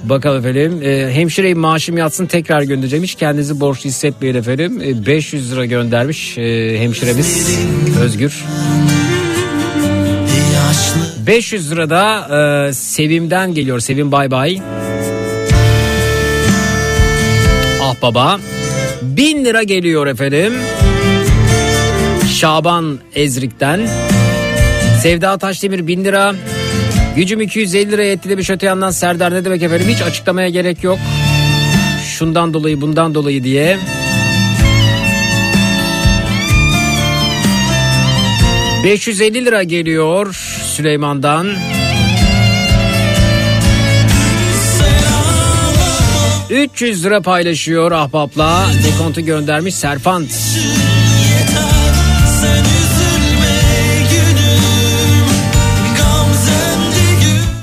Bakalım 0.05 0.47
efendim. 0.47 0.83
E, 0.83 1.15
hemşireyim 1.15 1.59
maaşım 1.59 1.99
yatsın 1.99 2.27
tekrar 2.27 2.63
göndereceğim. 2.63 3.05
Hiç 3.05 3.15
kendinizi 3.15 3.61
borçlu 3.61 3.91
hissetmeyin 3.91 4.35
efendim. 4.35 4.83
E, 4.83 5.07
500 5.07 5.53
lira 5.53 5.67
göndermiş 5.67 6.39
e, 6.39 6.79
hemşiremiz 6.81 7.59
Özgür. 8.03 8.45
yaşlı 10.55 11.27
500 11.27 11.71
lira 11.71 11.91
da 11.91 12.29
e, 12.69 12.73
Sevim'den 12.73 13.55
geliyor. 13.55 13.81
Sevim 13.81 14.13
bay 14.13 14.31
bay. 14.31 14.59
Ah 17.89 17.95
baba. 18.03 18.41
1000 19.03 19.45
lira 19.45 19.63
geliyor 19.63 20.07
efendim. 20.07 20.53
Şaban 22.35 22.99
Ezrik'ten. 23.15 23.89
Sevda 25.03 25.39
Taşdemir 25.39 25.87
1000 25.87 26.05
lira. 26.05 26.35
Gücüm 27.17 27.41
250 27.41 27.91
lira 27.91 28.03
yetti 28.03 28.29
demiş 28.29 28.51
öte 28.51 28.67
yandan 28.67 28.91
Serdar 28.91 29.35
ne 29.35 29.45
demek 29.45 29.63
efendim 29.63 29.89
hiç 29.89 30.03
açıklamaya 30.03 30.49
gerek 30.49 30.85
yok. 30.85 30.99
Şundan 32.05 32.55
dolayı 32.55 32.81
bundan 32.81 33.15
dolayı 33.15 33.45
diye. 33.45 33.79
...550 38.85 39.45
lira 39.45 39.63
geliyor 39.63 40.35
Süleyman'dan. 40.77 41.47
300 46.51 47.05
lira 47.05 47.23
paylaşıyor 47.23 47.93
ahbapla. 47.93 48.67
Dekontu 48.85 49.21
göndermiş 49.21 49.75
gül 49.75 50.29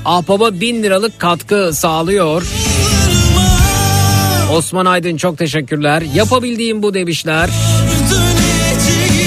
Ahbaba 0.04 0.60
1000 0.60 0.82
liralık 0.82 1.18
katkı 1.18 1.70
sağlıyor. 1.72 2.42
Osman 4.52 4.86
Aydın 4.86 5.16
çok 5.16 5.38
teşekkürler. 5.38 6.02
Yapabildiğim 6.14 6.82
bu 6.82 6.94
demişler. 6.94 7.50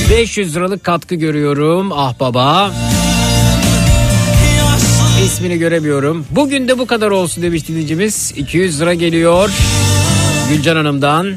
500 0.10 0.56
liralık 0.56 0.84
katkı 0.84 1.15
görüyorum 1.15 1.91
ahbaba. 1.91 2.72
İsmini 5.26 5.58
göremiyorum. 5.60 6.26
Bugün 6.32 6.68
de 6.68 6.80
bu 6.80 6.86
kadar 6.88 7.12
olsun 7.12 7.44
demiş 7.44 7.68
dinleyicimiz. 7.68 8.34
200 8.36 8.82
lira 8.82 8.94
geliyor. 8.94 9.50
Gülcan 10.50 10.76
Hanım'dan. 10.76 11.36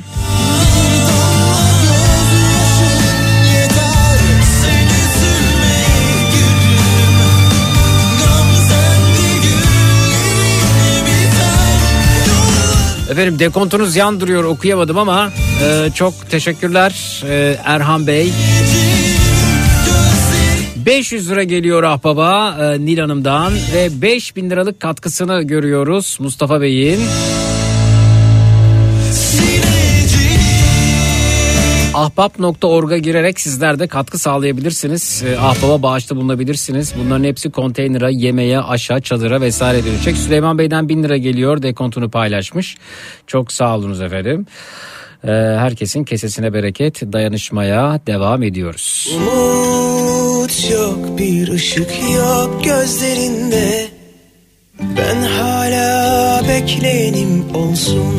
Efendim 13.10 13.38
dekontunuz 13.38 13.96
yan 13.96 14.20
duruyor 14.20 14.44
okuyamadım 14.44 14.98
ama 14.98 15.30
e, 15.64 15.90
çok 15.94 16.30
teşekkürler 16.30 17.22
e, 17.28 17.56
Erhan 17.64 18.06
Bey. 18.06 18.32
500 20.86 21.30
lira 21.30 21.42
geliyor 21.42 21.82
ahbaba 21.82 22.56
e, 22.60 22.80
Nil 22.80 22.98
Hanım'dan 22.98 23.52
ve 23.74 24.02
5000 24.02 24.50
liralık 24.50 24.80
katkısını 24.80 25.42
görüyoruz 25.42 26.18
Mustafa 26.20 26.60
Bey'in. 26.60 27.00
Ahbap.org'a 31.94 32.98
girerek 32.98 33.40
sizler 33.40 33.78
de 33.78 33.86
katkı 33.86 34.18
sağlayabilirsiniz. 34.18 35.24
E, 35.26 35.38
Ahbaba 35.38 35.82
bağışta 35.82 36.16
bulunabilirsiniz. 36.16 36.94
Bunların 36.98 37.24
hepsi 37.24 37.50
konteynere, 37.50 38.08
yemeğe, 38.12 38.60
aşağı, 38.60 39.00
çadıra 39.00 39.40
vesaire 39.40 39.84
dönecek. 39.84 40.16
Süleyman 40.16 40.58
Bey'den 40.58 40.88
1000 40.88 41.02
lira 41.02 41.16
geliyor. 41.16 41.62
Dekontunu 41.62 42.10
paylaşmış. 42.10 42.76
Çok 43.26 43.52
sağ 43.52 43.76
olunuz 43.76 44.00
efendim. 44.00 44.46
E, 45.24 45.30
herkesin 45.32 46.04
kesesine 46.04 46.52
bereket 46.52 47.12
dayanışmaya 47.12 48.00
devam 48.06 48.42
ediyoruz. 48.42 49.08
Umut 49.16 50.31
yok 50.50 51.18
bir 51.18 51.48
ışık 51.48 51.90
yok 52.14 52.64
gözlerinde. 52.64 53.88
Ben 54.80 55.22
hala 55.22 56.42
bekleyenim 56.48 57.54
olsun. 57.54 58.14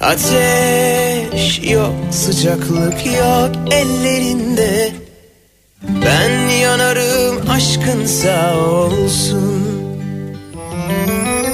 Ateş 0.00 1.60
yok 1.70 1.94
sıcaklık 2.10 3.06
yok 3.06 3.50
ellerinde. 3.70 4.92
Ben 5.82 6.48
yanarım 6.48 7.50
aşkın 7.50 8.06
sağ 8.06 8.56
olsun. 8.56 9.60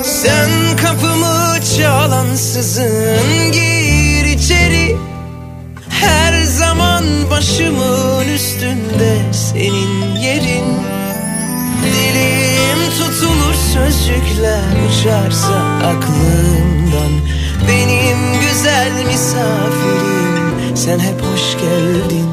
Sen 0.05 0.51
kapımı 0.77 1.57
çalansızın 1.77 3.53
gir 3.53 3.76
her 6.01 6.43
zaman 6.43 7.05
başımın 7.31 8.29
üstünde 8.29 9.33
senin 9.33 10.17
yerin. 10.17 10.77
Dilim 11.85 12.91
tutulur 12.99 13.55
sözcükler 13.55 14.63
uçarsa 14.89 15.55
aklımdan. 15.85 17.13
Benim 17.69 18.19
güzel 18.41 18.93
misafirim 19.07 20.77
sen 20.77 20.99
hep 20.99 21.21
hoş 21.23 21.53
geldin. 21.61 22.29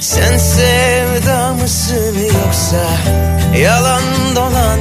Sen 0.00 0.38
sevda 0.38 1.52
mısın 1.52 2.14
yoksa 2.44 2.86
yalan 3.58 4.02
dolan? 4.36 4.78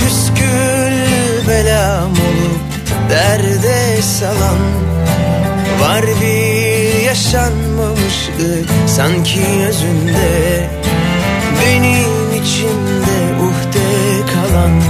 Püsküllü 0.00 1.48
belam 1.48 2.10
olup 2.10 3.10
derde 3.10 4.02
salan. 4.02 4.58
Var 5.80 6.04
bir 6.20 6.49
yaşanmamıştı 7.10 8.64
sanki 8.86 9.38
yüzünde. 9.38 10.70
Benim 11.60 12.42
içimde 12.42 13.18
uhde 13.42 14.26
kalan. 14.32 14.80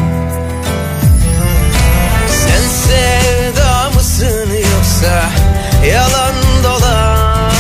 Sen 2.29 2.63
sevda 2.69 3.91
mısın 3.95 4.49
yoksa 4.75 5.23
yalan 5.93 6.35
dolan? 6.65 7.51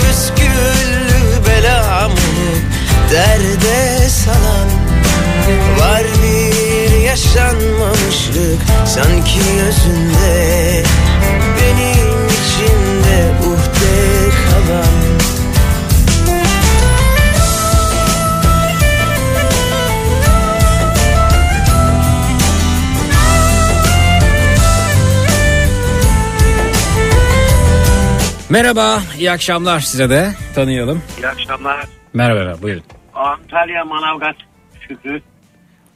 Püsküllü 0.00 1.46
belamı 1.48 2.14
derde 3.12 4.08
salan? 4.08 4.68
Var 5.78 6.04
bir 6.22 7.00
yaşanmamışlık 7.00 8.60
sanki 8.86 9.38
yüzünde. 9.38 10.85
Merhaba, 28.50 28.98
iyi 29.18 29.30
akşamlar 29.30 29.80
size 29.80 30.10
de. 30.10 30.28
Tanıyalım. 30.54 31.02
İyi 31.18 31.28
akşamlar. 31.28 31.84
Merhaba, 32.14 32.62
buyurun. 32.62 32.82
Antalya 33.14 33.84
Manavgat 33.84 34.36
Şükrü. 34.88 35.20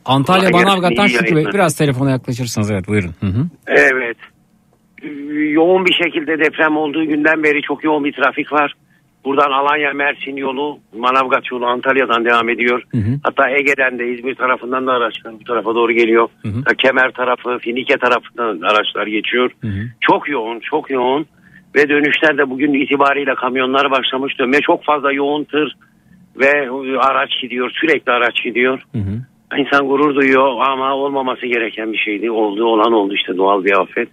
Antalya 0.05 0.51
Manavgat'tan 0.51 1.07
Şükrü 1.07 1.37
Bey. 1.37 1.45
Biraz 1.55 1.77
telefona 1.77 2.11
yaklaşırsanız 2.11 2.71
evet 2.71 2.89
buyurun. 2.89 3.15
Hı 3.21 3.27
hı. 3.27 3.47
Evet. 3.67 4.17
Yoğun 5.53 5.85
bir 5.87 5.95
şekilde 5.95 6.39
deprem 6.39 6.77
olduğu 6.77 7.05
günden 7.05 7.43
beri 7.43 7.63
çok 7.63 7.85
yoğun 7.85 8.05
bir 8.05 8.13
trafik 8.13 8.53
var. 8.53 8.75
Buradan 9.25 9.51
Alanya 9.51 9.93
Mersin 9.93 10.37
yolu, 10.37 10.79
Manavgat 10.99 11.51
yolu 11.53 11.67
Antalya'dan 11.67 12.25
devam 12.25 12.49
ediyor. 12.49 12.83
Hatta 13.23 13.51
Ege'den 13.51 13.99
de 13.99 14.13
İzmir 14.15 14.35
tarafından 14.35 14.87
da 14.87 14.93
araçlar 14.93 15.33
bu 15.41 15.45
tarafa 15.45 15.75
doğru 15.75 15.93
geliyor. 15.93 16.29
Ha, 16.45 16.75
Kemer 16.79 17.11
tarafı, 17.11 17.59
Finike 17.59 17.97
tarafından 17.97 18.61
araçlar 18.61 19.07
geçiyor. 19.07 19.51
Çok 20.01 20.29
yoğun, 20.29 20.61
çok 20.61 20.91
yoğun. 20.91 21.27
Ve 21.75 21.89
dönüşlerde 21.89 22.51
bugün 22.51 22.75
itibariyle 22.75 23.35
kamyonlar 23.35 23.91
başlamış 23.91 24.39
dönmeye. 24.39 24.61
Çok 24.61 24.85
fazla 24.85 25.13
yoğun 25.13 25.45
tır 25.45 25.77
ve 26.37 26.71
araç 26.99 27.31
gidiyor. 27.43 27.71
Sürekli 27.81 28.13
araç 28.13 28.45
gidiyor. 28.45 28.83
İnsan 29.59 29.89
gurur 29.89 30.15
duyuyor 30.15 30.61
ama 30.61 30.95
olmaması 30.95 31.47
gereken 31.47 31.93
bir 31.93 31.99
şeydi. 31.99 32.31
Oldu 32.31 32.65
olan 32.65 32.93
oldu 32.93 33.15
işte 33.15 33.37
doğal 33.37 33.65
bir 33.65 33.81
afet. 33.81 34.09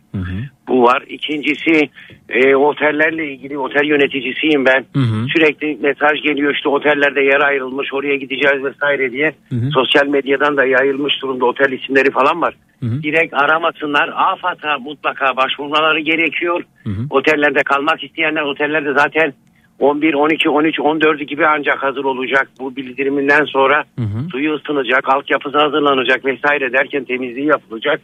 Bu 0.67 0.83
var. 0.83 1.03
İkincisi 1.07 1.89
e, 2.29 2.55
otellerle 2.55 3.31
ilgili 3.33 3.57
otel 3.57 3.85
yöneticisiyim 3.85 4.65
ben. 4.65 4.85
Sürekli 5.33 5.77
mesaj 5.81 6.21
geliyor 6.21 6.55
işte 6.55 6.69
otellerde 6.69 7.21
yer 7.21 7.41
ayrılmış 7.41 7.93
oraya 7.93 8.15
gideceğiz 8.15 8.63
vesaire 8.63 9.11
diye. 9.11 9.31
Sosyal 9.73 10.07
medyadan 10.07 10.57
da 10.57 10.65
yayılmış 10.65 11.21
durumda 11.21 11.45
otel 11.45 11.71
isimleri 11.71 12.11
falan 12.11 12.41
var. 12.41 12.53
Direkt 13.03 13.33
aramasınlar. 13.33 14.09
AFAD'a 14.15 14.77
mutlaka 14.79 15.37
başvurmaları 15.37 15.99
gerekiyor. 15.99 16.63
Otellerde 17.09 17.63
kalmak 17.63 18.03
isteyenler 18.03 18.41
otellerde 18.41 18.93
zaten 18.93 19.33
11, 19.79 20.13
12, 20.13 20.49
13, 20.49 20.79
14 20.79 21.27
gibi 21.27 21.47
ancak 21.47 21.83
hazır 21.83 22.03
olacak. 22.03 22.49
Bu 22.59 22.75
bildiriminden 22.75 23.45
sonra 23.45 23.83
suyu 24.31 24.53
ısınacak, 24.53 25.13
altyapısı 25.15 25.57
hazırlanacak 25.57 26.25
vesaire 26.25 26.73
derken 26.73 27.03
temizliği 27.03 27.45
yapılacak. 27.45 28.01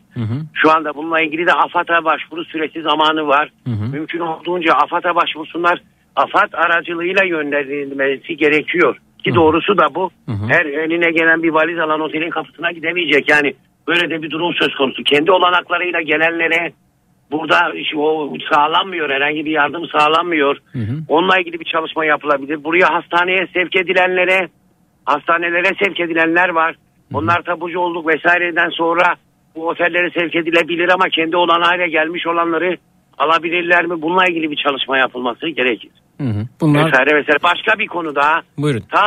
Şu 0.53 0.71
anda 0.71 0.95
bununla 0.95 1.21
ilgili 1.21 1.47
de 1.47 1.53
AFAD'a 1.53 2.05
başvuru 2.05 2.45
süresi 2.45 2.81
zamanı 2.81 3.27
var. 3.27 3.49
Mümkün 3.93 4.19
olduğunca 4.19 4.73
AFAD'a 4.73 5.15
başvursunlar. 5.15 5.81
AFAD 6.15 6.53
aracılığıyla 6.53 7.23
yönlendirilmesi 7.23 8.37
gerekiyor. 8.37 8.97
Ki 9.23 9.35
doğrusu 9.35 9.77
da 9.77 9.95
bu. 9.95 10.11
Her 10.47 10.65
eline 10.65 11.11
gelen 11.11 11.43
bir 11.43 11.49
valiz 11.49 11.79
alan 11.79 12.01
otelin 12.01 12.29
kapısına 12.29 12.71
gidemeyecek. 12.71 13.29
Yani 13.29 13.53
böyle 13.87 14.09
de 14.09 14.21
bir 14.21 14.31
durum 14.31 14.53
söz 14.53 14.75
konusu. 14.75 15.03
Kendi 15.03 15.31
olanaklarıyla 15.31 16.01
gelenlere 16.01 16.71
burada 17.34 17.60
o 17.97 18.34
sağlanmıyor. 18.53 19.10
Herhangi 19.10 19.45
bir 19.45 19.51
yardım 19.51 19.85
sağlanmıyor. 19.88 20.57
Onunla 21.07 21.39
ilgili 21.39 21.60
bir 21.60 21.65
çalışma 21.65 22.05
yapılabilir. 22.05 22.64
Buraya 22.64 22.93
hastaneye 22.93 23.47
sevk 23.53 23.76
edilenlere 23.76 24.49
hastanelere 25.05 25.72
sevk 25.84 25.99
edilenler 25.99 26.49
var. 26.49 26.76
Onlar 27.14 27.41
tabucu 27.41 27.80
olduk 27.80 28.07
vesaireden 28.07 28.69
sonra 28.69 29.15
bu 29.55 29.68
otellere 29.68 30.10
sevk 30.10 30.35
edilebilir 30.35 30.89
ama 30.89 31.10
kendi 31.10 31.38
olanağıyla 31.38 31.88
gelmiş 31.88 32.27
olanları 32.27 32.77
alabilirler 33.18 33.85
mi? 33.85 34.01
Bununla 34.01 34.26
ilgili 34.26 34.51
bir 34.51 34.55
çalışma 34.55 34.97
yapılması 34.97 35.47
gerekir. 35.47 35.91
Hı 36.18 36.23
hı. 36.27 36.47
Bunlar 36.61 36.85
Vesaire 36.85 37.15
vesaire. 37.15 37.43
Başka 37.43 37.80
bir 37.80 37.88
konu 37.88 38.15
daha. 38.15 38.41
buyurun. 38.57 38.84
Ta 38.91 39.01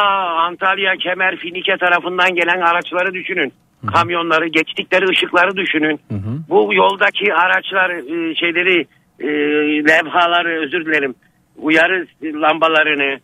Antalya, 0.48 0.96
Kemer, 0.96 1.36
Finike 1.36 1.76
tarafından 1.76 2.34
gelen 2.34 2.60
araçları 2.60 3.14
düşünün. 3.14 3.52
Kamyonları, 3.86 4.46
geçtikleri 4.46 5.04
ışıkları 5.10 5.56
düşünün. 5.56 6.00
Bu 6.48 6.74
yoldaki 6.74 7.34
araçlar 7.34 7.90
e, 7.90 8.34
şeyleri 8.34 8.86
e, 9.20 9.28
levhaları 9.88 10.62
özür 10.64 10.86
dilerim. 10.86 11.14
Uyarı 11.56 12.06
lambalarını 12.22 13.18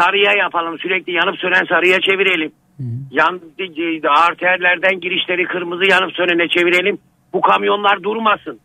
sarıya 0.00 0.32
yapalım. 0.32 0.78
Sürekli 0.78 1.12
yanıp 1.12 1.38
sönen 1.38 1.64
sarıya 1.64 2.00
çevirelim. 2.00 2.52
Yan 3.10 3.40
e, 3.58 4.08
arterlerden 4.08 5.00
girişleri 5.00 5.44
kırmızı 5.44 5.84
yanıp 5.90 6.12
sönene 6.12 6.48
çevirelim. 6.48 6.98
Bu 7.32 7.40
kamyonlar 7.40 8.02
durmasın. 8.02 8.60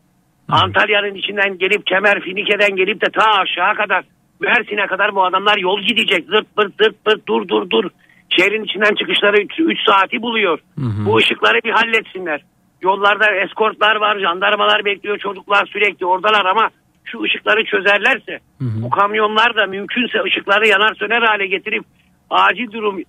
Antalya'nın 0.50 1.16
içinden 1.16 1.58
gelip 1.58 1.86
Kemer 1.86 2.22
Finike'den 2.22 2.76
gelip 2.76 3.02
de 3.02 3.06
ta 3.14 3.26
aşağı 3.26 3.76
kadar 3.76 4.04
Mersin'e 4.40 4.88
kadar 4.88 5.16
bu 5.16 5.26
adamlar 5.26 5.58
yol 5.58 5.82
gidecek. 5.82 6.26
Zırt 6.26 6.56
pırt 6.56 6.74
zırt 6.82 7.06
pırt 7.06 7.28
dur 7.28 7.48
dur 7.48 7.70
dur. 7.70 7.90
Şehrin 8.30 8.64
içinden 8.64 8.95
çıkışları 8.95 9.38
3 9.60 9.80
saati 9.85 10.22
buluyor. 10.22 10.60
Bu 10.77 11.18
ışıkları 11.18 11.60
bir 11.64 11.72
halletsinler. 11.72 12.41
Yollarda 12.81 13.35
eskortlar 13.45 13.95
var, 13.95 14.19
jandarmalar 14.19 14.85
bekliyor, 14.85 15.18
çocuklar 15.18 15.65
sürekli 15.65 16.06
oradalar 16.06 16.45
ama 16.45 16.69
şu 17.03 17.22
ışıkları 17.23 17.65
çözerlerse 17.65 18.39
bu 18.60 18.89
kamyonlar 18.89 19.56
da 19.56 19.65
mümkünse 19.65 20.23
ışıkları 20.27 20.68
yanar 20.68 20.95
söner 20.95 21.22
hale 21.22 21.47
getirip 21.47 21.84
acil 22.30 22.72
durum 22.72 23.03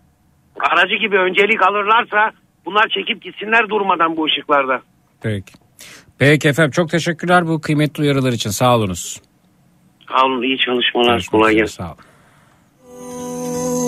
aracı 0.60 0.94
gibi 0.94 1.16
öncelik 1.18 1.62
alırlarsa 1.62 2.30
bunlar 2.66 2.88
çekip 2.88 3.22
gitsinler 3.22 3.68
durmadan 3.68 4.16
bu 4.16 4.24
ışıklarda. 4.24 4.82
Peki. 5.22 5.52
Peki 6.18 6.48
efendim 6.48 6.70
çok 6.70 6.90
teşekkürler 6.90 7.47
bu 7.47 7.60
kıymetli 7.60 8.02
uyarılar 8.02 8.32
için 8.32 8.51
sağ 8.51 8.76
olunuz. 8.76 9.20
Sağ 10.09 10.26
olun 10.26 10.42
iyi 10.42 10.59
çalışmalar 10.59 11.26
kolay 11.30 11.55
gelsin. 11.55 11.76
Sağ 11.76 11.86
olun. 11.86 12.10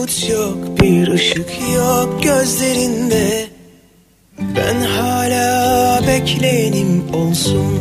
Umut 0.03 0.31
yok 0.31 0.81
bir 0.81 1.09
ışık 1.09 1.51
yok 1.75 2.23
gözlerinde. 2.23 3.47
Ben 4.39 4.81
hala 4.81 6.01
bekleyenim 6.07 7.15
olsun. 7.15 7.79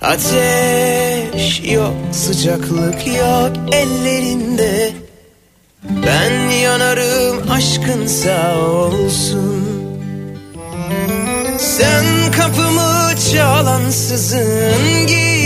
Ateş 0.00 1.62
yok 1.72 1.94
sıcaklık 2.12 3.06
yok 3.06 3.52
ellerinde. 3.72 4.90
Ben 6.06 6.48
yanarım 6.50 7.50
aşkın 7.50 8.06
sağ 8.06 8.58
olsun. 8.58 9.64
Sen 11.58 12.04
kapımı 12.36 13.14
çalansızın 13.32 15.06
gir 15.06 15.41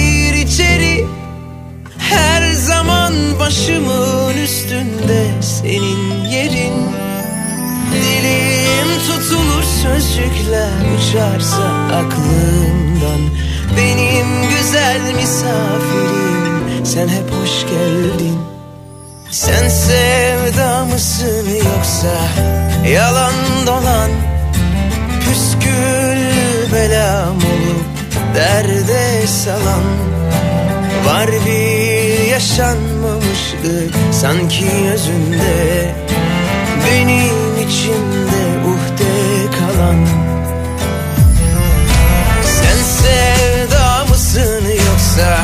her 2.10 2.52
zaman 2.52 3.12
başımın 3.38 4.36
üstünde 4.36 5.42
senin 5.42 6.24
yerin. 6.24 6.86
Dilim 7.92 8.88
tutulur 9.06 9.62
sözcükler 9.82 10.70
uçarsa 10.98 11.64
aklımdan. 11.92 13.20
Benim 13.76 14.26
güzel 14.50 15.00
misafirim 15.14 16.84
sen 16.84 17.08
hep 17.08 17.30
hoş 17.30 17.62
geldin. 17.70 18.38
Sen 19.30 19.68
sevda 19.68 20.84
mısın 20.84 21.46
yoksa 21.50 22.28
yalan 22.88 23.34
dolan? 23.66 24.10
Püskül 25.20 26.72
belam 26.72 27.36
olup 27.36 27.86
derde 28.34 29.26
salan. 29.26 29.84
Var 31.06 31.30
bir 31.46 31.75
yaşanmamışlık 32.36 33.94
sanki 34.12 34.66
özünde 34.92 35.94
Benim 36.86 37.68
içimde 37.68 38.68
uhde 38.68 39.50
kalan. 39.58 40.06
Sen 42.44 42.82
sevda 42.82 44.04
mısın 44.04 44.64
yoksa 44.68 45.38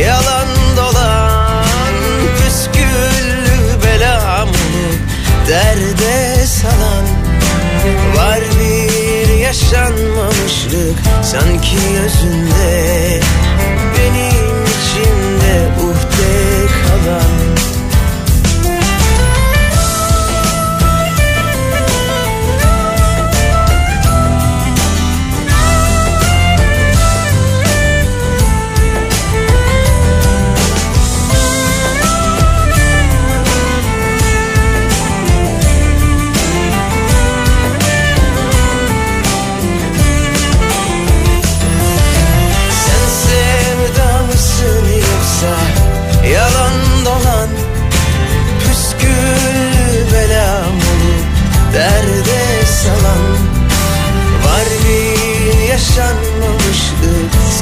yalan 0.00 0.48
dolan? 0.76 1.94
Püsküllü 2.38 3.84
belam 3.86 4.48
olup 4.48 4.98
derde 5.48 6.46
salan. 6.46 7.04
Var 8.16 8.40
bir 8.60 9.38
yaşanmamışlık 9.38 10.98
sanki 11.22 11.78
özünde 12.04 13.20
uhde 16.92 17.53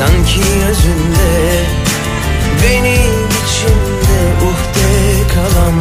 Sanki 0.03 0.41
özünde 0.71 1.65
Benim 2.63 3.27
içimde 3.29 4.21
uhde 4.45 5.29
kalan 5.35 5.75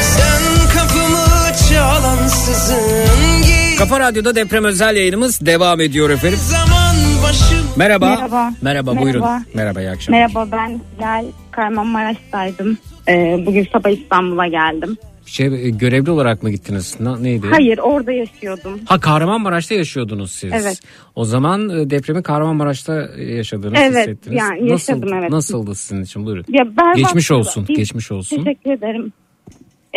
Sen 0.00 0.68
kapımı 0.78 1.52
çalansızın 1.70 3.42
gibi 3.42 3.76
Kafa 3.78 4.00
Radyo'da 4.00 4.34
deprem 4.34 4.64
özel 4.64 4.96
yayınımız 4.96 5.46
devam 5.46 5.80
ediyor 5.80 6.10
efendim. 6.10 6.38
Zaman 6.42 6.96
başım 7.22 7.66
Merhaba. 7.76 8.06
Merhaba. 8.08 8.52
Merhaba, 8.62 8.92
Merhaba. 8.92 9.04
buyurun. 9.04 9.24
Merhaba 9.54 9.80
iyi 9.80 9.90
akşamlar. 9.90 10.20
Merhaba 10.20 10.48
ben 10.52 10.80
Hilal 10.98 11.24
Kahramanmaraş'taydım. 11.50 12.78
Ee, 13.08 13.42
bugün 13.46 13.68
sabah 13.72 13.90
İstanbul'a 13.90 14.46
geldim. 14.46 14.96
Şey, 15.26 15.46
e, 15.46 15.70
görevli 15.70 16.10
olarak 16.10 16.42
mı 16.42 16.50
gittiniz? 16.50 17.00
Na- 17.00 17.18
neydi? 17.18 17.46
Hayır 17.50 17.78
orada 17.78 18.12
yaşıyordum. 18.12 18.80
Ha 18.86 19.00
Kahramanmaraş'ta 19.00 19.74
yaşıyordunuz 19.74 20.32
siz. 20.32 20.52
Evet. 20.52 20.80
O 21.14 21.24
zaman 21.24 21.68
e, 21.68 21.90
depremi 21.90 22.22
Kahramanmaraş'ta 22.22 23.08
e, 23.18 23.32
yaşadığınız 23.34 23.78
Evet, 23.82 23.96
hissettiniz. 23.98 24.38
yani 24.38 24.70
yaşadım, 24.70 25.00
Nasıl, 25.02 25.16
evet. 25.16 25.30
Nasıldı 25.30 25.74
sizin 25.74 26.02
için 26.02 26.26
buyurun. 26.26 26.44
Ya 26.48 26.64
berbat- 26.64 26.96
geçmiş 26.96 27.30
olsun. 27.30 27.66
Biz- 27.68 27.76
Geçmiş 27.76 28.12
olsun. 28.12 28.36
Teşekkür 28.44 28.70
ederim. 28.70 29.12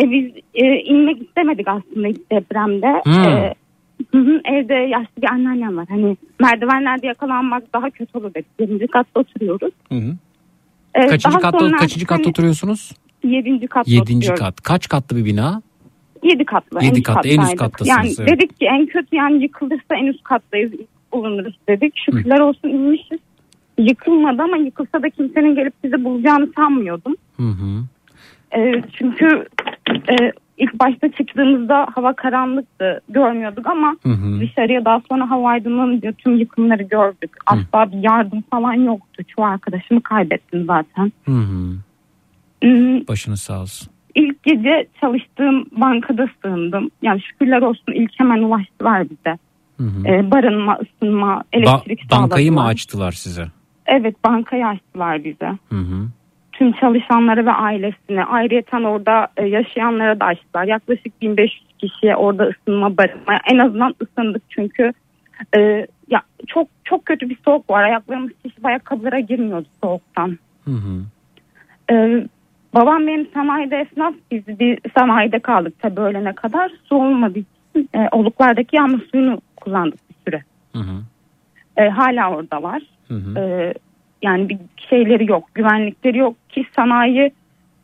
E, 0.04 0.12
biz 0.12 0.32
e, 0.54 0.66
inmek 0.80 1.22
istemedik 1.22 1.68
aslında 1.68 2.08
depremde. 2.32 3.02
Hmm. 3.04 3.24
E, 3.24 3.54
hı 4.12 4.18
hı, 4.18 4.42
evde 4.54 4.74
yaşlı 4.74 5.22
bir 5.22 5.28
anneannem 5.32 5.78
var. 5.78 5.86
Hani 5.90 6.18
merdivenlerde 6.40 7.08
yakalanmak 7.08 7.74
daha 7.74 7.90
kötü 7.90 8.18
olur 8.18 8.34
dedik. 8.34 8.46
Yedinci 8.60 8.88
katta 8.88 9.20
oturuyoruz. 9.20 9.72
Hı 9.92 9.96
hı. 9.96 10.16
E, 10.96 11.08
Kaçıncı 11.08 11.38
katta 11.40 11.60
sonra 11.60 11.78
kaçıncı 11.78 12.06
katta 12.06 12.20
hani 12.24 12.30
oturuyorsunuz? 12.30 12.92
Yedinci 13.28 13.68
katta 13.68 13.92
Yedinci 13.92 14.32
oturuyoruz. 14.32 14.40
kat. 14.40 14.62
Kaç 14.62 14.88
katlı 14.88 15.18
bir 15.18 15.26
bina? 15.26 15.62
Yedi 16.24 16.46
katlı. 16.46 16.84
Yedi 16.84 16.88
en 16.88 16.94
üst 16.96 17.04
katlı, 17.04 17.30
en 17.30 17.42
üst 17.42 17.56
kattasınız, 17.56 17.90
Yani 17.90 18.14
evet. 18.20 18.30
dedik 18.30 18.60
ki 18.60 18.66
en 18.66 18.86
kötü 18.86 19.16
yani 19.16 19.44
yıkılırsa 19.44 19.96
en 19.96 20.06
üst 20.06 20.24
kattayız 20.24 20.72
bulunuruz 21.14 21.56
dedik. 21.70 21.94
Şükürler 22.06 22.40
olsun 22.40 22.70
inmişiz. 22.70 23.20
Yıkılmadı 23.78 24.42
ama 24.42 24.58
yıkılsa 24.58 25.04
da 25.04 25.10
kimsenin 25.10 25.56
gelip 25.56 25.74
bizi 25.84 26.04
bulacağını 26.04 26.48
sanmıyordum. 26.56 27.16
Hı 27.38 27.44
hı. 27.44 27.84
E, 28.60 28.84
çünkü 28.98 29.46
e, 29.90 30.16
ilk 30.58 30.80
başta 30.80 31.12
çıktığımızda 31.12 31.88
hava 31.96 32.14
karanlıktı 32.14 33.02
görmüyorduk 33.10 33.68
ama 33.68 33.96
Hı 34.04 34.10
hı. 34.10 34.40
dışarıya 34.40 34.86
daha 34.86 35.02
sonra 35.10 35.30
hava 35.30 35.50
aydınlanınca 35.50 36.12
tüm 36.12 36.36
yıkımları 36.38 36.84
gördük. 36.84 37.32
Asla 37.46 37.92
bir 37.92 38.04
yardım 38.04 38.44
falan 38.52 38.74
yoktu. 38.74 39.24
Çoğu 39.28 39.46
arkadaşımı 39.46 40.02
kaybettim 40.02 40.66
zaten. 40.66 41.12
Hı 41.26 41.32
hı. 41.32 41.76
Başınız 43.08 43.42
sağ 43.42 43.62
olsun. 43.62 43.92
İlk 44.16 44.44
gece 44.44 44.88
çalıştığım 45.02 45.66
bankada 45.72 46.28
sığındım. 46.42 46.90
Yani 47.02 47.22
şükürler 47.22 47.62
olsun 47.62 47.94
ilk 47.94 48.20
hemen 48.20 48.38
ulaştılar 48.44 49.10
bize. 49.10 49.38
Hı 49.78 49.84
hı. 49.84 50.08
Ee, 50.08 50.32
barınma, 50.32 50.80
ısınma, 50.82 51.28
Ba- 51.28 51.44
elektrik 51.54 52.12
bankayı 52.12 52.52
mı 52.52 52.58
sağladılar. 52.58 52.72
açtılar 52.74 53.12
size? 53.12 53.46
Evet 53.86 54.16
bankayı 54.26 54.68
açtılar 54.68 55.24
bize. 55.24 55.48
Hı 55.70 55.76
hı. 55.76 56.08
Tüm 56.52 56.72
çalışanları 56.72 57.46
ve 57.46 57.52
ailesine 57.52 58.24
ayrıyeten 58.24 58.84
orada 58.84 59.28
e, 59.38 59.46
yaşayanlara 59.46 60.20
da 60.20 60.26
açtılar. 60.26 60.64
Yaklaşık 60.64 61.22
1500 61.22 61.64
kişiye 61.80 62.16
orada 62.16 62.44
ısınma 62.44 62.98
barınma. 62.98 63.40
En 63.52 63.58
azından 63.58 63.96
ısındık 64.02 64.44
çünkü 64.50 64.94
e, 65.58 65.88
ya 66.10 66.22
çok 66.48 66.68
çok 66.84 67.06
kötü 67.06 67.30
bir 67.30 67.38
soğuk 67.46 67.70
var. 67.70 67.84
Ayaklarımız 67.84 68.32
şişip 68.46 68.66
ayakkabılara 68.66 69.20
girmiyordu 69.20 69.68
soğuktan. 69.84 70.38
Hı 70.66 70.72
hı. 70.72 71.02
Ee, 71.92 72.28
babam 72.76 73.08
benim 73.08 73.28
sanayide 73.34 73.78
esnaf. 73.78 74.14
Biz 74.32 74.60
bir 74.60 74.80
sanayide 74.98 75.40
kaldık 75.40 75.74
tabii 75.80 76.02
öğlene 76.02 76.34
kadar. 76.34 76.72
Su 76.84 76.96
olmadığı 76.96 77.40
için 77.40 77.90
e, 77.96 78.08
oluklardaki 78.12 78.76
yağmur 78.76 79.00
suyunu 79.12 79.42
kullandık 79.56 80.00
bir 80.10 80.16
süre. 80.26 80.44
Hı 80.74 80.80
hı. 80.80 81.04
E, 81.78 81.90
hala 81.90 82.30
oradalar. 82.30 82.82
Hı 83.08 83.14
hı. 83.14 83.40
E, 83.40 83.74
yani 84.22 84.50
bir 84.50 84.58
şeyleri 84.90 85.32
yok, 85.32 85.44
güvenlikleri 85.54 86.18
yok 86.18 86.50
ki 86.50 86.66
sanayi 86.76 87.32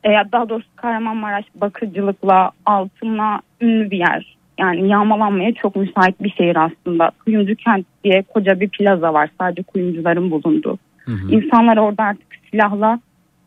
e, 0.03 0.09
daha 0.31 0.49
doğrusu 0.49 0.75
Kahramanmaraş 0.75 1.45
bakıcılıkla, 1.55 2.51
altınla 2.65 3.41
ünlü 3.61 3.91
bir 3.91 3.97
yer. 3.97 4.37
Yani 4.59 4.87
yağmalanmaya 4.87 5.53
çok 5.53 5.75
müsait 5.75 6.23
bir 6.23 6.29
şehir 6.29 6.55
aslında. 6.55 7.11
Kuyumcu 7.25 7.55
kent 7.55 7.85
diye 8.03 8.21
koca 8.21 8.59
bir 8.59 8.69
plaza 8.69 9.13
var. 9.13 9.29
Sadece 9.39 9.63
kuyumcuların 9.63 10.31
bulunduğu. 10.31 10.77
Hı 10.97 11.11
hı. 11.11 11.35
İnsanlar 11.35 11.77
orada 11.77 12.03
artık 12.03 12.27
silahla 12.51 12.99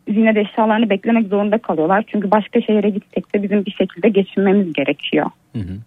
ziynet 0.07 0.37
eşyalarını 0.37 0.89
beklemek 0.89 1.27
zorunda 1.27 1.57
kalıyorlar. 1.57 2.03
Çünkü 2.07 2.31
başka 2.31 2.61
şehre 2.61 2.89
gitsek 2.89 3.35
de 3.35 3.43
bizim 3.43 3.65
bir 3.65 3.71
şekilde 3.71 4.09
geçinmemiz 4.09 4.73
gerekiyor. 4.73 5.29
Hı 5.55 5.59
hı. 5.59 5.77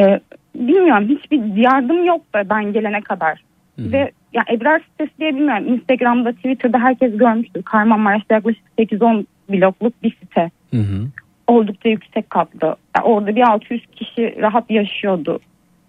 Ee, 0.00 0.20
bilmiyorum 0.54 1.08
hiçbir 1.08 1.56
yardım 1.56 2.04
yok 2.04 2.34
da 2.34 2.48
ben 2.50 2.72
gelene 2.72 3.00
kadar. 3.00 3.42
Ve 3.78 4.10
ya 4.32 4.44
Ebrar 4.52 4.80
sitesi 4.80 5.18
diye 5.20 5.34
bilmiyorum. 5.34 5.74
Instagram'da, 5.74 6.32
Twitter'da 6.32 6.78
herkes 6.78 7.16
görmüştür. 7.16 7.62
Kahramanmaraş'ta 7.62 8.34
yaklaşık 8.34 8.62
8-10 8.78 9.26
blokluk 9.48 10.02
bir 10.02 10.10
site. 10.10 10.50
Hı 10.70 10.80
hı. 10.80 11.06
Oldukça 11.46 11.88
yüksek 11.88 12.30
katlı. 12.30 12.76
Ya 12.96 13.02
orada 13.02 13.36
bir 13.36 13.40
600 13.40 13.86
kişi 13.86 14.36
rahat 14.40 14.70
yaşıyordu. 14.70 15.40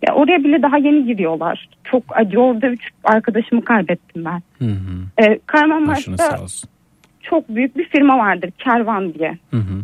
Ya 0.08 0.14
oraya 0.16 0.44
bile 0.44 0.62
daha 0.62 0.78
yeni 0.78 1.06
giriyorlar. 1.06 1.70
Çok 1.84 2.04
acı. 2.10 2.40
Orada 2.40 2.68
üç 2.68 2.90
arkadaşımı 3.04 3.64
kaybettim 3.64 4.26
ben. 4.26 4.42
Hı 4.60 4.72
hı. 4.72 5.24
Ee, 5.24 5.40
Kahramanmaraş'ta. 5.46 6.38
Çok 7.24 7.50
büyük 7.50 7.78
bir 7.78 7.90
firma 7.90 8.18
vardır. 8.18 8.52
Kervan 8.58 9.14
diye. 9.14 9.38
Hı 9.52 9.58
hı. 9.58 9.84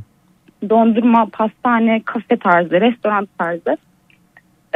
Dondurma, 0.70 1.26
pastane, 1.26 2.02
kafe 2.06 2.38
tarzı, 2.38 2.82
restoran 2.82 3.28
tarzı. 3.38 3.78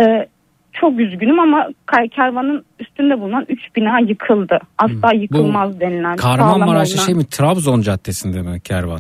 Ee, 0.02 0.28
çok 0.74 1.00
üzgünüm 1.00 1.40
ama 1.40 1.68
kervanın 2.12 2.66
üstünde 2.80 3.22
bulunan 3.22 3.46
3 3.50 3.60
bina 3.76 4.00
yıkıldı. 4.00 4.60
Asla 4.78 5.14
yıkılmaz 5.14 5.80
denilen. 5.80 6.16
sağlam 6.16 6.38
Kahramanmaraş'ta 6.38 6.98
şey 6.98 7.16
mi 7.16 7.26
Trabzon 7.26 7.82
Caddesi'nde 7.82 8.42
mi 8.42 8.62
kervan? 8.62 9.00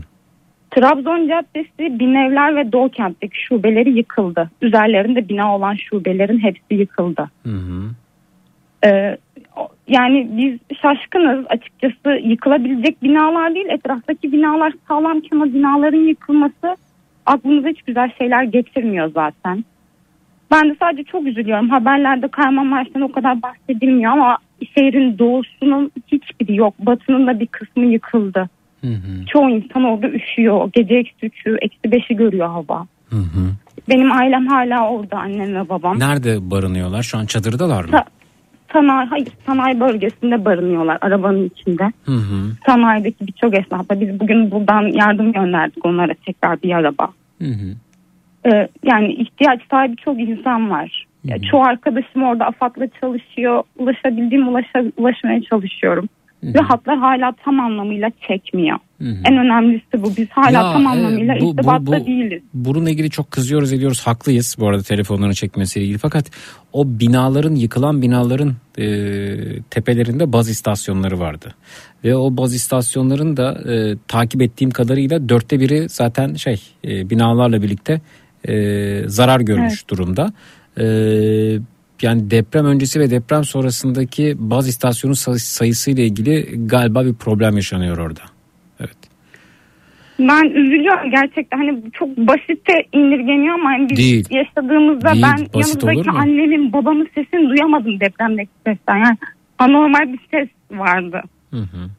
Trabzon 0.71 1.27
Caddesi, 1.27 1.99
Binevler 1.99 2.55
ve 2.55 2.71
Doğu 2.71 2.89
Kent'teki 2.89 3.37
şubeleri 3.47 3.97
yıkıldı. 3.97 4.51
Üzerlerinde 4.61 5.29
bina 5.29 5.55
olan 5.55 5.75
şubelerin 5.89 6.39
hepsi 6.39 6.73
yıkıldı. 6.73 7.29
Hı 7.43 7.49
hı. 7.49 7.89
Ee, 8.85 9.17
yani 9.87 10.27
biz 10.31 10.77
şaşkınız 10.81 11.45
açıkçası 11.49 12.09
yıkılabilecek 12.23 13.03
binalar 13.03 13.55
değil 13.55 13.69
etraftaki 13.69 14.31
binalar 14.31 14.73
sağlamken 14.87 15.39
o 15.39 15.45
binaların 15.45 16.07
yıkılması 16.07 16.77
aklımıza 17.25 17.67
hiç 17.67 17.81
güzel 17.81 18.11
şeyler 18.17 18.43
getirmiyor 18.43 19.11
zaten. 19.13 19.65
Ben 20.51 20.69
de 20.69 20.75
sadece 20.79 21.03
çok 21.03 21.27
üzülüyorum 21.27 21.69
haberlerde 21.69 22.27
Kahramanmaraş'tan 22.27 23.01
o 23.01 23.11
kadar 23.11 23.41
bahsedilmiyor 23.41 24.11
ama 24.11 24.37
şehrin 24.77 25.17
doğusunun 25.19 25.91
hiçbiri 26.07 26.55
yok 26.55 26.73
batının 26.79 27.27
da 27.27 27.39
bir 27.39 27.47
kısmı 27.47 27.85
yıkıldı. 27.85 28.49
Hı 28.81 28.87
hı. 28.87 29.25
Çoğu 29.25 29.49
insan 29.49 29.83
orada 29.83 30.09
üşüyor 30.09 30.69
gece 30.73 30.95
eksi 30.95 31.25
üçü 31.25 31.57
eksi 31.61 31.91
beşi 31.91 32.15
görüyor 32.15 32.47
hava. 32.47 32.87
Hı 33.09 33.15
hı. 33.15 33.49
Benim 33.89 34.11
ailem 34.11 34.47
hala 34.47 34.89
orada 34.89 35.17
annem 35.17 35.55
ve 35.55 35.69
babam. 35.69 35.99
Nerede 35.99 36.51
barınıyorlar? 36.51 37.03
Şu 37.03 37.17
an 37.17 37.25
çadırdalar 37.25 37.83
mı? 37.83 37.89
Sa- 37.91 38.05
sanayi, 38.73 39.09
hayır, 39.09 39.27
sanayi 39.45 39.79
bölgesinde 39.79 40.45
barınıyorlar 40.45 40.97
arabanın 41.01 41.45
içinde. 41.45 41.83
Hı 42.05 42.11
hı. 42.11 42.51
Sanayideki 42.65 43.27
birçok 43.27 43.59
esnafa 43.59 44.01
biz 44.01 44.19
bugün 44.19 44.51
buradan 44.51 44.81
yardım 44.81 45.33
gönderdik 45.33 45.85
onlara 45.85 46.13
tekrar 46.25 46.61
bir 46.61 46.71
araba. 46.71 47.07
Hı 47.41 47.47
hı. 47.47 47.75
Ee, 48.45 48.67
yani 48.83 49.13
ihtiyaç 49.13 49.61
sahibi 49.71 49.95
çok 49.95 50.19
insan 50.19 50.69
var. 50.69 51.05
Ya, 51.23 51.41
çoğu 51.41 51.63
arkadaşım 51.63 52.23
orada 52.23 52.45
AFAD'la 52.45 52.87
çalışıyor. 53.01 53.63
Ulaşabildiğim 53.77 54.47
ulaşa, 54.47 54.83
ulaşmaya 54.97 55.41
çalışıyorum. 55.41 56.09
Ve 56.43 56.59
hatlar 56.59 56.97
hala 56.97 57.33
tam 57.45 57.59
anlamıyla 57.59 58.11
çekmiyor. 58.27 58.77
En 59.01 59.37
önemlisi 59.37 60.03
bu. 60.03 60.11
Biz 60.17 60.27
hala 60.29 60.51
Ya, 60.51 60.73
tam 60.73 60.85
e, 60.85 60.89
anlamıyla 60.89 61.35
bu- 61.35 61.45
bu- 61.45 61.51
irtibatta 61.51 61.85
bu- 61.85 62.05
değiliz. 62.05 62.43
Bununla 62.53 62.89
ilgili 62.89 63.09
çok 63.09 63.31
kızıyoruz 63.31 63.73
ediyoruz 63.73 64.01
haklıyız 64.07 64.55
bu 64.59 64.67
arada 64.67 64.83
telefonların 64.83 65.31
çekmesiyle 65.31 65.85
ilgili 65.85 65.97
fakat 65.97 66.25
o 66.73 66.87
binaların 66.87 67.55
yıkılan 67.55 68.01
binaların 68.01 68.53
e, 68.77 68.85
tepelerinde 69.69 70.33
baz 70.33 70.49
istasyonları 70.49 71.19
vardı 71.19 71.53
ve 72.03 72.15
o 72.15 72.37
baz 72.37 72.55
istasyonların 72.55 73.37
da 73.37 73.73
e, 73.73 73.95
takip 74.07 74.41
ettiğim 74.41 74.71
kadarıyla 74.71 75.29
dörtte 75.29 75.59
biri 75.59 75.89
zaten 75.89 76.33
şey 76.33 76.61
e, 76.87 77.09
binalarla 77.09 77.61
birlikte 77.61 78.01
e, 78.47 78.53
zarar 79.07 79.39
görmüş 79.39 79.73
Evet. 79.73 79.89
durumda. 79.89 80.33
E, 80.79 80.85
yani 82.03 82.31
deprem 82.31 82.65
öncesi 82.65 82.99
ve 82.99 83.11
deprem 83.11 83.43
sonrasındaki 83.43 84.35
baz 84.37 84.67
istasyonu 84.67 85.15
say- 85.15 85.37
sayısıyla 85.37 86.03
ilgili 86.03 86.67
galiba 86.67 87.05
bir 87.05 87.13
problem 87.13 87.55
yaşanıyor 87.55 87.97
orada. 87.97 88.21
Ben 90.19 90.49
üzülüyorum 90.49 91.11
gerçekten. 91.11 91.57
Hani 91.57 91.91
çok 91.93 92.17
basite 92.17 92.73
indirgeniyor 92.93 93.55
ama 93.55 93.69
hani 93.69 93.89
biz 93.89 93.97
Değil. 93.97 94.27
yaşadığımızda 94.31 95.11
Değil, 95.11 95.23
ben 95.23 95.47
basit 95.53 95.83
yanımdaki 95.83 96.09
annemin 96.09 96.73
babamın 96.73 97.07
sesini 97.15 97.49
duyamadım 97.49 97.99
depremdeki 97.99 98.51
sesten. 98.67 98.97
Yani 98.97 99.17
anormal 99.59 100.13
bir 100.13 100.19
ses 100.31 100.49
vardı. 100.71 101.21
Hı 101.51 101.59
hı. 101.59 101.89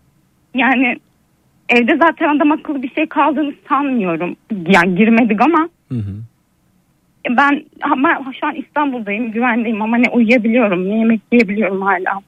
Yani 0.54 0.96
evde 1.68 1.96
zaten 1.96 2.36
adam 2.36 2.52
akıllı 2.52 2.82
bir 2.82 2.90
şey 2.90 3.06
kaldığını 3.06 3.54
sanmıyorum. 3.68 4.36
Yani 4.68 4.96
girmedik 4.96 5.40
ama 5.40 5.68
Hı 5.88 5.98
hı. 5.98 6.14
Ben 7.30 7.64
ama 7.82 8.20
şu 8.40 8.46
an 8.46 8.54
İstanbul'dayım 8.54 9.30
güvendeyim 9.30 9.82
ama 9.82 9.96
ne 9.96 10.10
uyuyabiliyorum 10.10 10.88
ne 10.88 10.98
yemek 10.98 11.20
yiyebiliyorum 11.32 11.82
hala. 11.82 12.20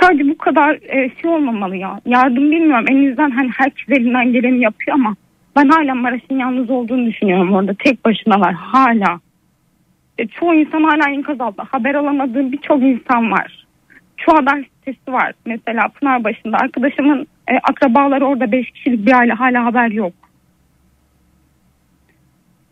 Sadece 0.00 0.28
bu 0.28 0.38
kadar 0.38 0.74
e, 0.74 1.10
şey 1.22 1.30
olmamalı 1.30 1.76
ya. 1.76 2.00
Yardım 2.06 2.50
bilmiyorum. 2.50 2.84
Elinizden 2.90 3.30
hani 3.30 3.50
herkes 3.56 3.88
elinden 3.88 4.32
geleni 4.32 4.60
yapıyor 4.60 4.94
ama 4.94 5.16
ben 5.56 5.68
hala 5.68 5.94
Maraş'ın 5.94 6.38
yalnız 6.38 6.70
olduğunu 6.70 7.06
düşünüyorum 7.06 7.54
orada. 7.54 7.74
Tek 7.84 8.04
başınalar 8.04 8.54
hala. 8.54 9.20
E, 10.18 10.26
çoğu 10.26 10.54
insan 10.54 10.82
hala 10.82 11.10
enkaz 11.10 11.40
altında. 11.40 11.66
Haber 11.70 11.94
alamadığım 11.94 12.52
birçok 12.52 12.82
insan 12.82 13.32
var. 13.32 13.66
Şu 14.16 14.32
haber 14.32 14.64
sitesi 14.64 15.12
var. 15.12 15.32
Mesela 15.46 15.88
Pınarbaşı'nda 15.88 16.56
arkadaşımın 16.56 17.26
e, 17.48 17.54
akrabaları 17.56 18.26
orada 18.26 18.52
5 18.52 18.70
kişilik 18.70 19.06
bir 19.06 19.18
aile 19.18 19.32
hala 19.32 19.64
haber 19.64 19.90
yok. 19.90 20.12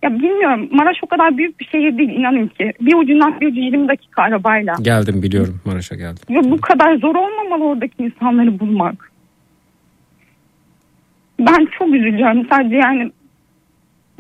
Ya 0.03 0.15
bilmiyorum 0.15 0.69
Maraş 0.73 0.97
o 1.03 1.07
kadar 1.07 1.37
büyük 1.37 1.61
bir 1.61 1.65
şehir 1.65 1.99
değil 1.99 2.11
inanın 2.11 2.47
ki. 2.47 2.73
Bir 2.81 2.95
ucundan 2.95 3.41
bir 3.41 3.47
ucu 3.47 3.61
20 3.61 3.89
dakika 3.89 4.23
arabayla. 4.23 4.75
Geldim 4.83 5.23
biliyorum 5.23 5.61
Maraş'a 5.65 5.95
geldim. 5.95 6.23
Ve 6.31 6.51
bu 6.51 6.61
kadar 6.61 6.97
zor 6.97 7.15
olmamalı 7.15 7.65
oradaki 7.65 8.03
insanları 8.03 8.61
bulmak. 8.61 9.13
Ben 11.41 11.67
çok 11.79 11.89
üzülüyorum 11.95 12.47
sadece 12.51 12.77
yani 12.77 13.11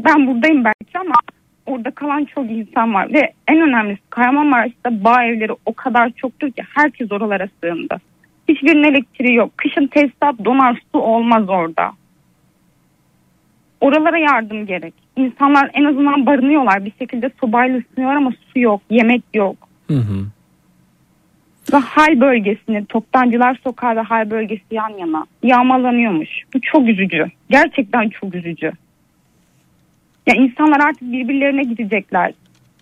ben 0.04 0.26
buradayım 0.26 0.64
belki 0.64 0.98
ama 0.98 1.14
orada 1.66 1.90
kalan 1.90 2.24
çok 2.24 2.50
insan 2.50 2.94
var 2.94 3.12
ve 3.12 3.32
en 3.48 3.60
önemlisi 3.60 4.00
Kahramanmaraş'ta 4.10 5.04
bağ 5.04 5.24
evleri 5.24 5.52
o 5.66 5.72
kadar 5.72 6.10
çoktur 6.10 6.50
ki 6.50 6.62
herkes 6.74 7.12
oralara 7.12 7.48
sığındı. 7.62 8.00
Hiçbirinin 8.48 8.82
elektriği 8.82 9.34
yok. 9.34 9.50
Kışın 9.56 9.86
tesisat 9.86 10.44
donar 10.44 10.80
su 10.92 10.98
olmaz 10.98 11.48
orada. 11.48 11.92
Oralara 13.80 14.18
yardım 14.18 14.66
gerek. 14.66 14.94
İnsanlar 15.16 15.70
en 15.74 15.84
azından 15.84 16.26
barınıyorlar. 16.26 16.84
Bir 16.84 16.92
şekilde 16.98 17.30
sobayla 17.40 17.78
ısınıyorlar 17.78 18.16
ama 18.16 18.32
su 18.52 18.60
yok, 18.60 18.80
yemek 18.90 19.22
yok. 19.34 19.56
Hı 19.88 19.96
hı. 19.96 20.26
Ve 21.72 21.76
hal 21.76 22.20
bölgesinde 22.20 22.84
Toptancılar 22.84 23.58
Sokağı 23.64 23.96
ve 23.96 24.00
hal 24.00 24.30
bölgesi 24.30 24.64
yan 24.70 24.98
yana 24.98 25.26
yağmalanıyormuş. 25.42 26.28
Bu 26.54 26.60
çok 26.60 26.88
üzücü. 26.88 27.26
Gerçekten 27.50 28.08
çok 28.08 28.34
üzücü. 28.34 28.72
Ya 30.26 30.34
insanlar 30.34 30.80
artık 30.80 31.02
birbirlerine 31.02 31.62
gidecekler. 31.62 32.32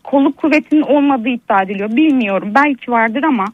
Kolluk 0.04 0.36
kuvvetinin 0.36 0.82
olmadığı 0.82 1.28
iddia 1.28 1.62
ediliyor. 1.62 1.96
Bilmiyorum. 1.96 2.52
Belki 2.54 2.90
vardır 2.90 3.22
ama 3.22 3.44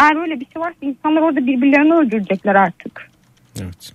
eğer 0.00 0.16
böyle 0.16 0.40
bir 0.40 0.46
şey 0.52 0.62
varsa 0.62 0.76
insanlar 0.82 1.22
orada 1.22 1.46
birbirlerini 1.46 1.94
öldürecekler 1.94 2.54
artık. 2.54 3.10
Evet. 3.60 3.92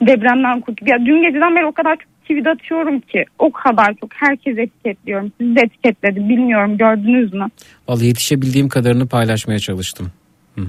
Depremden 0.00 0.60
kurtup. 0.60 0.88
Ya 0.88 1.06
dün 1.06 1.22
geceden 1.22 1.56
beri 1.56 1.66
o 1.66 1.72
kadar 1.72 1.96
çok 1.96 2.09
tweet 2.30 2.46
atıyorum 2.46 3.00
ki. 3.00 3.24
O 3.38 3.52
kadar 3.52 3.94
çok. 4.00 4.10
Herkes 4.14 4.58
etiketliyorum. 4.58 5.32
Sizi 5.40 5.56
de 5.56 5.60
etiketledim. 5.60 6.28
Bilmiyorum 6.28 6.76
gördünüz 6.78 7.32
mü? 7.32 7.46
Vallahi 7.88 8.06
yetişebildiğim 8.06 8.68
kadarını 8.68 9.08
paylaşmaya 9.08 9.58
çalıştım. 9.58 10.12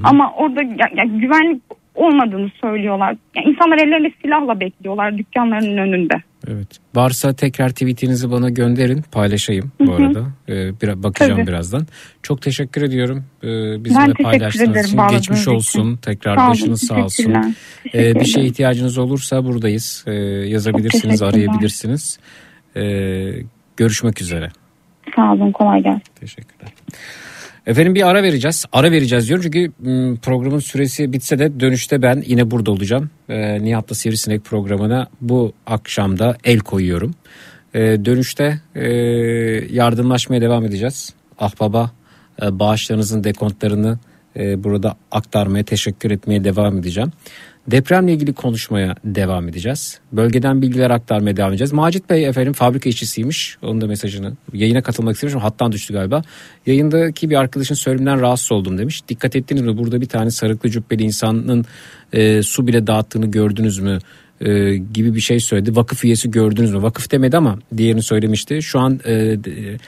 Ama 0.03 0.33
orada 0.33 0.63
ya, 0.63 0.87
ya 0.95 1.03
güvenlik 1.03 1.61
olmadığını 1.95 2.51
söylüyorlar. 2.61 3.15
Ya 3.35 3.43
insanlar 3.43 3.77
ellerinde 3.77 4.11
silahla 4.21 4.59
bekliyorlar 4.59 5.17
dükkanlarının 5.17 5.77
önünde. 5.77 6.13
Evet. 6.47 6.67
Varsa 6.95 7.33
tekrar 7.33 7.69
tweetinizi 7.69 8.31
bana 8.31 8.49
gönderin 8.49 9.01
paylaşayım 9.11 9.71
bu 9.79 9.91
Hı 9.91 9.97
hı. 9.97 10.05
arada. 10.05 10.25
Ee, 10.49 10.81
bir, 10.81 11.03
bakacağım 11.03 11.37
Tabii. 11.37 11.47
birazdan. 11.47 11.87
Çok 12.23 12.41
teşekkür 12.41 12.81
ediyorum 12.81 13.23
ee, 13.43 13.47
Ben 13.47 13.85
bizimle 13.85 14.05
teşekkür 14.05 14.23
paylaştığınız 14.23 14.69
ederim 14.69 14.85
için. 14.85 15.17
Geçmiş 15.17 15.41
için. 15.41 15.51
olsun. 15.51 15.99
Tekrar 16.01 16.35
Sağ 16.35 16.41
olun, 16.41 16.51
başınız 16.51 16.87
sağ 16.87 17.03
olsun. 17.03 17.55
Ee, 17.93 18.15
bir 18.15 18.25
şeye 18.25 18.45
ihtiyacınız 18.45 18.97
olursa 18.97 19.45
buradayız. 19.45 20.05
Ee, 20.07 20.13
yazabilirsiniz, 20.47 21.21
arayabilirsiniz. 21.21 22.19
Ee, 22.75 23.31
görüşmek 23.77 24.21
üzere. 24.21 24.49
Sağ 25.15 25.33
olun 25.33 25.51
kolay 25.51 25.83
gelsin. 25.83 26.01
Teşekkürler. 26.19 26.69
Efendim 27.67 27.95
bir 27.95 28.07
ara 28.09 28.23
vereceğiz. 28.23 28.65
Ara 28.73 28.91
vereceğiz 28.91 29.27
diyorum 29.27 29.43
çünkü 29.43 29.71
m, 29.79 30.15
programın 30.15 30.59
süresi 30.59 31.13
bitse 31.13 31.39
de 31.39 31.59
dönüşte 31.59 32.01
ben 32.01 32.23
yine 32.27 32.51
burada 32.51 32.71
olacağım. 32.71 33.09
Ee, 33.29 33.63
Nihat'la 33.63 33.95
Sivrisinek 33.95 34.45
programına 34.45 35.07
bu 35.21 35.53
akşamda 35.65 36.37
el 36.43 36.59
koyuyorum. 36.59 37.13
Ee, 37.73 37.79
dönüşte 37.79 38.61
e, 38.75 38.87
yardımlaşmaya 39.71 40.41
devam 40.41 40.65
edeceğiz. 40.65 41.13
Ahbaba 41.39 41.91
e, 42.41 42.59
bağışlarınızın 42.59 43.23
dekontlarını 43.23 43.99
e, 44.35 44.63
burada 44.63 44.95
aktarmaya, 45.11 45.63
teşekkür 45.63 46.11
etmeye 46.11 46.43
devam 46.43 46.77
edeceğim. 46.77 47.11
Depremle 47.67 48.13
ilgili 48.13 48.33
konuşmaya 48.33 48.95
devam 49.03 49.49
edeceğiz. 49.49 49.99
Bölgeden 50.11 50.61
bilgiler 50.61 50.89
aktarmaya 50.89 51.37
devam 51.37 51.51
edeceğiz. 51.51 51.73
Macit 51.73 52.09
Bey 52.09 52.25
efendim 52.25 52.53
fabrika 52.53 52.89
işçisiymiş. 52.89 53.57
Onun 53.61 53.81
da 53.81 53.87
mesajını 53.87 54.33
yayına 54.53 54.81
katılmak 54.81 55.15
istemiş 55.15 55.35
hattan 55.35 55.71
düştü 55.71 55.93
galiba. 55.93 56.21
Yayındaki 56.65 57.29
bir 57.29 57.35
arkadaşın 57.35 57.75
söyleminden 57.75 58.21
rahatsız 58.21 58.51
oldum 58.51 58.77
demiş. 58.77 59.01
Dikkat 59.09 59.35
ettiniz 59.35 59.61
mi? 59.61 59.77
Burada 59.77 60.01
bir 60.01 60.05
tane 60.05 60.31
sarıklı 60.31 60.69
cübbeli 60.69 61.03
insanın 61.03 61.65
e, 62.13 62.43
su 62.43 62.67
bile 62.67 62.87
dağıttığını 62.87 63.31
gördünüz 63.31 63.79
mü? 63.79 63.99
e, 64.41 64.77
gibi 64.77 65.15
bir 65.15 65.19
şey 65.19 65.39
söyledi. 65.39 65.75
Vakıf 65.75 66.03
üyesi 66.05 66.31
gördünüz 66.31 66.71
mü? 66.71 66.81
Vakıf 66.81 67.11
demedi 67.11 67.37
ama 67.37 67.59
diğerini 67.77 68.03
söylemişti. 68.03 68.61
Şu 68.61 68.79
an 68.79 68.99
e, 69.07 69.37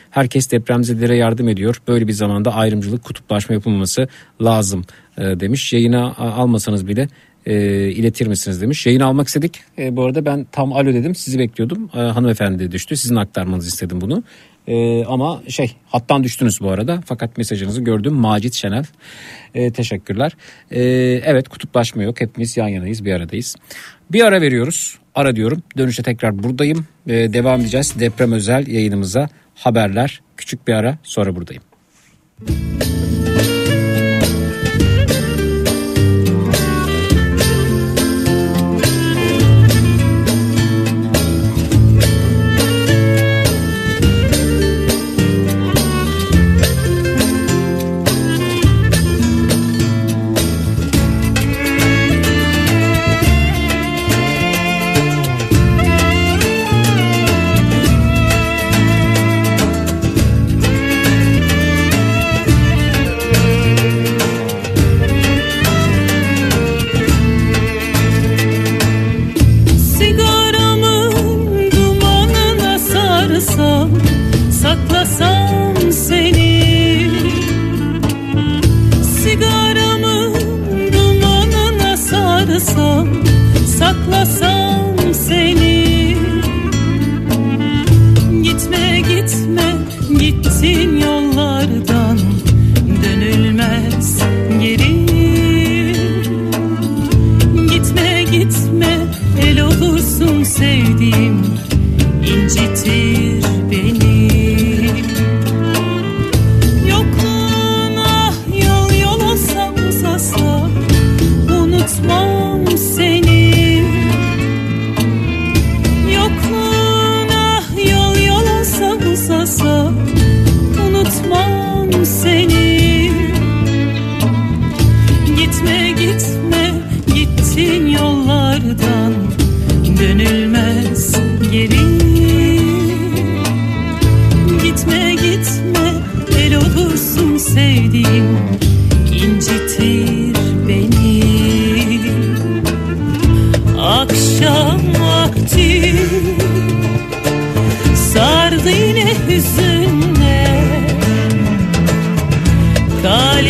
herkes 0.10 0.52
depremzedelere 0.52 1.16
yardım 1.16 1.50
ediyor. 1.50 1.82
Böyle 1.88 2.08
bir 2.08 2.14
zamanda 2.14 2.56
ayrımcılık, 2.56 3.04
kutuplaşma 3.04 3.56
yapılmaması 3.56 4.08
lazım 4.42 4.86
e, 5.18 5.22
demiş. 5.22 5.74
Yayına 5.74 6.16
almasanız 6.16 6.88
bile 6.88 7.08
e, 7.46 7.56
iletir 7.90 8.28
misiniz 8.28 8.62
demiş. 8.62 8.86
Yayını 8.86 9.06
almak 9.06 9.28
istedik. 9.28 9.60
E, 9.78 9.96
bu 9.96 10.04
arada 10.04 10.26
ben 10.26 10.48
tam 10.52 10.74
alo 10.74 10.94
dedim. 10.94 11.16
Sizi 11.16 11.40
bekliyordum. 11.40 11.90
E, 11.96 11.98
hanımefendi 11.98 12.72
düştü. 12.72 12.98
Sizin 12.98 13.16
aktarmanızı 13.16 13.68
istedim 13.68 14.02
bunu. 14.02 14.24
E, 14.68 15.06
ama 15.06 15.42
şey 15.48 15.76
hattan 15.86 16.24
düştünüz 16.24 16.62
bu 16.62 16.72
arada. 16.72 17.02
Fakat 17.06 17.38
mesajınızı 17.38 17.82
gördüm. 17.82 18.14
Macit 18.14 18.54
Şenel. 18.54 18.86
E, 19.56 19.72
teşekkürler. 19.72 20.32
E, 20.72 20.82
evet 21.26 21.50
kutuplaşma 21.50 22.04
yok. 22.04 22.22
Hepimiz 22.22 22.58
yan 22.58 22.68
yanayız 22.68 23.06
bir 23.06 23.14
aradayız. 23.14 23.56
Bir 24.12 24.24
ara 24.24 24.42
veriyoruz. 24.42 24.98
Ara 25.16 25.36
diyorum. 25.36 25.64
Dönüşte 25.78 26.04
tekrar 26.04 26.44
buradayım. 26.44 26.88
E, 27.08 27.34
devam 27.34 27.62
edeceğiz 27.62 27.94
deprem 28.00 28.32
özel 28.32 28.68
yayınımıza. 28.68 29.30
Haberler. 29.56 30.22
Küçük 30.38 30.68
bir 30.68 30.74
ara 30.74 30.98
sonra 31.04 31.36
buradayım. 31.36 31.64
Sigaramın 32.48 33.03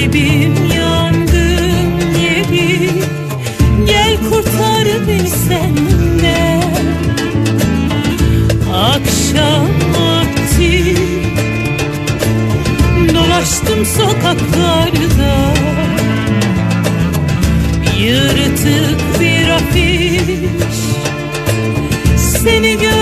Talibim 0.03 0.55
yangın 0.75 2.17
yeri. 2.21 2.89
Gel 3.85 4.17
kurtar 4.30 5.07
beni 5.07 5.30
senden. 5.30 6.63
Akşam 8.73 9.67
vakti. 9.93 10.95
Dolaştım 13.13 13.85
sokaklarda. 13.85 15.53
Yırtık 17.99 19.19
bir 19.19 19.49
afiş. 19.49 20.80
Seni 22.17 22.71
gördüm 22.71 22.92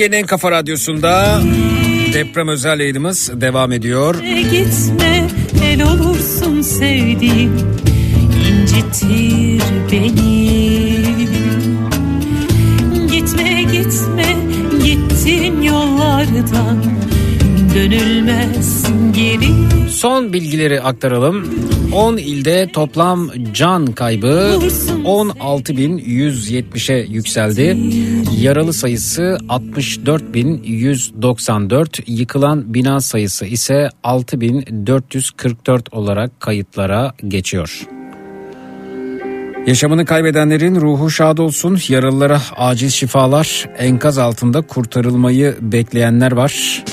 Türkiye'nin 0.00 0.22
en 0.22 0.26
kafa 0.26 0.50
radyosunda 0.50 1.40
deprem 2.14 2.48
özel 2.48 2.80
yayınımız 2.80 3.30
devam 3.34 3.72
ediyor. 3.72 4.14
gitme 4.50 5.28
el 5.64 5.82
olursun 5.82 6.62
sevdiğim 6.62 7.52
incitir 8.50 9.62
beni 9.92 10.50
Gitme 13.12 13.62
gitme 13.62 14.36
gittin 14.84 15.62
yollardan 15.62 16.84
dönülmez 17.74 18.86
geri 19.14 19.90
Son 19.90 20.32
bilgileri 20.32 20.80
aktaralım. 20.80 21.48
10 21.92 22.16
ilde 22.16 22.68
toplam 22.72 23.30
can 23.54 23.86
kaybı 23.86 24.58
16.170'e 25.04 27.06
yükseldi. 27.12 27.76
Yaralı 28.40 28.72
sayısı 28.72 29.38
64.194, 29.48 32.02
yıkılan 32.06 32.74
bina 32.74 33.00
sayısı 33.00 33.46
ise 33.46 33.88
6.444 34.04 35.94
olarak 35.94 36.40
kayıtlara 36.40 37.12
geçiyor. 37.28 37.88
Yaşamını 39.66 40.04
kaybedenlerin 40.04 40.80
ruhu 40.80 41.10
şad 41.10 41.38
olsun. 41.38 41.78
Yaralılara 41.88 42.42
acil 42.56 42.88
şifalar. 42.88 43.68
Enkaz 43.78 44.18
altında 44.18 44.62
kurtarılmayı 44.62 45.56
bekleyenler 45.60 46.32
var. 46.32 46.84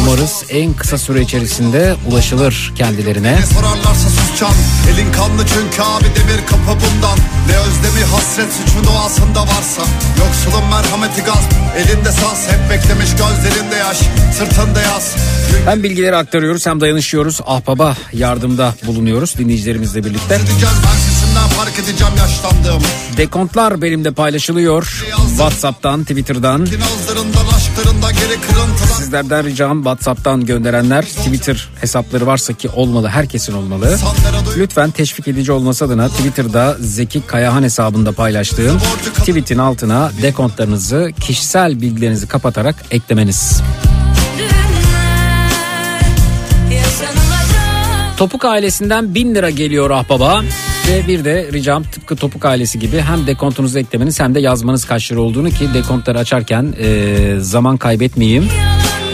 Umarız 0.00 0.44
en 0.48 0.74
kısa 0.74 0.98
süre 0.98 1.20
içerisinde 1.20 1.94
ulaşılır 2.10 2.72
kendilerine. 2.76 3.32
Ne 3.32 3.46
sorarlarsa 3.46 4.08
susacağım 4.10 4.54
Elin 4.94 5.12
kanlı 5.12 5.42
çünkü 5.46 5.82
abi 5.82 6.04
demir 6.04 6.46
kapı 6.46 6.66
bundan 6.66 7.18
Ne 7.48 7.56
özlemi 7.56 8.04
hasret 8.04 8.52
suçun 8.52 8.84
doğasında 8.84 9.42
varsa 9.42 9.82
Yoksulun 10.18 10.68
merhameti 10.70 11.22
gaz 11.22 11.44
Elinde 11.76 12.12
saz 12.12 12.48
hep 12.48 12.70
beklemiş 12.70 13.10
gözlerinde 13.10 13.76
yaş 13.76 13.98
Sırtında 14.38 14.80
yaz 14.80 15.16
Hem 15.64 15.82
bilgileri 15.82 16.16
aktarıyoruz 16.16 16.66
hem 16.66 16.80
dayanışıyoruz. 16.80 17.40
Ahbaba 17.46 17.96
yardımda 18.12 18.74
bulunuyoruz 18.86 19.38
dinleyicilerimizle 19.38 20.04
birlikte. 20.04 20.36
Gideceğiz 20.36 20.74
ben 20.84 21.13
fark 21.48 21.78
edeceğim 21.78 22.14
yaşlandığım 22.18 22.82
Dekontlar 23.16 23.82
benimle 23.82 24.10
paylaşılıyor. 24.10 25.04
WhatsApp'tan, 25.28 26.02
Twitter'dan. 26.02 26.66
Sizlerden 28.96 29.44
ricam 29.44 29.78
WhatsApp'tan 29.78 30.46
gönderenler 30.46 31.04
Twitter 31.04 31.68
hesapları 31.80 32.26
varsa 32.26 32.52
ki 32.52 32.68
olmalı, 32.68 33.08
herkesin 33.08 33.52
olmalı. 33.52 33.98
Lütfen 34.56 34.90
teşvik 34.90 35.28
edici 35.28 35.52
olması 35.52 35.84
adına 35.84 36.08
Twitter'da 36.08 36.76
Zeki 36.80 37.20
Kayahan 37.26 37.62
hesabında 37.62 38.12
paylaştığım 38.12 38.78
tweetin 39.18 39.58
altına 39.58 40.10
dekontlarınızı, 40.22 41.10
kişisel 41.20 41.80
bilgilerinizi 41.80 42.28
kapatarak 42.28 42.76
eklemeniz. 42.90 43.62
Topuk 48.16 48.44
ailesinden 48.44 49.14
1000 49.14 49.34
lira 49.34 49.50
geliyor 49.50 49.90
ahbaba. 49.90 50.42
Ve 50.88 51.06
bir 51.06 51.24
de 51.24 51.48
ricam 51.52 51.82
tıpkı 51.82 52.16
Topuk 52.16 52.44
ailesi 52.44 52.78
gibi 52.78 53.00
hem 53.00 53.26
dekontunuzu 53.26 53.78
eklemeniz 53.78 54.20
hem 54.20 54.34
de 54.34 54.40
yazmanız 54.40 54.84
kaç 54.84 55.12
lira 55.12 55.20
olduğunu 55.20 55.50
ki 55.50 55.74
dekontları 55.74 56.18
açarken 56.18 56.74
e, 56.78 57.36
zaman 57.40 57.76
kaybetmeyeyim. 57.76 58.48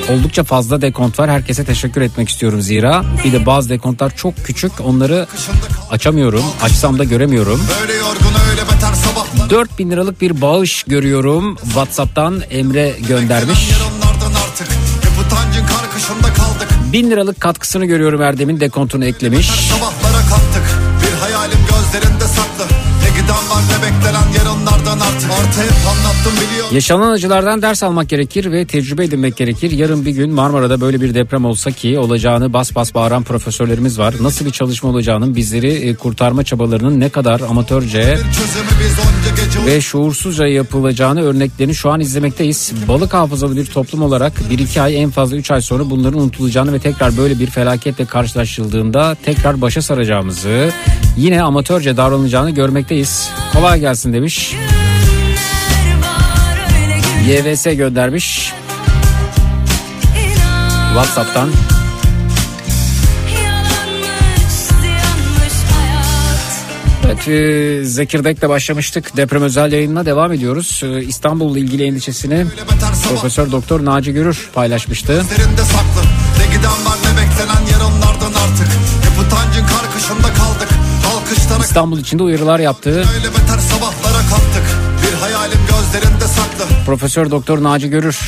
Oldukça 0.09 0.44
fazla 0.44 0.82
dekont 0.82 1.18
var. 1.18 1.30
Herkese 1.30 1.64
teşekkür 1.64 2.01
etmek 2.01 2.28
istiyorum 2.28 2.62
zira. 2.62 3.05
Bir 3.24 3.32
de 3.32 3.47
bazı 3.47 3.68
dekontlar 3.68 4.16
çok 4.16 4.36
küçük. 4.36 4.72
Onları 4.80 5.26
açamıyorum. 5.90 6.44
Açsam 6.62 6.98
da 6.98 7.05
göremiyorum. 7.05 7.60
Öyle 7.82 7.94
yorgun 7.94 8.34
öyle 8.51 8.62
beter 8.62 8.94
sabahlar 8.94 9.51
4000 9.51 9.90
liralık 9.90 10.20
bir 10.20 10.40
bağış 10.40 10.82
görüyorum. 10.82 11.56
WhatsApp'tan 11.56 12.42
Emre 12.51 12.94
göndermiş. 13.09 13.70
Yarınlardan 13.70 14.40
artık 14.40 14.68
Hep 15.02 15.26
utancın 15.26 15.66
karkışında 15.66 16.34
kaldık 16.34 16.68
1000 16.92 17.10
liralık 17.10 17.40
katkısını 17.40 17.84
görüyorum 17.84 18.22
Erdem'in 18.22 18.60
dekontunu 18.60 19.05
eklemiş. 19.05 19.47
Sabahlara 19.47 20.20
kattık 20.28 20.80
Ne 23.31 23.36
giden 23.36 23.51
var 23.51 23.62
ne 23.62 23.82
beklenen 23.82 24.32
yarınlardan 24.39 25.01
artık 25.01 25.31
Artı 25.31 25.62
hep 25.62 25.89
anlattım 25.89 26.32
biliyorum 26.36 26.69
Yaşanan 26.73 27.11
acılardan 27.11 27.62
ders 27.62 27.82
almak 27.82 28.09
gerekir 28.09 28.52
ve 28.52 28.66
tecrübe 28.66 29.05
edinmek 29.05 29.36
gerekir. 29.36 29.70
Yarın 29.70 30.05
bir 30.05 30.11
gün 30.11 30.32
Marmara'da 30.32 30.81
böyle 30.81 31.01
bir 31.01 31.15
deprem 31.15 31.44
olsa 31.44 31.70
ki 31.70 31.98
olacağını 31.98 32.52
bas 32.52 32.74
bas 32.74 32.94
bağıran 32.94 33.23
profesörlerimiz 33.23 33.98
var. 33.98 34.15
Nasıl 34.20 34.47
bir 34.47 34.51
çalışma 34.51 34.90
olacağının 34.90 35.36
bizleri 35.36 35.73
e, 35.73 35.94
kurtarma 35.94 36.44
çabalarının 36.44 37.01
ne 37.01 37.09
kadar 37.09 37.40
amatörce 37.40 38.19
ve 39.66 39.81
şuursuzca 39.81 40.47
yapılacağını 40.47 41.23
örneklerini 41.23 41.74
şu 41.74 41.90
an 41.90 42.01
izlemekteyiz. 42.01 42.73
Balık 42.89 43.15
hafızalı 43.15 43.57
bir 43.57 43.66
toplum 43.66 44.02
olarak 44.02 44.32
1-2 44.51 44.81
ay 44.81 45.02
en 45.02 45.11
fazla 45.11 45.36
3 45.36 45.51
ay 45.51 45.61
sonra 45.61 45.90
bunların 45.90 46.20
unutulacağını 46.20 46.73
ve 46.73 46.78
tekrar 46.78 47.16
böyle 47.16 47.39
bir 47.39 47.47
felaketle 47.47 48.05
karşılaşıldığında 48.05 49.16
tekrar 49.24 49.61
başa 49.61 49.82
saracağımızı 49.82 50.70
yine 51.16 51.43
amatörce 51.43 51.97
davranılacağını 51.97 52.51
görmekteyiz. 52.51 53.19
Kolay 53.52 53.80
gelsin 53.80 54.12
demiş. 54.12 54.55
YVS 57.26 57.64
göndermiş. 57.64 58.52
WhatsApp'tan. 60.94 61.51
Evet, 67.05 67.28
e, 67.28 67.84
Zekirdek'le 67.84 68.48
başlamıştık. 68.48 69.16
Deprem 69.16 69.42
özel 69.42 69.72
yayınına 69.72 70.06
devam 70.06 70.32
ediyoruz. 70.32 70.82
E, 70.84 71.05
İstanbul'la 71.05 71.59
ilgili 71.59 71.84
endişesini 71.84 72.47
Profesör 73.09 73.52
Doktor 73.52 73.84
Naci 73.84 74.12
Görür 74.12 74.51
paylaşmıştı. 74.55 75.12
Ne 76.38 76.47
giden 76.56 76.70
var 76.70 76.98
ne 77.05 77.10
beklenen 77.16 77.72
yarınlardan 77.72 77.99
İstanbul 81.70 81.98
içinde 81.98 82.22
uyarılar 82.22 82.60
yaptı. 82.60 82.90
öyle 82.90 83.05
beter 83.06 83.59
sabahlara 83.59 84.18
kattık 84.30 84.62
Bir 85.02 85.18
hayalim 85.18 85.59
gözlerinde 85.68 86.24
saklı 86.24 86.84
Profesör 86.86 87.30
Doktor 87.30 87.62
Naci 87.62 87.90
Görür 87.90 88.18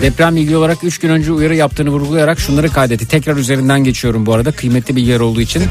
deprem 0.00 0.36
ilgili 0.36 0.56
olarak 0.56 0.84
3 0.84 0.98
gün 0.98 1.08
önce 1.08 1.32
uyarı 1.32 1.54
yaptığını 1.54 1.90
vurgulayarak 1.90 2.40
şunları 2.40 2.68
kaydetti. 2.68 3.08
Tekrar 3.08 3.36
üzerinden 3.36 3.84
geçiyorum 3.84 4.26
bu 4.26 4.34
arada 4.34 4.52
kıymetli 4.52 4.96
bilgiler 4.96 5.20
olduğu 5.20 5.40
için. 5.40 5.62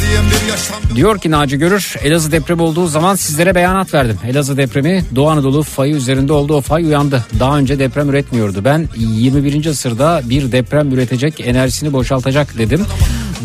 Diyor 0.96 1.20
ki 1.20 1.32
Naci 1.32 1.58
Görür 1.58 1.96
Elazığ 2.04 2.32
depremi 2.32 2.62
olduğu 2.62 2.88
zaman 2.88 3.16
sizlere 3.16 3.56
beyanat 3.56 3.94
verdim. 3.94 4.18
Elazığ 4.28 4.58
depremi 4.58 5.04
Doğu 5.16 5.30
Anadolu 5.30 5.64
fayı 5.64 5.96
üzerinde 5.96 6.34
oldu 6.34 6.56
o 6.56 6.62
fay 6.62 6.84
uyandı. 6.84 7.26
Daha 7.40 7.58
önce 7.58 7.80
deprem 7.80 8.10
üretmiyordu. 8.10 8.66
Ben 8.66 8.90
21. 8.96 9.66
asırda 9.66 10.22
bir 10.26 10.52
deprem 10.52 10.94
üretecek 10.94 11.40
enerjisini 11.40 11.94
boşaltacak 11.94 12.58
dedim. 12.58 12.86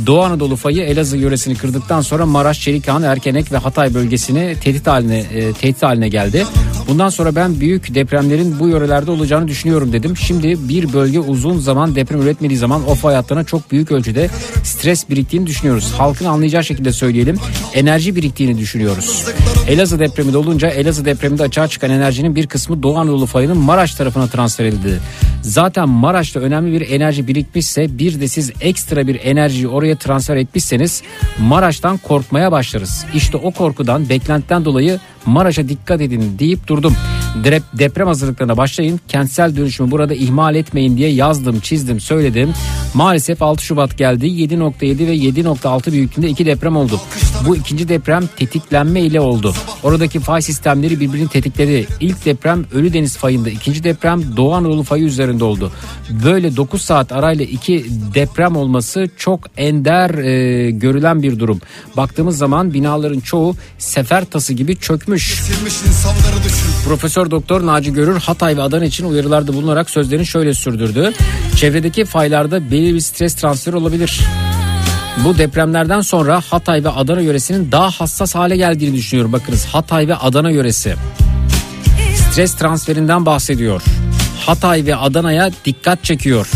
Doğu 0.06 0.22
Anadolu 0.22 0.56
fayı 0.56 0.82
Elazığ 0.82 1.16
yöresini 1.16 1.54
kırdıktan 1.54 2.00
sonra 2.00 2.26
Maraş, 2.26 2.60
Çelikhan, 2.60 3.02
Erkenek 3.02 3.52
ve 3.52 3.56
Hatay 3.56 3.94
bölgesini 3.94 4.56
tehdit 4.60 4.86
haline 4.86 5.18
e, 5.18 5.52
tehdit 5.52 5.82
haline 5.82 6.08
geldi. 6.08 6.44
Bundan 6.88 7.08
sonra 7.08 7.34
ben 7.34 7.60
büyük 7.60 7.94
depremlerin 7.94 8.60
bu 8.60 8.68
yörelerde 8.68 9.10
olacağını 9.10 9.48
düşünüyorum 9.48 9.92
dedim. 9.92 10.16
Şimdi 10.16 10.68
bir 10.68 10.92
bölge 10.92 11.20
uzun 11.20 11.58
zaman 11.58 11.94
deprem 11.94 12.22
üretmediği 12.22 12.58
zaman 12.58 12.88
o 12.88 12.94
fay 12.94 13.14
hattına 13.14 13.44
çok 13.44 13.70
büyük 13.70 13.92
ölçüde 13.92 14.28
stres 14.62 15.10
biriktiğini 15.10 15.46
düşünüyoruz. 15.46 15.92
Halkın 15.98 16.24
anlayacağı 16.24 16.64
şekilde 16.64 16.92
söyleyelim. 16.92 17.36
Enerji 17.74 18.16
biriktiğini 18.16 18.58
düşünüyoruz. 18.58 19.24
Elazığ 19.68 19.98
depremi 19.98 20.32
de 20.32 20.38
olunca 20.38 20.68
Elazığ 20.68 21.04
depreminde 21.04 21.42
açığa 21.42 21.68
çıkan 21.68 21.90
enerjinin 21.90 22.36
bir 22.36 22.46
kısmı 22.46 22.82
Doğu 22.82 22.98
Anadolu 22.98 23.26
fayının 23.26 23.58
Maraş 23.58 23.94
tarafına 23.94 24.26
transfer 24.26 24.64
edildi. 24.64 25.00
Zaten 25.42 25.88
Maraş'ta 25.88 26.40
önemli 26.40 26.80
bir 26.80 26.90
enerji 26.90 27.26
birikmişse 27.26 27.98
bir 27.98 28.20
de 28.20 28.28
siz 28.28 28.52
ekstra 28.60 29.06
bir 29.06 29.20
enerjiyi 29.24 29.68
oraya 29.68 29.87
transfer 29.96 30.36
etmişseniz 30.36 31.02
Maraş'tan 31.38 31.96
korkmaya 31.96 32.52
başlarız. 32.52 33.06
İşte 33.14 33.36
o 33.36 33.50
korkudan 33.50 34.08
beklentiden 34.08 34.64
dolayı 34.64 35.00
Maraş'a 35.26 35.68
dikkat 35.68 36.00
edin 36.00 36.38
deyip 36.38 36.66
durdum. 36.66 36.96
Dep- 37.44 37.62
deprem 37.78 38.06
hazırlıklarına 38.06 38.56
başlayın. 38.56 39.00
Kentsel 39.08 39.56
dönüşümü 39.56 39.90
burada 39.90 40.14
ihmal 40.14 40.54
etmeyin 40.54 40.96
diye 40.96 41.10
yazdım, 41.10 41.60
çizdim, 41.60 42.00
söyledim. 42.00 42.54
Maalesef 42.94 43.42
6 43.42 43.64
Şubat 43.64 43.98
geldi. 43.98 44.26
7.7 44.26 45.06
ve 45.06 45.16
7.6 45.16 45.92
büyüklüğünde 45.92 46.28
iki 46.28 46.46
deprem 46.46 46.76
oldu. 46.76 47.00
Bu 47.46 47.56
ikinci 47.56 47.88
deprem 47.88 48.28
tetiklenme 48.36 49.00
ile 49.00 49.20
oldu. 49.20 49.54
Oradaki 49.82 50.20
fay 50.20 50.42
sistemleri 50.42 51.00
birbirini 51.00 51.28
tetikledi. 51.28 51.86
İlk 52.00 52.24
deprem 52.24 52.64
Ölüdeniz 52.74 53.16
fayında, 53.16 53.50
ikinci 53.50 53.84
deprem 53.84 54.36
Doğu 54.36 54.54
Anadolu 54.54 54.82
fayı 54.82 55.04
üzerinde 55.04 55.44
oldu. 55.44 55.72
Böyle 56.24 56.56
9 56.56 56.82
saat 56.82 57.12
arayla 57.12 57.44
iki 57.44 57.86
deprem 58.14 58.56
olması 58.56 59.08
çok 59.16 59.40
ender 59.56 60.10
e, 60.10 60.70
görülen 60.70 61.22
bir 61.22 61.38
durum. 61.38 61.60
Baktığımız 61.96 62.38
zaman 62.38 62.74
binaların 62.74 63.20
çoğu 63.20 63.56
sefer 63.78 64.24
tası 64.24 64.52
gibi 64.54 64.76
çökmüş. 64.76 65.42
Düşün 66.44 66.84
Profesör 67.18 67.30
Doktor 67.30 67.66
Naci 67.66 67.92
Görür 67.92 68.20
Hatay 68.20 68.56
ve 68.56 68.62
Adana 68.62 68.84
için 68.84 69.04
uyarılarda 69.04 69.52
bulunarak 69.52 69.90
sözlerini 69.90 70.26
şöyle 70.26 70.54
sürdürdü. 70.54 71.12
Çevredeki 71.56 72.04
faylarda 72.04 72.70
belirli 72.70 72.94
bir 72.94 73.00
stres 73.00 73.34
transferi 73.34 73.76
olabilir. 73.76 74.20
Bu 75.24 75.38
depremlerden 75.38 76.00
sonra 76.00 76.42
Hatay 76.50 76.84
ve 76.84 76.88
Adana 76.88 77.20
yöresinin 77.20 77.72
daha 77.72 77.90
hassas 77.90 78.34
hale 78.34 78.56
geldiğini 78.56 78.96
düşünüyorum. 78.96 79.32
Bakınız 79.32 79.66
Hatay 79.66 80.08
ve 80.08 80.16
Adana 80.16 80.50
yöresi 80.50 80.94
stres 82.14 82.54
transferinden 82.54 83.26
bahsediyor. 83.26 83.82
Hatay 84.46 84.86
ve 84.86 84.96
Adana'ya 84.96 85.50
dikkat 85.64 86.04
çekiyor. 86.04 86.50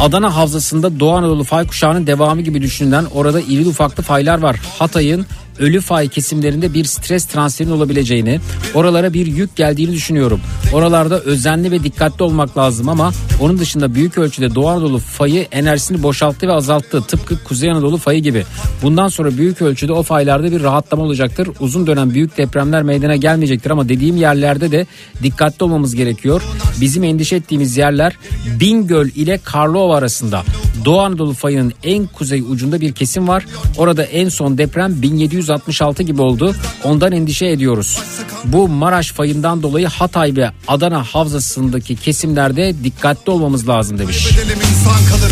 Adana 0.00 0.36
havzasında 0.36 1.00
Doğu 1.00 1.12
Anadolu 1.12 1.44
fay 1.44 1.66
kuşağının 1.66 2.06
devamı 2.06 2.40
gibi 2.40 2.62
düşünülen 2.62 3.04
orada 3.14 3.40
iri 3.40 3.66
ufaklı 3.66 4.02
faylar 4.02 4.38
var. 4.38 4.56
Hatay'ın 4.78 5.26
ölü 5.58 5.80
fay 5.80 6.08
kesimlerinde 6.08 6.74
bir 6.74 6.84
stres 6.84 7.24
transferinin 7.24 7.74
olabileceğini, 7.74 8.40
oralara 8.74 9.12
bir 9.12 9.26
yük 9.26 9.56
geldiğini 9.56 9.92
düşünüyorum. 9.92 10.40
Oralarda 10.72 11.20
özenli 11.20 11.70
ve 11.70 11.82
dikkatli 11.82 12.22
olmak 12.22 12.58
lazım 12.58 12.88
ama 12.88 13.12
onun 13.40 13.58
dışında 13.58 13.94
büyük 13.94 14.18
ölçüde 14.18 14.54
Doğu 14.54 14.68
Anadolu 14.68 14.98
fayı 14.98 15.46
enerjisini 15.52 16.02
boşalttı 16.02 16.48
ve 16.48 16.52
azalttı. 16.52 17.02
Tıpkı 17.02 17.44
Kuzey 17.44 17.70
Anadolu 17.70 17.96
fayı 17.96 18.22
gibi. 18.22 18.44
Bundan 18.82 19.08
sonra 19.08 19.36
büyük 19.36 19.62
ölçüde 19.62 19.92
o 19.92 20.02
faylarda 20.02 20.52
bir 20.52 20.62
rahatlama 20.62 21.02
olacaktır. 21.02 21.48
Uzun 21.60 21.86
dönem 21.86 22.14
büyük 22.14 22.36
depremler 22.36 22.82
meydana 22.82 23.16
gelmeyecektir 23.16 23.70
ama 23.70 23.88
dediğim 23.88 24.16
yerlerde 24.16 24.72
de 24.72 24.86
dikkatli 25.22 25.64
olmamız 25.64 25.94
gerekiyor. 25.94 26.42
Bizim 26.80 27.04
endişe 27.04 27.36
ettiğimiz 27.36 27.76
yerler 27.76 28.16
Bingöl 28.60 29.08
ile 29.08 29.40
Karlova 29.44 29.96
arasında. 29.96 30.42
Doğu 30.84 31.00
Anadolu 31.00 31.32
fayının 31.32 31.72
en 31.84 32.06
kuzey 32.06 32.40
ucunda 32.40 32.80
bir 32.80 32.92
kesim 32.92 33.28
var. 33.28 33.46
Orada 33.78 34.02
en 34.02 34.28
son 34.28 34.58
deprem 34.58 35.02
1766 35.42 36.02
gibi 36.02 36.22
oldu. 36.22 36.54
Ondan 36.84 37.12
endişe 37.12 37.46
ediyoruz. 37.46 37.98
Bu 38.44 38.68
Maraş 38.68 39.12
fayından 39.12 39.62
dolayı 39.62 39.86
Hatay 39.86 40.36
ve 40.36 40.50
Adana 40.68 41.04
havzasındaki 41.04 41.96
kesimlerde 41.96 42.74
dikkatli 42.84 43.30
olmamız 43.32 43.68
lazım 43.68 43.98
demiş. 43.98 44.26
Bedelim 44.32 44.58
insan 44.70 45.00
bir 45.06 45.31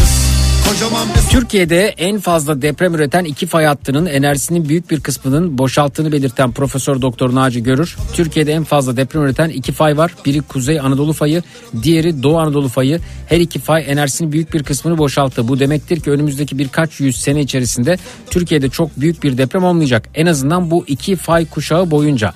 Türkiye'de 1.31 1.95
en 1.99 2.21
fazla 2.21 2.63
deprem 2.63 2.95
üreten 2.95 3.25
iki 3.25 3.47
fay 3.47 3.65
hattının 3.65 4.07
enerjisinin 4.07 4.69
büyük 4.69 4.91
bir 4.91 5.01
kısmının 5.01 5.59
boşalttığını 5.59 6.13
belirten 6.13 6.53
Profesör 6.53 7.03
Doktor 7.03 7.35
Naci 7.35 7.63
Görür, 7.63 7.97
Türkiye'de 8.13 8.53
en 8.53 8.65
fazla 8.65 8.97
deprem 8.97 9.23
üreten 9.23 9.49
iki 9.49 9.73
fay 9.73 9.97
var. 9.97 10.15
Biri 10.27 10.41
Kuzey 10.41 10.81
Anadolu 10.81 11.13
fayı, 11.13 11.43
diğeri 11.83 12.23
Doğu 12.23 12.39
Anadolu 12.39 12.69
fayı. 12.69 13.01
Her 13.27 13.41
iki 13.41 13.59
fay 13.59 13.85
enerjisinin 13.89 14.33
büyük 14.33 14.55
bir 14.55 14.63
kısmını 14.63 14.99
boşalttı. 14.99 15.49
Bu 15.49 15.59
demektir 15.59 16.01
ki 16.01 16.11
önümüzdeki 16.11 16.59
birkaç 16.59 17.01
yüz 17.01 17.17
sene 17.17 17.41
içerisinde 17.41 17.99
Türkiye'de 18.31 18.69
çok 18.69 19.01
büyük 19.01 19.23
bir 19.23 19.39
deprem 19.39 19.65
olmayacak. 19.65 20.09
En 20.15 20.27
azından 20.27 20.71
bu 20.71 20.85
iki 20.87 21.17
fay 21.17 21.47
kuşağı 21.47 21.91
boyunca. 21.91 22.33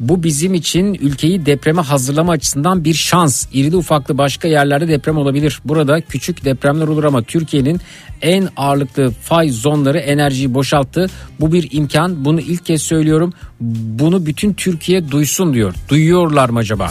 Bu 0.00 0.22
bizim 0.22 0.54
için 0.54 0.94
ülkeyi 0.94 1.46
depreme 1.46 1.82
hazırlama 1.82 2.32
açısından 2.32 2.84
bir 2.84 2.94
şans. 2.94 3.46
İrili 3.52 3.76
ufaklı 3.76 4.18
başka 4.18 4.48
yerlerde 4.48 4.88
deprem 4.88 5.18
olabilir. 5.18 5.60
Burada 5.64 6.00
küçük 6.00 6.44
depremler 6.44 6.88
olur 6.88 7.04
ama 7.04 7.22
Türkiye'nin 7.22 7.80
en 8.22 8.48
ağırlıklı 8.56 9.10
fay 9.10 9.48
zonları 9.48 9.98
enerjiyi 9.98 10.54
boşalttı. 10.54 11.06
Bu 11.40 11.52
bir 11.52 11.68
imkan. 11.72 12.24
Bunu 12.24 12.40
ilk 12.40 12.66
kez 12.66 12.82
söylüyorum. 12.82 13.32
Bunu 13.60 14.26
bütün 14.26 14.52
Türkiye 14.54 15.10
duysun 15.10 15.54
diyor. 15.54 15.74
Duyuyorlar 15.88 16.48
mı 16.48 16.58
acaba? 16.58 16.90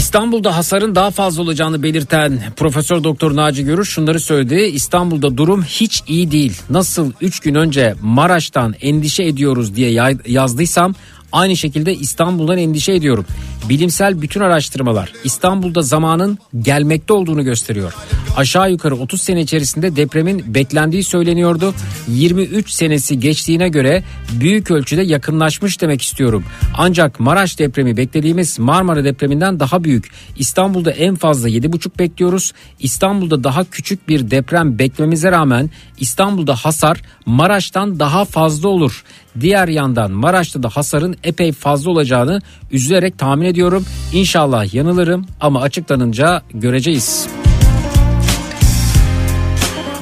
İstanbul'da 0.00 0.56
hasarın 0.56 0.94
daha 0.94 1.10
fazla 1.10 1.42
olacağını 1.42 1.82
belirten 1.82 2.40
Profesör 2.56 3.04
Doktor 3.04 3.36
Naci 3.36 3.64
Görür 3.64 3.84
şunları 3.84 4.20
söyledi. 4.20 4.54
İstanbul'da 4.54 5.36
durum 5.36 5.62
hiç 5.62 6.02
iyi 6.06 6.30
değil. 6.30 6.62
Nasıl 6.70 7.12
3 7.20 7.40
gün 7.40 7.54
önce 7.54 7.94
Maraş'tan 8.02 8.74
endişe 8.80 9.22
ediyoruz 9.24 9.76
diye 9.76 10.16
yazdıysam 10.26 10.94
aynı 11.32 11.56
şekilde 11.56 11.94
İstanbul'dan 11.94 12.58
endişe 12.58 12.92
ediyorum. 12.92 13.26
Bilimsel 13.68 14.22
bütün 14.22 14.40
araştırmalar 14.40 15.12
İstanbul'da 15.24 15.82
zamanın 15.82 16.38
gelmekte 16.58 17.12
olduğunu 17.12 17.44
gösteriyor. 17.44 17.94
Aşağı 18.36 18.70
yukarı 18.70 18.94
30 18.94 19.20
sene 19.20 19.40
içerisinde 19.40 19.96
depremin 19.96 20.54
beklendiği 20.54 21.04
söyleniyordu. 21.04 21.74
23 22.08 22.70
senesi 22.70 23.20
geçtiğine 23.20 23.68
göre 23.68 24.04
büyük 24.40 24.70
ölçüde 24.70 25.02
yakınlaşmış 25.02 25.80
demek 25.80 26.02
istiyorum. 26.02 26.44
Ancak 26.78 27.20
Maraş 27.20 27.58
depremi 27.58 27.96
beklediğimiz 27.96 28.58
Marmara 28.58 29.04
depreminden 29.04 29.60
daha 29.60 29.84
büyük. 29.84 30.10
İstanbul'da 30.38 30.90
en 30.90 31.14
fazla 31.14 31.48
7,5 31.48 31.98
bekliyoruz. 31.98 32.52
İstanbul'da 32.80 33.44
daha 33.44 33.64
küçük 33.64 34.08
bir 34.08 34.30
deprem 34.30 34.78
beklememize 34.78 35.32
rağmen 35.32 35.70
İstanbul'da 35.98 36.54
hasar 36.54 37.00
Maraş'tan 37.26 38.00
daha 38.00 38.24
fazla 38.24 38.68
olur. 38.68 39.04
Diğer 39.40 39.68
yandan 39.68 40.10
Maraş'ta 40.10 40.62
da 40.62 40.68
hasarın 40.68 41.16
epey 41.24 41.52
fazla 41.52 41.90
olacağını 41.90 42.40
üzülerek 42.72 43.18
tahmin 43.18 43.46
ediyorum. 43.46 43.84
İnşallah 44.12 44.74
yanılırım 44.74 45.26
ama 45.40 45.60
açıklanınca 45.60 46.42
göreceğiz. 46.54 47.26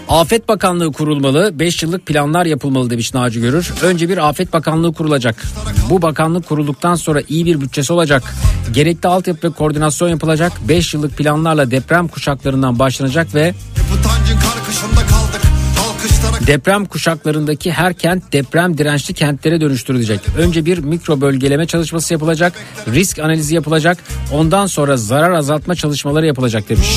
Afet 0.08 0.48
Bakanlığı 0.48 0.92
kurulmalı, 0.92 1.58
5 1.58 1.82
yıllık 1.82 2.06
planlar 2.06 2.46
yapılmalı 2.46 2.90
demiş 2.90 3.14
Naci 3.14 3.40
Görür. 3.40 3.72
Önce 3.82 4.08
bir 4.08 4.28
Afet 4.28 4.52
Bakanlığı 4.52 4.92
kurulacak. 4.94 5.42
Bu 5.90 6.02
bakanlık 6.02 6.48
kurulduktan 6.48 6.94
sonra 6.94 7.20
iyi 7.28 7.46
bir 7.46 7.60
bütçesi 7.60 7.92
olacak. 7.92 8.34
Gerekli 8.72 9.08
altyapı 9.08 9.48
ve 9.48 9.52
koordinasyon 9.52 10.08
yapılacak. 10.08 10.52
5 10.68 10.94
yıllık 10.94 11.16
planlarla 11.16 11.70
deprem 11.70 12.08
kuşaklarından 12.08 12.78
başlanacak 12.78 13.34
ve 13.34 13.54
Utancın 13.94 14.40
karkışında 14.40 15.08
Alkışlara 15.08 15.17
Deprem 16.48 16.84
kuşaklarındaki 16.84 17.72
her 17.72 17.94
kent 17.94 18.32
deprem 18.32 18.78
dirençli 18.78 19.14
kentlere 19.14 19.60
dönüştürülecek. 19.60 20.20
Önce 20.38 20.64
bir 20.64 20.78
mikro 20.78 21.20
bölgeleme 21.20 21.66
çalışması 21.66 22.12
yapılacak, 22.12 22.52
risk 22.86 23.18
analizi 23.18 23.54
yapılacak, 23.54 23.98
ondan 24.32 24.66
sonra 24.66 24.96
zarar 24.96 25.30
azaltma 25.30 25.74
çalışmaları 25.74 26.26
yapılacak 26.26 26.68
demiş. 26.68 26.88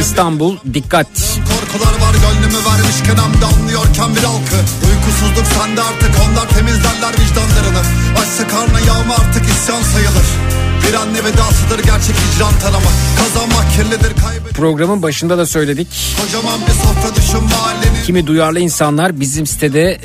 İstanbul 0.00 0.56
dikkat. 0.74 1.06
Korkular 1.48 1.92
var 1.92 2.14
gönlümü 2.14 2.58
vermişken 2.66 3.16
hem 3.16 3.40
de 3.40 3.46
anlıyorken 3.46 4.16
bir 4.16 4.22
halkı 4.22 4.58
Uykusuzluk 4.86 5.46
sende 5.46 5.82
artık 5.82 6.10
onlar 6.28 6.48
temizlerler 6.48 7.12
vicdanlarını 7.12 7.82
Açsa 8.18 8.48
karnı 8.48 8.86
yağma 8.86 9.14
artık 9.14 9.44
isyan 9.44 9.82
sayılır 9.82 10.61
Bir 10.88 10.94
anne 10.94 11.24
vedasıdır 11.24 11.78
gerçek 11.84 12.16
hicran 12.16 12.58
tanımak 12.58 12.92
Kazanmak 13.18 13.72
kirlidir 13.72 14.22
kaybetmek 14.22 14.52
Programın 14.54 15.02
başında 15.02 15.38
da 15.38 15.46
söyledik. 15.46 15.88
Kocaman 16.20 16.60
bir 16.60 16.72
sofra 16.72 17.16
düşün 17.16 17.44
mahallenin 17.44 18.04
Kimi 18.06 18.26
duyarlı 18.26 18.60
insanlar 18.60 19.20
bizim 19.20 19.46
sitede 19.46 19.90
e, 19.90 19.98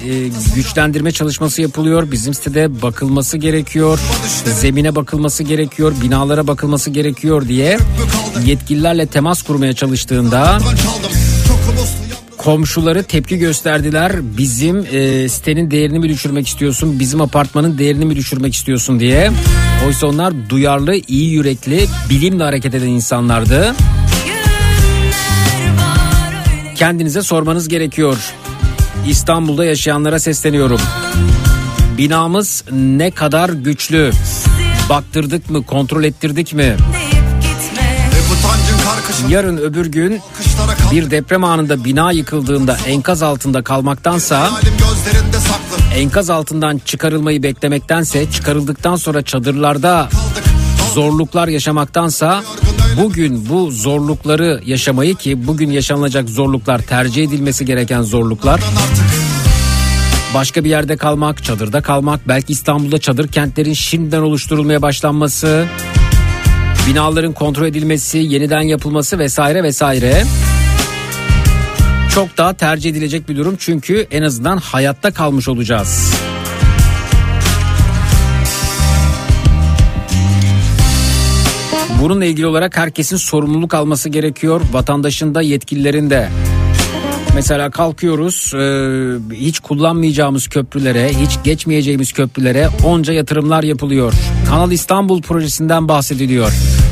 güçlendirme 0.56 1.12
çalışması 1.12 1.62
yapılıyor. 1.62 2.12
Bizim 2.12 2.34
sitede 2.34 2.82
bakılması 2.82 3.38
gerekiyor. 3.38 4.00
Zemine 4.46 4.96
bakılması 4.96 5.44
gerekiyor. 5.44 5.94
Binalara 6.04 6.48
bakılması 6.48 6.90
gerekiyor 6.90 7.48
diye 7.48 7.78
yetkililerle 8.46 9.08
temas 9.08 9.42
kurmaya 9.42 9.74
çalıştığında 9.74 10.60
komşuları 12.48 13.04
tepki 13.04 13.38
gösterdiler. 13.38 14.12
Bizim 14.38 14.86
e, 14.92 15.30
sitenin 15.30 15.72
değerini 15.72 16.00
mi 16.00 16.10
düşürmek 16.10 16.48
istiyorsun? 16.48 17.00
Bizim 17.00 17.22
apartmanın 17.22 17.78
değerini 17.78 18.06
mi 18.06 18.16
düşürmek 18.16 18.54
istiyorsun 18.54 19.00
diye. 19.00 19.32
Oysa 19.88 20.08
onlar 20.08 20.50
duyarlı, 20.50 20.96
iyi 21.08 21.32
yürekli, 21.32 21.88
bilimle 22.10 22.44
hareket 22.44 22.76
eden 22.76 22.88
insanlardı. 22.88 23.76
Kendinize 26.76 27.22
sormanız 27.22 27.68
gerekiyor. 27.68 28.18
İstanbul'da 29.08 29.66
yaşayanlara 29.66 30.20
sesleniyorum. 30.20 30.82
Binamız 31.98 32.64
ne 32.72 33.12
kadar 33.12 33.50
güçlü? 33.50 34.12
Baktırdık 34.90 35.50
mı, 35.50 35.64
kontrol 35.64 36.04
ettirdik 36.04 36.54
mi? 36.54 36.76
Yarın 39.30 39.58
öbür 39.58 39.86
gün 39.86 40.20
bir 40.92 41.12
deprem 41.12 41.44
anında 41.44 41.84
bina 41.84 42.12
yıkıldığında 42.12 42.78
enkaz 42.88 43.24
altında 43.24 43.62
kalmaktansa 43.64 44.50
enkaz 45.96 46.30
altından 46.30 46.82
çıkarılmayı 46.86 47.44
beklemektense 47.44 48.32
çıkarıldıktan 48.32 48.96
sonra 48.96 49.22
çadırlarda 49.22 50.10
zorluklar 50.94 51.48
yaşamaktansa 51.48 52.44
bugün 52.98 53.50
bu 53.50 53.72
zorlukları 53.72 54.62
yaşamayı 54.66 55.16
ki 55.16 55.48
bugün 55.48 55.72
yaşanılacak 55.72 56.30
zorluklar 56.30 56.80
tercih 56.80 57.24
edilmesi 57.24 57.66
gereken 57.66 58.02
zorluklar 58.02 58.62
başka 60.34 60.64
bir 60.64 60.70
yerde 60.70 60.98
kalmak, 60.98 61.44
çadırda 61.44 61.82
kalmak, 61.82 62.28
belki 62.28 62.54
İstanbul'da 62.54 62.98
çadır 62.98 63.28
kentlerin 63.28 63.74
şimdiden 63.74 64.22
oluşturulmaya 64.22 64.82
başlanması, 64.82 65.66
binaların 66.88 67.34
kontrol 67.34 67.66
edilmesi, 67.66 68.18
yeniden 68.18 68.62
yapılması 68.62 69.20
vesaire 69.20 69.64
vesaire. 69.64 70.24
Çok 72.18 72.38
daha 72.38 72.54
tercih 72.54 72.90
edilecek 72.90 73.30
bir 73.30 73.38
durum 73.38 73.56
çünkü 73.60 74.08
en 74.12 74.24
azından 74.24 74.58
hayatta 74.58 75.12
kalmış 75.12 75.48
olacağız. 75.48 76.14
Bununla 82.02 82.26
ilgili 82.26 82.48
olarak 82.48 82.78
herkesin 82.78 83.18
sorumluluk 83.18 83.74
alması 83.74 84.10
gerekiyor. 84.10 84.62
Vatandaşın 84.72 85.36
da 85.36 85.42
yetkililerin 85.42 86.10
de. 86.10 86.30
Mesela 87.36 87.72
kalkıyoruz 87.72 88.54
e, 88.54 89.36
hiç 89.36 89.60
kullanmayacağımız 89.60 90.48
köprülere, 90.48 91.10
hiç 91.10 91.38
geçmeyeceğimiz 91.44 92.14
köprülere 92.14 92.70
onca 92.84 93.14
yatırımlar 93.14 93.64
yapılıyor. 93.64 94.14
Kanal 94.50 94.72
İstanbul 94.72 95.22
projesinden 95.22 95.88
bahsediliyor. 95.88 96.52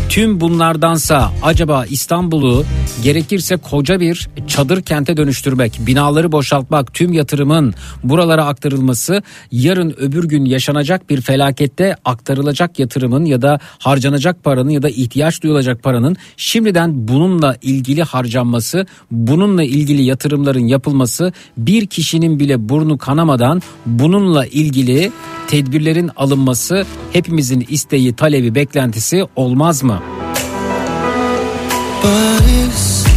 Tüm 0.09 0.41
bunlardansa 0.41 1.31
acaba 1.43 1.85
İstanbul'u 1.85 2.65
gerekirse 3.03 3.57
koca 3.57 3.99
bir 3.99 4.29
çadır 4.47 4.81
kente 4.81 5.17
dönüştürmek, 5.17 5.79
binaları 5.87 6.31
boşaltmak, 6.31 6.93
tüm 6.93 7.13
yatırımın 7.13 7.73
buralara 8.03 8.45
aktarılması, 8.45 9.23
yarın 9.51 9.95
öbür 9.97 10.23
gün 10.23 10.45
yaşanacak 10.45 11.09
bir 11.09 11.21
felakette 11.21 11.95
aktarılacak 12.05 12.79
yatırımın 12.79 13.25
ya 13.25 13.41
da 13.41 13.59
harcanacak 13.79 14.43
paranın 14.43 14.69
ya 14.69 14.81
da 14.81 14.89
ihtiyaç 14.89 15.43
duyulacak 15.43 15.83
paranın 15.83 16.15
şimdiden 16.37 17.07
bununla 17.07 17.57
ilgili 17.61 18.03
harcanması, 18.03 18.85
bununla 19.11 19.63
ilgili 19.63 20.03
yatırımların 20.03 20.67
yapılması, 20.67 21.33
bir 21.57 21.85
kişinin 21.85 22.39
bile 22.39 22.69
burnu 22.69 22.97
kanamadan 22.97 23.61
bununla 23.85 24.45
ilgili 24.45 25.11
tedbirlerin 25.47 26.11
alınması 26.15 26.85
hepimizin 27.13 27.65
isteği, 27.69 28.15
talebi, 28.15 28.55
beklentisi 28.55 29.25
olmaz 29.35 29.83
mı? 29.83 29.94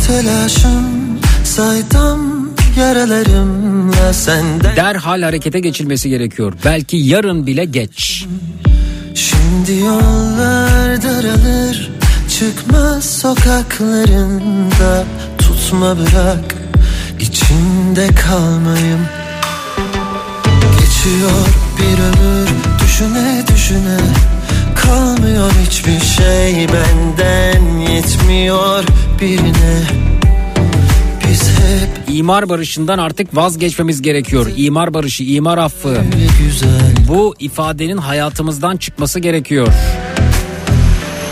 Telaşım 0.09 1.19
saydım 1.45 2.51
yaralarımla 2.79 4.13
senden 4.13 4.77
Derhal 4.77 5.23
harekete 5.23 5.61
geçilmesi 5.61 6.09
gerekiyor. 6.09 6.53
Belki 6.65 6.97
yarın 6.97 7.47
bile 7.47 7.65
geç. 7.65 8.27
Şimdi 9.15 9.81
yollar 9.81 11.03
daralır 11.03 11.91
Çıkmaz 12.39 13.05
sokaklarında 13.05 15.05
Tutma 15.39 15.97
bırak 15.99 16.55
içinde 17.21 18.07
kalmayım 18.07 19.01
Geçiyor 20.81 21.47
bir 21.79 21.99
ömür 22.03 22.49
düşüne 22.83 23.43
düşüne 23.55 23.99
Kalmıyor 24.89 25.51
hiçbir 25.67 26.01
şey 26.01 26.67
benden 26.69 27.79
yetmiyor 27.79 28.85
birine 29.21 29.83
Biz 31.29 31.49
hep 31.49 32.17
İmar 32.17 32.49
barışından 32.49 32.99
artık 32.99 33.37
vazgeçmemiz 33.37 34.03
gerekiyor. 34.03 34.47
İmar 34.57 34.95
barışı, 34.95 35.25
imar 35.25 35.59
affı. 35.59 35.97
Bu 37.09 37.35
ifadenin 37.39 37.97
hayatımızdan 37.97 38.77
çıkması 38.77 39.21
gerekiyor. 39.21 39.69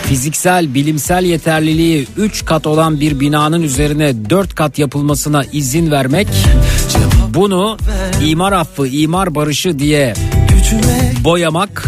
Fiziksel, 0.03 0.73
bilimsel 0.73 1.23
yeterliliği 1.23 2.07
3 2.17 2.45
kat 2.45 2.67
olan 2.67 2.99
bir 2.99 3.19
binanın 3.19 3.61
üzerine 3.61 4.29
4 4.29 4.55
kat 4.55 4.79
yapılmasına 4.79 5.43
izin 5.51 5.91
vermek, 5.91 6.27
bunu 7.33 7.77
imar 8.25 8.51
affı, 8.51 8.87
imar 8.87 9.35
barışı 9.35 9.79
diye 9.79 10.13
boyamak, 11.23 11.87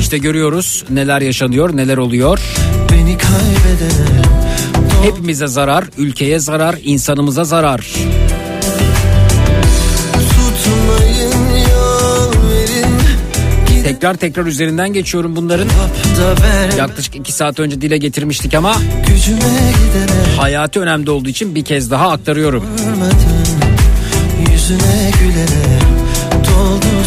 işte 0.00 0.18
görüyoruz 0.18 0.84
neler 0.90 1.20
yaşanıyor, 1.20 1.76
neler 1.76 1.96
oluyor. 1.96 2.40
beni 2.92 3.18
kaybedene 3.18 4.22
Hepimize 5.02 5.46
zarar, 5.46 5.84
ülkeye 5.98 6.38
zarar, 6.38 6.76
insanımıza 6.84 7.44
zarar. 7.44 7.86
Tekrar 13.84 14.14
tekrar 14.14 14.46
üzerinden 14.46 14.92
geçiyorum 14.92 15.36
bunların. 15.36 15.68
Yaklaşık 16.78 17.16
iki 17.16 17.32
saat 17.32 17.60
önce 17.60 17.80
dile 17.80 17.98
getirmiştik 17.98 18.54
ama 18.54 18.76
hayati 20.36 20.80
önemli 20.80 21.10
olduğu 21.10 21.28
için 21.28 21.54
bir 21.54 21.64
kez 21.64 21.90
daha 21.90 22.10
aktarıyorum. 22.10 22.64
Yüzüne 24.52 25.10
gülene 25.20 25.78
Doldu 26.32 27.04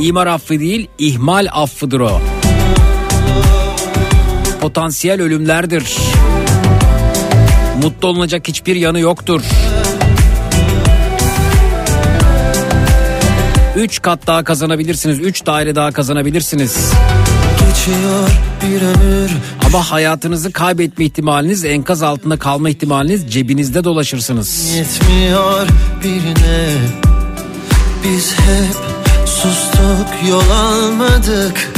İmar 0.00 0.26
affı 0.26 0.60
değil, 0.60 0.88
ihmal 0.98 1.46
affıdır 1.52 2.00
o. 2.00 2.20
Potansiyel 4.60 5.22
ölümlerdir. 5.22 5.96
Mutlu 7.82 8.08
olunacak 8.08 8.48
hiçbir 8.48 8.76
yanı 8.76 9.00
yoktur. 9.00 9.40
Üç 13.76 14.02
kat 14.02 14.26
daha 14.26 14.44
kazanabilirsiniz, 14.44 15.18
üç 15.18 15.46
daire 15.46 15.74
daha 15.74 15.92
kazanabilirsiniz. 15.92 16.92
Geçiyor 17.52 18.30
bir 18.62 18.82
ömür 18.82 19.30
Ama 19.66 19.90
hayatınızı 19.90 20.52
kaybetme 20.52 21.04
ihtimaliniz, 21.04 21.64
enkaz 21.64 22.02
altında 22.02 22.38
kalma 22.38 22.70
ihtimaliniz 22.70 23.32
cebinizde 23.32 23.84
dolaşırsınız. 23.84 24.74
yetmiyor 24.76 25.66
birine 26.04 26.68
Biz 28.04 28.32
hep 28.32 28.99
sustuk 29.42 30.28
yol 30.28 30.50
almadık 30.50 31.70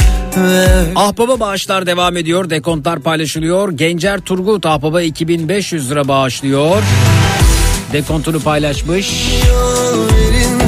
Ahbaba 0.95 1.39
bağışlar 1.39 1.85
devam 1.85 2.17
ediyor. 2.17 2.49
Dekontlar 2.49 2.99
paylaşılıyor. 2.99 3.71
Gencer 3.71 4.19
Turgut 4.19 4.65
Ahbaba 4.65 5.01
2500 5.01 5.91
lira 5.91 6.07
bağışlıyor. 6.07 6.83
Dekontunu 7.93 8.39
paylaşmış. 8.39 9.29
verin 9.93 10.59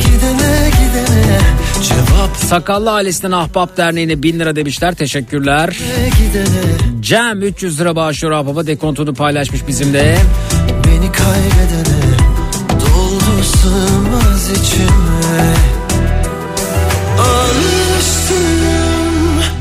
gidene 0.00 0.70
gidene 0.70 1.40
Cevap 1.82 2.36
Sakallı 2.36 2.92
ailesinden 2.92 3.32
Ahbap 3.32 3.76
Derneği'ne 3.76 4.22
1000 4.22 4.40
lira 4.40 4.56
demişler. 4.56 4.94
Teşekkürler. 4.94 5.78
gidene 6.18 7.00
Cem 7.00 7.42
300 7.42 7.80
lira 7.80 7.96
bağışlıyor 7.96 8.32
Ahbaba. 8.34 8.66
Dekontunu 8.66 9.14
paylaşmış 9.14 9.66
bizimle. 9.68 10.18
Beni 10.86 11.12
kaybedene 11.12 12.14
Doldu 12.80 13.42
sığmaz 13.42 14.50
içime 14.50 15.83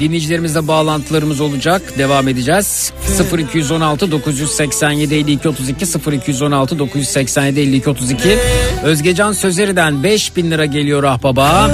Dinleyicilerimizle 0.03 0.67
bağlantılarımız 0.67 1.41
olacak. 1.41 1.81
Devam 1.97 2.27
edeceğiz. 2.27 2.93
0216 3.37 4.11
987 4.11 5.15
52 5.15 5.49
32 5.49 5.85
0216 6.11 6.79
987 6.79 7.59
52 7.59 7.89
32 7.89 8.37
Özgecan 8.83 9.31
Sözeri'den 9.31 10.03
5000 10.03 10.51
lira 10.51 10.65
geliyor 10.65 11.03
ahbaba. 11.03 11.71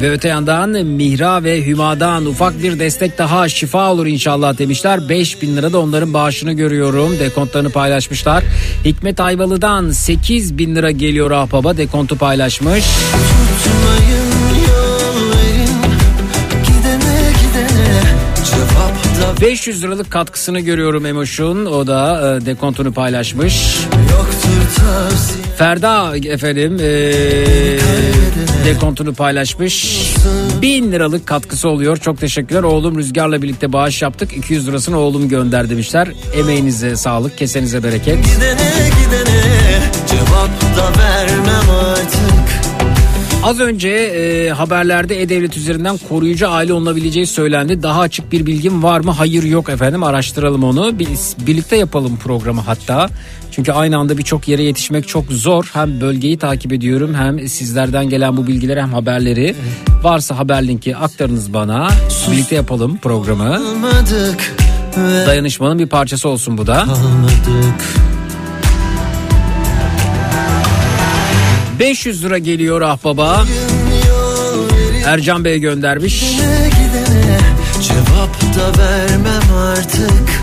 Ve 0.00 0.10
öte 0.10 0.28
yandan 0.28 0.70
Mihra 0.70 1.44
ve 1.44 1.66
Hüma'dan 1.66 2.26
ufak 2.26 2.62
bir 2.62 2.78
destek 2.78 3.18
daha 3.18 3.48
şifa 3.48 3.92
olur 3.92 4.06
inşallah 4.06 4.58
demişler. 4.58 5.08
5000 5.08 5.56
lira 5.56 5.72
da 5.72 5.78
onların 5.78 6.14
bağışını 6.14 6.52
görüyorum. 6.52 7.18
Dekontlarını 7.18 7.70
paylaşmışlar. 7.70 8.44
Hikmet 8.84 9.20
Ayvalı'dan 9.20 9.90
8000 9.90 10.74
lira 10.74 10.90
geliyor 10.90 11.30
ahbaba. 11.30 11.76
Dekontu 11.76 12.18
paylaşmış. 12.18 12.84
Tutmayın 13.64 13.91
500 19.42 19.82
liralık 19.82 20.10
katkısını 20.10 20.60
görüyorum 20.60 21.06
Emoş'un. 21.06 21.66
O 21.66 21.86
da 21.86 22.20
e, 22.36 22.46
dekontunu 22.46 22.92
paylaşmış. 22.92 23.76
Ferda 25.56 26.16
efendim 26.16 26.76
e, 26.80 27.12
dekontunu 28.64 29.14
paylaşmış. 29.14 29.98
1000 30.62 30.92
liralık 30.92 31.26
katkısı 31.26 31.68
oluyor. 31.68 31.96
Çok 31.96 32.20
teşekkürler. 32.20 32.62
Oğlum 32.62 32.98
Rüzgar'la 32.98 33.42
birlikte 33.42 33.72
bağış 33.72 34.02
yaptık. 34.02 34.36
200 34.36 34.68
lirasını 34.68 34.98
oğlum 34.98 35.28
gönder 35.28 35.70
demişler. 35.70 36.08
Emeğinize 36.36 36.96
sağlık, 36.96 37.38
kesenize 37.38 37.82
bereket. 37.82 38.24
Gidene 38.24 38.90
gidene 39.04 39.42
cevap 40.10 40.76
da 40.76 41.00
vermem 41.00 41.71
Az 43.42 43.60
önce 43.60 43.88
e, 43.88 44.50
haberlerde 44.50 45.22
E-Devlet 45.22 45.56
üzerinden 45.56 45.98
koruyucu 46.08 46.48
aile 46.48 46.72
olunabileceği 46.72 47.26
söylendi. 47.26 47.82
Daha 47.82 48.00
açık 48.00 48.32
bir 48.32 48.46
bilgim 48.46 48.82
var 48.82 49.00
mı? 49.00 49.10
Hayır 49.10 49.42
yok 49.42 49.68
efendim 49.68 50.02
araştıralım 50.02 50.64
onu. 50.64 50.98
Biz 50.98 51.36
birlikte 51.46 51.76
yapalım 51.76 52.16
programı 52.16 52.60
hatta. 52.60 53.08
Çünkü 53.50 53.72
aynı 53.72 53.98
anda 53.98 54.18
birçok 54.18 54.48
yere 54.48 54.62
yetişmek 54.62 55.08
çok 55.08 55.24
zor. 55.32 55.70
Hem 55.72 56.00
bölgeyi 56.00 56.38
takip 56.38 56.72
ediyorum 56.72 57.14
hem 57.14 57.48
sizlerden 57.48 58.08
gelen 58.08 58.36
bu 58.36 58.46
bilgileri 58.46 58.82
hem 58.82 58.92
haberleri. 58.92 59.54
Varsa 60.02 60.38
haber 60.38 60.68
linki 60.68 60.96
aktarınız 60.96 61.54
bana. 61.54 61.88
Birlikte 62.32 62.54
yapalım 62.54 62.98
programı. 62.98 63.62
Dayanışmanın 65.26 65.78
bir 65.78 65.86
parçası 65.86 66.28
olsun 66.28 66.58
bu 66.58 66.66
da. 66.66 66.82
almadık 66.82 67.94
500 71.82 72.24
lira 72.24 72.38
geliyor 72.38 72.80
ahbaba. 72.80 73.44
Ercan 75.06 75.44
Bey 75.44 75.58
göndermiş. 75.58 76.22
gidene 76.22 77.38
cevap 77.82 78.56
da 78.56 78.82
vermem 78.82 79.56
artık 79.56 80.42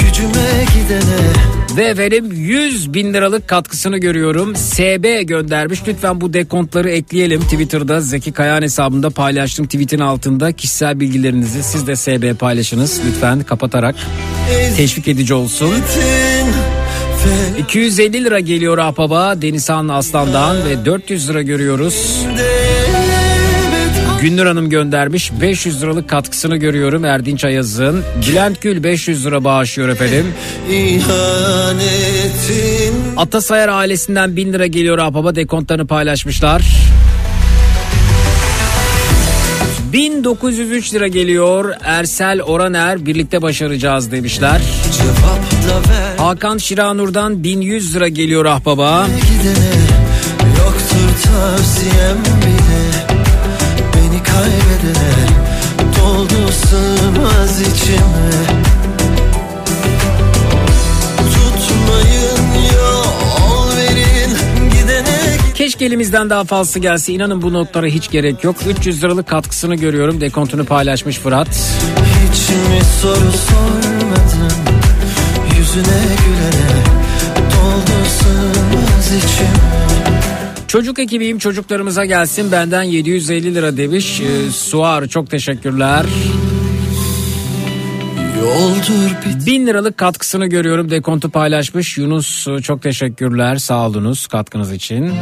Gücüme 0.00 0.64
gidene 0.74 1.76
Ve 1.76 1.84
efendim 1.84 2.32
100 2.32 2.94
bin 2.94 3.14
liralık 3.14 3.48
katkısını 3.48 3.98
görüyorum. 3.98 4.56
SB 4.56 5.22
göndermiş. 5.22 5.80
Lütfen 5.88 6.20
bu 6.20 6.32
dekontları 6.32 6.90
ekleyelim. 6.90 7.40
Twitter'da 7.40 8.00
Zeki 8.00 8.32
Kayan 8.32 8.62
hesabında 8.62 9.10
paylaştım. 9.10 9.66
Tweet'in 9.66 10.00
altında 10.00 10.52
kişisel 10.52 11.00
bilgilerinizi 11.00 11.62
siz 11.62 11.86
de 11.86 11.96
SB 11.96 12.38
paylaşınız. 12.38 13.00
Lütfen 13.06 13.42
kapatarak 13.42 13.96
teşvik 14.76 15.08
edici 15.08 15.34
olsun. 15.34 15.70
Ve 15.70 16.27
250 17.58 18.24
lira 18.24 18.40
geliyor 18.40 18.78
Ahbaba 18.78 19.42
Denizhan 19.42 19.88
Aslan'dan 19.88 20.56
ve 20.56 20.84
400 20.84 21.30
lira 21.30 21.42
görüyoruz. 21.42 22.18
Günnur 24.22 24.46
Hanım 24.46 24.70
göndermiş 24.70 25.32
500 25.40 25.82
liralık 25.82 26.08
katkısını 26.08 26.56
görüyorum 26.56 27.04
Erdinç 27.04 27.44
Ayaz'ın. 27.44 28.04
Bülent 28.28 28.60
Gül 28.60 28.82
500 28.82 29.26
lira 29.26 29.44
bağışlıyor 29.44 29.88
efendim. 29.88 30.26
ihanetin 30.70 32.08
Atasayar 33.16 33.68
ailesinden 33.68 34.36
1000 34.36 34.52
lira 34.52 34.66
geliyor 34.66 34.98
Ahbaba 34.98 35.34
dekontlarını 35.34 35.86
paylaşmışlar. 35.86 36.62
1903 39.92 40.94
lira 40.94 41.08
geliyor 41.08 41.74
Ersel 41.84 42.42
Oraner 42.42 43.06
birlikte 43.06 43.42
başaracağız 43.42 44.12
demişler. 44.12 44.60
Hakan 46.18 46.58
Şiranur'dan 46.58 47.44
1100 47.44 47.94
lira 47.96 48.08
geliyor 48.08 48.44
Ahbaba. 48.44 49.06
gidene 49.06 49.74
Yoktur 50.58 51.22
tavsiyem 51.24 52.18
bile 52.42 53.06
Beni 53.94 54.22
kaybedene 54.22 55.14
Doldu 56.00 56.52
sığmaz 56.52 57.60
içime 57.60 58.47
Keşke 65.68 65.84
elimizden 65.84 66.30
daha 66.30 66.44
fazlası 66.44 66.78
gelse 66.78 67.12
inanın 67.12 67.42
bu 67.42 67.52
notlara 67.52 67.86
hiç 67.86 68.10
gerek 68.10 68.44
yok. 68.44 68.56
300 68.78 69.02
liralık 69.02 69.26
katkısını 69.26 69.74
görüyorum 69.74 70.20
dekontunu 70.20 70.64
paylaşmış 70.64 71.18
Fırat. 71.18 71.48
Hiç 71.48 72.48
mi 72.50 72.80
soru 73.02 73.14
sormadın 73.14 74.52
Yüzüne 75.58 76.00
gülene 76.26 76.78
Çocuk 80.68 80.98
ekibiyim 80.98 81.38
çocuklarımıza 81.38 82.04
gelsin 82.04 82.52
benden 82.52 82.82
750 82.82 83.54
lira 83.54 83.76
demiş. 83.76 84.20
Ee, 84.20 84.50
Suar 84.50 85.06
çok 85.06 85.30
teşekkürler. 85.30 86.06
1000 89.46 89.66
liralık 89.66 89.98
katkısını 89.98 90.46
görüyorum 90.46 90.90
dekontu 90.90 91.30
paylaşmış. 91.30 91.98
Yunus 91.98 92.46
çok 92.62 92.82
teşekkürler 92.82 93.56
sağ 93.56 93.86
olunuz 93.86 94.26
katkınız 94.26 94.72
için. 94.72 95.12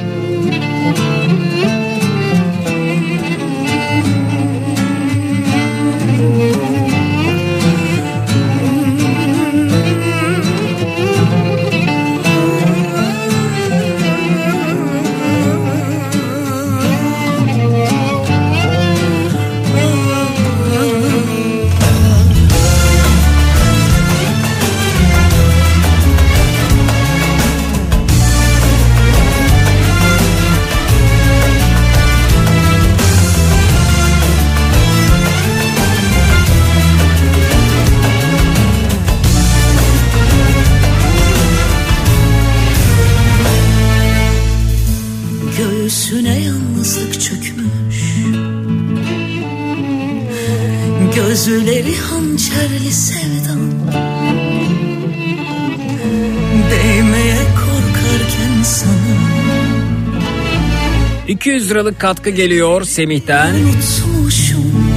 Liralık 61.76 62.00
katkı 62.00 62.30
geliyor 62.30 62.84
Semih'ten. 62.84 63.54
Unutmuşum 63.54 64.94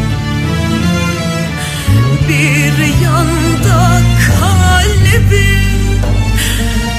Bir 2.30 3.04
yanda 3.04 4.02
kalbim 4.40 5.30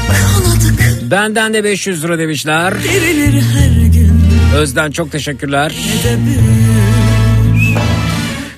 Kanadı 0.08 0.76
kırık 0.76 1.10
Benden 1.10 1.54
de 1.54 1.64
500 1.64 2.04
lira 2.04 2.18
demişler. 2.18 2.74
Özden 4.56 4.90
çok 4.90 5.12
teşekkürler. 5.12 5.70
de 6.04 6.16
bir 6.26 6.79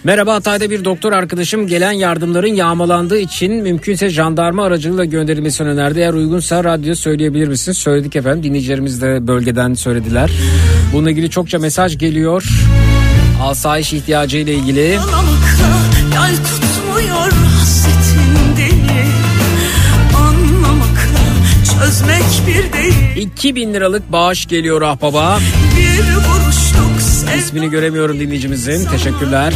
Merhaba 0.05 0.35
Hatay'da 0.35 0.71
bir 0.71 0.85
doktor 0.85 1.13
arkadaşım 1.13 1.67
gelen 1.67 1.93
yardımların 1.93 2.55
yağmalandığı 2.55 3.19
için 3.19 3.53
mümkünse 3.53 4.09
jandarma 4.11 4.65
aracılığıyla 4.65 5.05
gönderilmesini 5.05 5.69
önerdi. 5.69 5.99
Eğer 5.99 6.13
uygunsa 6.13 6.65
radyo 6.65 6.95
söyleyebilir 6.95 7.49
misiniz? 7.49 7.79
Söyledik 7.79 8.17
efendim. 8.17 8.43
Dinleyicilerimiz 8.43 9.03
de 9.03 9.27
bölgeden 9.27 9.75
söylediler. 9.75 10.31
Bununla 10.93 11.11
ilgili 11.11 11.31
çokça 11.31 11.59
mesaj 11.59 11.99
geliyor. 11.99 12.45
Asayiş 13.43 13.93
ihtiyacı 13.93 14.39
ile 14.39 14.55
ilgili. 14.55 14.99
Çözmek 21.81 22.23
bir 22.47 22.73
değil 22.73 23.17
2000 23.17 23.75
liralık 23.75 24.13
bağış 24.13 24.47
geliyor 24.47 24.83
ahbaba. 24.83 25.39
Bir 25.77 26.42
İsmini 27.39 27.71
göremiyorum 27.71 28.21
dinleyicimizin. 28.21 28.87
Teşekkürler. 28.87 29.55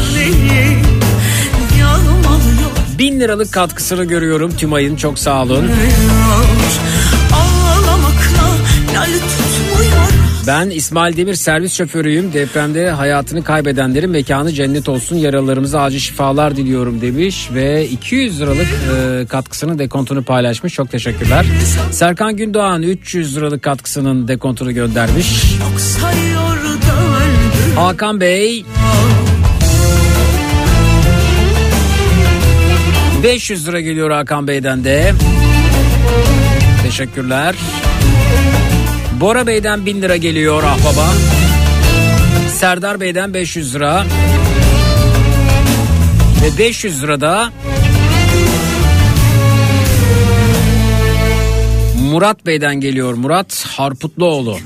Bin 2.99 3.21
liralık 3.21 3.53
katkısını 3.53 4.05
görüyorum 4.05 4.57
tüm 4.57 4.73
ayın 4.73 4.97
çok 4.97 5.19
sağ 5.19 5.43
olun. 5.43 5.65
Ben 10.47 10.71
İsmail 10.71 11.17
Demir 11.17 11.35
servis 11.35 11.73
şoförüyüm. 11.73 12.33
Depremde 12.33 12.91
hayatını 12.91 13.45
kaybedenlerin 13.45 14.11
mekanı 14.11 14.53
cennet 14.53 14.89
olsun. 14.89 15.17
Yaralılarımıza 15.17 15.83
acil 15.83 15.99
şifalar 15.99 16.57
diliyorum 16.57 17.01
demiş 17.01 17.49
ve 17.55 17.89
200 17.89 18.41
liralık 18.41 18.67
e, 18.67 19.27
katkısının 19.27 19.79
dekontunu 19.79 20.23
paylaşmış. 20.23 20.75
Çok 20.75 20.91
teşekkürler. 20.91 21.47
Serkan 21.91 22.37
Gündoğan 22.37 22.83
300 22.83 23.37
liralık 23.37 23.63
katkısının 23.63 24.29
dekontunu 24.29 24.73
göndermiş. 24.73 25.43
Da 26.03 26.09
öldür 26.09 26.46
Hakan 27.77 28.21
Bey 28.21 28.65
500 33.23 33.69
lira 33.69 33.81
geliyor 33.81 34.11
Hakan 34.11 34.47
Bey'den 34.47 34.85
de. 34.85 35.13
Teşekkürler. 36.83 37.55
Bora 39.21 39.47
Bey'den 39.47 39.87
1000 39.87 40.03
lira 40.03 40.17
geliyor 40.17 40.63
ahbaba. 40.63 41.07
Serdar 42.53 43.01
Bey'den 43.01 43.35
500 43.35 43.75
lira. 43.75 44.05
Ve 46.43 46.59
500 46.59 47.03
lira 47.03 47.21
da 47.21 47.53
Murat 52.11 52.47
Bey'den 52.47 52.81
geliyor. 52.81 53.15
Murat 53.15 53.67
Harputluoğlu. 53.67 54.59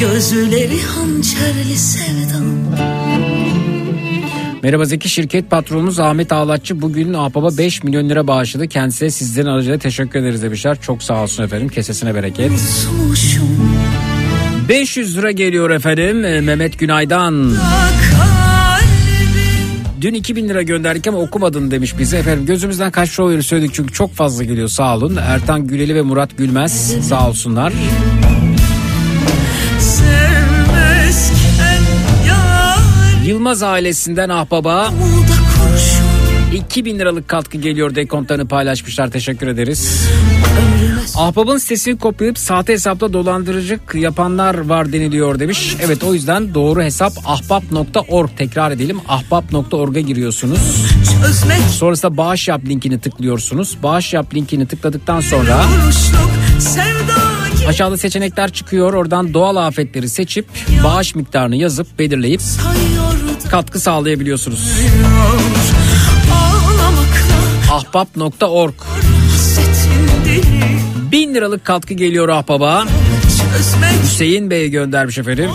Gözleri 0.00 0.82
hançerli 0.82 1.76
sevdam 1.76 2.44
Merhaba 4.62 4.84
Zeki 4.84 5.08
şirket 5.08 5.50
patronumuz 5.50 6.00
Ahmet 6.00 6.32
Ağlatçı 6.32 6.82
bugün 6.82 7.14
Ahbap'a 7.14 7.58
5 7.58 7.84
milyon 7.84 8.08
lira 8.08 8.26
bağışladı. 8.26 8.68
Kendisine 8.68 9.10
sizlerin 9.10 9.46
aracılığıyla 9.46 9.78
teşekkür 9.78 10.20
ederiz 10.20 10.42
demişler. 10.42 10.80
Çok 10.80 11.02
sağ 11.02 11.22
olsun 11.22 11.44
efendim 11.44 11.68
kesesine 11.68 12.14
bereket. 12.14 12.50
Susmuşum 12.50 13.72
500 14.68 15.16
lira 15.16 15.30
geliyor 15.30 15.70
efendim 15.70 16.24
Ee, 16.24 16.40
Mehmet 16.40 16.78
Günay'dan. 16.78 17.54
Dün 20.00 20.14
2000 20.14 20.48
lira 20.48 20.62
gönderdik 20.62 21.06
ama 21.06 21.18
okumadın 21.18 21.70
demiş 21.70 21.98
bize. 21.98 22.18
Efendim 22.18 22.46
gözümüzden 22.46 22.90
kaçıyor 22.90 23.42
söyledik 23.42 23.74
çünkü 23.74 23.92
çok 23.92 24.14
fazla 24.14 24.44
geliyor 24.44 24.68
sağ 24.68 24.96
olun. 24.96 25.16
Ertan 25.16 25.66
Güleli 25.66 25.94
ve 25.94 26.02
Murat 26.02 26.38
Gülmez 26.38 26.94
sağ 27.08 27.28
olsunlar. 27.28 27.72
Yılmaz 33.30 33.62
ailesinden 33.62 34.28
ahbaba 34.28 34.90
Muda 34.90 35.34
kurşun 35.54 36.64
2000 36.64 36.98
liralık 36.98 37.28
katkı 37.28 37.58
geliyor 37.58 37.94
dekontlarını 37.94 38.48
paylaşmışlar 38.48 39.10
teşekkür 39.10 39.46
ederiz. 39.48 40.08
Ahbabın 41.16 41.58
sitesini 41.58 41.98
kopyalayıp 41.98 42.38
sahte 42.38 42.72
hesapta 42.72 43.12
dolandırıcılık 43.12 43.94
yapanlar 43.94 44.68
var 44.68 44.92
deniliyor 44.92 45.38
demiş. 45.38 45.76
Evet 45.82 46.04
o 46.04 46.14
yüzden 46.14 46.54
doğru 46.54 46.82
hesap 46.82 47.12
ahbap.org 47.26 48.30
tekrar 48.36 48.70
edelim 48.70 49.00
ahbap.org'a 49.08 50.00
giriyorsunuz. 50.00 50.60
Sonrasında 51.78 52.16
bağış 52.16 52.48
yap 52.48 52.60
linkini 52.66 53.00
tıklıyorsunuz. 53.00 53.76
Bağış 53.82 54.12
yap 54.12 54.34
linkini 54.34 54.66
tıkladıktan 54.66 55.20
sonra 55.20 55.64
sevda 56.58 57.19
aşağıda 57.68 57.96
seçenekler 57.96 58.52
çıkıyor. 58.52 58.94
Oradan 58.94 59.34
doğal 59.34 59.56
afetleri 59.56 60.08
seçip 60.08 60.46
bağış 60.84 61.14
miktarını 61.14 61.56
yazıp 61.56 61.98
belirleyip 61.98 62.40
katkı 63.50 63.80
sağlayabiliyorsunuz. 63.80 64.70
Ahbap.org 67.72 68.74
1000 71.12 71.34
liralık 71.34 71.64
katkı 71.64 71.94
geliyor 71.94 72.28
ahbaba. 72.28 72.84
Hüseyin 74.02 74.50
Bey 74.50 74.70
göndermiş 74.70 75.18
efendim. 75.18 75.50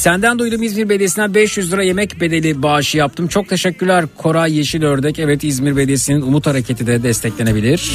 Senden 0.00 0.38
duydum 0.38 0.62
İzmir 0.62 0.88
Belediyesi'nden 0.88 1.34
500 1.34 1.72
lira 1.72 1.82
yemek 1.82 2.20
bedeli 2.20 2.62
bağışı 2.62 2.98
yaptım. 2.98 3.28
Çok 3.28 3.48
teşekkürler 3.48 4.04
Koray 4.16 4.56
Yeşil 4.56 4.82
Ördek. 4.82 5.18
Evet 5.18 5.44
İzmir 5.44 5.76
Belediyesi'nin 5.76 6.22
Umut 6.22 6.46
Hareketi 6.46 6.86
de 6.86 7.02
desteklenebilir. 7.02 7.92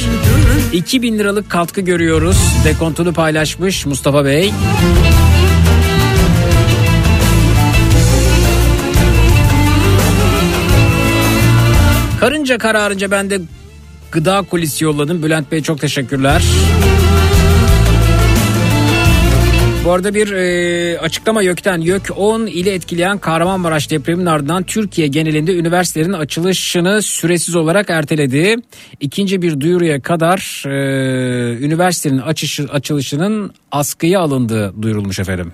2000 0.72 1.18
liralık 1.18 1.50
katkı 1.50 1.80
görüyoruz. 1.80 2.36
Dekontunu 2.64 3.12
paylaşmış 3.12 3.86
Mustafa 3.86 4.24
Bey. 4.24 4.52
Karınca 12.20 12.58
kararınca 12.58 13.10
ben 13.10 13.30
de 13.30 13.40
gıda 14.12 14.42
kolisi 14.42 14.84
yolladım. 14.84 15.22
Bülent 15.22 15.52
Bey 15.52 15.62
çok 15.62 15.80
teşekkürler. 15.80 16.42
Bu 19.86 19.92
arada 19.92 20.14
bir 20.14 20.32
e, 20.32 20.98
açıklama 20.98 21.42
YÖK'ten. 21.42 21.80
YÖK 21.80 22.10
10 22.16 22.46
ile 22.46 22.74
etkileyen 22.74 23.18
Kahramanmaraş 23.18 23.90
depreminin 23.90 24.26
ardından 24.26 24.62
Türkiye 24.62 25.06
genelinde 25.06 25.56
üniversitelerin 25.56 26.12
açılışını 26.12 27.02
süresiz 27.02 27.56
olarak 27.56 27.90
erteledi. 27.90 28.56
İkinci 29.00 29.42
bir 29.42 29.60
duyuruya 29.60 30.00
kadar 30.02 30.64
e, 30.66 31.64
üniversitenin 31.64 32.18
açışı, 32.18 32.64
açılışının 32.72 33.50
askıya 33.72 34.20
alındığı 34.20 34.82
duyurulmuş 34.82 35.18
efendim. 35.18 35.52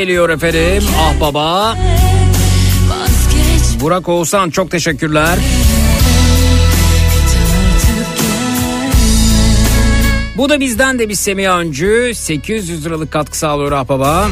Geliyor 0.00 0.30
efendim. 0.30 0.82
Ah 0.98 1.20
baba. 1.20 1.76
Burak 3.80 4.08
Oğuzhan 4.08 4.50
çok 4.50 4.70
teşekkürler. 4.70 5.38
Bu 10.36 10.48
da 10.48 10.60
bizden 10.60 10.98
de 10.98 11.08
bir 11.08 11.14
Semih 11.14 11.48
Öncü. 11.48 12.12
800 12.14 12.86
liralık 12.86 13.12
katkı 13.12 13.38
sağlıyor 13.38 13.72
ah 13.72 13.88
baba. 13.88 14.28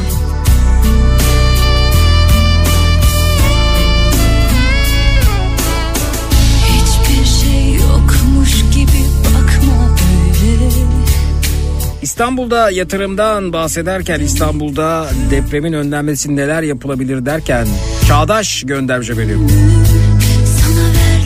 İstanbul'da 12.19 12.71
yatırımdan 12.71 13.53
bahsederken 13.53 14.19
İstanbul'da 14.19 15.09
depremin 15.31 15.73
önlenmesi 15.73 16.35
neler 16.35 16.63
yapılabilir 16.63 17.25
derken 17.25 17.67
Çağdaş 18.07 18.63
göndermiş 18.65 19.09
efendim. 19.09 19.47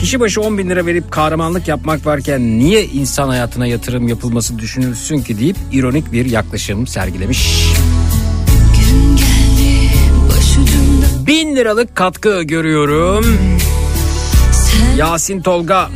Kişi 0.00 0.20
başı 0.20 0.40
10 0.40 0.58
bin 0.58 0.70
lira 0.70 0.86
verip 0.86 1.10
kahramanlık 1.10 1.68
yapmak 1.68 2.06
varken 2.06 2.58
niye 2.58 2.84
insan 2.84 3.28
hayatına 3.28 3.66
yatırım 3.66 4.08
yapılması 4.08 4.58
düşünülsün 4.58 5.18
ki 5.18 5.38
deyip 5.38 5.56
ironik 5.72 6.12
bir 6.12 6.26
yaklaşım 6.26 6.86
sergilemiş. 6.86 7.66
Başucumda 10.28 11.26
Bin 11.26 11.56
liralık 11.56 11.96
katkı 11.96 12.42
görüyorum. 12.42 13.26
Yasin 14.96 15.42
Tolga. 15.42 15.90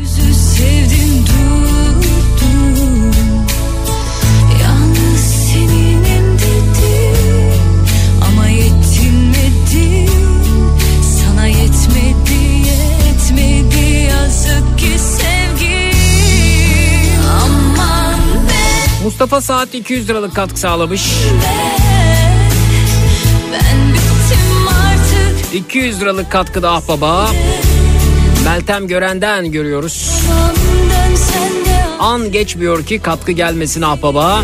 Be 19.28 19.39
Mustafa 19.39 19.40
Saat 19.40 19.74
200 19.74 20.08
liralık 20.08 20.34
katkı 20.34 20.60
sağlamış. 20.60 21.12
Ben 23.52 23.92
bittim 23.92 24.68
artık 24.68 25.55
200 25.55 26.00
liralık 26.00 26.32
katkı 26.32 26.62
da 26.62 26.70
ah 26.73 26.89
baba. 26.89 27.31
Meltem 28.44 28.89
Gören'den 28.89 29.52
görüyoruz. 29.52 30.23
An 31.98 32.32
geçmiyor 32.32 32.86
ki 32.86 32.98
katkı 32.98 33.32
gelmesin 33.32 33.82
ah 33.82 34.02
baba. 34.02 34.42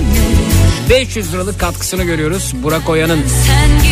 500 0.91 1.33
liralık 1.33 1.61
katkısını 1.61 2.05
görüyoruz 2.05 2.53
Burak 2.63 2.89
Oya'nın. 2.89 3.21
Sen 3.47 3.84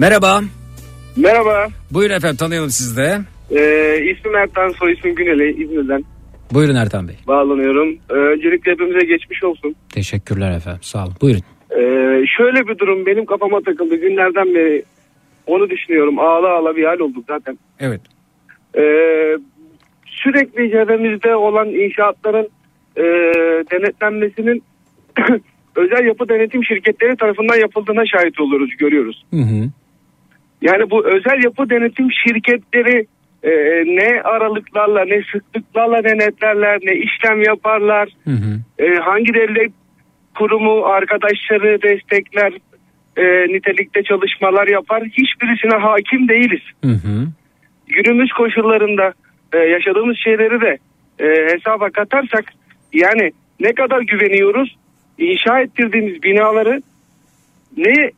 Merhaba. 0.00 0.40
Merhaba. 1.16 1.68
Buyurun 1.90 2.14
efendim 2.14 2.36
tanıyalım 2.36 2.70
sizi 2.70 2.96
de. 2.96 3.18
Ee, 3.50 4.04
ismim 4.10 4.36
Ertan, 4.36 4.68
soy 4.68 4.92
ismim 4.92 5.14
Güneli. 5.14 5.62
İzmir'den 5.64 6.04
Buyurun 6.52 6.74
Ertan 6.74 7.08
Bey. 7.08 7.14
bağlanıyorum. 7.26 7.98
Ee, 8.10 8.14
öncelikle 8.14 8.72
hepimize 8.72 9.06
geçmiş 9.06 9.44
olsun. 9.44 9.74
Teşekkürler 9.94 10.56
efendim 10.56 10.82
sağ 10.82 11.04
olun. 11.04 11.14
Buyurun. 11.20 11.42
Ee, 11.70 12.24
şöyle 12.36 12.68
bir 12.68 12.78
durum 12.78 13.06
benim 13.06 13.26
kafama 13.26 13.60
takıldı. 13.60 13.96
Günlerden 13.96 14.54
beri 14.54 14.82
onu 15.46 15.70
düşünüyorum. 15.70 16.18
Ağla 16.18 16.48
ağla 16.48 16.76
bir 16.76 16.84
hal 16.84 16.98
olduk 16.98 17.24
zaten. 17.28 17.58
Evet. 17.80 18.00
Ee, 18.76 18.82
sürekli 20.06 20.70
çevremizde 20.70 21.36
olan 21.36 21.68
inşaatların 21.68 22.48
e, 22.96 23.02
denetlenmesinin 23.72 24.62
özel 25.76 26.06
yapı 26.06 26.28
denetim 26.28 26.64
şirketleri 26.64 27.16
tarafından 27.16 27.56
yapıldığına 27.56 28.02
şahit 28.06 28.40
oluyoruz, 28.40 28.70
görüyoruz. 28.78 29.24
Hı 29.30 29.40
hı. 29.40 29.70
Yani 30.62 30.90
bu 30.90 31.06
özel 31.06 31.44
yapı 31.44 31.70
denetim 31.70 32.08
şirketleri 32.12 33.06
e, 33.42 33.50
ne 33.86 34.22
aralıklarla 34.22 35.04
ne 35.04 35.22
sıklıklarla 35.32 36.04
denetlerler 36.04 36.78
ne 36.82 36.92
işlem 36.92 37.42
yaparlar 37.42 38.08
Hı 38.24 38.30
hı. 38.30 38.84
e, 38.84 38.94
hangi 38.94 39.34
devlet 39.34 39.72
kurumu 40.34 40.84
arkadaşları 40.84 41.82
destekler 41.82 42.52
e, 43.16 43.22
nitelikte 43.54 44.02
çalışmalar 44.02 44.68
yapar 44.68 45.04
hiçbirisine 45.04 45.74
hakim 45.74 46.28
değiliz. 46.28 46.62
Hı 46.84 46.90
hı. 46.90 47.26
Günümüz 47.88 48.32
koşullarında 48.32 49.12
e, 49.52 49.58
yaşadığımız 49.58 50.16
şeyleri 50.16 50.60
de 50.60 50.78
e, 51.20 51.54
hesaba 51.54 51.90
katarsak 51.90 52.44
yani 52.92 53.32
ne 53.60 53.72
kadar 53.72 54.00
güveniyoruz 54.00 54.76
inşa 55.18 55.60
ettirdiğimiz 55.60 56.22
binaları 56.22 56.82
ne 57.76 58.10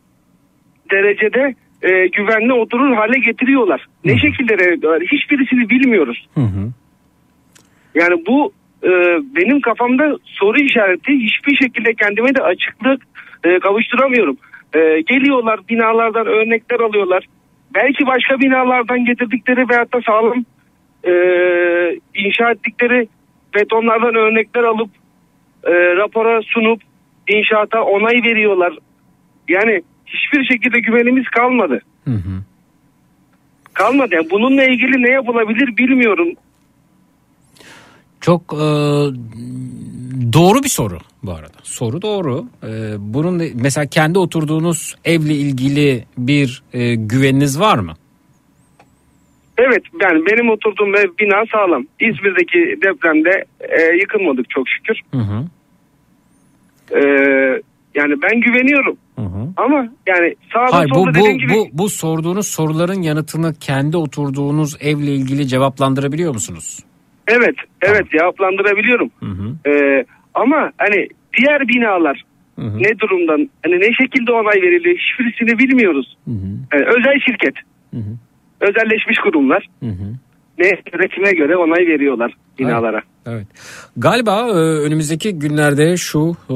derecede 0.90 1.54
e, 1.82 2.06
güvenli 2.06 2.52
oturur 2.52 2.94
hale 2.94 3.18
getiriyorlar. 3.18 3.86
Ne 4.04 4.18
şekilde 4.18 4.58
renetliyorlar 4.58 5.02
hiçbirisini 5.02 5.70
bilmiyoruz. 5.70 6.26
Hı 6.34 6.40
hı. 6.40 6.72
Yani 7.94 8.22
bu 8.26 8.52
e, 8.84 8.90
benim 9.36 9.60
kafamda 9.60 10.18
soru 10.24 10.58
işareti 10.58 11.12
hiçbir 11.12 11.56
şekilde 11.56 11.94
kendime 11.94 12.34
de 12.34 12.42
açıklık 12.42 13.02
e, 13.44 13.58
kavuşturamıyorum. 13.58 14.36
E, 14.74 15.00
geliyorlar 15.00 15.60
binalardan 15.68 16.26
örnekler 16.26 16.80
alıyorlar. 16.80 17.26
Belki 17.74 18.06
başka 18.06 18.40
binalardan 18.40 19.04
getirdikleri 19.04 19.68
veyahut 19.68 19.94
da 19.94 20.00
sağlam 20.06 20.44
e, 21.04 21.12
inşa 22.14 22.50
ettikleri 22.50 23.08
betonlardan 23.54 24.14
örnekler 24.14 24.62
alıp 24.62 24.90
e, 25.64 25.72
rapora 25.96 26.42
sunup 26.42 26.80
inşaata 27.28 27.82
onay 27.82 28.14
veriyorlar. 28.14 28.72
Yani 29.48 29.82
hiçbir 30.14 30.44
şekilde 30.44 30.80
güvenimiz 30.80 31.24
kalmadı. 31.24 31.80
Hı 32.04 32.14
hı. 32.14 32.42
Kalmadı. 33.74 34.14
Yani 34.14 34.30
bununla 34.30 34.64
ilgili 34.64 35.02
ne 35.02 35.10
yapılabilir 35.10 35.76
bilmiyorum. 35.76 36.28
Çok 38.20 38.42
e, 38.52 38.66
doğru 40.32 40.62
bir 40.62 40.68
soru 40.68 40.98
bu 41.22 41.32
arada. 41.32 41.58
Soru 41.62 42.02
doğru. 42.02 42.44
E, 42.62 42.68
bunun 42.98 43.42
mesela 43.54 43.86
kendi 43.86 44.18
oturduğunuz 44.18 44.96
evle 45.04 45.34
ilgili 45.34 46.04
bir 46.18 46.62
e, 46.72 46.94
güveniniz 46.94 47.60
var 47.60 47.78
mı? 47.78 47.94
Evet 49.58 49.82
yani 50.02 50.26
benim 50.26 50.50
oturduğum 50.50 50.96
ev 50.96 51.08
bina 51.20 51.44
sağlam. 51.52 51.86
İzmir'deki 52.00 52.78
depremde 52.82 53.44
e, 53.60 53.96
yıkılmadık 54.00 54.50
çok 54.50 54.68
şükür. 54.68 55.00
Hı 55.10 55.18
hı. 55.18 55.44
E, 56.98 57.00
yani 57.94 58.14
ben 58.22 58.40
güveniyorum. 58.40 58.96
Ama 59.56 59.88
yani 60.06 60.34
sağda 60.52 60.76
Hayır 60.76 60.88
solda 60.94 61.10
bu, 61.10 61.14
dediğim 61.14 61.38
gibi 61.38 61.52
bu 61.52 61.68
bu 61.72 61.88
sorduğunuz 61.88 62.46
soruların 62.46 63.02
yanıtını 63.02 63.54
kendi 63.54 63.96
oturduğunuz 63.96 64.76
evle 64.80 65.14
ilgili 65.14 65.48
cevaplandırabiliyor 65.48 66.34
musunuz? 66.34 66.78
evet 67.28 67.54
evet 67.82 68.10
cevaplandırabiliyorum. 68.10 69.10
E, 69.66 70.04
ama 70.34 70.72
hani 70.78 71.08
diğer 71.38 71.68
binalar 71.68 72.22
ne 72.58 72.98
durumdan 72.98 73.50
hani 73.64 73.80
ne 73.80 73.94
şekilde 73.94 74.32
onay 74.32 74.62
veriliyor 74.62 74.96
hiçbirisini 74.98 75.58
bilmiyoruz. 75.58 76.16
Yani 76.72 76.84
özel 76.86 77.20
şirket. 77.26 77.54
Özelleşmiş 78.60 79.18
kurumlar. 79.18 79.68
Ne 80.62 80.68
üretime 80.92 81.32
göre 81.32 81.56
onay 81.56 81.86
veriyorlar 81.86 82.34
binalara. 82.58 83.02
Evet. 83.26 83.46
Galiba 83.96 84.40
e, 84.48 84.52
önümüzdeki 84.52 85.32
günlerde 85.38 85.96
şu 85.96 86.36
e, 86.50 86.54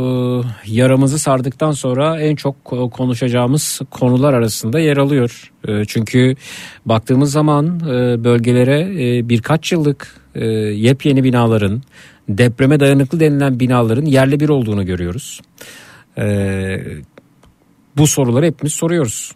yaramızı 0.67 1.19
sardıktan 1.19 1.71
sonra 1.73 2.21
en 2.21 2.37
çok 2.37 2.57
ko- 2.65 2.91
konuşacağımız 2.91 3.81
konular 3.91 4.35
arasında 4.35 4.81
yer 4.81 4.97
alıyor. 4.97 5.53
E, 5.69 5.85
Çünkü 5.85 6.35
baktığımız 6.87 7.33
zaman 7.33 7.81
bölgelere 8.25 8.89
birkaç 9.29 9.73
yıllık 9.73 10.15
yepyeni 10.75 11.25
binaların 11.25 11.83
depreme 12.29 12.81
dayanıklı 12.81 13.21
denilen 13.21 13.61
binaların 13.61 14.05
yerli 14.05 14.41
bir 14.41 14.49
olduğunu 14.49 14.87
görüyoruz. 14.87 15.41
Bu 17.97 18.07
soruları 18.07 18.47
hepimiz 18.47 18.73
soruyoruz. 18.73 19.33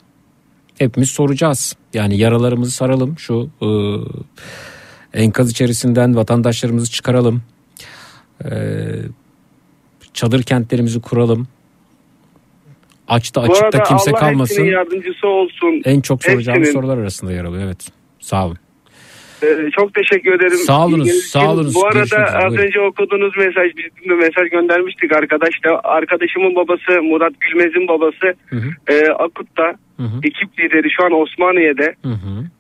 Hepimiz 0.81 1.11
soracağız. 1.11 1.77
Yani 1.95 2.17
yaralarımızı 2.17 2.71
saralım 2.71 3.19
şu 3.19 3.51
e, 3.63 3.69
enkaz 5.23 5.51
içerisinden 5.51 6.17
vatandaşlarımızı 6.17 6.91
çıkaralım. 6.91 7.43
Ee, 8.45 8.51
çadır 10.15 10.43
kentlerimizi 10.43 11.01
kuralım. 11.01 11.49
Açta 13.09 13.41
açıkta 13.41 13.83
kimse 13.83 14.11
Allah 14.11 14.19
kalmasın. 14.19 14.65
yardımcısı 14.65 15.27
olsun. 15.29 15.83
En 15.85 16.01
çok 16.01 16.25
soracağımız 16.25 16.67
Hepsinin. 16.67 16.81
sorular 16.83 16.99
arasında 16.99 17.33
yer 17.33 17.45
alıyor. 17.45 17.65
Evet. 17.65 17.89
Sağ 18.21 18.47
olun. 18.47 18.59
Ee, 19.43 19.71
çok 19.77 19.95
teşekkür 19.95 20.33
ederim. 20.33 20.57
Sağ 20.67 20.87
olunuz, 20.87 21.09
sağ 21.09 21.53
olunuz. 21.53 21.75
Bu 21.75 21.87
arada 21.87 21.99
Görüşmek 21.99 22.21
az 22.21 22.51
buyurun. 22.51 22.67
önce 22.67 22.81
okuduğunuz 22.81 23.37
mesaj, 23.37 23.67
biz 23.77 24.11
de 24.11 24.15
mesaj 24.15 24.51
göndermiştik 24.51 25.13
arkadaşla. 25.17 25.81
Arkadaşımın 25.85 26.55
babası 26.55 27.03
Murat 27.03 27.33
Gülmez'in 27.41 27.89
babası 27.89 28.27
e, 28.89 29.11
Akut'ta. 29.11 29.75
Ekip 30.23 30.59
lideri 30.59 30.89
şu 30.97 31.05
an 31.05 31.13
Osmaniye'de. 31.13 31.95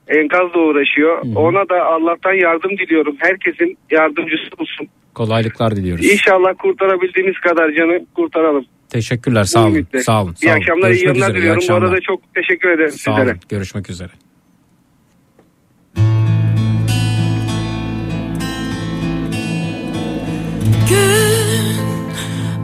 Enkazla 0.08 0.60
uğraşıyor. 0.60 1.22
Ona 1.36 1.68
da 1.68 1.84
Allah'tan 1.84 2.32
yardım 2.32 2.70
diliyorum. 2.78 3.16
Herkesin 3.18 3.78
yardımcısı 3.90 4.48
olsun. 4.58 4.88
Kolaylıklar 5.14 5.76
diliyoruz. 5.76 6.04
İnşallah 6.12 6.52
kurtarabildiğimiz 6.58 7.38
kadar 7.38 7.72
canı 7.72 8.06
kurtaralım. 8.14 8.64
Teşekkürler 8.88 9.44
sağ 9.44 9.62
olun. 9.64 9.74
Ümitle. 9.74 10.00
Sağ 10.00 10.22
olun. 10.22 10.32
İyi 10.42 10.46
sağ 10.46 10.52
olun. 10.52 10.60
akşamlar, 10.60 10.90
iyi 10.90 11.04
Görüşmek 11.04 11.28
iyi 11.28 11.34
diliyorum. 11.34 11.62
Bu 11.68 11.74
arada 11.74 12.00
çok 12.00 12.34
teşekkür 12.34 12.68
ederim 12.68 12.90
Sağ 12.90 12.96
sizlere. 13.12 13.30
olun. 13.30 13.40
Görüşmek 13.48 13.90
üzere. 13.90 14.10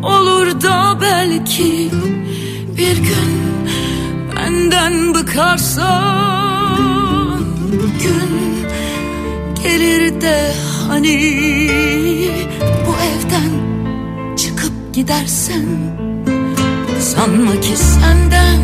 Olur 0.07 0.61
da 0.63 0.99
belki 1.01 1.91
bir 2.79 2.97
gün 2.97 3.47
benden 4.37 5.15
bıkarsan 5.15 6.37
Gün 8.03 8.67
gelir 9.63 10.21
de 10.21 10.53
hani 10.89 11.17
bu 12.87 12.95
evden 13.07 13.51
çıkıp 14.37 14.73
gidersen 14.95 15.67
Sanma 17.01 17.61
ki 17.61 17.77
senden 17.77 18.61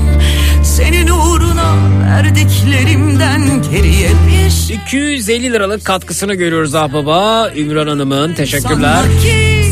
senin 0.64 1.08
uğruna 1.08 1.74
verdiklerimden 2.06 3.62
geriye 3.72 4.08
bir 4.08 4.74
250 4.74 5.52
liralık 5.52 5.84
katkısını 5.84 6.34
görüyoruz 6.34 6.74
Ahbaba. 6.74 7.50
Ümran 7.56 7.86
Hanım'ın 7.86 8.34
teşekkürler. 8.34 9.04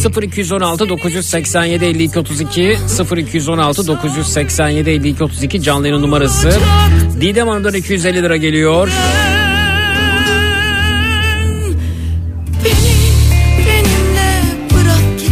0216 0.09 0.89
987 0.89 1.85
52 1.85 2.19
32 2.19 2.79
0216 3.17 3.87
987 3.87 4.91
52 4.91 5.25
32 5.25 5.63
canlı 5.63 5.89
yayın 5.89 6.03
numarası. 6.03 6.53
Didem 7.21 7.49
Hanım'dan 7.49 7.75
250 7.75 8.23
lira 8.23 8.37
geliyor. 8.37 8.89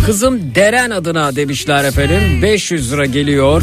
Kızım 0.06 0.54
Deren 0.54 0.90
adına 0.90 1.36
demişler 1.36 1.84
efendim. 1.84 2.42
500 2.42 2.92
lira 2.92 3.06
geliyor. 3.06 3.62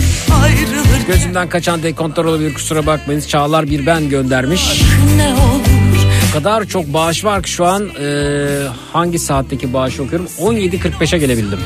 Gözümden 1.07 1.49
kaçan 1.49 1.83
dekontlar 1.83 2.25
olabilir 2.25 2.53
kusura 2.53 2.85
bakmayınız. 2.85 3.29
Çağlar 3.29 3.69
bir 3.69 3.85
ben 3.85 4.09
göndermiş. 4.09 4.81
ne 5.17 5.33
olur 5.33 5.64
kadar 6.35 6.65
çok 6.65 6.93
bağış 6.93 7.25
var 7.25 7.43
ki 7.43 7.49
şu 7.49 7.65
an 7.65 7.89
e, 8.01 8.47
hangi 8.93 9.19
saatteki 9.19 9.73
bağışı 9.73 10.03
okuyorum? 10.03 10.27
17.45'e 10.39 11.19
gelebildim. 11.19 11.59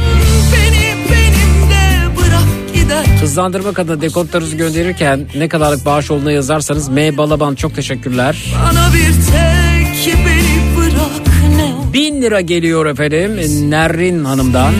beni 0.54 0.96
benimle 1.12 2.16
bırak 2.18 2.74
gider 2.74 3.06
Hızlandırmak 3.22 3.80
adına 3.80 4.02
dekontlarınızı 4.02 4.56
gönderirken 4.56 5.28
ne 5.36 5.50
kadarlık 5.50 5.86
bağış 5.86 6.12
olduğuna 6.12 6.32
yazarsanız 6.32 6.90
M 6.90 7.18
Balaban 7.18 7.56
çok 7.56 7.76
teşekkürler. 7.76 8.46
bana 8.64 8.94
bir 8.94 9.06
tek 9.14 10.16
beni 10.26 10.78
bırak 10.78 11.28
ne 11.58 11.94
1000 11.94 12.22
lira 12.22 12.42
geliyor 12.42 12.86
efendim 12.86 13.36
Nerrin 13.72 14.24
Hanım'dan 14.26 14.74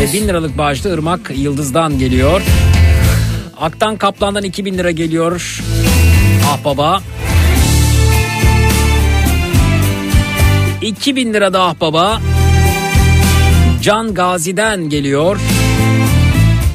ve 0.00 0.12
1000 0.12 0.28
liralık 0.28 0.58
bağışta 0.58 0.88
Irmak 0.88 1.30
Yıldız'dan 1.34 1.98
geliyor. 1.98 2.42
Aktan 3.60 3.96
Kaplan'dan 3.96 4.42
2000 4.44 4.78
lira 4.78 4.90
geliyor. 4.90 5.60
Ah 6.46 6.64
baba. 6.64 7.00
2000 10.82 11.34
lira 11.34 11.52
da 11.52 11.62
ah 11.62 11.74
baba. 11.80 12.20
Can 13.82 14.14
Gazi'den 14.14 14.88
geliyor. 14.88 15.38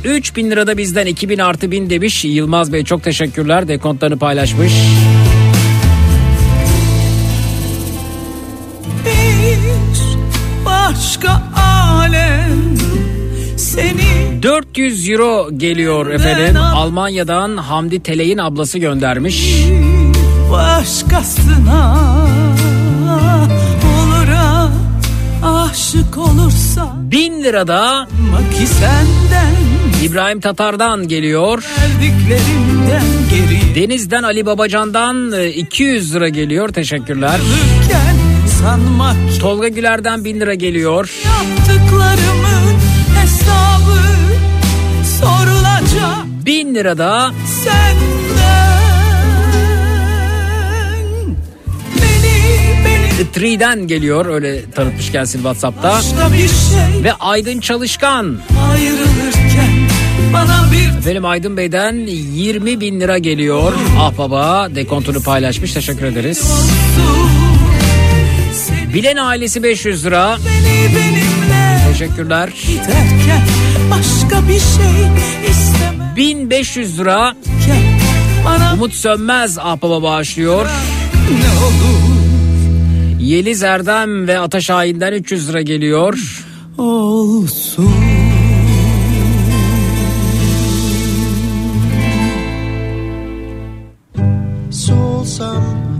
3000 0.03 0.51
lira 0.51 0.67
da 0.67 0.77
bizden 0.77 1.05
2000 1.05 1.39
artı 1.39 1.71
1000 1.71 1.89
demiş. 1.89 2.25
Yılmaz 2.25 2.73
Bey 2.73 2.83
çok 2.83 3.03
teşekkürler. 3.03 3.67
Dekontlarını 3.67 4.19
paylaşmış. 4.19 4.73
bir 9.05 9.59
başka 10.65 11.43
alem 11.55 12.77
seni 13.57 14.43
400 14.43 15.09
euro 15.09 15.49
geliyor 15.57 16.07
efendim. 16.07 16.61
Almanya'dan 16.61 17.57
Hamdi 17.57 18.03
Teley'in 18.03 18.37
ablası 18.37 18.79
göndermiş. 18.79 19.65
başkasına 20.51 21.97
aşık 25.43 26.17
olursan 26.17 27.11
1000 27.11 27.43
lira 27.43 27.67
da 27.67 28.07
ki 28.59 28.67
senden 28.67 29.55
İbrahim 30.03 30.39
Tatar'dan 30.39 31.07
geliyor. 31.07 31.63
geri 33.29 33.75
Deniz'den 33.75 34.23
Ali 34.23 34.45
Babacan'dan 34.45 35.31
e, 35.31 35.49
200 35.49 36.15
lira 36.15 36.29
geliyor. 36.29 36.69
Teşekkürler. 36.69 37.39
sanmak 38.61 39.15
Tolga 39.39 39.67
Güler'den 39.67 40.25
1000 40.25 40.39
lira 40.39 40.53
geliyor. 40.53 41.09
yaptıklarımın 41.25 42.75
hesabı 43.15 43.99
sorulacak 45.19 46.25
1000 46.45 46.75
lira 46.75 46.97
da 46.97 47.31
Tree'den 53.33 53.87
geliyor. 53.87 54.25
Öyle 54.25 54.71
tanıtmış 54.71 55.11
gelsin 55.11 55.37
WhatsApp'ta. 55.39 56.01
şey 56.01 57.03
Ve 57.03 57.13
Aydın 57.13 57.59
Çalışkan. 57.59 58.37
Benim 61.05 61.25
Aydın 61.25 61.57
Bey'den 61.57 61.95
20 62.33 62.79
bin 62.79 62.99
lira 62.99 63.17
geliyor. 63.17 63.73
Ah 63.99 64.17
baba 64.17 64.67
dekontunu 64.75 65.21
paylaşmış. 65.23 65.73
Teşekkür 65.73 66.05
ederiz. 66.05 66.43
Bilen 68.93 69.15
ailesi 69.17 69.63
500 69.63 70.05
lira. 70.05 70.37
beni 70.45 70.95
benimle 70.95 71.79
Teşekkürler. 71.91 72.49
giderken 72.67 73.41
başka 73.91 74.47
bir 74.47 74.53
şey 74.59 75.07
istemem 75.51 76.13
1500 76.15 76.99
lira. 76.99 77.35
bana 78.45 78.73
Umut 78.73 78.93
Sönmez 78.93 79.57
ah 79.61 79.81
baba 79.81 80.03
bağışlıyor. 80.03 80.65
ne 80.65 81.65
olur 81.65 82.04
Yeliz 83.19 83.63
Erdem 83.63 84.27
ve 84.27 84.39
Ata 84.39 84.61
Şahin'den 84.61 85.13
300 85.13 85.49
lira 85.49 85.61
geliyor. 85.61 86.43
olsun 86.77 87.89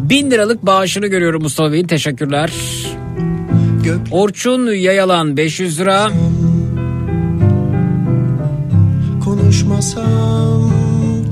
1000 0.10 0.32
liralık 0.32 0.66
bağışını 0.66 1.08
görüyorum 1.08 1.42
Mustafa 1.42 1.72
Bey'in. 1.72 1.88
Teşekkürler. 1.88 2.52
Orçun 4.12 4.68
Yayalan 4.68 5.38
500 5.38 5.80
lira. 5.80 6.12
konuşmasam 9.26 10.72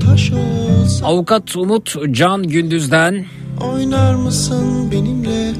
taş 0.06 0.32
olsam 0.32 1.08
Avukat 1.08 1.56
Umut 1.56 1.96
Can 2.10 2.42
Gündüz'den 2.42 3.24
oynar 3.60 4.14
mısın 4.14 4.92
benimle 4.92 5.52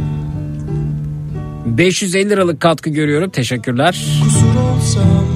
550 1.64 2.30
liralık 2.30 2.60
katkı 2.60 2.90
görüyorum. 2.90 3.30
Teşekkürler. 3.30 4.06
kusur 4.24 4.46
olsam 4.60 5.26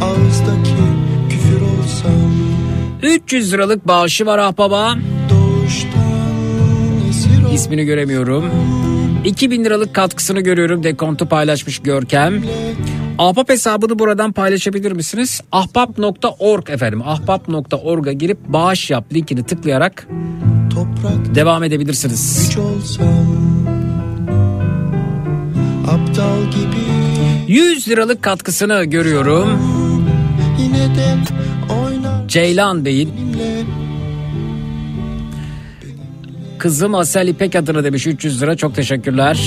ağızdaki 0.00 0.70
küfür 1.30 1.60
olsam 1.60 2.32
300 3.02 3.52
liralık 3.52 3.88
bağışı 3.88 4.26
var 4.26 4.38
ah 4.38 4.58
baba. 4.58 4.94
doğuştan 5.30 6.02
esir 7.10 7.44
ol 7.44 7.52
İsmini 7.54 7.84
göremiyorum. 7.84 8.44
2000 9.24 9.64
liralık 9.64 9.94
katkısını 9.94 10.40
görüyorum. 10.40 10.82
Dekontu 10.82 11.28
paylaşmış 11.28 11.78
Görkem. 11.78 12.42
Ahbap 13.18 13.48
hesabını 13.48 13.98
buradan 13.98 14.32
paylaşabilir 14.32 14.92
misiniz? 14.92 15.40
Ahbap.org 15.52 16.70
efendim. 16.70 17.02
Ahbap.org'a 17.04 18.12
girip 18.12 18.38
bağış 18.48 18.90
yap 18.90 19.04
linkini 19.14 19.46
tıklayarak 19.46 20.08
toprak 20.74 21.34
devam 21.34 21.62
edebilirsiniz. 21.64 22.48
güç 22.48 22.58
olsam 22.58 23.31
aptal 25.92 26.50
gibi 26.50 27.52
100 27.52 27.88
liralık 27.88 28.22
katkısını 28.22 28.84
görüyorum. 28.84 29.60
yine 30.58 30.96
de 30.96 31.14
oynar 31.74 32.28
Ceylan 32.28 32.84
Bey'in 32.84 33.12
benimle 33.16 33.62
kızım 36.58 36.94
Asel 36.94 37.28
İpek 37.28 37.56
adına 37.56 37.84
demiş 37.84 38.06
300 38.06 38.42
lira 38.42 38.56
çok 38.56 38.74
teşekkürler. 38.74 39.40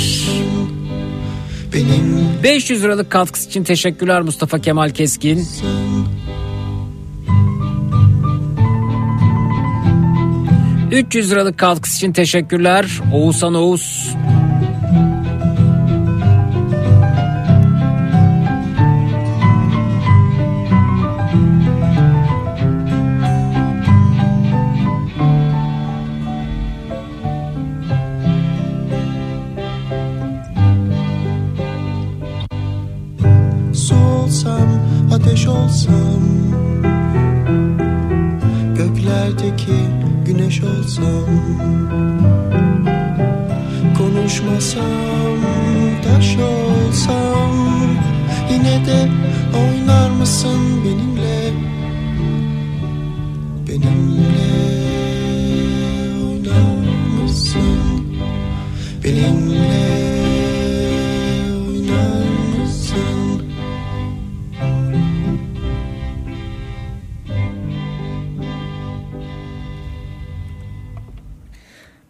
benim 1.74 2.15
500 2.43 2.83
liralık 2.83 3.09
katkısı 3.09 3.49
için 3.49 3.64
teşekkürler 3.64 4.22
Mustafa 4.22 4.59
Kemal 4.59 4.90
Keskin. 4.90 5.48
300 10.91 11.32
liralık 11.32 11.57
katkısı 11.57 11.98
için 11.98 12.14
teşekkürler. 12.14 12.85
Oğuzhan 13.14 13.53
Oğuz. 13.53 14.15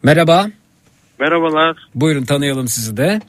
Merhaba. 0.06 0.45
Merhabalar. 1.19 1.77
Buyurun 1.95 2.24
tanıyalım 2.24 2.67
sizi 2.67 2.98
de. 2.98 3.19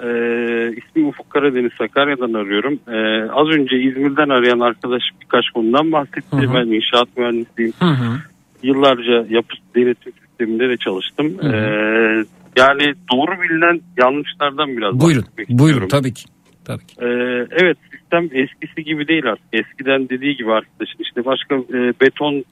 Ee, 0.00 0.76
ismim 0.76 1.08
Ufuk 1.08 1.30
Karadeniz 1.30 1.72
Sakarya'dan 1.78 2.32
arıyorum. 2.32 2.78
Ee, 2.88 3.30
az 3.32 3.48
önce 3.48 3.76
İzmir'den 3.76 4.28
arayan 4.28 4.60
arkadaş 4.60 5.02
birkaç 5.20 5.44
konudan 5.54 5.92
bahsetti. 5.92 6.36
Hı 6.36 6.36
hı. 6.36 6.54
Ben 6.54 6.66
inşaat 6.66 7.16
mühendisiyim. 7.16 7.72
Hı 7.78 7.84
hı. 7.84 8.18
Yıllarca 8.62 9.26
yapı 9.30 9.54
denetim 9.76 10.12
sisteminde 10.26 10.68
de 10.68 10.76
çalıştım. 10.76 11.38
Hı 11.40 11.48
hı. 11.48 11.52
Ee, 11.52 12.24
yani 12.56 12.94
doğru 13.12 13.42
bilinen 13.42 13.80
yanlışlardan 13.98 14.76
biraz 14.76 15.00
Buyurun. 15.00 15.24
Buyurun 15.48 15.64
istiyorum. 15.64 15.88
tabii 15.88 16.14
ki. 16.14 16.24
Tabii 16.64 16.86
ki. 16.86 16.94
Ee, 17.00 17.06
evet 17.50 17.76
sistem 17.92 18.28
eskisi 18.32 18.84
gibi 18.84 19.08
değil 19.08 19.26
artık. 19.26 19.46
Eskiden 19.52 20.08
dediği 20.08 20.36
gibi 20.36 20.52
arkadaşın 20.52 20.98
işte 21.00 21.24
başka 21.24 21.54
e, 21.54 21.92
beton 22.00 22.44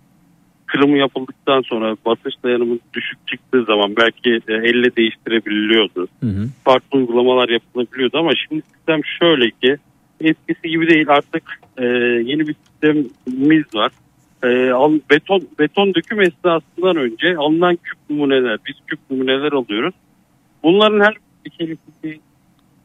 kırımı 0.74 0.98
yapıldıktan 0.98 1.62
sonra 1.62 1.96
basınç 2.06 2.34
dayanımı 2.44 2.78
düşük 2.94 3.18
çıktığı 3.26 3.64
zaman 3.64 3.96
belki 3.96 4.30
e, 4.48 4.54
elle 4.54 4.96
değiştirebiliyordu. 4.96 6.08
Hı 6.20 6.26
hı. 6.26 6.48
Farklı 6.64 6.98
uygulamalar 6.98 7.48
yapılabiliyordu 7.48 8.18
ama 8.18 8.30
şimdi 8.48 8.62
sistem 8.74 9.00
şöyle 9.20 9.50
ki 9.50 9.76
eskisi 10.20 10.68
gibi 10.68 10.88
değil 10.88 11.06
artık 11.08 11.42
e, 11.78 11.84
yeni 12.24 12.48
bir 12.48 12.54
sistemimiz 12.54 13.74
var. 13.74 13.92
E, 14.42 14.70
al- 14.70 15.00
beton 15.10 15.48
beton 15.58 15.94
döküm 15.94 16.20
esnasından 16.20 16.96
önce 16.96 17.36
alınan 17.36 17.76
küp 17.76 17.98
numuneler, 18.10 18.58
biz 18.68 18.76
küp 18.86 18.98
numuneler 19.10 19.52
alıyoruz. 19.52 19.94
Bunların 20.62 21.00
her 21.00 21.14
kelimesi 21.58 22.20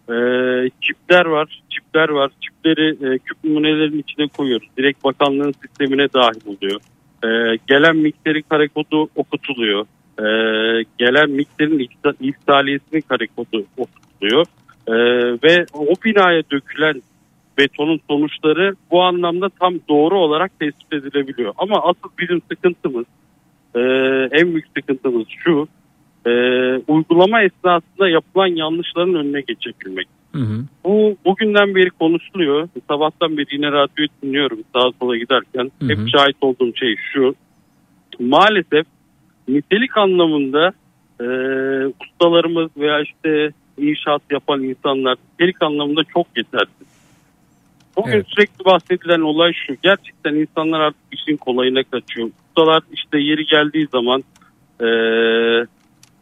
e, 0.09 0.15
çipler 0.81 1.25
var, 1.25 1.61
çipler 1.69 2.09
var. 2.09 2.31
Çipleri 2.41 2.89
e, 2.89 3.17
küp 3.17 3.43
numunelerin 3.43 3.99
içine 3.99 4.27
koyuyoruz. 4.27 4.67
Direkt 4.77 5.03
bakanlığın 5.03 5.53
sistemine 5.61 6.13
dahil 6.13 6.41
oluyor. 6.45 6.81
E, 7.23 7.27
gelen 7.67 7.95
miktarı 7.97 8.43
kare 8.43 8.67
kodu 8.67 9.09
okutuluyor. 9.15 9.85
E, 10.19 10.25
gelen 10.97 11.29
miktarın 11.29 11.79
ihsa- 11.79 12.15
ihsaliyesinin 12.21 13.01
kare 13.01 13.27
kodu 13.35 13.65
okutuluyor. 13.77 14.45
E, 14.87 14.93
ve 15.43 15.65
o 15.73 15.93
binaya 16.05 16.43
dökülen 16.51 17.01
betonun 17.57 17.99
sonuçları 18.09 18.75
bu 18.91 19.01
anlamda 19.03 19.49
tam 19.49 19.73
doğru 19.89 20.19
olarak 20.19 20.59
tespit 20.59 20.93
edilebiliyor. 20.93 21.53
Ama 21.57 21.83
asıl 21.83 22.09
bizim 22.19 22.41
sıkıntımız, 22.51 23.05
e, 23.75 23.79
en 24.31 24.51
büyük 24.51 24.67
sıkıntımız 24.77 25.27
şu. 25.43 25.67
e, 26.25 26.31
uygulama 26.87 27.43
esnasında 27.43 28.09
yapılan 28.09 28.47
yanlışların 28.47 29.15
önüne 29.15 29.41
geçebilmek. 29.41 30.07
Hı 30.35 30.39
hı. 30.41 30.65
Bu 30.83 31.17
bugünden 31.25 31.75
beri 31.75 31.89
konuşuluyor. 31.89 32.69
Sabahtan 32.87 33.37
beri 33.37 33.45
yine 33.51 33.71
radyoyu 33.71 34.09
dinliyorum 34.23 34.59
sağa 34.73 34.91
sola 34.99 35.17
giderken. 35.17 35.71
Hı 35.79 35.85
hı. 35.85 35.89
Hep 35.89 36.09
şahit 36.09 36.37
olduğum 36.41 36.75
şey 36.75 36.95
şu. 37.13 37.35
Maalesef 38.19 38.85
nitelik 39.47 39.97
anlamında 39.97 40.71
e, 41.21 41.25
ustalarımız 42.01 42.69
veya 42.77 43.01
işte 43.01 43.51
inşaat 43.77 44.21
yapan 44.31 44.63
insanlar 44.63 45.17
nitelik 45.33 45.61
anlamında 45.61 46.01
çok 46.13 46.27
yetersiz. 46.37 46.87
Bugün 47.97 48.11
Evet. 48.11 48.25
sürekli 48.29 48.65
bahsedilen 48.65 49.21
olay 49.21 49.53
şu. 49.67 49.75
Gerçekten 49.83 50.33
insanlar 50.33 50.79
artık 50.79 51.01
işin 51.11 51.37
kolayına 51.37 51.83
kaçıyor. 51.83 52.29
Ustalar 52.49 52.83
işte 52.91 53.19
yeri 53.19 53.45
geldiği 53.45 53.87
zaman 53.91 54.23
e, 54.81 54.87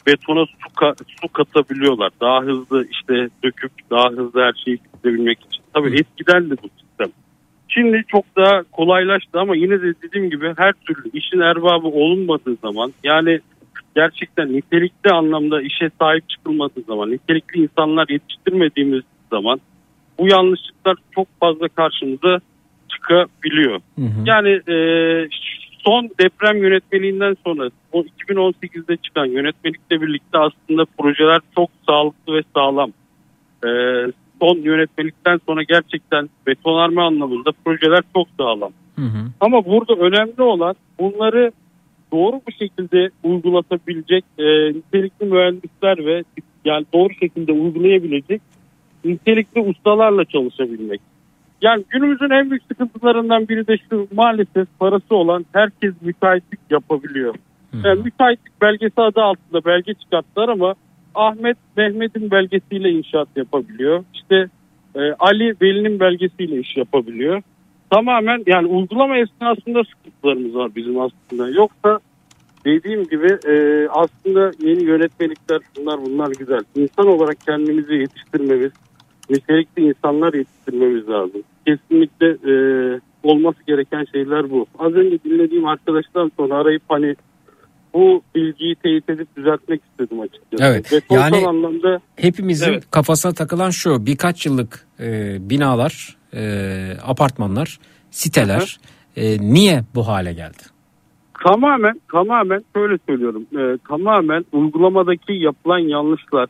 betona 0.07 0.45
su, 0.45 0.69
ka- 0.75 0.95
su 1.21 1.27
katabiliyorlar. 1.27 2.11
Daha 2.21 2.41
hızlı 2.41 2.87
işte 2.91 3.29
döküp 3.43 3.71
daha 3.91 4.09
hızlı 4.09 4.41
her 4.41 4.53
şeyi 4.65 4.77
bitirebilmek 4.77 5.37
için. 5.39 5.63
Tabii 5.73 5.99
eskiden 5.99 6.49
de 6.49 6.55
bu 6.63 6.69
sistem. 6.79 7.07
Şimdi 7.67 8.03
çok 8.07 8.25
daha 8.35 8.63
kolaylaştı 8.63 9.39
ama 9.39 9.55
yine 9.55 9.81
de 9.81 9.93
dediğim 10.01 10.29
gibi 10.29 10.53
her 10.57 10.73
türlü 10.73 11.09
işin 11.13 11.39
erbabı 11.39 11.87
olunmadığı 11.87 12.55
zaman 12.55 12.93
yani 13.03 13.39
gerçekten 13.95 14.53
nitelikli 14.53 15.11
anlamda 15.11 15.61
işe 15.61 15.89
sahip 15.99 16.29
çıkılmadığı 16.29 16.81
zaman 16.87 17.11
nitelikli 17.11 17.61
insanlar 17.63 18.07
yetiştirmediğimiz 18.09 19.03
zaman 19.31 19.59
bu 20.19 20.27
yanlışlıklar 20.27 20.95
çok 21.15 21.27
fazla 21.39 21.67
karşımıza 21.67 22.39
çıkabiliyor. 22.89 23.79
Yani 24.25 24.49
e, 24.49 24.75
son 25.87 26.09
deprem 26.19 26.57
yönetmeliğinden 26.63 27.35
sonra 27.45 27.69
o 27.91 28.03
2018'de 28.03 28.97
çıkan 28.97 29.25
yönetmelikle 29.25 30.01
birlikte 30.01 30.37
aslında 30.37 30.85
projeler 30.97 31.39
çok 31.55 31.69
sağlıklı 31.87 32.33
ve 32.35 32.41
sağlam. 32.55 32.91
E, 33.63 33.69
son 34.41 34.57
yönetmelikten 34.57 35.39
sonra 35.45 35.63
gerçekten 35.63 36.29
betonarme 36.47 37.01
anlamında 37.01 37.51
projeler 37.65 38.01
çok 38.15 38.27
sağlam. 38.37 38.71
Hı 38.95 39.01
hı. 39.01 39.31
Ama 39.39 39.65
burada 39.65 39.93
önemli 39.93 40.41
olan 40.41 40.75
bunları 40.99 41.51
doğru 42.11 42.41
bir 42.47 42.53
şekilde 42.53 43.09
uygulatabilecek 43.23 44.25
e, 44.37 44.43
nitelikli 44.73 45.25
mühendisler 45.25 46.05
ve 46.05 46.23
yani 46.65 46.85
doğru 46.93 47.13
şekilde 47.13 47.51
uygulayabilecek 47.51 48.41
nitelikli 49.05 49.61
ustalarla 49.61 50.25
çalışabilmek. 50.25 51.01
Yani 51.61 51.83
günümüzün 51.89 52.29
en 52.29 52.49
büyük 52.49 52.63
sıkıntılarından 52.63 53.47
biri 53.47 53.67
de 53.67 53.77
şu 53.89 54.07
maalesef 54.13 54.67
parası 54.79 55.15
olan 55.15 55.45
herkes 55.53 55.93
müteahhitlik 56.01 56.59
yapabiliyor. 56.69 57.35
Yani 57.83 58.01
müteahhitlik 58.03 58.61
belgesi 58.61 59.01
adı 59.01 59.21
altında 59.21 59.65
belge 59.65 59.93
çıkarttılar 59.93 60.49
ama 60.49 60.75
Ahmet 61.15 61.57
Mehmet'in 61.77 62.31
belgesiyle 62.31 62.89
inşaat 62.89 63.27
yapabiliyor. 63.35 64.03
İşte 64.13 64.49
e, 64.95 64.99
Ali 65.19 65.55
Veli'nin 65.61 65.99
belgesiyle 65.99 66.59
iş 66.59 66.77
yapabiliyor. 66.77 67.41
Tamamen 67.89 68.43
yani 68.45 68.67
uygulama 68.67 69.17
esnasında 69.17 69.83
sıkıntılarımız 69.83 70.55
var 70.55 70.71
bizim 70.75 70.99
aslında. 70.99 71.49
Yoksa 71.49 71.99
dediğim 72.65 73.03
gibi 73.03 73.37
e, 73.47 73.87
aslında 73.89 74.51
yeni 74.59 74.83
yönetmelikler 74.83 75.59
bunlar 75.77 75.99
bunlar 76.05 76.31
güzel. 76.39 76.61
İnsan 76.75 77.07
olarak 77.07 77.37
kendimizi 77.45 77.93
yetiştirmemiz, 77.93 78.71
nitelikli 79.29 79.87
insanlar 79.87 80.33
yetiştirmemiz 80.33 81.09
lazım. 81.09 81.41
Kesinlikle 81.67 82.27
e, 82.27 82.53
olması 83.23 83.57
gereken 83.67 84.05
şeyler 84.11 84.49
bu. 84.49 84.65
Az 84.79 84.93
önce 84.93 85.19
dinlediğim 85.23 85.65
arkadaştan 85.65 86.31
sonra 86.37 86.55
arayıp 86.55 86.83
hani 86.89 87.15
bu 87.93 88.21
bilgiyi 88.35 88.75
teyit 88.75 89.09
edip 89.09 89.35
düzeltmek 89.37 89.81
istedim 89.83 90.19
açıkçası. 90.19 90.63
Evet, 90.63 90.91
Betonsal 90.91 91.33
yani 91.33 91.47
anlamda 91.47 91.99
Hepimizin 92.15 92.71
Evet. 92.71 92.91
kafasına 92.91 93.33
takılan 93.33 93.69
şu 93.69 94.05
birkaç 94.05 94.45
yıllık 94.45 94.87
e, 94.99 95.37
binalar, 95.49 96.17
e, 96.33 96.41
apartmanlar, 97.03 97.79
siteler 98.11 98.79
e, 99.15 99.41
niye 99.41 99.83
bu 99.95 100.07
hale 100.07 100.33
geldi? 100.33 100.63
Tamamen 101.43 102.01
tamamen 102.11 102.63
şöyle 102.75 102.97
söylüyorum. 103.07 103.45
Ee, 103.57 103.77
tamamen 103.87 104.45
uygulamadaki 104.51 105.33
yapılan 105.33 105.79
yanlışlar, 105.79 106.49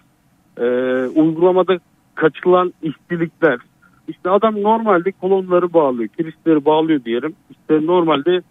e, 0.58 0.66
uygulamada 1.08 1.80
kaçılan 2.18 2.74
işçilikler. 2.82 3.60
İşte 4.08 4.30
adam 4.30 4.64
normalde 4.64 5.12
kolonları 5.12 5.74
bağlıyor, 5.74 6.10
kirişleri 6.10 6.66
bağlıyor 6.66 7.04
diyelim. 7.06 7.36
İşte 7.50 7.86
normalde 7.86 8.42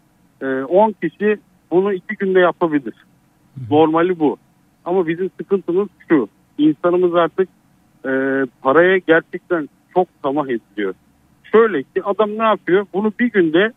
e, 0.43 0.47
10 0.47 0.93
kişi 0.93 1.39
bunu 1.71 1.93
2 1.93 2.17
günde 2.17 2.41
yapabilir. 2.41 2.95
Normali 3.71 4.19
bu. 4.19 4.37
Ama 4.85 5.07
bizim 5.07 5.31
sıkıntımız 5.41 5.89
şu. 6.09 6.29
İnsanımız 6.59 7.15
artık 7.15 7.49
e, 8.05 8.11
paraya 8.63 8.99
gerçekten 8.99 9.69
çok 9.95 10.09
tamah 10.23 10.47
ediliyor. 10.49 10.95
Şöyle 11.53 11.83
ki 11.83 12.03
adam 12.05 12.39
ne 12.39 12.43
yapıyor? 12.43 12.87
Bunu 12.93 13.13
bir 13.21 13.31
günde 13.31 13.73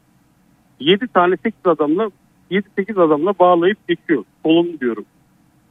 7 0.79 1.07
tane 1.07 1.37
8 1.37 1.59
adamla 1.65 2.09
7-8 2.51 3.01
adamla 3.01 3.33
bağlayıp 3.39 3.87
geçiyor. 3.87 4.23
Kolum 4.43 4.79
diyorum. 4.79 5.05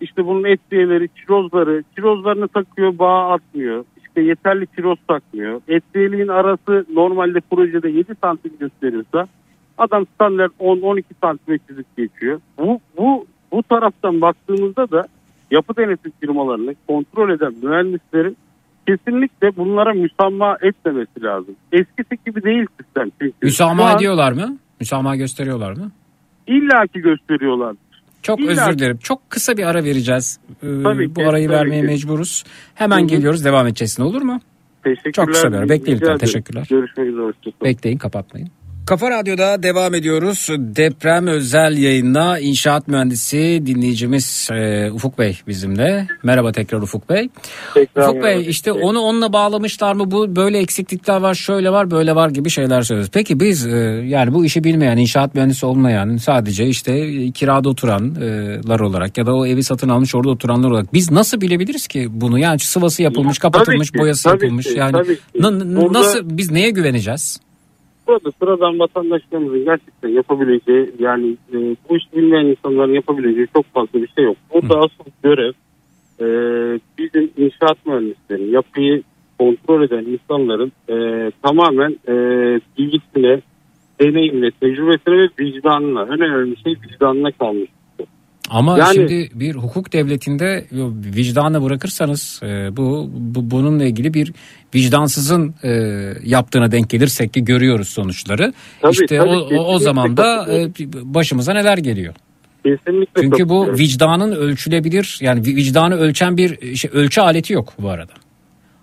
İşte 0.01 0.27
bunun 0.27 0.45
etriyeleri, 0.45 1.09
çirozları, 1.09 1.85
çirozlarını 1.97 2.49
takıyor, 2.49 2.99
bağ 2.99 3.33
atmıyor. 3.33 3.85
İşte 4.19 4.29
yeterli 4.29 4.67
çiroz 4.77 4.99
takmıyor. 5.09 5.61
Etriyeliğin 5.69 6.29
arası 6.29 6.87
normalde 6.95 7.41
projede 7.41 7.89
7 7.89 8.15
santim 8.23 8.53
gösteriyorsa 8.61 9.27
adam 9.79 10.07
standart 10.15 10.53
10-12 10.61 11.03
santime 11.21 11.59
çizip 11.69 11.97
geçiyor. 11.97 12.41
Bu, 12.59 12.81
bu, 12.97 13.27
bu 13.53 13.63
taraftan 13.63 14.21
baktığımızda 14.21 14.91
da 14.91 15.07
yapı 15.51 15.77
denetim 15.77 16.13
firmalarını 16.21 16.75
kontrol 16.87 17.31
eden 17.31 17.55
mühendislerin 17.63 18.37
kesinlikle 18.89 19.57
bunlara 19.57 19.93
müsamma 19.93 20.57
etmemesi 20.63 21.23
lazım. 21.23 21.55
Eskisi 21.73 22.19
gibi 22.27 22.43
değil 22.43 22.67
sistem. 22.81 23.11
Çünkü 23.21 23.35
Müsamaha 23.43 23.97
ediyorlar 23.97 24.33
mı? 24.33 24.57
Müsamaha 24.81 25.17
gösteriyorlar 25.17 25.73
mı? 25.73 25.91
illaki 26.49 27.01
gösteriyorlar. 27.01 27.77
Çok 28.29 28.41
İlla- 28.41 28.67
özür 28.69 28.79
dilerim. 28.79 28.99
Çok 28.99 29.31
kısa 29.31 29.57
bir 29.57 29.65
ara 29.65 29.85
vereceğiz. 29.85 30.39
Ee, 30.63 30.67
Tabii 30.83 31.11
bu 31.11 31.15
ki, 31.15 31.27
arayı 31.27 31.47
tabii 31.49 31.57
vermeye 31.57 31.81
ki. 31.81 31.87
mecburuz. 31.87 32.45
Hemen 32.75 32.99
Hı 32.99 33.03
hı. 33.05 33.07
geliyoruz. 33.07 33.45
Devam 33.45 33.67
edeceğiz. 33.67 34.01
Olur 34.01 34.23
mu? 34.23 34.41
Teşekkürler. 34.85 35.13
Çok 35.13 35.29
kısa 35.29 35.53
bir 35.53 35.57
ara. 35.57 35.69
Bekleyin 35.69 36.01
lütfen. 36.01 36.19
Teşekkürler. 36.19 36.67
Görüşmek 36.71 37.07
üzere. 37.09 37.33
Bekleyin 37.65 37.99
kapatmayın. 37.99 38.49
Kafa 38.89 39.11
Radyo'da 39.11 39.63
devam 39.63 39.95
ediyoruz. 39.95 40.49
Deprem 40.59 41.27
özel 41.27 41.79
yayında 41.79 42.39
inşaat 42.39 42.89
mühendisi 42.89 43.63
dinleyicimiz 43.67 44.49
e, 44.53 44.91
Ufuk 44.91 45.19
Bey 45.19 45.39
bizimle. 45.49 46.07
Merhaba 46.23 46.53
tekrar 46.53 46.79
Ufuk 46.83 47.09
Bey. 47.11 47.29
Tekrar 47.75 48.09
Ufuk 48.09 48.23
Bey 48.23 48.47
işte 48.49 48.73
onu 48.73 49.01
onunla 49.01 49.33
bağlamışlar 49.33 49.95
mı 49.95 50.11
bu 50.11 50.37
böyle 50.37 50.59
eksiklikler 50.59 51.17
var 51.21 51.35
şöyle 51.35 51.71
var 51.71 51.91
böyle 51.91 52.15
var 52.15 52.31
gibi 52.31 52.51
şeyler 52.51 52.83
söylüyoruz. 52.83 53.11
Peki 53.15 53.41
biz 53.41 53.67
e, 53.67 53.71
yani 54.07 54.35
bu 54.35 54.45
işi 54.45 54.65
bilmeyen 54.65 54.97
inşaat 54.97 55.35
mühendisi 55.35 55.67
olmayan 55.67 56.17
sadece 56.17 56.67
işte 56.67 57.13
kirada 57.33 57.69
oturanlar 57.69 58.81
olarak 58.81 59.19
ya 59.19 59.27
da 59.27 59.35
o 59.35 59.47
evi 59.47 59.63
satın 59.63 59.89
almış 59.89 60.15
orada 60.15 60.31
oturanlar 60.31 60.71
olarak 60.71 60.95
biz 60.95 61.11
nasıl 61.11 61.41
bilebiliriz 61.41 61.87
ki 61.87 62.09
bunu 62.11 62.39
yani 62.39 62.59
sıvası 62.59 63.03
yapılmış 63.03 63.39
kapatılmış 63.39 63.89
Tabii 63.89 63.99
ki, 63.99 64.03
boyası 64.03 64.23
tabii 64.25 64.45
yapılmış 64.45 64.67
ki, 64.67 64.79
yani 64.79 64.93
tabii 64.93 65.17
ki. 65.17 65.23
na- 65.41 65.77
Burada- 65.81 65.99
nasıl 65.99 66.21
biz 66.25 66.51
neye 66.51 66.71
güveneceğiz? 66.71 67.41
Burada 68.09 68.31
sıradan 68.31 68.79
vatandaşlarımızın 68.79 69.65
gerçekten 69.65 70.09
yapabileceği 70.09 70.91
yani 70.99 71.37
e, 71.53 71.77
bu 71.89 71.97
işi 71.97 72.13
bilmeyen 72.17 72.47
insanların 72.47 72.95
yapabileceği 72.95 73.47
çok 73.57 73.67
fazla 73.67 74.03
bir 74.03 74.09
şey 74.09 74.25
yok. 74.25 74.37
Burada 74.55 74.79
asıl 74.79 75.11
görev 75.23 75.53
e, 76.21 76.27
bizim 76.99 77.31
inşaat 77.37 77.87
mühendisleri 77.87 78.51
yapıyı 78.51 79.03
kontrol 79.39 79.83
eden 79.83 80.05
insanların 80.05 80.73
e, 80.89 81.31
tamamen 81.43 81.97
e, 82.09 82.15
bilgisine, 82.79 83.41
deneyimle, 84.01 84.51
tecrübesine 84.51 85.19
ve 85.19 85.29
vicdanına. 85.41 86.03
En 86.03 86.21
önemli 86.21 86.57
şey 86.57 86.73
vicdanına 86.73 87.33
kalmış. 87.33 87.71
Ama 88.51 88.79
Yani- 88.79 88.95
şimdi 88.95 89.31
bir 89.35 89.55
hukuk 89.55 89.93
devletinde 89.93 90.65
yo, 90.73 90.91
vicdanla 91.17 91.63
bırakırsanız 91.63 92.41
e, 92.43 92.77
bu, 92.77 93.11
bu 93.13 93.51
bununla 93.51 93.85
ilgili 93.85 94.15
bir 94.15 94.33
vicdansızın 94.75 95.55
e, 95.63 95.71
yaptığına 96.25 96.73
denk 96.73 96.91
gelirsek 96.91 97.35
ki 97.35 97.45
görüyoruz 97.45 97.89
sonuçları. 97.89 98.53
Tabii, 98.83 98.93
işte 98.93 99.07
tabii, 99.19 99.29
o, 99.29 99.65
o, 99.75 99.79
zaman 99.79 100.17
da 100.17 100.47
e, 100.53 100.69
başımıza 101.15 101.53
neler 101.53 101.79
geliyor. 101.79 102.15
Kesinlikle 102.65 103.23
Çünkü 103.23 103.45
bu 103.45 103.49
katılıyorum. 103.49 103.79
vicdanın 103.79 104.33
ölçülebilir 104.33 105.19
yani 105.23 105.41
vi- 105.41 105.57
vicdanı 105.57 105.95
ölçen 105.97 106.37
bir 106.37 106.77
şey, 106.77 106.91
ölçü 106.95 107.21
aleti 107.21 107.53
yok 107.53 107.73
bu 107.79 107.89
arada. 107.89 108.13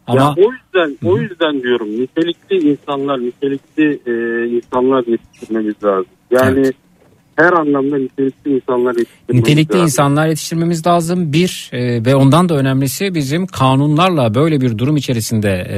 Ama 0.08 0.22
Ya 0.22 0.36
o 0.38 0.52
yüzden 0.52 0.98
o 1.10 1.18
yüzden 1.18 1.64
diyorum 1.64 1.88
nitelikli 1.88 2.70
insanlar, 2.72 3.20
nitelikli 3.20 4.00
e, 4.06 4.12
insanlar 4.56 5.04
yetiştirmemiz 5.08 5.76
lazım. 5.84 6.06
Yani 6.32 6.72
her 7.36 7.54
anlamda 7.54 7.98
nitelikli 7.98 8.56
insanlar 8.56 8.96
yetiştirmemiz 8.96 9.40
Nitelikli 9.44 9.74
lazım. 9.74 9.84
insanlar 9.86 10.28
yetiştirmemiz 10.28 10.88
lazım 10.88 11.34
bir 11.34 11.70
e, 11.74 12.06
ve 12.06 12.16
ondan 12.16 12.50
da 12.50 12.56
önemlisi 12.58 13.16
bizim 13.16 13.48
kanunlarla 13.48 14.34
böyle 14.36 14.62
bir 14.62 14.78
durum 14.78 14.98
içerisinde 14.98 15.66
e, 15.70 15.78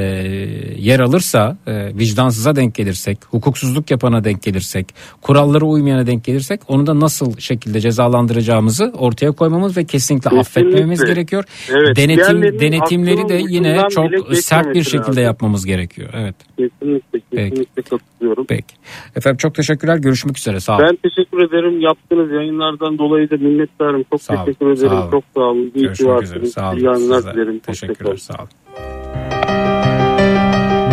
yer 0.80 1.00
alırsa 1.00 1.56
e, 1.66 1.98
vicdansıza 1.98 2.56
denk 2.56 2.74
gelirsek 2.74 3.18
hukuksuzluk 3.30 3.90
yapana 3.90 4.24
denk 4.24 4.42
gelirsek 4.42 4.86
kurallara 5.22 5.64
uymayana 5.64 6.06
denk 6.06 6.24
gelirsek 6.24 6.60
onu 6.68 6.86
da 6.86 7.00
nasıl 7.00 7.36
şekilde 7.38 7.80
cezalandıracağımızı 7.80 8.92
ortaya 8.98 9.32
koymamız 9.32 9.76
ve 9.76 9.84
kesinlikle, 9.84 10.30
Kesinlikle. 10.30 10.40
affetmememiz 10.40 11.04
gerekiyor. 11.04 11.44
Evet, 11.70 11.96
Denetim 11.96 12.42
denetimleri 12.60 13.28
de 13.28 13.42
yine 13.48 13.82
çok 13.90 14.36
sert 14.36 14.74
bir 14.74 14.82
şekilde 14.82 15.06
lazım. 15.06 15.22
yapmamız 15.22 15.66
gerekiyor. 15.66 16.08
Evet. 16.14 16.34
Kesinlikle, 16.58 17.20
kesinlikle 17.36 17.82
katılıyorum. 17.82 18.44
Peki. 18.48 18.74
Efendim 19.16 19.36
çok 19.36 19.54
teşekkürler. 19.54 19.96
Görüşmek 19.96 20.38
üzere. 20.38 20.60
Sağ 20.60 20.76
olun. 20.76 20.84
Ben 20.88 20.96
teşekkür 21.10 21.38
ederim. 21.38 21.47
Yaptığınız 21.80 22.32
yayınlardan 22.32 22.98
dolayı 22.98 23.30
da 23.30 23.36
minnettarım. 23.36 24.04
Çok 24.12 24.22
Sağ 24.22 24.34
olun, 24.34 24.44
teşekkür 24.44 24.66
ederim. 24.66 24.88
sağ 24.88 25.00
olun. 25.02 25.10
Çok 25.10 25.24
sağ 25.34 25.40
olun. 25.40 25.72
İyi 25.74 25.92
ki 25.92 26.06
varsınız. 26.06 26.52
Sağ 26.52 26.70
olun. 26.72 26.78
İyi 26.78 26.96
Size. 26.96 27.32
dilerim. 27.34 27.58
Teşekkürler. 27.58 28.16
Sağ 28.16 28.34
olun. 28.34 28.48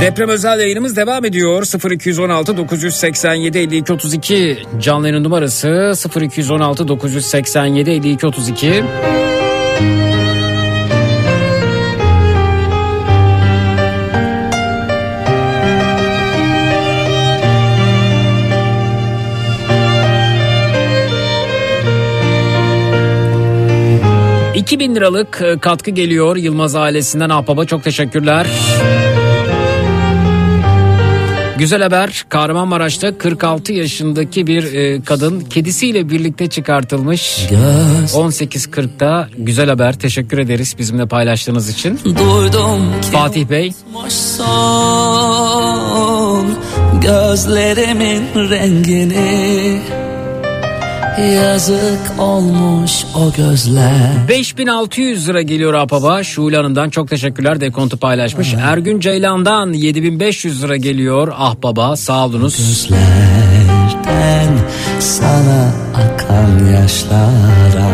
Deprem 0.02 0.30
özel 0.30 0.60
yayınımız 0.60 0.98
devam 0.98 1.26
ediyor. 1.26 1.92
0216 1.92 2.58
987 2.58 3.58
52 3.58 3.94
32 3.94 4.58
canlı 4.82 5.08
yayın 5.10 5.24
numarası 5.24 5.94
0216 6.22 6.88
987 6.88 7.92
52 7.92 8.28
32. 8.28 8.84
bin 24.72 24.96
liralık 24.96 25.42
e, 25.42 25.60
katkı 25.60 25.92
geliyor 25.92 26.36
Yılmaz 26.38 26.76
ailesinden 26.76 27.30
Ahbaba 27.30 27.66
çok 27.66 27.84
teşekkürler. 27.84 28.48
Güzel 31.58 31.82
haber 31.82 32.26
Kahramanmaraş'ta 32.30 33.18
46 33.18 33.74
yaşındaki 33.74 34.48
bir 34.48 34.74
e, 34.74 35.02
kadın 35.02 35.40
kedisiyle 35.40 36.10
birlikte 36.10 36.48
çıkartılmış. 36.48 37.40
18.40'da 38.14 39.30
güzel 39.38 39.70
haber 39.70 40.00
teşekkür 40.00 40.38
ederiz 40.38 40.76
bizimle 40.80 41.06
paylaştığınız 41.06 41.70
için. 41.70 42.00
Duydum 42.06 43.02
ki 43.02 43.12
Fatih 43.12 43.50
Bey 43.50 43.72
gözlerimin 47.02 48.50
rengini 48.50 49.82
Yazık 51.18 52.20
olmuş 52.20 52.92
o 53.16 53.32
gözler 53.38 54.28
5600 54.30 55.30
lira 55.30 55.42
geliyor 55.42 55.74
Apaba. 55.74 56.24
Şule 56.24 56.58
Hanım'dan 56.58 56.90
çok 56.90 57.10
teşekkürler. 57.10 57.62
Dekontu 57.62 57.98
paylaşmış. 57.98 58.54
Ergün 58.54 59.00
Ceylan'dan 59.00 59.74
7500 59.74 60.64
lira 60.64 60.76
geliyor. 60.76 61.34
Ah 61.38 61.56
baba 61.64 61.96
sağ 61.96 62.26
olunuz. 62.26 62.58
Gözlerden 62.58 64.50
sana 65.00 65.72
akan 65.94 66.66
yaşlara 66.74 67.90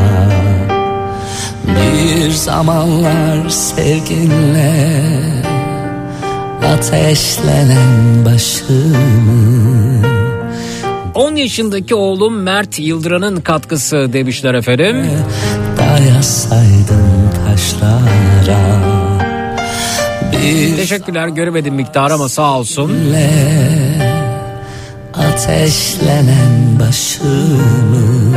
Bir 1.68 2.32
zamanlar 2.32 3.50
sevginle 3.50 4.74
ateşlenen 6.74 8.26
başımı 8.26 10.21
10 11.22 11.36
yaşındaki 11.36 11.96
oğlum 11.96 12.42
Mert 12.42 12.80
Yıldıran'ın 12.80 13.42
katkısı 13.42 14.10
demişler 14.14 14.54
efendim. 14.54 15.06
Dayasaydım 15.78 17.32
taşlara 17.46 18.82
Teşekkürler 20.76 21.28
göremedim 21.28 21.76
miktar 21.76 22.12
ama 22.12 22.30
sağ 22.30 22.60
olsun. 22.60 22.92
ateşlenen 25.14 26.80
başımı 26.80 28.36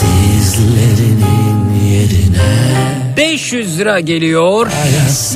Dizlerinin 0.00 1.80
yerine 1.90 3.16
500 3.16 3.78
lira 3.78 4.00
geliyor. 4.00 4.66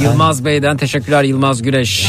Yılmaz 0.03 0.45
Bey'den 0.45 0.77
teşekkürler 0.77 1.23
Yılmaz 1.23 1.63
Güreş. 1.63 2.09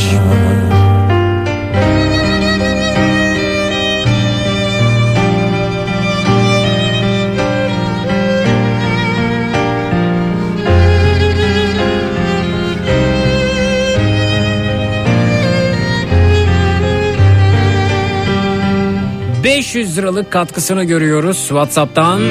...500 19.59 19.97
liralık 19.97 20.31
katkısını 20.31 20.83
görüyoruz 20.83 21.37
WhatsApp'tan. 21.37 22.21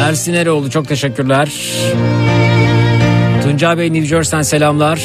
Ersin 0.00 0.34
Eroğlu 0.34 0.70
çok 0.70 0.88
teşekkürler. 0.88 1.52
Tuncay 3.42 3.78
Bey 3.78 3.92
New 3.92 4.06
Jersey'den 4.06 4.42
selamlar. 4.42 5.00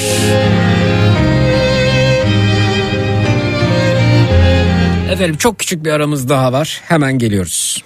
Efendim 5.11 5.37
çok 5.37 5.59
küçük 5.59 5.85
bir 5.85 5.91
aramız 5.91 6.29
daha 6.29 6.53
var. 6.53 6.81
Hemen 6.83 7.17
geliyoruz. 7.17 7.83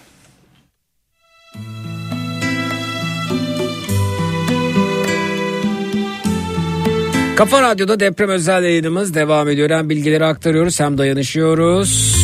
Kafa 7.35 7.61
Radyo'da 7.61 7.99
deprem 7.99 8.29
özel 8.29 8.63
yayınımız 8.63 9.13
devam 9.13 9.49
ediyor. 9.49 9.69
Hem 9.69 9.89
bilgileri 9.89 10.25
aktarıyoruz 10.25 10.79
hem 10.79 10.97
dayanışıyoruz. 10.97 12.20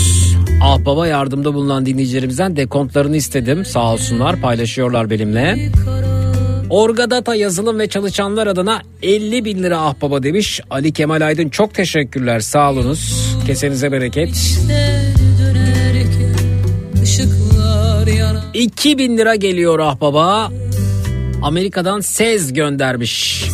Ah 0.61 0.85
baba 0.85 1.07
yardımda 1.07 1.53
bulunan 1.53 1.85
dinleyicilerimizden 1.85 2.55
dekontlarını 2.55 3.17
istedim. 3.17 3.65
Sağ 3.65 3.93
olsunlar 3.93 4.41
paylaşıyorlar 4.41 5.09
benimle. 5.09 5.71
Orgadata 6.69 7.35
yazılım 7.35 7.79
ve 7.79 7.87
çalışanlar 7.87 8.47
adına 8.47 8.81
50 9.03 9.45
bin 9.45 9.63
lira 9.63 9.79
ah 9.79 9.93
baba 10.01 10.23
demiş. 10.23 10.61
Ali 10.69 10.91
Kemal 10.93 11.21
Aydın 11.21 11.49
çok 11.49 11.73
teşekkürler 11.73 12.39
sağ 12.39 12.71
olunuz. 12.71 13.27
Kesenize 13.47 13.91
bereket. 13.91 14.59
dönerken 15.39 16.35
ışıklar 17.03 18.07
yanar 18.07 18.43
2000 18.53 19.17
lira 19.17 19.35
geliyor 19.35 19.79
ah 19.79 20.01
baba. 20.01 20.51
Amerika'dan 21.41 21.99
Sez 21.99 22.53
göndermiş. 22.53 23.45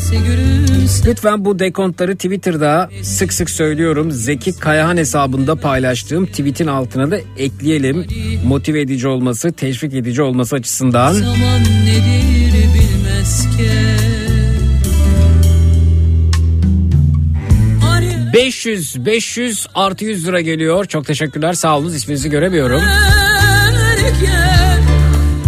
Lütfen 1.06 1.45
bu 1.45 1.60
dekontları 1.60 2.16
Twitter'da 2.16 2.90
sık 3.02 3.34
sık 3.34 3.50
söylüyorum. 3.50 4.12
Zeki 4.12 4.60
Kayahan 4.60 4.98
hesabında 4.98 5.56
paylaştığım 5.56 6.26
tweetin 6.26 6.68
altına 6.68 7.12
da 7.12 7.18
ekleyelim. 7.38 8.06
Motive 8.45 8.82
edici 8.82 9.08
olması, 9.08 9.52
teşvik 9.52 9.94
edici 9.94 10.22
olması 10.22 10.56
açısından. 10.56 11.14
Zaman 11.14 11.62
nedir 11.62 12.53
bilmezken 12.74 14.03
500 18.34 19.06
500 19.06 19.68
artı 19.76 20.06
100 20.06 20.28
lira 20.28 20.42
geliyor. 20.42 20.86
Çok 20.86 21.06
teşekkürler. 21.06 21.53
Sağ 21.53 21.78
olun. 21.78 21.94
İsminizi 21.94 22.30
göremiyorum. 22.30 22.82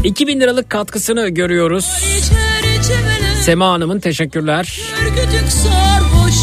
2000 0.05 0.39
liralık 0.39 0.69
katkısını 0.69 1.29
görüyoruz. 1.29 1.85
Sema 3.41 3.69
Hanım'ın 3.69 3.99
teşekkürler. 3.99 4.79
Sarhoş 5.49 6.35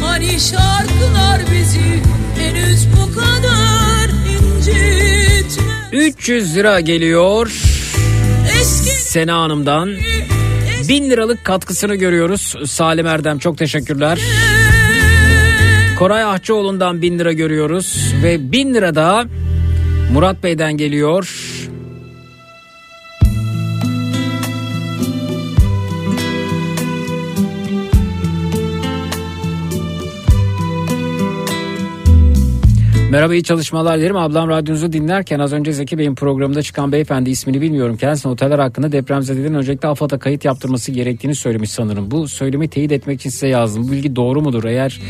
Hani 0.00 0.40
şarkılar 0.40 1.40
bizi 1.52 2.02
henüz 2.38 2.86
bu 2.92 3.14
kadar 3.14 4.10
incitme 4.30 5.72
300 5.92 6.56
lira 6.56 6.80
geliyor. 6.80 7.52
Sena 8.96 9.40
Hanım'dan. 9.40 9.90
1000 10.88 11.10
liralık 11.10 11.44
katkısını 11.44 11.94
görüyoruz. 11.94 12.54
Salim 12.66 13.06
Erdem 13.06 13.38
çok 13.38 13.58
teşekkürler. 13.58 14.18
Koray 16.00 16.24
Ahçıoğlu'ndan 16.24 17.02
1000 17.02 17.18
lira 17.18 17.32
görüyoruz. 17.32 18.14
Ve 18.22 18.52
1000 18.52 18.74
lira 18.74 18.94
da 18.94 19.24
Murat 20.12 20.42
Bey'den 20.42 20.76
geliyor. 20.76 21.49
Merhaba 33.10 33.34
iyi 33.34 33.42
çalışmalar 33.42 33.98
dilerim. 33.98 34.16
Ablam 34.16 34.48
radyonuzu 34.48 34.92
dinlerken 34.92 35.38
az 35.38 35.52
önce 35.52 35.72
Zeki 35.72 35.98
Bey'in 35.98 36.14
programında 36.14 36.62
çıkan 36.62 36.92
beyefendi 36.92 37.30
ismini 37.30 37.60
bilmiyorum. 37.60 37.96
Kendisine 37.96 38.32
oteller 38.32 38.58
hakkında 38.58 38.92
depremzedelerin 38.92 39.54
öncelikle 39.54 39.88
AFAD'a 39.88 40.18
kayıt 40.18 40.44
yaptırması 40.44 40.92
gerektiğini 40.92 41.34
söylemiş 41.34 41.70
sanırım. 41.70 42.10
Bu 42.10 42.28
söylemi 42.28 42.68
teyit 42.68 42.92
etmek 42.92 43.20
için 43.20 43.30
size 43.30 43.48
yazdım. 43.48 43.88
Bu 43.88 43.92
bilgi 43.92 44.16
doğru 44.16 44.42
mudur? 44.42 44.64
Eğer 44.64 45.00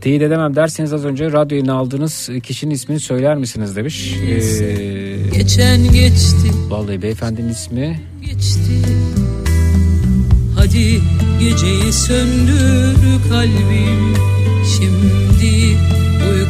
teyit 0.00 0.22
edemem 0.22 0.56
derseniz 0.56 0.92
az 0.92 1.04
önce 1.04 1.32
radyoyu 1.32 1.72
aldığınız 1.72 2.30
kişinin 2.42 2.74
ismini 2.74 3.00
söyler 3.00 3.36
misiniz 3.36 3.76
demiş. 3.76 4.14
Ee, 4.22 5.38
Geçen 5.38 5.92
geçti 5.92 6.50
vallahi 6.68 7.02
beyefendinin 7.02 7.48
ismi 7.48 8.00
geçti 8.20 8.72
Hadi 10.56 11.00
geceyi 11.40 11.92
söndür 11.92 13.28
kalbim 13.30 14.14
Şimdi 14.76 15.23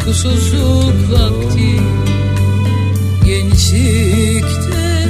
uykusuzluk 0.07 1.13
vakti 1.13 1.81
Gençlikte 3.25 5.09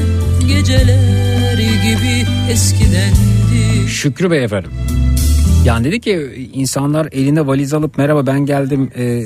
geceler 0.49 1.59
gibi 1.59 2.27
eskidendi 2.51 3.89
Şükrü 3.89 4.31
Bey 4.31 4.45
efendim. 4.45 4.71
Yani 5.65 5.85
dedi 5.85 6.01
ki 6.01 6.49
insanlar 6.53 7.09
eline 7.13 7.47
valiz 7.47 7.75
alıp 7.75 7.99
merhaba 7.99 8.27
ben 8.27 8.47
geldim 8.47 8.91
ee, 8.97 9.23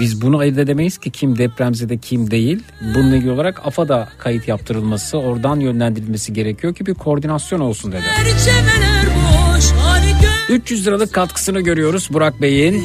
biz 0.00 0.22
bunu 0.22 0.38
ayırt 0.38 0.58
edemeyiz 0.58 0.98
ki 0.98 1.10
kim 1.10 1.38
depremzede 1.38 1.98
kim 1.98 2.30
değil. 2.30 2.62
Bununla 2.94 3.16
ilgili 3.16 3.30
olarak 3.30 3.66
AFAD'a 3.66 4.08
kayıt 4.18 4.48
yaptırılması 4.48 5.18
oradan 5.18 5.60
yönlendirilmesi 5.60 6.32
gerekiyor 6.32 6.74
ki 6.74 6.86
bir 6.86 6.94
koordinasyon 6.94 7.60
olsun 7.60 7.92
dedi. 7.92 8.02
Çemeler 8.44 9.06
boş 9.06 9.70
hani 9.70 10.12
300 10.48 10.86
liralık 10.86 11.12
katkısını 11.12 11.60
görüyoruz 11.60 12.08
Burak 12.12 12.42
Bey'in. 12.42 12.84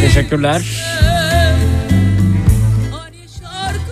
Teşekkürler. 0.00 0.62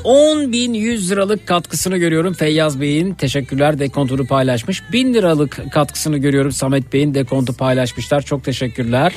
10.100 0.05 1.11
liralık 1.11 1.47
katkısını 1.47 1.97
görüyorum 1.97 2.35
Feyyaz 2.35 2.81
Bey'in. 2.81 3.15
Teşekkürler 3.15 3.79
dekontunu 3.79 4.27
paylaşmış. 4.27 4.83
1000 4.93 5.15
liralık 5.15 5.73
katkısını 5.73 6.19
görüyorum 6.19 6.53
Samet 6.53 6.93
Bey'in 6.93 7.15
dekontu 7.15 7.53
paylaşmışlar. 7.57 8.23
Çok 8.23 8.45
teşekkürler. 8.45 9.13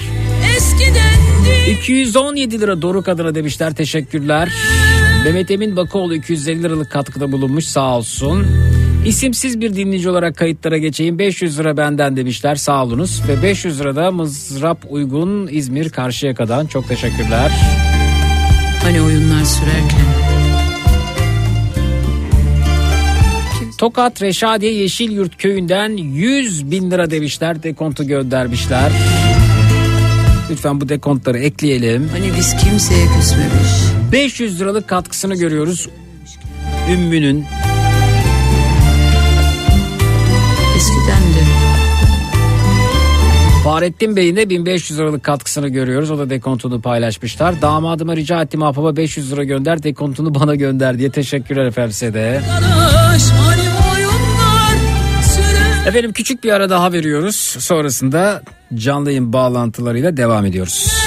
eskidendi 0.57 1.71
217 1.79 2.61
lira 2.61 2.81
Doruk 2.81 3.07
adına 3.07 3.35
demişler. 3.35 3.75
Teşekkürler. 3.75 4.49
Mehmet 5.23 5.51
Emin 5.51 5.75
Bakoğlu 5.75 6.15
250 6.15 6.63
liralık 6.63 6.91
katkıda 6.91 7.31
bulunmuş 7.31 7.65
sağ 7.65 7.97
olsun. 7.97 8.47
İsimsiz 9.05 9.61
bir 9.61 9.75
dinleyici 9.75 10.09
olarak 10.09 10.37
kayıtlara 10.37 10.77
geçeyim. 10.77 11.19
500 11.19 11.59
lira 11.59 11.77
benden 11.77 12.17
demişler 12.17 12.55
sağ 12.55 12.83
olunuz. 12.83 13.21
Ve 13.27 13.43
500 13.43 13.79
lira 13.79 13.95
da 13.95 14.11
Mızrap 14.11 14.85
Uygun 14.89 15.47
İzmir 15.51 15.89
Karşıyaka'dan 15.89 16.65
çok 16.65 16.87
teşekkürler. 16.87 17.51
Hani 18.83 19.01
oyunlar 19.01 19.43
sürerken 19.43 20.07
Tokat 23.77 24.21
Reşadiye 24.21 24.73
Yeşilyurt 24.73 25.37
köyünden 25.37 25.97
100 25.97 26.71
bin 26.71 26.91
lira 26.91 27.11
demişler. 27.11 27.63
Dekontu 27.63 28.07
göndermişler. 28.07 28.91
Lütfen 30.49 30.81
bu 30.81 30.89
dekontları 30.89 31.39
ekleyelim. 31.39 32.09
Hani 32.11 32.31
biz 32.37 32.55
kimseye 32.55 33.05
küsmemiş 33.17 33.71
500 34.11 34.61
liralık 34.61 34.87
katkısını 34.87 35.35
görüyoruz. 35.35 35.89
Ümmü'nün 36.93 37.45
Eskiden 40.77 41.21
de 41.21 41.43
Fahrettin 43.63 44.15
Bey'in 44.15 44.35
de 44.35 44.49
1500 44.49 44.99
liralık 44.99 45.23
katkısını 45.23 45.67
görüyoruz. 45.67 46.11
O 46.11 46.17
da 46.17 46.29
dekontunu 46.29 46.81
paylaşmışlar. 46.81 47.61
Damadıma 47.61 48.15
rica 48.15 48.41
ettim 48.41 48.63
ahbaba 48.63 48.95
500 48.97 49.31
lira 49.31 49.43
gönder 49.43 49.83
dekontunu 49.83 50.35
bana 50.35 50.55
gönder 50.55 50.99
diye 50.99 51.11
teşekkürler 51.11 51.65
efendim 51.65 51.91
size 51.91 52.13
de. 52.13 52.41
Hani 52.49 52.65
Efendim 55.87 56.13
küçük 56.13 56.43
bir 56.43 56.51
ara 56.51 56.69
daha 56.69 56.93
veriyoruz. 56.93 57.35
Sonrasında 57.59 58.41
canlı 58.75 59.09
yayın 59.09 59.33
bağlantılarıyla 59.33 60.17
devam 60.17 60.45
ediyoruz. 60.45 61.06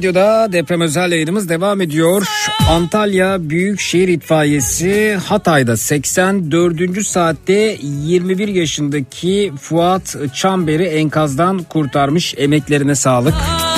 Radyo'da 0.00 0.52
deprem 0.52 0.80
özel 0.80 1.12
yayınımız 1.12 1.48
devam 1.48 1.80
ediyor. 1.80 2.26
Antalya 2.68 3.50
Büyükşehir 3.50 4.08
İtfaiyesi 4.08 5.18
Hatay'da 5.26 5.76
84. 5.76 7.06
saatte 7.06 7.76
21 7.82 8.48
yaşındaki 8.48 9.52
Fuat 9.60 10.16
Çamber'i 10.34 10.84
enkazdan 10.84 11.58
kurtarmış. 11.58 12.34
Emeklerine 12.36 12.94
sağlık. 12.94 13.34
hayat 13.34 13.68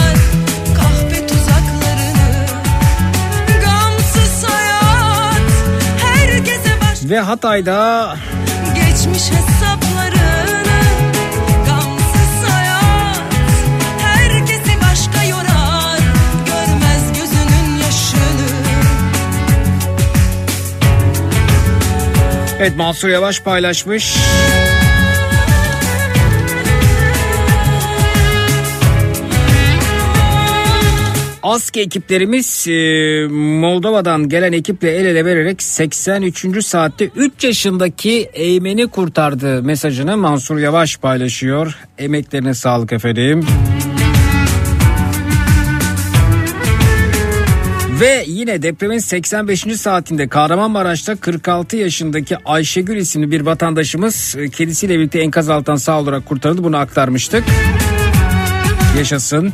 Ve 7.10 7.20
Hatay'da 7.20 8.16
geçmiş 8.74 9.22
evet 22.62 22.76
Mansur 22.76 23.08
Yavaş 23.08 23.40
paylaşmış. 23.42 24.16
ASK 31.42 31.76
ekiplerimiz 31.76 32.66
e, 32.68 33.26
Moldova'dan 33.34 34.28
gelen 34.28 34.52
ekiple 34.52 34.90
el 34.90 35.06
ele 35.06 35.24
vererek 35.24 35.62
83. 35.62 36.64
saatte 36.64 37.10
3 37.16 37.44
yaşındaki 37.44 38.30
Eymen'i 38.32 38.86
kurtardı 38.86 39.62
mesajını 39.62 40.16
Mansur 40.16 40.58
Yavaş 40.58 40.96
paylaşıyor. 40.96 41.76
Emeklerine 41.98 42.54
sağlık 42.54 42.92
efendim. 42.92 43.46
Ve 48.02 48.24
yine 48.26 48.62
depremin 48.62 48.98
85. 48.98 49.60
saatinde 49.60 50.28
Kahramanmaraş'ta 50.28 51.16
46 51.16 51.76
yaşındaki 51.76 52.36
Ayşegül 52.44 52.96
isimli 52.96 53.30
bir 53.30 53.40
vatandaşımız 53.40 54.36
e, 54.38 54.48
kedisiyle 54.48 54.98
birlikte 54.98 55.20
enkaz 55.20 55.48
altından 55.48 55.76
sağ 55.76 56.00
olarak 56.00 56.26
kurtarıldı. 56.26 56.64
Bunu 56.64 56.76
aktarmıştık. 56.76 57.44
Yaşasın. 58.98 59.52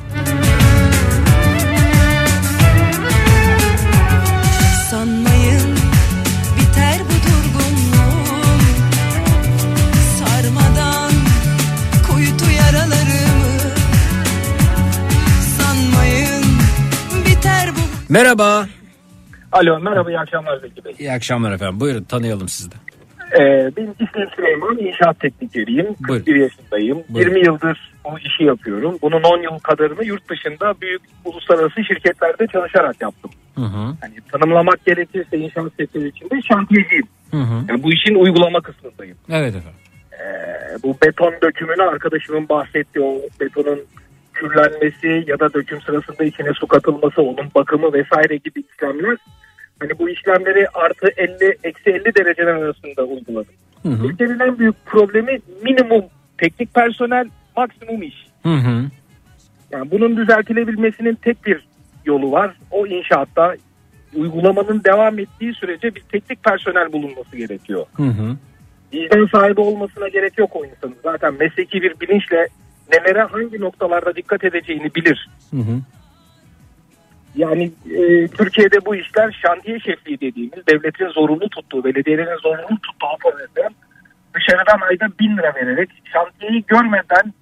Merhaba. 18.08 18.66
Alo 19.52 19.80
merhaba 19.80 20.10
iyi 20.10 20.18
akşamlar 20.18 20.58
Zeki 20.58 20.84
Bey. 20.84 20.94
İyi 20.98 21.12
akşamlar 21.12 21.52
efendim. 21.52 21.80
Buyurun 21.80 22.04
tanıyalım 22.04 22.48
sizi 22.48 22.70
de. 22.70 22.74
Ee, 23.32 23.70
benim 23.76 23.90
ismim 23.90 24.28
Süleyman, 24.36 24.78
inşaat 24.78 25.20
teknikeriyim. 25.20 25.94
41 26.06 26.34
yaşındayım. 26.36 26.98
Buyurun. 27.08 27.34
20 27.34 27.46
yıldır 27.46 27.94
bu 28.04 28.18
işi 28.18 28.44
yapıyorum. 28.44 28.98
Bunun 29.02 29.22
10 29.22 29.42
yıl 29.42 29.58
kadarını 29.58 30.04
yurt 30.04 30.30
dışında 30.30 30.74
büyük 30.80 31.02
uluslararası 31.24 31.84
şirketlerde 31.84 32.46
çalışarak 32.46 33.02
yaptım. 33.02 33.30
Hı 33.54 33.64
hı. 33.64 33.96
Hani 34.00 34.14
tanımlamak 34.32 34.86
gerekirse 34.86 35.38
inşaat 35.38 35.72
sektörü 35.76 36.08
içinde 36.08 36.42
şantiyeciyim. 36.48 37.06
Hı 37.30 37.36
hı. 37.36 37.64
Yani 37.68 37.82
bu 37.82 37.92
işin 37.92 38.14
uygulama 38.14 38.60
kısmındayım. 38.60 39.16
Evet 39.30 39.54
efendim. 39.54 39.80
Ee, 40.12 40.82
bu 40.82 40.96
beton 41.06 41.34
dökümünü 41.42 41.82
arkadaşımın 41.82 42.48
bahsettiği 42.48 43.04
o 43.04 43.20
betonun 43.40 43.80
kürlenmesi 44.38 45.24
ya 45.26 45.40
da 45.40 45.54
döküm 45.54 45.80
sırasında 45.80 46.24
içine 46.24 46.52
su 46.52 46.66
katılması, 46.66 47.22
onun 47.22 47.50
bakımı 47.54 47.92
vesaire 47.92 48.36
gibi 48.36 48.62
işlemler. 48.72 49.16
Hani 49.80 49.98
bu 49.98 50.10
işlemleri 50.10 50.68
artı 50.74 51.08
50, 51.16 51.58
eksi 51.64 51.90
50 51.90 52.04
dereceler 52.04 52.54
arasında 52.54 53.04
uyguladım. 53.04 53.54
Hı 53.82 53.88
hı. 53.88 54.06
Ülkenin 54.06 54.38
en 54.38 54.58
büyük 54.58 54.86
problemi 54.86 55.38
minimum 55.64 56.04
teknik 56.38 56.74
personel, 56.74 57.28
maksimum 57.56 58.02
iş. 58.02 58.26
Hı 58.42 58.54
hı. 58.54 58.84
Yani 59.70 59.90
bunun 59.90 60.16
düzeltilebilmesinin 60.16 61.14
tek 61.14 61.46
bir 61.46 61.66
yolu 62.04 62.32
var. 62.32 62.54
O 62.70 62.86
inşaatta 62.86 63.54
uygulamanın 64.14 64.84
devam 64.84 65.18
ettiği 65.18 65.54
sürece 65.54 65.94
bir 65.94 66.00
teknik 66.00 66.44
personel 66.44 66.92
bulunması 66.92 67.36
gerekiyor. 67.36 67.86
Hı 67.96 68.02
hı. 68.02 68.36
Vicdan 68.92 69.26
sahibi 69.26 69.60
olmasına 69.60 70.08
gerek 70.08 70.38
yok 70.38 70.56
o 70.56 70.64
insanın. 70.64 70.96
Zaten 71.02 71.34
mesleki 71.34 71.82
bir 71.82 72.00
bilinçle 72.00 72.48
nelere 72.92 73.22
hangi 73.22 73.60
noktalarda 73.60 74.16
dikkat 74.16 74.44
edeceğini 74.44 74.94
bilir. 74.94 75.28
Hı 75.50 75.56
hı. 75.56 75.80
Yani 77.34 77.72
e, 77.90 78.28
Türkiye'de 78.28 78.84
bu 78.86 78.96
işler 78.96 79.40
şantiye 79.42 79.80
şefliği 79.80 80.20
dediğimiz 80.20 80.66
devletin 80.66 81.08
zorunlu 81.08 81.48
tuttuğu, 81.48 81.84
belediyelerin 81.84 82.38
zorunlu 82.42 82.78
tuttuğu 82.82 83.18
pozisyonda 83.22 83.74
dışarıdan 84.34 84.80
ayda 84.88 85.18
bin 85.20 85.36
lira 85.36 85.54
vererek 85.54 85.90
şantiyeyi 86.12 86.64
görmeden 86.66 87.34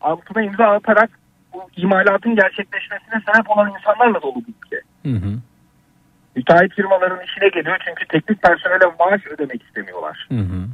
altına 0.00 0.42
imza 0.42 0.64
atarak 0.64 1.10
bu 1.52 1.70
imalatın 1.76 2.36
gerçekleşmesine 2.36 3.22
sebep 3.26 3.50
olan 3.50 3.72
insanlarla 3.78 4.22
dolu 4.22 4.36
bir 4.36 4.54
ülke. 4.66 4.80
Hı 5.06 5.26
hı. 5.26 5.38
Müteahhit 6.36 6.74
firmaların 6.74 7.24
işine 7.24 7.48
geliyor 7.48 7.76
çünkü 7.88 8.06
teknik 8.06 8.42
personele 8.42 8.84
maaş 8.98 9.26
ödemek 9.26 9.62
istemiyorlar. 9.62 10.26
Hı 10.28 10.38
hı. 10.38 10.66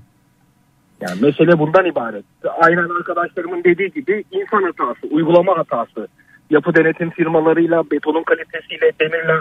Yani 1.00 1.20
mesele 1.20 1.58
bundan 1.58 1.86
ibaret. 1.86 2.24
Aynen 2.62 2.98
arkadaşlarımın 2.98 3.64
dediği 3.64 3.90
gibi 3.90 4.24
insan 4.30 4.62
hatası, 4.62 5.14
uygulama 5.14 5.58
hatası. 5.58 6.08
Yapı 6.50 6.74
denetim 6.74 7.10
firmalarıyla, 7.10 7.90
betonun 7.90 8.22
kalitesiyle, 8.22 8.92
demirle. 9.00 9.40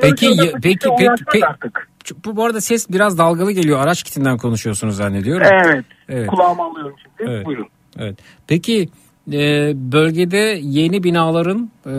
Peki 0.00 0.26
peki 0.36 0.52
peki 0.62 0.88
uğraşmak 0.88 1.28
peki 1.32 1.46
artık. 1.46 1.88
bu, 2.24 2.36
bu 2.36 2.44
arada 2.44 2.60
ses 2.60 2.90
biraz 2.90 3.18
dalgalı 3.18 3.52
geliyor. 3.52 3.78
Araç 3.78 4.02
kitinden 4.02 4.36
konuşuyorsunuz 4.38 4.96
zannediyorum. 4.96 5.46
Evet. 5.52 5.84
Evet. 6.08 6.26
Kulağıma 6.26 6.70
alıyorum 6.70 6.94
şimdi. 7.02 7.30
Evet. 7.30 7.46
Buyurun. 7.46 7.68
Evet. 7.98 8.18
Peki 8.48 8.88
e, 9.32 9.72
bölgede 9.92 10.60
yeni 10.62 11.02
binaların 11.02 11.70
e, 11.86 11.92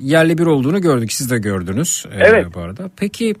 yerli 0.00 0.38
bir 0.38 0.46
olduğunu 0.46 0.80
gördük. 0.80 1.12
Siz 1.12 1.30
de 1.30 1.38
gördünüz 1.38 2.04
e, 2.12 2.24
Evet. 2.24 2.46
bu 2.54 2.60
arada. 2.60 2.90
Peki 2.96 3.34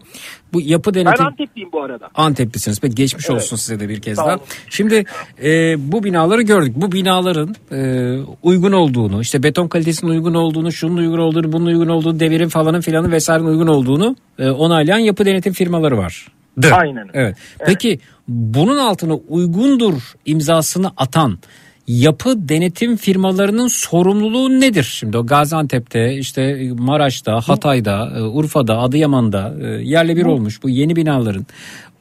bu 0.52 0.60
yapı 0.60 0.94
Ben 0.94 1.04
denetim... 1.06 1.26
Antepliyim 1.26 1.72
bu 1.72 1.82
arada. 1.82 2.10
Anteplisiniz. 2.14 2.80
Peki 2.80 2.94
geçmiş 2.94 3.26
Evet. 3.30 3.42
olsun 3.42 3.56
size 3.56 3.80
de 3.80 3.88
bir 3.88 4.00
kez 4.00 4.16
Sağ 4.16 4.26
daha. 4.26 4.34
olun. 4.34 4.44
Şimdi 4.70 5.04
e, 5.42 5.74
bu 5.92 6.04
binaları 6.04 6.42
gördük. 6.42 6.72
Bu 6.76 6.92
binaların 6.92 7.54
e, 7.72 8.18
uygun 8.42 8.72
olduğunu, 8.72 9.20
işte 9.20 9.42
beton 9.42 9.68
kalitesinin 9.68 10.10
uygun 10.10 10.34
olduğunu, 10.34 10.72
şunun 10.72 10.96
uygun 10.96 11.18
olduğunu, 11.18 11.52
bunun 11.52 11.66
uygun 11.66 11.88
olduğunu, 11.88 12.20
devirin 12.20 12.48
falanın 12.48 12.80
filanın 12.80 13.12
vesairenin 13.12 13.48
uygun 13.48 13.66
olduğunu 13.66 14.16
e, 14.38 14.50
onaylayan 14.50 14.98
yapı 14.98 15.24
denetim 15.24 15.52
firmaları 15.52 15.98
var. 15.98 16.28
Aynen. 16.72 17.08
Evet. 17.14 17.36
Peki 17.66 18.00
bunun 18.28 18.78
altına 18.78 19.14
uygundur 19.14 19.94
imzasını 20.26 20.92
atan 20.96 21.38
yapı 21.86 22.48
denetim 22.48 22.96
firmalarının 22.96 23.66
sorumluluğu 23.66 24.60
nedir? 24.60 24.82
Şimdi 24.82 25.18
o 25.18 25.26
Gaziantep'te, 25.26 26.12
işte 26.12 26.70
Maraş'ta, 26.78 27.40
Hatay'da, 27.46 28.12
e, 28.16 28.22
Urfa'da, 28.22 28.78
Adıyaman'da 28.78 29.54
e, 29.62 29.66
yerle 29.66 30.16
bir 30.16 30.24
olmuş 30.24 30.62
bu 30.62 30.68
yeni 30.68 30.96
binaların 30.96 31.46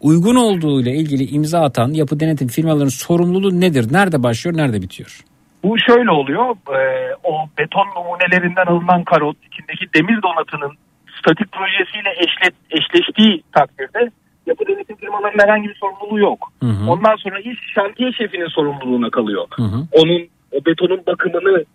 uygun 0.01 0.35
olduğu 0.35 0.81
ile 0.81 0.91
ilgili 0.91 1.23
imza 1.23 1.61
atan 1.61 1.89
yapı 1.93 2.19
denetim 2.19 2.47
firmalarının 2.47 2.89
sorumluluğu 2.89 3.61
nedir? 3.61 3.93
Nerede 3.93 4.23
başlıyor, 4.23 4.57
nerede 4.57 4.81
bitiyor? 4.81 5.23
Bu 5.63 5.75
şöyle 5.79 6.11
oluyor. 6.11 6.49
e, 6.51 7.15
o 7.23 7.33
beton 7.57 7.87
numunelerinden 7.95 8.65
alınan 8.65 9.03
karot 9.03 9.37
içindeki 9.47 9.93
demir 9.93 10.21
donatının 10.23 10.77
statik 11.19 11.51
projesiyle 11.51 12.09
eşlet, 12.17 12.53
eşleştiği 12.71 13.43
takdirde 13.51 14.11
yapı 14.45 14.67
denetim 14.67 14.95
firmalarının 14.95 15.43
herhangi 15.43 15.69
bir 15.69 15.75
sorumluluğu 15.75 16.19
yok. 16.19 16.51
Hı 16.63 16.69
hı. 16.69 16.91
Ondan 16.91 17.15
sonra 17.15 17.39
iş 17.39 17.59
şantiye 17.75 18.11
şefinin 18.11 18.47
sorumluluğuna 18.47 19.09
kalıyor. 19.09 19.47
Hı 19.55 19.63
hı. 19.63 19.87
Onun 19.91 20.27
o 20.51 20.65
betonun 20.65 21.03
bakımını 21.07 21.65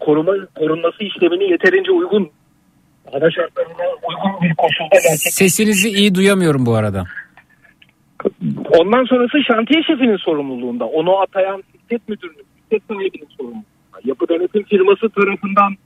koruma 0.00 0.32
korunması 0.58 1.04
işlemini 1.04 1.50
yeterince 1.50 1.92
uygun 1.92 2.30
hava 3.12 3.30
şartlarına 3.30 3.86
uygun 4.08 4.42
bir 4.42 4.54
koşulda 4.54 4.94
gerçek. 4.94 5.32
Sesinizi 5.32 5.88
iyi 5.88 6.14
duyamıyorum 6.14 6.66
bu 6.66 6.74
arada. 6.74 7.04
Ondan 8.78 9.04
sonrası 9.04 9.38
şantiye 9.46 9.82
şefinin 9.82 10.16
sorumluluğunda. 10.16 10.84
Onu 10.84 11.20
atayan 11.20 11.62
şirket 11.72 12.08
müdürünün, 12.08 12.46
şirket 12.62 12.82
sahibinin 12.88 13.28
sorumluluğunda. 13.36 13.66
Yapı 14.04 14.28
denetim 14.28 14.62
firması 14.62 15.08
tarafından 15.08 15.76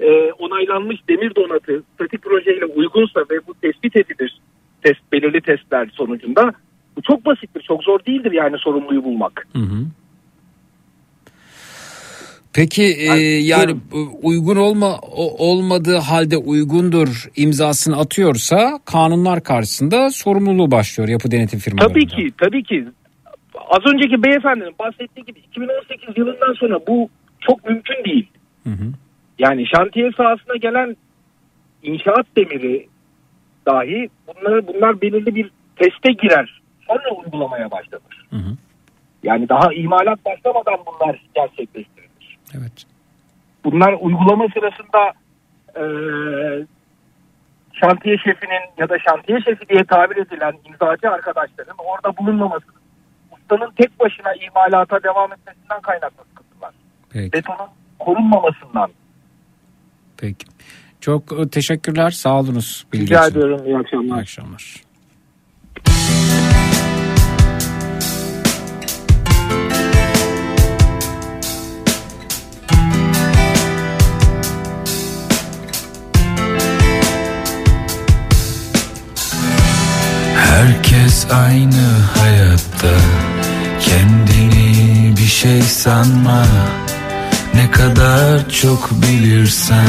e, 0.00 0.32
onaylanmış 0.32 0.96
demir 1.08 1.34
donatı 1.34 1.82
statik 1.94 2.22
projeyle 2.22 2.64
uygunsa 2.64 3.20
ve 3.20 3.46
bu 3.46 3.54
tespit 3.54 3.96
edilir 3.96 4.40
test, 4.84 5.12
belirli 5.12 5.40
testler 5.40 5.88
sonucunda 5.94 6.52
bu 6.96 7.02
çok 7.02 7.26
basittir, 7.26 7.62
çok 7.62 7.82
zor 7.82 8.04
değildir 8.06 8.32
yani 8.32 8.58
sorumluyu 8.58 9.04
bulmak. 9.04 9.46
Hı 9.52 9.58
hı. 9.58 9.86
Peki 12.54 12.82
e, 12.82 13.14
yani 13.42 13.72
e, 13.72 13.98
uygun 14.22 14.56
olma 14.56 14.98
olmadığı 15.38 15.96
halde 15.96 16.36
uygundur 16.36 17.28
imzasını 17.36 17.96
atıyorsa 17.96 18.78
kanunlar 18.84 19.42
karşısında 19.42 20.10
sorumluluğu 20.10 20.70
başlıyor 20.70 21.08
yapı 21.08 21.30
denetim 21.30 21.58
firmalarında. 21.58 21.92
Tabii 21.92 22.06
ki, 22.06 22.32
tabii 22.38 22.62
ki. 22.62 22.84
Az 23.70 23.94
önceki 23.94 24.22
beyefendinin 24.22 24.74
bahsettiği 24.78 25.26
gibi 25.26 25.38
2018 25.38 26.08
yılından 26.16 26.52
sonra 26.52 26.80
bu 26.86 27.08
çok 27.40 27.68
mümkün 27.68 28.04
değil. 28.04 28.26
Yani 29.38 29.66
şantiye 29.66 30.10
sahasına 30.16 30.56
gelen 30.56 30.96
inşaat 31.82 32.26
demiri 32.36 32.86
dahi 33.66 34.08
bunlar, 34.26 34.66
bunlar 34.66 35.00
belirli 35.00 35.34
bir 35.34 35.50
teste 35.76 36.12
girer. 36.12 36.62
Sonra 36.86 37.14
uygulamaya 37.14 37.70
başlanır. 37.70 38.28
Yani 39.22 39.48
daha 39.48 39.74
imalat 39.74 40.24
başlamadan 40.24 40.78
bunlar 40.86 41.22
gerçekleştirilir. 41.34 42.38
Evet. 42.58 42.84
Bunlar 43.64 43.92
uygulama 44.00 44.46
sırasında 44.54 45.12
eee 45.76 46.66
şantiye 47.72 48.16
şefinin 48.18 48.62
ya 48.78 48.88
da 48.88 48.98
şantiye 48.98 49.40
şefi 49.40 49.68
diye 49.68 49.84
tabir 49.84 50.16
edilen 50.16 50.54
imzacı 50.64 51.10
arkadaşların 51.10 51.76
orada 51.78 52.16
bulunmaması, 52.16 52.66
ustanın 53.32 53.70
tek 53.70 54.00
başına 54.00 54.34
imalata 54.34 55.02
devam 55.02 55.32
etmesinden 55.32 55.80
kaynaklı 55.80 56.24
sıkıntılar. 56.28 56.74
Peki. 57.10 57.32
Betonun 57.32 57.68
korunmamasından. 57.98 58.90
Peki. 60.16 60.46
Çok 61.04 61.40
e, 61.40 61.48
teşekkürler. 61.48 62.10
Sağ 62.10 62.40
olunuz. 62.40 62.86
bilgi 62.92 63.04
Rica 63.04 63.20
için. 63.20 63.30
ediyorum. 63.30 63.66
İyi 63.66 63.76
akşamlar. 63.76 64.16
İyi 64.16 64.20
akşamlar. 64.20 64.74
Herkes 80.36 81.26
aynı 81.30 81.88
hayatta 82.16 82.96
Kendini 83.80 85.16
bir 85.16 85.22
şey 85.22 85.62
sanma 85.62 86.44
Ne 87.54 87.70
kadar 87.70 88.50
çok 88.50 88.90
bilirsen 88.90 89.88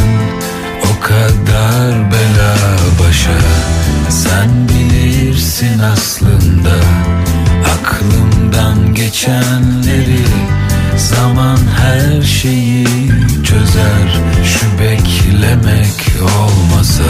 O 0.97 0.99
kadar 0.99 2.11
bela 2.11 2.55
başa. 2.99 3.37
Sen 4.09 4.49
bilirsin 4.69 5.79
aslında 5.79 6.75
Aklımdan 7.65 8.93
geçenleri. 8.93 10.25
Zaman 10.97 11.57
her 11.81 12.21
şeyi 12.21 12.87
çözer 13.43 14.21
Şu 14.43 14.79
beklemek 14.79 16.21
olmasa. 16.21 17.03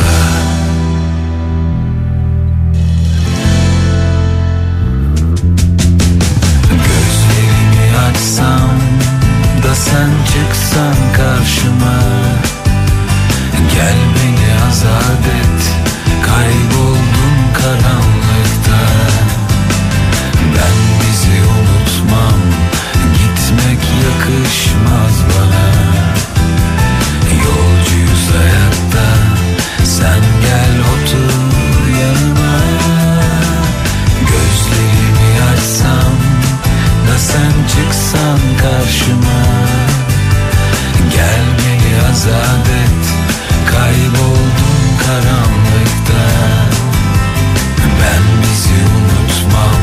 Gözlerimi 6.69 7.97
açsam 8.09 8.69
da 9.63 9.75
sen 9.75 10.09
çıksan 10.33 10.95
karşıma 11.17 11.99
Gel 13.75 13.97
beni 14.15 14.49
azat 14.67 15.25
et 15.39 15.61
Kayboldum 16.25 17.35
karanlıkta. 17.53 18.81
Ben 20.55 20.77
bizi 20.99 21.37
unutmam 21.55 22.41
Gitmek 23.13 23.79
yakışmaz 24.05 25.15
bana. 25.29 25.67
Yolcuyuz 27.43 28.25
hayatta 28.35 29.07
Sen 29.83 30.21
gel 30.41 30.75
otur 30.93 31.33
yanıma. 32.01 32.57
Gözlerimi 34.21 35.51
açsam 35.53 36.15
da 37.07 37.17
sen 37.19 37.53
çıksan 37.67 38.39
karşıma. 38.61 39.41
Gel 41.15 41.43
beni 41.59 42.09
azat 42.11 42.69
et 42.69 43.24
Kayboldum 43.71 44.77
karanlıkta. 45.05 46.23
Ben 47.99 48.23
bizi 48.41 48.79
unutmam. 48.97 49.81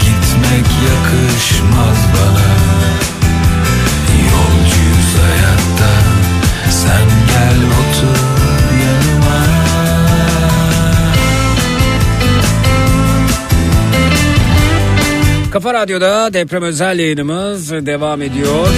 Gitmek 0.00 0.66
yakışmaz 0.90 1.98
bana. 2.14 2.48
Yolcuyuz 4.30 5.10
hayatta. 5.22 5.92
Sen 6.70 7.08
gel 7.28 7.58
otur 7.78 8.18
yanıma. 8.82 9.38
Kafa 15.50 15.74
Radyo'da 15.74 16.34
deprem 16.34 16.62
özel 16.62 16.98
yayınımız 16.98 17.70
devam 17.70 18.22
ediyor. 18.22 18.68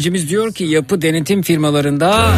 Dinleyicimiz 0.00 0.30
diyor 0.30 0.54
ki 0.54 0.64
yapı 0.64 1.02
denetim 1.02 1.42
firmalarında 1.42 2.28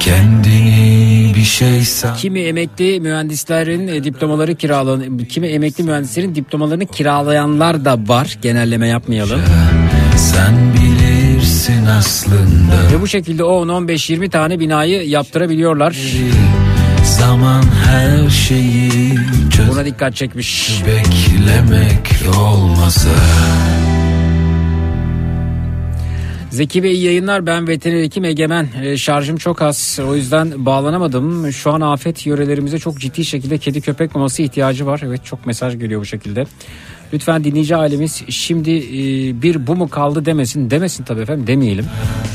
Kendini 0.00 1.32
bir 1.36 1.44
şey 1.44 1.80
san 1.80 2.16
kimi 2.16 2.40
emekli 2.40 3.00
mühendislerin 3.00 3.88
e, 3.88 4.04
diplomaları 4.04 4.54
kiralan 4.54 5.18
kimi 5.18 5.46
emekli 5.46 5.84
mühendislerin 5.84 6.34
diplomalarını 6.34 6.86
kiralayanlar 6.86 7.84
da 7.84 7.98
var. 8.06 8.38
Genelleme 8.42 8.88
yapmayalım. 8.88 9.40
Sen 10.16 10.74
bilirsin 10.74 11.86
aslında 11.86 12.92
Ve 12.92 13.00
bu 13.00 13.06
şekilde 13.06 13.44
10 13.44 13.68
15 13.68 14.10
20 14.10 14.30
tane 14.30 14.60
binayı 14.60 15.08
yaptırabiliyorlar. 15.08 15.96
Zaman 17.04 17.62
her 17.62 18.30
şeyi 18.30 19.18
Buna 19.70 19.84
dikkat 19.84 20.16
çekmiş. 20.16 20.82
Beklemek 20.86 22.36
olmasa 22.38 23.10
Zeki 26.54 26.82
Bey 26.82 26.92
iyi 26.92 27.04
yayınlar. 27.04 27.46
Ben 27.46 27.68
veteriner 27.68 28.02
hekim 28.02 28.24
Egemen. 28.24 28.68
Ee, 28.82 28.96
şarjım 28.96 29.36
çok 29.36 29.62
az. 29.62 29.98
O 30.08 30.16
yüzden 30.16 30.66
bağlanamadım. 30.66 31.52
Şu 31.52 31.72
an 31.72 31.80
afet 31.80 32.26
yörelerimize 32.26 32.78
çok 32.78 33.00
ciddi 33.00 33.24
şekilde 33.24 33.58
kedi 33.58 33.80
köpek 33.80 34.14
maması 34.14 34.42
ihtiyacı 34.42 34.86
var. 34.86 35.00
Evet 35.04 35.24
çok 35.24 35.46
mesaj 35.46 35.78
geliyor 35.78 36.00
bu 36.00 36.04
şekilde. 36.04 36.46
Lütfen 37.12 37.44
dinleyici 37.44 37.76
ailemiz 37.76 38.22
şimdi 38.28 38.70
e, 38.70 39.02
bir 39.42 39.66
bu 39.66 39.76
mu 39.76 39.88
kaldı 39.88 40.24
demesin. 40.24 40.70
Demesin 40.70 41.04
tabii 41.04 41.20
efendim 41.20 41.46
demeyelim. 41.46 41.86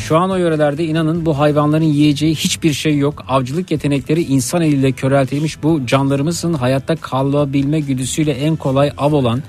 Şu 0.07 0.17
an 0.17 0.31
o 0.31 0.35
yörelerde 0.35 0.85
inanın 0.85 1.25
bu 1.25 1.39
hayvanların 1.39 1.83
yiyeceği 1.83 2.35
hiçbir 2.35 2.73
şey 2.73 2.97
yok. 2.97 3.25
Avcılık 3.27 3.71
yetenekleri 3.71 4.21
insan 4.21 4.61
eliyle 4.61 4.91
köreltilmiş. 4.91 5.63
Bu 5.63 5.85
canlarımızın 5.85 6.53
hayatta 6.53 6.95
kalabilme 6.95 7.79
güdüsüyle 7.79 8.31
en 8.31 8.55
kolay 8.55 8.91
av 8.97 9.13
olan 9.13 9.43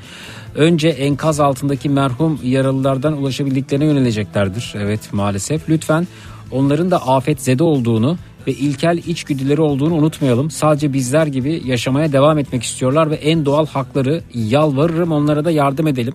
önce 0.55 0.89
enkaz 0.89 1.41
altındaki 1.41 1.89
merhum 1.89 2.41
yaralılardan 2.45 3.17
ulaşabildiklerine 3.17 3.85
yöneleceklerdir. 3.85 4.75
Evet 4.77 5.13
maalesef. 5.13 5.69
Lütfen 5.69 6.07
onların 6.51 6.91
da 6.91 7.09
afetzede 7.09 7.63
olduğunu 7.63 8.19
ve 8.47 8.53
ilkel 8.53 8.99
içgüdüleri 8.99 9.61
olduğunu 9.61 9.95
unutmayalım. 9.95 10.51
Sadece 10.51 10.93
bizler 10.93 11.27
gibi 11.27 11.63
yaşamaya 11.65 12.13
devam 12.13 12.39
etmek 12.39 12.63
istiyorlar 12.63 13.11
ve 13.11 13.15
en 13.15 13.47
doğal 13.47 13.67
hakları 13.67 14.23
yalvarırım 14.35 15.13
onlara 15.13 15.45
da 15.45 15.51
yardım 15.51 15.87
edelim. 15.87 16.15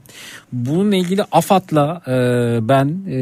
Bununla 0.51 0.95
ilgili 0.95 1.23
AFAD'la 1.31 2.01
e, 2.07 2.13
ben 2.69 2.87
e, 3.09 3.19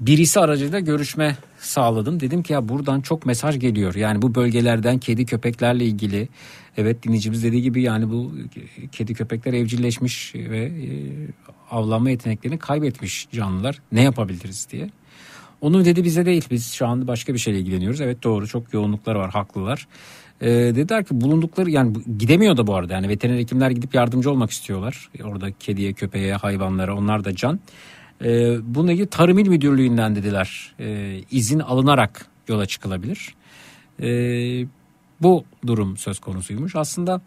birisi 0.00 0.40
aracıyla 0.40 0.80
görüşme 0.80 1.36
sağladım. 1.68 2.20
Dedim 2.20 2.42
ki 2.42 2.52
ya 2.52 2.68
buradan 2.68 3.00
çok 3.00 3.26
mesaj 3.26 3.58
geliyor. 3.58 3.94
Yani 3.94 4.22
bu 4.22 4.34
bölgelerden 4.34 4.98
kedi 4.98 5.26
köpeklerle 5.26 5.84
ilgili. 5.84 6.28
Evet 6.76 7.02
dinleyicimiz 7.02 7.44
dediği 7.44 7.62
gibi 7.62 7.82
yani 7.82 8.10
bu 8.10 8.32
kedi 8.92 9.14
köpekler 9.14 9.52
evcilleşmiş 9.52 10.34
ve 10.34 10.58
e, 10.58 10.90
avlanma 11.70 12.10
yeteneklerini 12.10 12.58
kaybetmiş 12.58 13.28
canlılar. 13.32 13.78
Ne 13.92 14.02
yapabiliriz 14.02 14.68
diye. 14.72 14.90
Onun 15.60 15.84
dedi 15.84 16.04
bize 16.04 16.26
değil. 16.26 16.46
Biz 16.50 16.72
şu 16.72 16.86
anda 16.86 17.08
başka 17.08 17.34
bir 17.34 17.38
şeyle 17.38 17.58
ilgileniyoruz. 17.58 18.00
Evet 18.00 18.22
doğru 18.22 18.46
çok 18.46 18.74
yoğunluklar 18.74 19.14
var 19.14 19.30
haklılar. 19.30 19.86
Ee, 20.40 20.48
dediler 20.48 21.04
ki 21.04 21.20
bulundukları 21.20 21.70
yani 21.70 21.96
gidemiyor 22.18 22.56
da 22.56 22.66
bu 22.66 22.74
arada. 22.74 22.92
Yani 22.92 23.08
veteriner 23.08 23.38
hekimler 23.38 23.70
gidip 23.70 23.94
yardımcı 23.94 24.30
olmak 24.30 24.50
istiyorlar. 24.50 25.10
Orada 25.24 25.52
kediye, 25.52 25.92
köpeğe, 25.92 26.34
hayvanlara 26.34 26.96
onlar 26.96 27.24
da 27.24 27.34
can. 27.34 27.60
Ee, 28.24 28.56
bununla 28.74 28.92
ilgili 28.92 29.06
Tarım 29.06 29.38
İl 29.38 29.48
Müdürlüğü'nden 29.48 30.16
dediler 30.16 30.74
e, 30.80 31.18
izin 31.30 31.58
alınarak 31.58 32.26
yola 32.48 32.66
çıkılabilir. 32.66 33.34
Ee, 34.02 34.66
bu 35.22 35.44
durum 35.66 35.96
söz 35.96 36.18
konusuymuş. 36.18 36.76
Aslında 36.76 37.20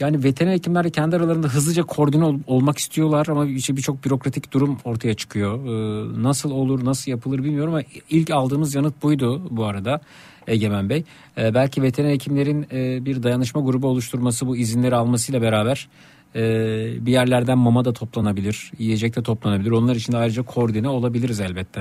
yani 0.00 0.24
veteriner 0.24 0.54
hekimler 0.54 0.90
kendi 0.90 1.16
aralarında 1.16 1.48
hızlıca 1.48 1.82
koordine 1.82 2.24
ol- 2.24 2.40
olmak 2.46 2.78
istiyorlar 2.78 3.26
ama 3.26 3.46
işte 3.46 3.76
birçok 3.76 4.04
bürokratik 4.04 4.52
durum 4.52 4.78
ortaya 4.84 5.14
çıkıyor. 5.14 5.58
Ee, 5.66 6.22
nasıl 6.22 6.50
olur, 6.50 6.84
nasıl 6.84 7.10
yapılır 7.10 7.44
bilmiyorum 7.44 7.74
ama 7.74 7.82
ilk 8.10 8.30
aldığımız 8.30 8.74
yanıt 8.74 9.02
buydu 9.02 9.42
bu 9.50 9.64
arada 9.64 10.00
Egemen 10.46 10.88
Bey. 10.88 11.04
Ee, 11.38 11.54
belki 11.54 11.82
veteriner 11.82 12.12
hekimlerin 12.12 12.66
e, 12.72 13.04
bir 13.04 13.22
dayanışma 13.22 13.60
grubu 13.60 13.86
oluşturması 13.86 14.46
bu 14.46 14.56
izinleri 14.56 14.94
almasıyla 14.94 15.42
beraber 15.42 15.88
e, 16.34 16.40
bir 17.06 17.12
yerlerden 17.12 17.58
mama 17.58 17.84
da 17.84 17.92
toplanabilir, 17.92 18.72
yiyecek 18.78 19.16
de 19.16 19.22
toplanabilir. 19.22 19.70
Onlar 19.70 19.96
için 19.96 20.12
de 20.12 20.16
ayrıca 20.16 20.42
koordine 20.42 20.88
olabiliriz 20.88 21.40
elbette. 21.40 21.80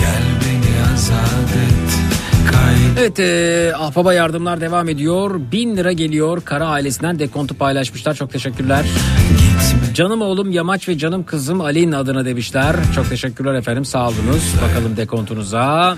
Gel 0.00 0.22
beni 0.44 0.92
azat 0.94 1.56
et 1.56 1.86
Evet 2.98 3.20
e, 3.20 3.72
Ahbaba 3.78 4.12
yardımlar 4.12 4.60
devam 4.60 4.88
ediyor. 4.88 5.40
Bin 5.52 5.76
lira 5.76 5.92
geliyor. 5.92 6.42
Kara 6.44 6.66
ailesinden 6.66 7.18
dekontu 7.18 7.54
paylaşmışlar. 7.54 8.14
Çok 8.14 8.30
teşekkürler. 8.32 8.84
Canım 9.94 10.22
oğlum 10.22 10.50
Yamaç 10.50 10.88
ve 10.88 10.98
canım 10.98 11.24
kızım 11.24 11.60
Ali'nin 11.60 11.92
adına 11.92 12.24
demişler. 12.24 12.76
Çok 12.94 13.08
teşekkürler 13.08 13.54
efendim 13.54 13.84
sağ 13.84 14.08
olunuz. 14.08 14.54
Bakalım 14.62 14.96
dekontunuza. 14.96 15.96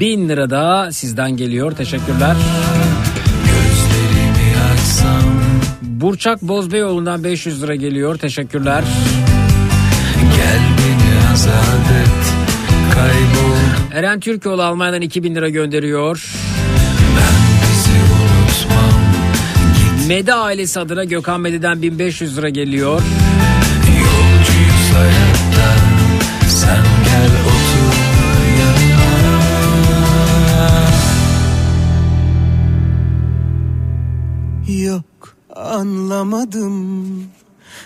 Bin 0.00 0.28
lira 0.28 0.50
da 0.50 0.92
sizden 0.92 1.36
geliyor. 1.36 1.72
Teşekkürler. 1.72 2.36
Burçak 6.00 6.42
Bozbeyoğlu'ndan 6.42 7.24
500 7.24 7.62
lira 7.62 7.74
geliyor. 7.74 8.18
Teşekkürler. 8.18 8.84
Gel 10.36 10.60
beni 10.78 11.32
azat 11.32 11.90
et 12.02 12.34
Kaybol 12.94 13.98
Eren 13.98 14.20
Türkoğlu 14.20 14.62
Almanya'dan 14.62 15.00
2000 15.00 15.34
lira 15.34 15.48
gönderiyor. 15.48 16.32
bizi 17.62 17.90
unutmam 17.90 19.00
Mede 20.08 20.34
ailesi 20.34 20.80
adına 20.80 21.04
Gökhan 21.04 21.40
Mede'den 21.40 21.82
1500 21.82 22.38
lira 22.38 22.48
geliyor. 22.48 23.02
Yolcuyuz 23.88 24.92
hayatta 24.94 25.74
Sen 26.48 26.84
gel 27.04 27.30
otur 27.46 27.96
yanıma 28.60 29.00
Yok 34.84 35.09
anlamadım 35.60 37.06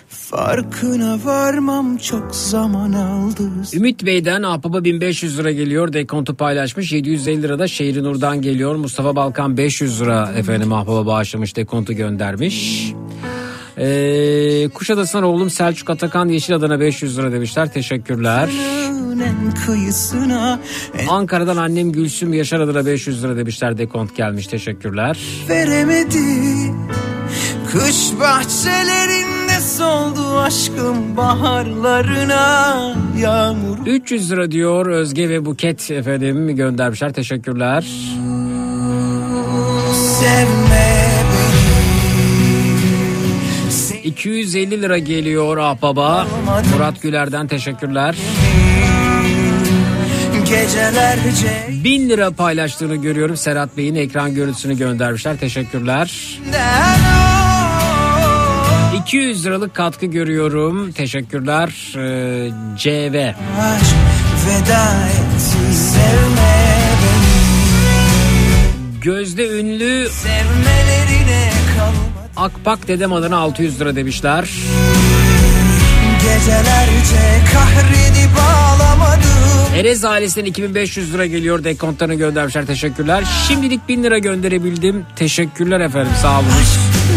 Farkına 0.09 1.19
varmam 1.25 1.97
çok 1.97 2.35
zaman 2.35 2.93
aldı 2.93 3.51
Ümit 3.75 4.07
Bey'den 4.07 4.43
Ahbaba 4.43 4.85
1500 4.85 5.39
lira 5.39 5.53
geliyor. 5.53 5.93
Dekontu 5.93 6.35
paylaşmış. 6.35 6.93
750 6.93 7.43
lira 7.43 7.59
da 7.59 7.69
Şehri 7.69 8.03
Nur'dan 8.03 8.43
geliyor. 8.43 8.75
Mustafa 8.75 9.17
Balkan 9.17 9.57
500 9.57 10.01
lira 10.01 10.33
efendim 10.37 10.73
Ahbaba 10.73 11.07
bağışlamış. 11.07 11.57
Dekontu 11.57 11.93
göndermiş. 11.93 12.93
Ee, 13.79 14.69
Kuşadası'ndan 14.75 15.25
oğlum 15.25 15.51
Selçuk 15.51 15.91
Atakan 15.91 16.29
Yeşil 16.29 16.55
adına 16.55 16.81
500 16.81 17.19
lira 17.19 17.33
demişler. 17.33 17.73
Teşekkürler. 17.73 18.49
en 20.99 21.07
Ankara'dan 21.09 21.57
annem 21.57 21.93
Gülsüm 21.93 22.33
Yaşar 22.33 22.61
adına 22.61 22.87
500 22.87 23.25
lira 23.25 23.37
demişler. 23.37 23.79
Dekont 23.79 24.17
gelmiş. 24.17 24.47
Teşekkürler. 24.47 25.19
veremedi 25.49 26.74
Kış 27.75 28.21
bahçelerinde 28.21 29.61
soldu 29.61 30.39
aşkım 30.39 31.17
baharlarına 31.17 32.95
Yağmur 33.19 33.87
300 33.87 34.31
lira 34.31 34.51
diyor 34.51 34.87
Özge 34.87 35.29
ve 35.29 35.45
Buket 35.45 35.91
efendim 35.91 36.57
göndermişler. 36.57 37.13
Teşekkürler. 37.13 37.85
sevme 40.21 41.11
250 44.05 44.83
lira 44.83 44.99
geliyor 44.99 45.57
Ahbaba. 45.57 46.27
Murat 46.75 47.03
Güler'den 47.03 47.47
teşekkürler. 47.47 48.17
Gecelerce 50.49 51.67
1000 51.85 52.09
lira 52.09 52.31
paylaştığını 52.31 52.97
görüyorum. 52.97 53.37
Serhat 53.37 53.77
Bey'in 53.77 53.95
ekran 53.95 54.35
görüntüsünü 54.35 54.79
göndermişler. 54.79 55.37
Teşekkürler. 55.37 56.39
200 59.05 59.47
liralık 59.47 59.75
katkı 59.75 60.07
görüyorum. 60.07 60.93
Teşekkürler. 60.93 61.69
Ee, 61.97 62.51
CV. 62.79 63.29
aşk 63.61 63.95
veda 64.47 64.93
sevme 65.73 66.55
Gözde 69.03 69.61
ünlü 69.61 70.09
Akpak 72.37 72.89
dedem 72.89 73.13
adına 73.13 73.37
600 73.37 73.81
lira 73.81 73.97
demişler. 73.97 74.51
Gecelerce 76.23 77.41
kahredip 77.53 78.39
ağlamadım 78.39 79.75
Erez 79.77 80.05
ailesinden 80.05 80.47
2500 80.47 81.15
lira 81.15 81.27
geliyor. 81.27 81.65
Dekontlarını 81.65 82.15
göndermişler. 82.15 82.67
Teşekkürler. 82.67 83.25
Şimdilik 83.49 83.89
1000 83.89 84.03
lira 84.03 84.19
gönderebildim. 84.19 85.07
Teşekkürler 85.17 85.81
efendim. 85.81 86.13
Sağ 86.23 86.39
olun. 86.39 86.49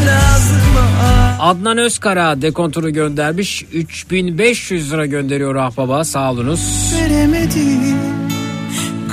Lazım 0.08 1.27
Adnan 1.40 1.78
Özkara 1.78 2.42
dekontunu 2.42 2.94
göndermiş. 2.94 3.64
3500 3.74 4.94
lira 4.94 5.06
gönderiyor 5.06 5.56
Ahbaba. 5.56 6.04
Sağ 6.04 6.32
olunuz. 6.32 6.94
veremedim 7.02 7.98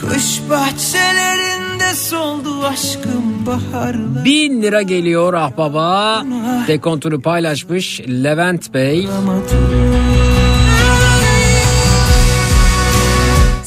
Kış 0.00 0.40
bahçelerinde 0.50 1.94
soldu 1.94 2.64
aşkım 2.66 3.46
baharlar 3.46 4.24
1000 4.24 4.62
lira 4.62 4.82
geliyor 4.82 5.34
Ahbaba. 5.34 6.22
Dekontunu 6.68 7.20
paylaşmış 7.20 8.00
Levent 8.00 8.74
Bey. 8.74 9.08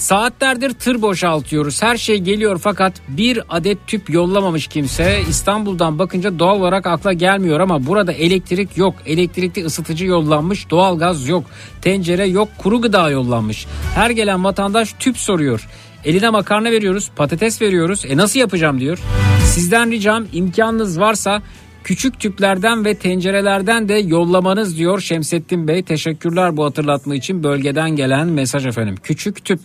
Saatlerdir 0.07 0.71
tır 0.71 1.01
boşaltıyoruz. 1.01 1.81
Her 1.81 1.97
şey 1.97 2.17
geliyor 2.17 2.59
fakat 2.63 2.93
bir 3.07 3.39
adet 3.49 3.87
tüp 3.87 4.09
yollamamış 4.09 4.67
kimse. 4.67 5.21
İstanbul'dan 5.29 5.99
bakınca 5.99 6.39
doğal 6.39 6.59
olarak 6.59 6.87
akla 6.87 7.13
gelmiyor 7.13 7.59
ama 7.59 7.87
burada 7.87 8.11
elektrik 8.11 8.77
yok. 8.77 8.95
Elektrikli 9.05 9.65
ısıtıcı 9.65 10.05
yollanmış, 10.05 10.69
doğalgaz 10.69 11.27
yok. 11.27 11.43
Tencere 11.81 12.25
yok, 12.25 12.49
kuru 12.57 12.81
gıda 12.81 13.09
yollanmış. 13.09 13.67
Her 13.95 14.09
gelen 14.09 14.43
vatandaş 14.43 14.93
tüp 14.99 15.17
soruyor. 15.17 15.67
Eline 16.05 16.29
makarna 16.29 16.71
veriyoruz, 16.71 17.11
patates 17.15 17.61
veriyoruz. 17.61 18.05
E 18.05 18.17
nasıl 18.17 18.39
yapacağım 18.39 18.79
diyor. 18.79 18.99
Sizden 19.45 19.91
ricam 19.91 20.25
imkanınız 20.33 20.99
varsa 20.99 21.41
küçük 21.87 22.19
tüplerden 22.19 22.85
ve 22.85 22.95
tencerelerden 22.95 23.89
de 23.89 23.93
yollamanız 23.93 24.77
diyor 24.77 24.99
Şemsettin 24.99 25.67
Bey. 25.67 25.83
Teşekkürler 25.83 26.57
bu 26.57 26.65
hatırlatma 26.65 27.15
için 27.15 27.43
bölgeden 27.43 27.89
gelen 27.89 28.27
mesaj 28.27 28.65
efendim. 28.65 28.95
Küçük 29.03 29.45
tüp. 29.45 29.59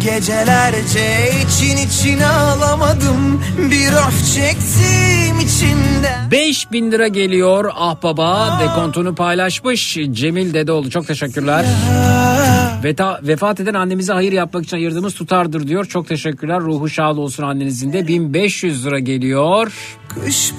İsmail'imi 0.00 0.20
Gecelerce 0.20 1.30
için 1.46 1.76
için 1.76 2.20
ağlamadım 2.20 3.42
Bir 3.58 3.92
of 3.92 4.34
çektim 4.34 5.40
içimden 5.40 6.30
5000 6.30 6.92
lira 6.92 7.08
geliyor 7.08 7.70
ah 7.74 8.02
baba 8.02 8.60
dekontunu 8.62 9.14
paylaşmış 9.14 9.98
Cemil 10.10 10.54
Dedeoğlu 10.54 10.90
çok 10.90 11.06
teşekkürler. 11.06 11.66
Veta, 12.84 13.20
vefat 13.22 13.60
eden 13.60 13.74
annemize 13.74 14.12
hayır 14.12 14.32
yapmak 14.32 14.64
için 14.64 14.76
ayırdığımız 14.76 15.14
tutardır 15.14 15.68
diyor. 15.68 15.84
Çok 15.84 16.08
teşekkürler. 16.08 16.60
Ruhu 16.60 16.88
şad 16.88 17.16
olsun 17.16 17.42
annenizin 17.42 17.92
de 17.92 18.06
1500 18.06 18.86
lira 18.86 18.98
geliyor. 18.98 19.72
Kış 20.08 20.52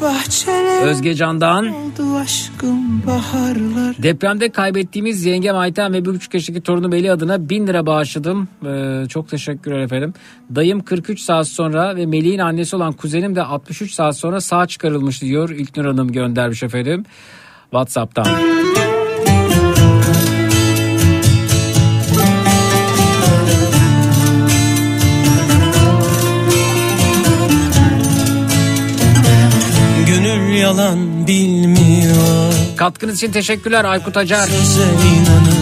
Özge 0.84 1.16
Can'dan. 1.16 1.74
aşkım 2.22 3.02
Depremde 4.04 4.52
kaybettiğimiz 4.52 5.26
yengem 5.26 5.56
Ayten 5.56 5.94
ve 5.94 6.06
bir 6.06 6.10
buçuk 6.10 6.34
yaşındaki 6.34 6.64
torunum 6.64 6.94
Eli 6.94 7.12
adına 7.12 7.50
1000 7.50 7.68
lira 7.68 7.86
bağışladım. 7.86 8.48
Ee, 8.66 9.08
çok 9.10 9.30
teşekkürler 9.32 9.80
efendim. 9.80 10.14
Dayım 10.56 10.84
43 10.84 11.20
saat 11.20 11.48
sonra 11.48 11.96
ve 11.96 12.06
Melih'in 12.06 12.40
annesi 12.40 12.76
olan 12.76 12.94
kuzenim 12.94 13.36
de 13.36 13.44
63 13.44 13.94
saat 13.94 14.18
sonra 14.18 14.42
sağ 14.42 14.68
çıkarılmış 14.68 15.22
diyor. 15.22 15.50
İlknur 15.50 15.86
Hanım 15.86 16.12
göndermiş 16.12 16.64
efendim. 16.64 17.06
Whatsapp'tan. 17.72 18.26
Gönül 30.08 30.54
yalan 30.56 31.28
bilmiyor 31.28 32.54
Katkınız 32.82 33.16
için 33.16 33.32
teşekkürler 33.32 33.86
Aykut 33.86 34.18
Acar. 34.18 34.48
Söze 34.48 34.84
inanıyor 34.84 35.61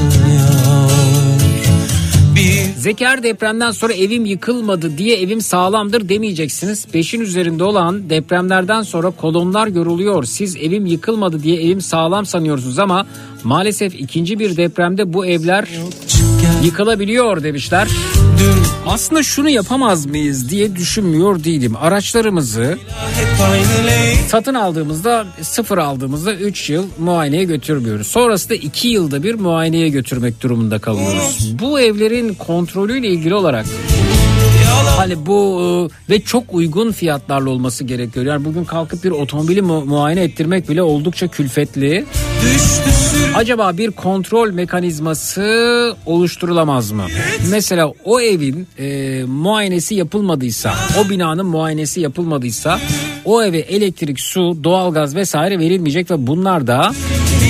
Zeker 2.79 3.23
depremden 3.23 3.71
sonra 3.71 3.93
evim 3.93 4.25
yıkılmadı 4.25 4.97
diye 4.97 5.21
evim 5.21 5.41
sağlamdır 5.41 6.09
demeyeceksiniz. 6.09 6.87
Beşin 6.93 7.21
üzerinde 7.21 7.63
olan 7.63 8.09
depremlerden 8.09 8.81
sonra 8.81 9.09
kolonlar 9.09 9.67
görülüyor. 9.67 10.23
Siz 10.23 10.55
evim 10.55 10.85
yıkılmadı 10.85 11.43
diye 11.43 11.63
evim 11.63 11.81
sağlam 11.81 12.25
sanıyorsunuz 12.25 12.79
ama 12.79 13.07
maalesef 13.43 13.95
ikinci 13.95 14.39
bir 14.39 14.57
depremde 14.57 15.13
bu 15.13 15.25
evler 15.25 15.67
yıkılabiliyor 16.63 17.43
demişler. 17.43 17.87
Aslında 18.87 19.23
şunu 19.23 19.49
yapamaz 19.49 20.05
mıyız 20.05 20.49
diye 20.49 20.75
düşünmüyor 20.75 21.43
değilim. 21.43 21.75
Araçlarımızı 21.75 22.77
satın 24.27 24.53
aldığımızda 24.53 25.25
sıfır 25.41 25.77
aldığımızda 25.77 26.33
3 26.33 26.69
yıl 26.69 26.85
muayeneye 26.99 27.43
götürmüyoruz. 27.43 28.07
Sonrasında 28.07 28.55
2 28.55 28.87
yılda 28.87 29.23
bir 29.23 29.35
muayeneye 29.35 29.89
götürmek 29.89 30.41
durumunda 30.43 30.79
kalıyoruz. 30.79 31.53
Bu 31.61 31.79
evlerin 31.79 32.33
kontrolüyle 32.33 33.07
ilgili 33.07 33.33
olarak 33.33 33.65
Hani 34.97 35.25
bu 35.25 35.61
e, 36.09 36.13
ve 36.13 36.21
çok 36.21 36.43
uygun 36.53 36.91
fiyatlarla 36.91 37.49
olması 37.49 37.83
gerekiyor. 37.83 38.25
Yani 38.25 38.45
bugün 38.45 38.63
kalkıp 38.65 39.03
bir 39.03 39.11
otomobili 39.11 39.61
mu- 39.61 39.85
muayene 39.85 40.23
ettirmek 40.23 40.69
bile 40.69 40.81
oldukça 40.83 41.27
külfetli. 41.27 42.05
Acaba 43.35 43.77
bir 43.77 43.91
kontrol 43.91 44.51
mekanizması 44.51 45.95
oluşturulamaz 46.05 46.91
mı? 46.91 47.03
Mesela 47.51 47.91
o 48.05 48.19
evin 48.21 48.67
e, 48.79 49.23
muayenesi 49.27 49.95
yapılmadıysa, 49.95 50.73
o 50.99 51.09
binanın 51.09 51.45
muayenesi 51.45 52.01
yapılmadıysa 52.01 52.79
o 53.25 53.43
eve 53.43 53.57
elektrik, 53.59 54.19
su, 54.19 54.57
doğalgaz 54.63 55.15
vesaire 55.15 55.59
verilmeyecek 55.59 56.11
ve 56.11 56.27
bunlar 56.27 56.67
da 56.67 56.91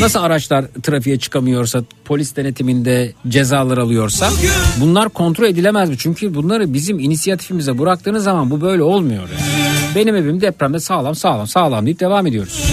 nasıl 0.02 0.20
araçlar 0.20 0.66
trafiğe 0.84 1.20
çıkamıyorsa, 1.20 1.84
polis 2.06 2.36
denetiminde 2.36 3.14
cezalar 3.28 3.78
alıyorsa 3.78 4.30
bunlar 4.80 5.10
kontrol 5.10 5.46
edilemez 5.46 5.90
mi? 5.90 5.96
Çünkü 5.98 6.36
bunları 6.36 6.74
bizim 6.74 7.00
inisiyatifimize 7.00 7.80
bıraktığınız 7.80 8.24
zaman 8.24 8.50
bu 8.52 8.62
böyle 8.62 8.84
olmuyor. 8.84 9.22
yani. 9.22 9.70
Benim 9.96 10.16
evim 10.16 10.42
depremde 10.42 10.80
sağlam 10.80 11.16
sağlam 11.16 11.48
sağlam 11.48 11.86
deyip 11.86 12.00
devam 12.00 12.28
ediyoruz. 12.28 12.64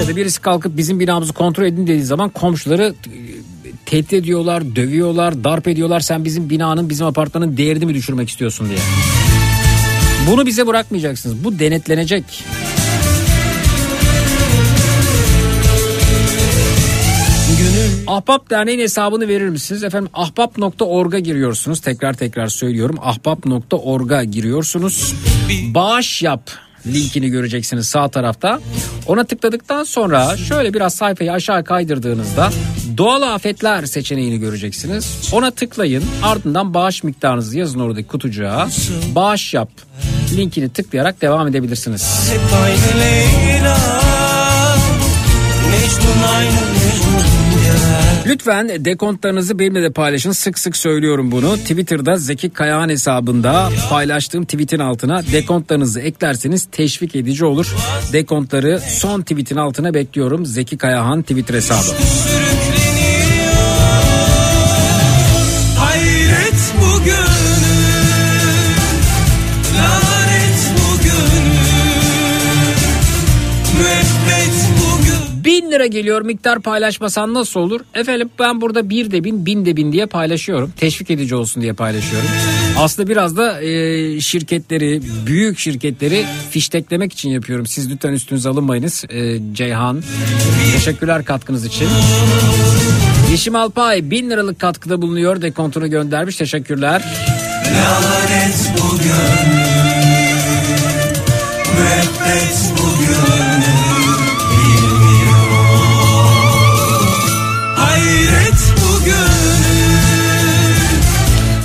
Ya 0.00 0.08
da 0.08 0.16
birisi 0.16 0.40
kalkıp 0.40 0.76
bizim 0.76 1.00
binamızı 1.00 1.32
kontrol 1.32 1.64
edin 1.64 1.86
dediği 1.86 2.04
zaman 2.04 2.28
komşuları 2.28 2.94
e, 3.06 3.10
tehdit 3.86 4.12
ediyorlar, 4.12 4.76
dövüyorlar, 4.76 5.44
darp 5.44 5.68
ediyorlar. 5.68 6.00
Sen 6.00 6.24
bizim 6.24 6.50
binanın, 6.50 6.90
bizim 6.90 7.06
apartmanın 7.06 7.56
değerini 7.56 7.86
mi 7.86 7.94
düşürmek 7.94 8.28
istiyorsun 8.28 8.68
diye. 8.68 8.78
Bunu 10.30 10.46
bize 10.46 10.66
bırakmayacaksınız. 10.66 11.44
Bu 11.44 11.58
denetlenecek. 11.58 12.24
Ahbap 18.06 18.50
Derneği'nin 18.50 18.82
hesabını 18.82 19.28
verir 19.28 19.48
misiniz? 19.48 19.84
Efendim 19.84 20.10
ahbap.org'a 20.14 21.18
giriyorsunuz. 21.18 21.80
Tekrar 21.80 22.14
tekrar 22.14 22.48
söylüyorum. 22.48 22.96
Ahbap.org'a 23.02 24.24
giriyorsunuz. 24.24 25.14
Bağış 25.74 26.22
yap 26.22 26.50
linkini 26.86 27.28
göreceksiniz 27.28 27.88
sağ 27.88 28.08
tarafta. 28.08 28.60
Ona 29.06 29.24
tıkladıktan 29.24 29.84
sonra 29.84 30.36
şöyle 30.36 30.74
biraz 30.74 30.94
sayfayı 30.94 31.32
aşağı 31.32 31.64
kaydırdığınızda 31.64 32.50
doğal 32.96 33.22
afetler 33.22 33.86
seçeneğini 33.86 34.38
göreceksiniz. 34.38 35.30
Ona 35.32 35.50
tıklayın 35.50 36.04
ardından 36.22 36.74
bağış 36.74 37.04
miktarınızı 37.04 37.58
yazın 37.58 37.80
oradaki 37.80 38.08
kutucuğa. 38.08 38.68
Bağış 39.14 39.54
yap 39.54 39.70
linkini 40.36 40.68
tıklayarak 40.68 41.22
devam 41.22 41.48
edebilirsiniz. 41.48 42.32
Hep 42.32 42.40
aynı 42.62 43.00
Leyla 43.00 43.78
Mecnun 45.70 46.22
aynı 46.36 46.81
Lütfen 48.26 48.84
dekontlarınızı 48.84 49.58
benimle 49.58 49.82
de 49.82 49.90
paylaşın. 49.90 50.32
Sık 50.32 50.58
sık 50.58 50.76
söylüyorum 50.76 51.32
bunu. 51.32 51.56
Twitter'da 51.56 52.16
Zeki 52.16 52.50
Kayağan 52.50 52.88
hesabında 52.88 53.70
paylaştığım 53.90 54.44
tweetin 54.44 54.78
altına 54.78 55.22
dekontlarınızı 55.32 56.00
eklerseniz 56.00 56.68
teşvik 56.72 57.16
edici 57.16 57.44
olur. 57.44 57.74
Dekontları 58.12 58.80
son 58.80 59.20
tweetin 59.20 59.56
altına 59.56 59.94
bekliyorum. 59.94 60.46
Zeki 60.46 60.78
Kayahan 60.78 61.22
Twitter 61.22 61.54
hesabı. 61.54 61.96
Lira 75.72 75.86
geliyor 75.86 76.22
miktar 76.22 76.60
paylaşmasan 76.60 77.34
nasıl 77.34 77.60
olur? 77.60 77.80
Efendim 77.94 78.30
ben 78.38 78.60
burada 78.60 78.90
bir 78.90 79.10
de 79.10 79.24
bin 79.24 79.46
bin 79.46 79.66
de 79.66 79.76
bin 79.76 79.92
diye 79.92 80.06
paylaşıyorum. 80.06 80.72
Teşvik 80.76 81.10
edici 81.10 81.34
olsun 81.34 81.62
diye 81.62 81.72
paylaşıyorum. 81.72 82.28
Aslında 82.78 83.08
biraz 83.08 83.36
da 83.36 83.62
e, 83.62 84.20
şirketleri 84.20 85.00
büyük 85.26 85.58
şirketleri 85.58 86.24
fişteklemek 86.50 87.12
için 87.12 87.30
yapıyorum. 87.30 87.66
Siz 87.66 87.90
lütfen 87.90 88.12
üstünüze 88.12 88.48
alınmayınız. 88.48 89.04
E, 89.08 89.38
Ceyhan 89.52 90.02
teşekkürler 90.72 91.24
katkınız 91.24 91.64
için. 91.64 91.88
Yeşim 93.30 93.56
Alpay 93.56 94.10
bin 94.10 94.30
liralık 94.30 94.60
katkıda 94.60 95.02
bulunuyor. 95.02 95.42
Dekontunu 95.42 95.90
göndermiş 95.90 96.36
teşekkürler. 96.36 97.02
Lanet 97.74 98.72
bu 98.78 98.92
Müebbet 101.78 102.71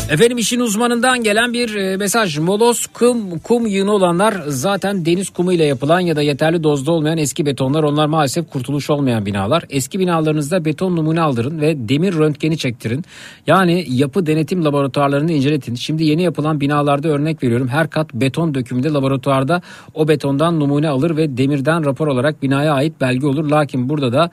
Efendim 0.10 0.38
işin 0.38 0.60
uzmanından 0.60 1.24
gelen 1.24 1.54
bir 1.54 1.76
e, 1.76 1.98
mesaj. 1.98 2.38
Molos 2.38 2.86
kum, 2.86 3.40
kum 3.40 3.68
yığını 3.68 3.92
olanlar 3.92 4.36
zaten 4.48 5.06
deniz 5.06 5.30
kumu 5.30 5.54
ile 5.54 5.66
yapılan 5.66 6.00
ya 6.00 6.16
da 6.16 6.22
yeterli 6.22 6.64
dozda 6.64 6.92
olmayan 6.92 7.18
eski 7.18 7.46
betonlar. 7.46 7.84
Onlar 7.84 8.06
maalesef 8.06 8.50
kurtuluş 8.50 8.90
olmayan 8.90 9.26
binalar. 9.26 9.64
Eski 9.70 10.00
binalarınızda 10.00 10.66
beton 10.66 10.96
numune 10.96 11.22
aldırın 11.22 11.62
ve 11.62 11.90
demir 11.90 12.14
röntgeni 12.14 12.58
çektirin. 12.58 13.06
Yani 13.48 13.86
yapı 13.90 14.26
denetim 14.26 14.66
laboratuvarlarını 14.66 15.32
inceletin. 15.32 15.76
Şimdi 15.76 16.04
yeni 16.04 16.24
yapılan 16.24 16.62
binalarda 16.62 17.08
örnek 17.08 17.44
veriyorum. 17.44 17.68
Her 17.68 17.90
kat 17.90 18.14
beton 18.14 18.54
dökümünde 18.54 18.90
laboratuvarda 18.90 19.62
o 19.94 20.08
betondan 20.08 20.60
numune 20.60 20.90
alır 20.90 21.18
ve 21.18 21.38
demirden 21.38 21.86
rapor 21.86 22.08
olarak 22.08 22.44
binaya 22.44 22.74
ait 22.74 23.02
belge 23.02 23.28
olur. 23.28 23.50
Lakin 23.50 23.90
burada 23.90 24.14
da 24.14 24.32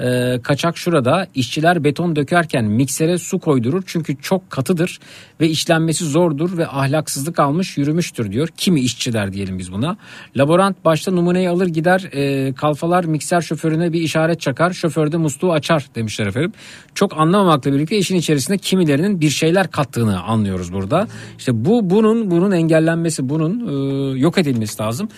Ee, 0.00 0.38
kaçak 0.42 0.78
şurada 0.78 1.26
işçiler 1.34 1.84
beton 1.84 2.16
dökerken 2.16 2.64
miksere 2.64 3.18
su 3.18 3.38
koydurur 3.38 3.82
çünkü 3.86 4.16
çok 4.16 4.50
katıdır 4.50 4.98
ve 5.40 5.48
işlenmesi 5.48 6.04
zordur 6.04 6.58
ve 6.58 6.66
ahlaksızlık 6.66 7.38
almış 7.38 7.78
yürümüştür 7.78 8.32
diyor. 8.32 8.48
Kimi 8.56 8.80
işçiler 8.80 9.32
diyelim 9.32 9.58
biz 9.58 9.72
buna. 9.72 9.96
Laborant 10.36 10.84
başta 10.84 11.12
numuneyi 11.12 11.48
alır 11.48 11.66
gider 11.66 12.08
e, 12.12 12.52
kalfalar 12.54 13.04
mikser 13.04 13.40
şoförüne 13.40 13.92
bir 13.92 14.00
işaret 14.00 14.40
çakar 14.40 14.72
şoför 14.72 15.12
de 15.12 15.16
musluğu 15.16 15.52
açar 15.52 15.86
demişler 15.94 16.26
efendim. 16.26 16.52
Çok 16.94 17.18
anlamamakla 17.18 17.72
birlikte 17.72 17.96
işin 17.96 18.16
içerisinde 18.16 18.58
kimilerinin 18.58 19.20
bir 19.20 19.30
şeyler 19.30 19.70
kattığını 19.70 20.22
anlıyoruz 20.22 20.72
burada. 20.72 21.08
İşte 21.38 21.64
bu 21.64 21.90
bunun 21.90 22.30
bunun 22.30 22.52
engellenmesi 22.52 23.28
bunun 23.28 23.66
e, 23.68 24.18
yok 24.18 24.38
edilmesi 24.38 24.82
lazım. 24.82 25.08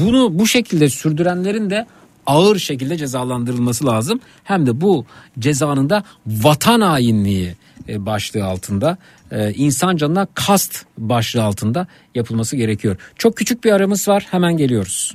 Bunu 0.00 0.38
bu 0.38 0.46
şekilde 0.46 0.88
sürdürenlerin 0.88 1.70
de 1.70 1.86
ağır 2.30 2.58
şekilde 2.58 2.96
cezalandırılması 2.96 3.86
lazım. 3.86 4.20
Hem 4.44 4.66
de 4.66 4.80
bu 4.80 5.06
cezanın 5.38 5.90
da 5.90 6.04
vatan 6.26 6.80
hainliği 6.80 7.54
e, 7.88 8.06
başlığı 8.06 8.44
altında 8.44 8.96
e, 9.30 9.52
insan 9.52 9.96
canına 9.96 10.26
kast 10.34 10.84
başlığı 10.98 11.42
altında 11.42 11.86
yapılması 12.14 12.56
gerekiyor. 12.56 12.96
Çok 13.16 13.36
küçük 13.36 13.64
bir 13.64 13.72
aramız 13.72 14.08
var 14.08 14.26
hemen 14.30 14.56
geliyoruz. 14.56 15.14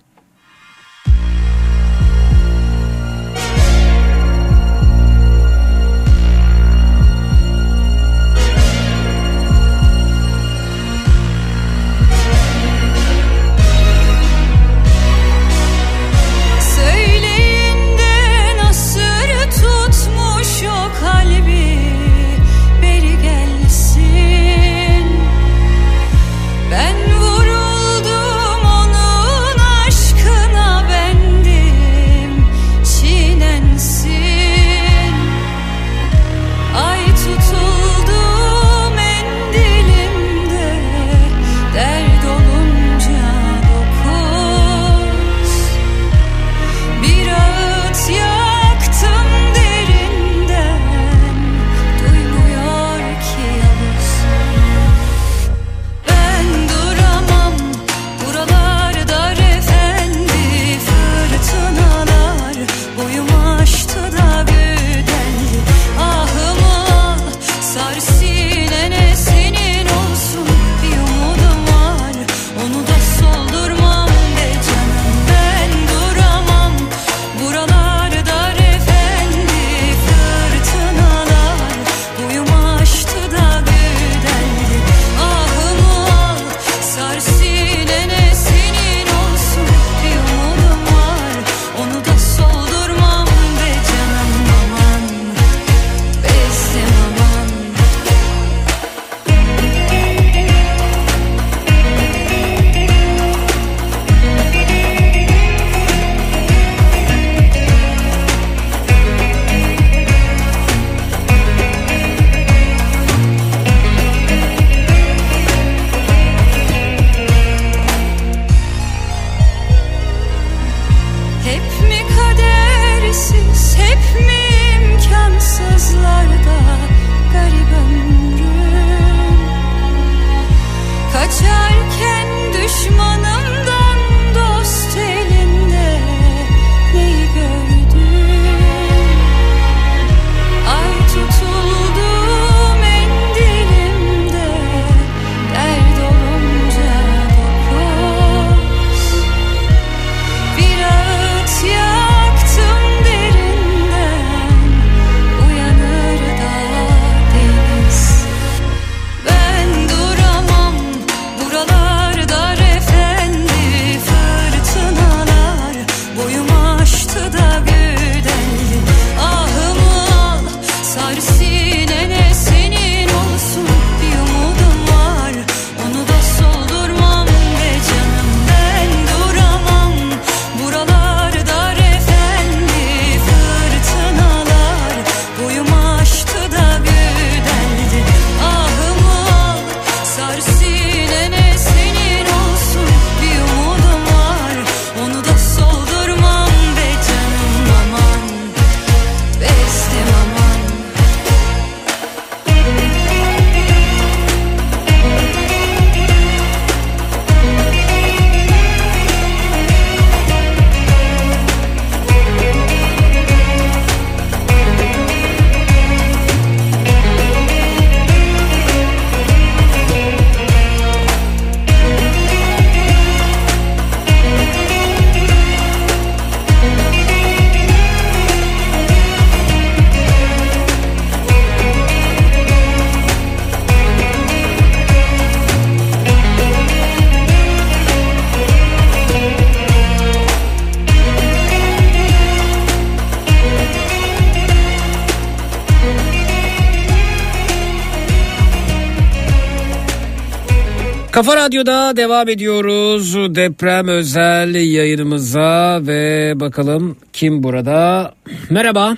Kafa 251.25 251.45
Radyo'da 251.45 251.97
devam 251.97 252.29
ediyoruz 252.29 253.35
deprem 253.35 253.87
özel 253.87 254.55
yayınımıza 254.55 255.79
ve 255.81 256.33
bakalım 256.35 256.97
kim 257.13 257.43
burada? 257.43 258.11
Merhaba. 258.49 258.95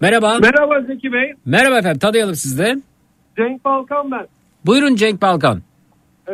Merhaba. 0.00 0.38
Merhaba 0.38 0.80
Zeki 0.80 1.12
Bey. 1.12 1.32
Merhaba 1.46 1.78
efendim 1.78 1.98
tanıyalım 1.98 2.34
sizde. 2.34 2.76
Cenk 3.36 3.64
Balkan 3.64 4.10
ben. 4.10 4.26
Buyurun 4.66 4.94
Cenk 4.94 5.22
Balkan. 5.22 5.62
Ee, 6.28 6.32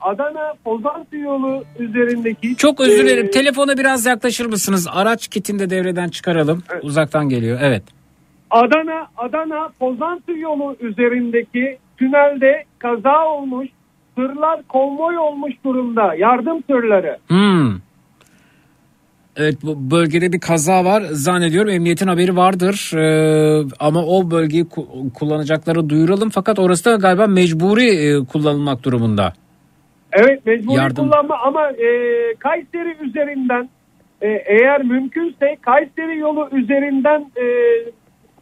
Adana 0.00 0.52
Pozantı 0.64 1.16
yolu 1.16 1.64
üzerindeki... 1.78 2.56
Çok 2.56 2.80
özür 2.80 3.04
dilerim. 3.04 3.26
Ee, 3.26 3.30
Telefona 3.30 3.78
biraz 3.78 4.06
yaklaşır 4.06 4.46
mısınız? 4.46 4.86
Araç 4.92 5.28
kitini 5.28 5.58
de 5.58 5.70
devreden 5.70 6.08
çıkaralım. 6.08 6.62
Uzaktan 6.82 7.28
geliyor. 7.28 7.58
Evet. 7.62 7.82
Adana 8.50 9.06
Adana 9.16 9.68
Pozantı 9.78 10.32
yolu 10.32 10.76
üzerindeki 10.80 11.78
tünelde 11.98 12.64
kaza 12.78 13.24
olmuş. 13.28 13.68
Tırlar 14.16 14.62
konvoy 14.68 15.18
olmuş 15.18 15.52
durumda. 15.64 16.14
Yardım 16.14 16.60
tırları. 16.62 17.18
Hmm. 17.28 17.72
Evet 19.36 19.54
bu 19.62 19.90
bölgede 19.90 20.32
bir 20.32 20.40
kaza 20.40 20.84
var 20.84 21.02
zannediyorum 21.10 21.70
emniyetin 21.70 22.06
haberi 22.06 22.36
vardır 22.36 22.92
Ee, 22.96 23.66
ama 23.80 24.04
o 24.06 24.30
bölgeyi 24.30 24.64
ku- 24.64 25.12
kullanacakları 25.12 25.88
duyuralım 25.88 26.30
fakat 26.30 26.58
orası 26.58 26.84
da 26.84 26.94
galiba 26.96 27.26
mecburi 27.26 27.86
e, 27.86 28.24
kullanılmak 28.24 28.82
durumunda. 28.84 29.32
Evet 30.12 30.46
mecburi 30.46 30.76
Yardım. 30.76 31.04
kullanma 31.10 31.38
ama 31.38 31.70
e, 31.70 31.88
Kayseri 32.38 32.96
üzerinden 33.00 33.68
e, 34.22 34.28
eğer 34.28 34.82
mümkünse 34.82 35.56
Kayseri 35.62 36.18
yolu 36.18 36.48
üzerinden 36.52 37.20
e, 37.36 37.44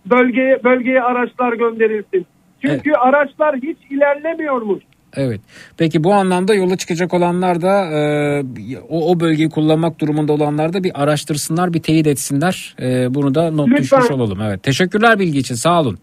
bölgeye 0.07 0.65
bölgeye 0.65 1.03
araçlar 1.03 1.53
gönderilsin. 1.53 2.27
Çünkü 2.63 2.93
araçlar 2.93 3.57
hiç 3.57 3.79
ilerlemiyormuş. 3.91 4.83
Evet. 5.17 5.41
Peki 5.77 6.05
bu 6.05 6.13
anlamda 6.13 6.55
yola 6.55 6.77
çıkacak 6.77 7.15
olanlar 7.15 7.63
da 7.63 7.85
e, 7.85 8.43
o, 8.89 9.11
o 9.11 9.21
bölgeyi 9.21 9.51
kullanmak 9.51 10.01
durumunda 10.01 10.33
olanlar 10.33 10.73
da 10.73 10.85
bir 10.85 11.03
araştırsınlar, 11.03 11.75
bir 11.75 11.83
teyit 11.83 12.07
etsinler. 12.07 12.77
E, 12.81 13.15
bunu 13.15 13.35
da 13.35 13.51
not 13.51 13.69
Lütfen. 13.69 13.83
düşmüş 13.83 14.11
olalım. 14.11 14.41
Evet. 14.41 14.63
Teşekkürler 14.63 15.19
bilgi 15.19 15.39
için. 15.39 15.55
Sağ 15.55 15.81
olun. 15.81 15.99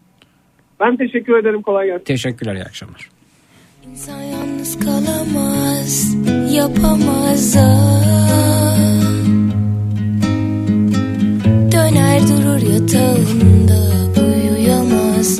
Ben 0.80 0.98
teşekkür 0.98 1.38
ederim 1.38 1.62
kolay 1.62 1.88
gelsin. 1.88 2.04
Teşekkürler. 2.04 2.56
iyi 2.56 2.64
akşamlar. 2.64 3.10
İnsan 3.92 4.22
yalnız 4.22 4.80
kalamaz, 4.80 6.16
yapamaz. 6.56 7.56
Döner 11.72 12.22
durur 12.22 12.74
yatağında, 12.74 13.80
uyuyamaz 14.22 15.40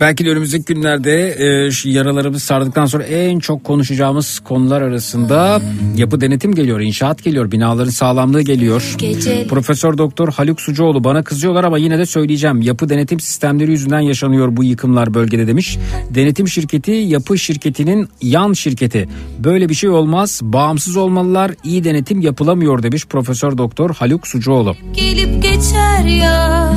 Belki 0.00 0.24
de 0.24 0.30
önümüzdeki 0.30 0.64
günlerde 0.74 1.36
e, 1.66 1.70
şu 1.70 1.88
yaralarımız 1.88 2.42
sardıktan 2.42 2.86
sonra 2.86 3.04
en 3.04 3.38
çok 3.38 3.64
konuşacağımız 3.64 4.38
konular 4.40 4.82
arasında 4.82 5.60
yapı 5.96 6.20
denetim 6.20 6.54
geliyor, 6.54 6.80
inşaat 6.80 7.24
geliyor, 7.24 7.50
binaların 7.52 7.90
sağlamlığı 7.90 8.42
geliyor. 8.42 8.94
Gece- 8.98 9.46
Profesör 9.46 9.98
Doktor 9.98 10.32
Haluk 10.32 10.60
Sucuoğlu 10.60 11.04
bana 11.04 11.22
kızıyorlar 11.24 11.64
ama 11.64 11.78
yine 11.78 11.98
de 11.98 12.06
söyleyeceğim. 12.06 12.62
Yapı 12.62 12.88
denetim 12.88 13.20
sistemleri 13.20 13.70
yüzünden 13.70 14.00
yaşanıyor 14.00 14.56
bu 14.56 14.64
yıkımlar 14.64 15.14
bölgede 15.14 15.46
demiş. 15.46 15.78
Denetim 16.10 16.48
şirketi 16.48 16.90
yapı 16.90 17.38
şirketinin 17.38 18.08
yan 18.22 18.52
şirketi. 18.52 19.08
Böyle 19.38 19.68
bir 19.68 19.74
şey 19.74 19.90
olmaz. 19.90 20.40
Bağımsız 20.42 20.96
olmalılar. 20.96 21.50
İyi 21.64 21.84
denetim 21.84 22.20
yapılamıyor 22.20 22.82
demiş 22.82 23.06
Profesör 23.06 23.58
Doktor 23.58 23.94
Haluk 23.94 24.26
Sucuoğlu. 24.26 24.76
Gelip 24.94 25.42
geçer 25.42 26.04
ya, 26.04 26.72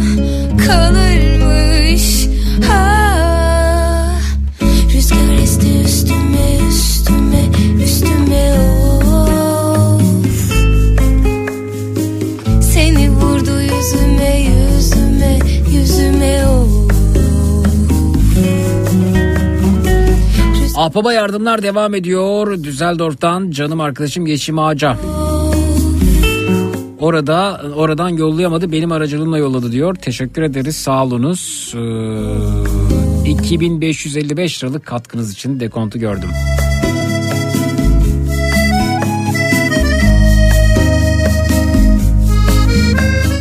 kalırmış 0.67 2.27
ha. 2.67 2.90
Ahbaba 20.81 21.13
yardımlar 21.13 21.63
devam 21.63 21.95
ediyor. 21.95 22.63
Düsseldorf'tan 22.63 23.51
canım 23.51 23.81
arkadaşım 23.81 24.25
Yeşim 24.25 24.59
Ağaca. 24.59 24.97
Orada 26.99 27.61
oradan 27.75 28.09
yollayamadı 28.09 28.71
benim 28.71 28.91
aracılığımla 28.91 29.37
yolladı 29.37 29.71
diyor. 29.71 29.95
Teşekkür 29.95 30.41
ederiz 30.41 30.75
sağ. 30.75 31.03
Ee, 31.03 31.09
2555 33.29 34.63
liralık 34.63 34.85
katkınız 34.85 35.33
için 35.33 35.59
dekontu 35.59 35.99
gördüm. 35.99 36.29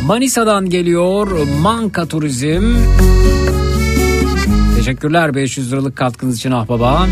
Manisa'dan 0.07 0.69
geliyor 0.69 1.47
Manka 1.61 2.05
Turizm. 2.05 2.75
Teşekkürler 4.85 5.35
500 5.35 5.71
liralık 5.71 5.95
katkınız 5.95 6.37
için 6.37 6.51
ahbaba. 6.51 7.07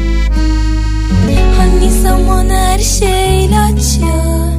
Hani 1.57 1.91
zaman 2.01 2.49
her 2.49 2.79
şey 2.79 3.45
ilaç 3.45 3.97
ya 4.01 4.49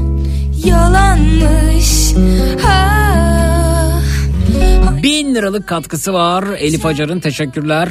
Yalanmış 0.64 2.14
ha. 2.62 4.00
Bin 5.02 5.34
liralık 5.34 5.66
katkısı 5.66 6.12
var 6.12 6.44
Elif 6.58 6.86
Acar'ın 6.86 7.20
teşekkürler. 7.20 7.88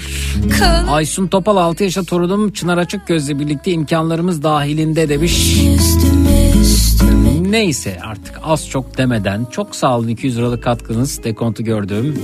Kal- 0.60 0.94
Aysun 0.94 1.28
Topal 1.28 1.58
6 1.58 1.84
yaşında 1.84 2.06
torunum 2.06 2.52
Çınar 2.52 2.78
Açık 2.78 3.08
Göz'le 3.08 3.40
birlikte 3.40 3.72
imkanlarımız 3.72 4.44
dahilinde 4.44 5.10
demiş. 5.10 5.58
Üstüme 5.76 6.52
üstüme 6.62 7.52
Neyse 7.52 7.98
artık 8.06 8.40
az 8.44 8.70
çok 8.70 8.98
demeden 8.98 9.48
çok 9.52 9.76
sağ 9.76 9.98
olun 9.98 10.08
200 10.08 10.38
liralık 10.38 10.64
katkınız 10.64 11.24
dekontu 11.24 11.64
gördüm. 11.64 12.16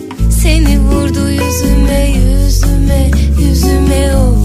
Seni 0.45 0.79
vurdu 0.79 1.29
yüzüme 1.29 2.09
yüzüme 2.09 3.11
yüzüme 3.39 4.11
o 4.15 4.35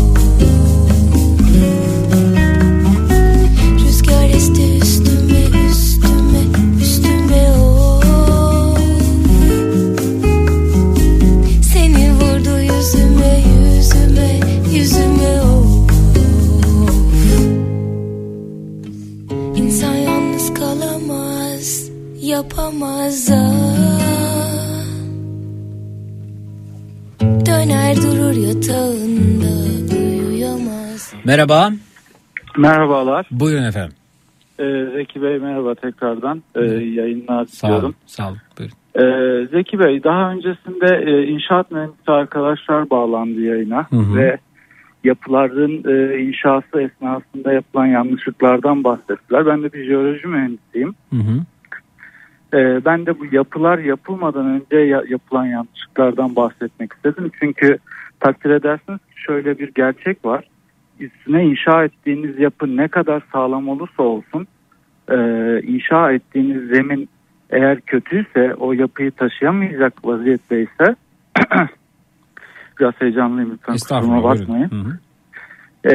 Rüzgar 3.85 4.29
esti 4.29 4.79
üstüme 4.83 5.43
üstüme 5.71 6.43
üstüme 6.81 7.53
o 7.63 8.01
Seni 11.73 12.13
vurdu 12.13 12.61
yüzüme 12.61 13.43
yüzüme 13.51 14.41
yüzüme 14.73 15.43
o 15.43 15.87
İnsan 19.57 19.95
yalnız 19.95 20.55
kalamaz 20.55 21.89
yapamaz 22.21 23.29
ah. 23.31 23.70
Döner 27.91 28.03
durur 28.03 28.47
yatağında 28.47 29.53
uyuyamaz. 29.97 31.15
Merhaba. 31.25 31.71
Merhabalar. 32.59 33.27
Buyurun 33.31 33.63
efendim. 33.63 33.97
Ee, 34.59 34.87
Zeki 34.97 35.23
Bey 35.23 35.39
merhaba 35.39 35.75
tekrardan 35.75 36.43
ee, 36.55 36.65
yayınlar 36.65 37.45
Sağ 37.45 37.79
olun. 37.79 37.95
Sağ 38.07 38.29
olun. 38.29 38.39
Buyurun. 38.59 38.75
Ee, 38.95 39.47
Zeki 39.47 39.79
Bey 39.79 40.05
daha 40.05 40.31
öncesinde 40.31 41.11
e, 41.11 41.27
inşaat 41.27 41.71
mühendisi 41.71 42.11
arkadaşlar 42.11 42.91
bağlandı 42.91 43.41
yayına 43.41 43.87
Hı 43.91 43.97
hı. 43.97 44.17
ve 44.17 44.39
yapıların 45.05 45.85
e, 45.89 46.19
inşası 46.19 46.81
esnasında 46.81 47.53
yapılan 47.53 47.87
yanlışlıklardan 47.87 48.85
bahsettiler. 48.85 49.47
Ben 49.47 49.63
de 49.63 49.73
bir 49.73 49.87
jeoloji 49.87 50.27
mühendisiyim. 50.27 50.95
Hı 51.11 51.17
hı. 51.17 51.41
Ee, 52.55 52.85
ben 52.85 53.07
de 53.07 53.19
bu 53.21 53.27
yapılar 53.33 53.79
yapılmadan 53.79 54.47
önce 54.47 54.77
ya- 54.77 55.05
yapılan 55.09 55.47
yanlışlıklardan 55.47 56.37
bahsetmek 56.37 56.93
istedim. 56.93 57.31
Çünkü 57.41 57.79
takdir 58.21 58.51
edersiniz 58.51 58.99
ki 58.99 59.23
şöyle 59.27 59.59
bir 59.59 59.71
gerçek 59.75 60.25
var. 60.25 60.45
Üstüne 61.01 61.45
inşa 61.45 61.85
ettiğiniz 61.85 62.39
yapı 62.39 62.77
ne 62.77 62.89
kadar 62.89 63.23
sağlam 63.33 63.69
olursa 63.69 64.03
olsun 64.03 64.47
e, 65.11 65.17
inşa 65.63 66.13
ettiğiniz 66.13 66.69
zemin 66.77 67.09
eğer 67.51 67.81
kötüyse 67.81 68.55
o 68.55 68.73
yapıyı 68.73 69.11
taşıyamayacak 69.11 70.05
vaziyetteyse 70.05 70.97
biraz 72.81 72.95
heyecanlıyım 73.01 73.51
lütfen 73.53 73.73
kusuruma 73.73 74.23
bakmayın. 74.25 74.71
buyurun. 74.71 74.85
Hı 74.85 74.91
hı. 74.91 74.99
E, 75.85 75.95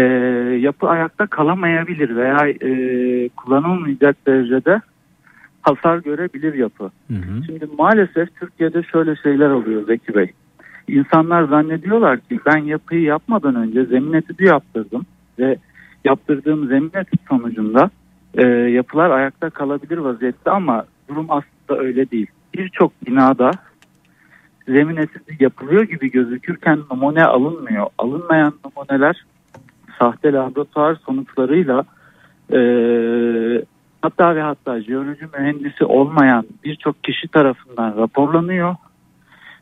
yapı 0.59 0.87
ayakta 0.89 1.27
kalamayabilir 1.27 2.15
veya 2.15 2.37
e, 2.47 2.69
kullanılmayacak 3.29 4.27
derecede 4.27 4.81
hasar 5.65 5.97
görebilir 5.97 6.53
yapı. 6.53 6.83
Hı 6.83 7.13
hı. 7.13 7.43
Şimdi 7.45 7.67
maalesef 7.77 8.35
Türkiye'de 8.35 8.83
şöyle 8.83 9.15
şeyler 9.15 9.49
oluyor 9.49 9.85
Zeki 9.85 10.15
Bey. 10.15 10.31
İnsanlar 10.87 11.43
zannediyorlar 11.43 12.19
ki 12.19 12.39
ben 12.45 12.57
yapıyı 12.57 13.01
yapmadan 13.01 13.55
önce 13.55 13.85
zemin 13.85 14.13
etüdü 14.13 14.45
yaptırdım 14.45 15.05
ve 15.39 15.57
yaptırdığım 16.05 16.67
zemin 16.67 16.91
etüdü 16.93 17.21
sonucunda 17.29 17.89
e, 18.33 18.47
yapılar 18.47 19.09
ayakta 19.09 19.49
kalabilir 19.49 19.97
vaziyette 19.97 20.51
ama 20.51 20.85
durum 21.09 21.25
aslında 21.29 21.81
öyle 21.81 22.11
değil. 22.11 22.27
Birçok 22.53 23.07
binada 23.07 23.51
zemin 24.67 24.95
etüdü 24.95 25.35
yapılıyor 25.39 25.83
gibi 25.83 26.11
gözükürken 26.11 26.79
numune 26.91 27.25
alınmıyor. 27.25 27.87
Alınmayan 27.97 28.53
numuneler 28.65 29.25
sahte 29.99 30.33
laboratuvar 30.33 30.95
sonuçlarıyla 31.05 31.83
e, 32.53 32.59
hatta 34.05 34.35
ve 34.35 34.41
hatta 34.41 34.81
jeoloji 34.81 35.27
mühendisi 35.37 35.85
olmayan 35.85 36.45
birçok 36.63 37.03
kişi 37.03 37.27
tarafından 37.27 37.97
raporlanıyor 37.97 38.75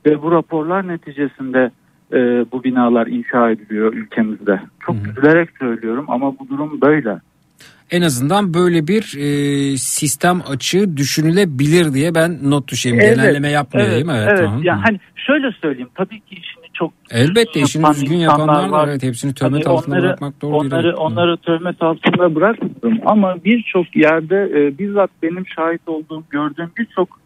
ve 0.06 0.22
bu 0.22 0.32
raporlar 0.32 0.88
neticesinde 0.88 1.72
e, 2.14 2.18
bu 2.52 2.64
binalar 2.64 3.08
inşa 3.08 3.52
ediliyor 3.52 3.94
ülkemizde. 3.94 4.60
Çok 4.86 4.96
üzülerek 5.08 5.50
söylüyorum 5.60 6.06
ama 6.08 6.40
bu 6.40 6.50
durum 6.50 6.82
böyle. 6.82 7.20
En 7.92 8.02
azından 8.02 8.54
böyle 8.54 8.88
bir 8.88 9.04
e, 9.18 9.78
sistem 9.78 10.42
açığı 10.48 10.98
düşünülebilir 10.98 11.94
diye 11.94 12.16
ben 12.16 12.50
not 12.50 12.68
düşeyim. 12.68 13.00
Genelleme 13.00 13.50
yapmayayım. 13.50 14.10
Evet, 14.10 14.28
evet. 14.30 14.40
tamam. 14.40 14.64
Yani 14.64 14.82
hani 14.86 15.00
şöyle 15.16 15.52
söyleyeyim 15.52 15.90
tabii 15.96 16.20
ki 16.20 16.36
işini 16.36 16.63
çok 16.74 16.94
Elbette 17.12 17.60
işini 17.60 17.86
düzgün 17.86 18.18
yapanlar 18.18 18.70
var. 18.70 18.88
Evet, 18.88 19.04
hepsini 19.04 19.34
töhmet 19.34 19.66
Hani 19.68 19.74
altında 19.76 19.96
onları- 19.96 20.08
bırakmak 20.08 20.42
doğru 20.42 20.56
onları, 20.56 20.84
değil. 20.84 20.96
Onları 20.98 21.38
töhmet 21.38 21.82
altında 21.82 22.36
bırakmıyorum 22.36 23.02
ama 23.06 23.36
birçok 23.46 23.96
yerde 23.96 24.52
e, 24.56 24.78
bizzat 24.78 25.10
benim 25.24 25.48
şahit 25.48 25.82
olduğum 25.88 26.24
gördüğüm 26.30 26.72
birçok 26.78 27.20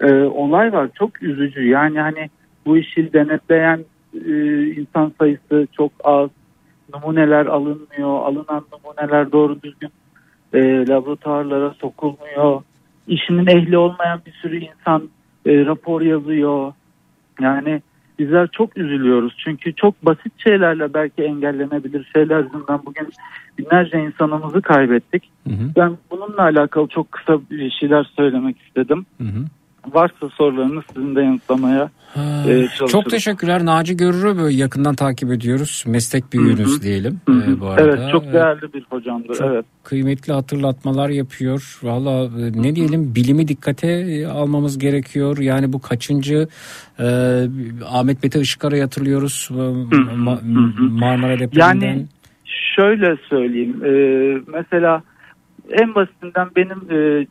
e, 0.00 0.12
olay 0.14 0.72
var. 0.72 0.88
Çok 0.98 1.22
üzücü 1.22 1.66
yani 1.68 2.00
hani 2.00 2.30
bu 2.66 2.76
işi 2.78 3.12
denetleyen 3.12 3.84
e, 4.26 4.30
insan 4.66 5.12
sayısı 5.18 5.66
çok 5.76 5.92
az. 6.04 6.30
Numuneler 6.94 7.46
alınmıyor. 7.46 8.22
Alınan 8.24 8.64
numuneler 8.72 9.32
doğru 9.32 9.62
düzgün 9.62 9.90
e, 10.52 10.86
laboratuvarlara 10.88 11.74
sokulmuyor. 11.80 12.62
İşinin 13.08 13.46
ehli 13.46 13.78
olmayan 13.78 14.20
bir 14.26 14.32
sürü 14.32 14.56
insan 14.64 15.08
e, 15.46 15.64
rapor 15.66 16.00
yazıyor. 16.00 16.72
Yani 17.40 17.82
bizler 18.20 18.48
çok 18.52 18.76
üzülüyoruz. 18.76 19.34
Çünkü 19.44 19.74
çok 19.74 20.06
basit 20.06 20.32
şeylerle 20.44 20.94
belki 20.94 21.22
engellenebilir 21.22 22.10
şeyler 22.12 22.44
yüzünden 22.44 22.80
bugün 22.86 23.08
binlerce 23.58 23.98
insanımızı 23.98 24.62
kaybettik. 24.62 25.30
Ben 25.76 25.96
bununla 26.10 26.42
alakalı 26.42 26.88
çok 26.88 27.12
kısa 27.12 27.40
bir 27.50 27.70
şeyler 27.70 28.10
söylemek 28.16 28.56
istedim. 28.60 29.06
Varsa 29.94 30.28
sorularınız 30.28 30.84
sizin 30.94 31.16
de 31.16 31.20
yanıtlamaya 31.22 31.90
e, 32.16 32.20
çalışırım. 32.48 32.86
Çok 32.88 33.10
teşekkürler. 33.10 33.64
Naci 33.64 33.96
Görür'ü 33.96 34.36
böyle 34.38 34.56
yakından 34.56 34.94
takip 34.94 35.32
ediyoruz. 35.32 35.84
Meslek 35.86 36.32
büyüğünüz 36.32 36.82
diyelim 36.82 37.20
e, 37.28 37.60
bu 37.60 37.66
arada. 37.66 37.82
Evet 37.82 37.98
çok 38.12 38.32
değerli 38.32 38.72
bir 38.74 38.84
hocamdır. 38.90 39.34
Çok 39.34 39.46
Evet. 39.46 39.64
kıymetli 39.84 40.32
hatırlatmalar 40.32 41.08
yapıyor. 41.08 41.78
Valla 41.82 42.24
e, 42.24 42.62
ne 42.62 42.76
diyelim 42.76 43.14
bilimi 43.14 43.48
dikkate 43.48 43.88
e, 43.88 44.26
almamız 44.26 44.78
gerekiyor. 44.78 45.38
Yani 45.38 45.72
bu 45.72 45.80
kaçıncı 45.80 46.48
e, 46.98 47.04
Ahmet 47.90 48.22
Mete 48.22 48.40
Işıkar'ı 48.40 48.80
hatırlıyoruz. 48.80 49.48
E, 49.50 49.54
Ma- 49.54 50.40
Marmara 51.00 51.38
depreminden. 51.38 51.86
Yani 51.86 52.06
şöyle 52.76 53.16
söyleyeyim. 53.28 53.84
e, 53.84 53.92
mesela 54.58 55.02
en 55.70 55.94
basitinden 55.94 56.48
benim 56.56 56.78
e, 56.90 57.26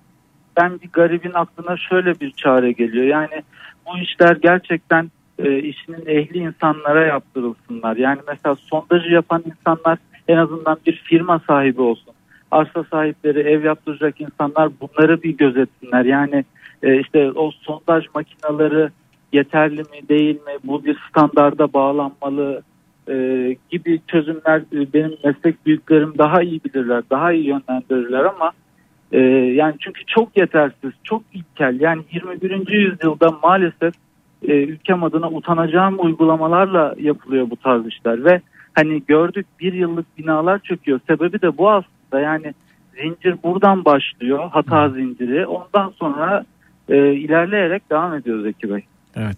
ben 0.62 0.80
bir 0.82 0.90
garibin 0.94 1.34
aklına 1.34 1.78
şöyle 1.78 2.20
bir 2.20 2.32
çare 2.32 2.72
geliyor. 2.72 3.06
Yani 3.06 3.44
bu 3.88 3.98
işler 3.98 4.38
gerçekten 4.42 5.12
e, 5.40 5.60
işinin 5.60 6.06
ehli 6.06 6.38
insanlara 6.38 7.06
yaptırılsınlar. 7.06 7.98
Yani 7.98 8.20
mesela 8.28 8.56
sondajı 8.56 9.10
yapan 9.10 9.44
insanlar 9.46 9.98
en 10.28 10.38
azından 10.38 10.78
bir 10.86 10.96
firma 10.96 11.42
sahibi 11.48 11.82
olsun. 11.82 12.14
Arsa 12.52 12.84
sahipleri, 12.84 13.40
ev 13.40 13.64
yaptıracak 13.64 14.22
insanlar 14.22 14.70
bunları 14.82 15.24
bir 15.24 15.38
gözetsinler. 15.38 16.06
Yani 16.06 16.46
e, 16.84 17.00
işte 17.00 17.32
o 17.32 17.52
sondaj 17.52 18.06
makineleri 18.16 18.90
yeterli 19.34 19.82
mi 19.82 20.10
değil 20.10 20.36
mi? 20.36 20.54
Bu 20.64 20.86
bir 20.86 20.98
standarda 21.10 21.74
bağlanmalı 21.74 22.62
e, 23.10 23.16
gibi 23.70 24.02
çözümler 24.08 24.60
e, 24.60 24.94
benim 24.94 25.16
meslek 25.24 25.66
büyüklerim 25.66 26.14
daha 26.18 26.42
iyi 26.42 26.62
bilirler, 26.64 27.04
daha 27.10 27.32
iyi 27.32 27.48
yönlendirirler 27.48 28.26
ama 28.26 28.52
e, 29.12 29.20
yani 29.56 29.76
çünkü 29.80 30.06
çok 30.06 30.38
yetersiz, 30.38 30.92
çok 31.04 31.22
ilkel. 31.34 31.80
Yani 31.80 32.02
21. 32.12 32.68
yüzyılda 32.68 33.32
maalesef 33.44 33.94
e, 34.48 34.54
ülkem 34.54 35.04
adına 35.04 35.30
utanacağım 35.30 35.96
uygulamalarla 36.00 36.96
yapılıyor 37.00 37.50
bu 37.50 37.56
tarz 37.56 37.88
işler 37.88 38.26
ve 38.26 38.42
hani 38.74 39.04
gördük 39.08 39.46
bir 39.60 39.74
yıllık 39.74 40.18
binalar 40.18 40.60
çöküyor. 40.60 41.00
Sebebi 41.08 41.42
de 41.42 41.58
bu 41.58 41.70
aslında 41.70 42.20
yani 42.22 42.54
zincir 43.02 43.36
buradan 43.44 43.86
başlıyor, 43.86 44.50
hata 44.52 44.90
zinciri. 44.90 45.46
Ondan 45.46 45.90
sonra 45.90 46.46
e, 46.90 47.14
ilerleyerek 47.14 47.90
devam 47.90 48.14
ediyor 48.14 48.44
Zeki 48.44 48.70
Bey. 48.74 48.84
Evet. 49.16 49.38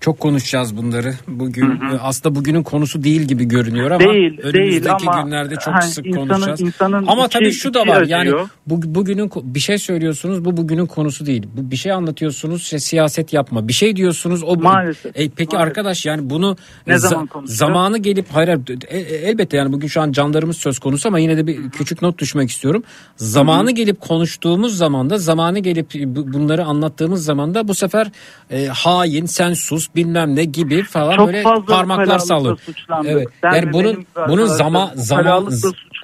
Çok 0.00 0.20
konuşacağız 0.20 0.76
bunları. 0.76 1.14
Bugün 1.28 1.70
e, 1.70 1.98
aslında 2.00 2.34
bugünün 2.34 2.62
konusu 2.62 3.02
değil 3.04 3.20
gibi 3.22 3.44
görünüyor 3.44 3.90
ama 3.90 4.00
Değil, 4.12 4.38
önümüzdeki 4.42 4.54
değil 4.84 4.90
ama 5.10 5.22
günlerde 5.22 5.54
çok 5.56 5.74
hani 5.74 5.90
sık 5.90 6.06
insanın- 6.06 6.28
konuşacağız. 6.28 6.60
insanın 6.60 7.06
ama 7.06 7.26
içi- 7.26 7.38
tabii 7.38 7.52
şu 7.52 7.74
da 7.74 7.80
var. 7.86 8.02
Yani 8.06 8.32
bu, 8.66 8.80
bugünün 8.94 9.30
bir 9.42 9.60
şey 9.60 9.78
söylüyorsunuz 9.78 10.44
bu 10.44 10.56
bugünün 10.56 10.86
konusu 10.86 11.26
değil. 11.26 11.46
Bu 11.56 11.70
bir 11.70 11.76
şey 11.76 11.92
anlatıyorsunuz 11.92 12.62
işte 12.62 12.78
siyaset 12.78 13.32
yapma. 13.32 13.68
Bir 13.68 13.72
şey 13.72 13.96
diyorsunuz 13.96 14.42
o 14.42 14.56
Maalesef, 14.56 15.16
E, 15.20 15.28
peki 15.28 15.58
arkadaş 15.58 16.06
yani 16.06 16.30
bunu 16.30 16.56
Ne 16.86 16.94
za- 16.94 16.98
zaman 16.98 17.26
konuşacağız? 17.26 17.58
zamanı 17.58 17.98
gelip 17.98 18.26
hayır 18.32 18.48
hayır, 18.48 18.60
e- 18.88 18.98
e- 18.98 19.28
elbette 19.30 19.56
yani 19.56 19.72
bugün 19.72 19.88
şu 19.88 20.00
an 20.00 20.12
canlarımız 20.12 20.56
söz 20.56 20.78
konusu 20.78 21.08
ama 21.08 21.18
yine 21.18 21.36
de 21.36 21.46
bir 21.46 21.70
küçük 21.70 22.02
not 22.02 22.18
düşmek 22.18 22.50
istiyorum. 22.50 22.82
Zamanı 23.16 23.70
gelip 23.70 24.00
konuştuğumuz 24.00 24.76
zaman 24.76 25.10
da 25.10 25.18
zamanı 25.18 25.58
gelip 25.58 25.86
bu- 25.94 26.32
bunları 26.32 26.64
anlattığımız 26.64 27.24
zaman 27.24 27.54
da 27.54 27.68
bu 27.68 27.74
sefer 27.74 28.10
e, 28.50 28.66
hain 29.04 29.26
sen 29.26 29.52
sus 29.52 29.94
bilmem 29.94 30.36
ne 30.36 30.44
gibi 30.44 30.82
falan 30.82 31.16
Çok 31.16 31.26
böyle 31.26 31.42
fazla 31.42 31.74
parmaklar 31.76 32.18
sallıyor. 32.18 32.58
Evet. 33.04 33.28
Ben 33.42 33.54
Yani 33.54 33.72
bunun 33.72 33.84
benim 33.84 34.06
bunun 34.28 34.46
zaman 34.46 34.90
zaman. 34.94 35.48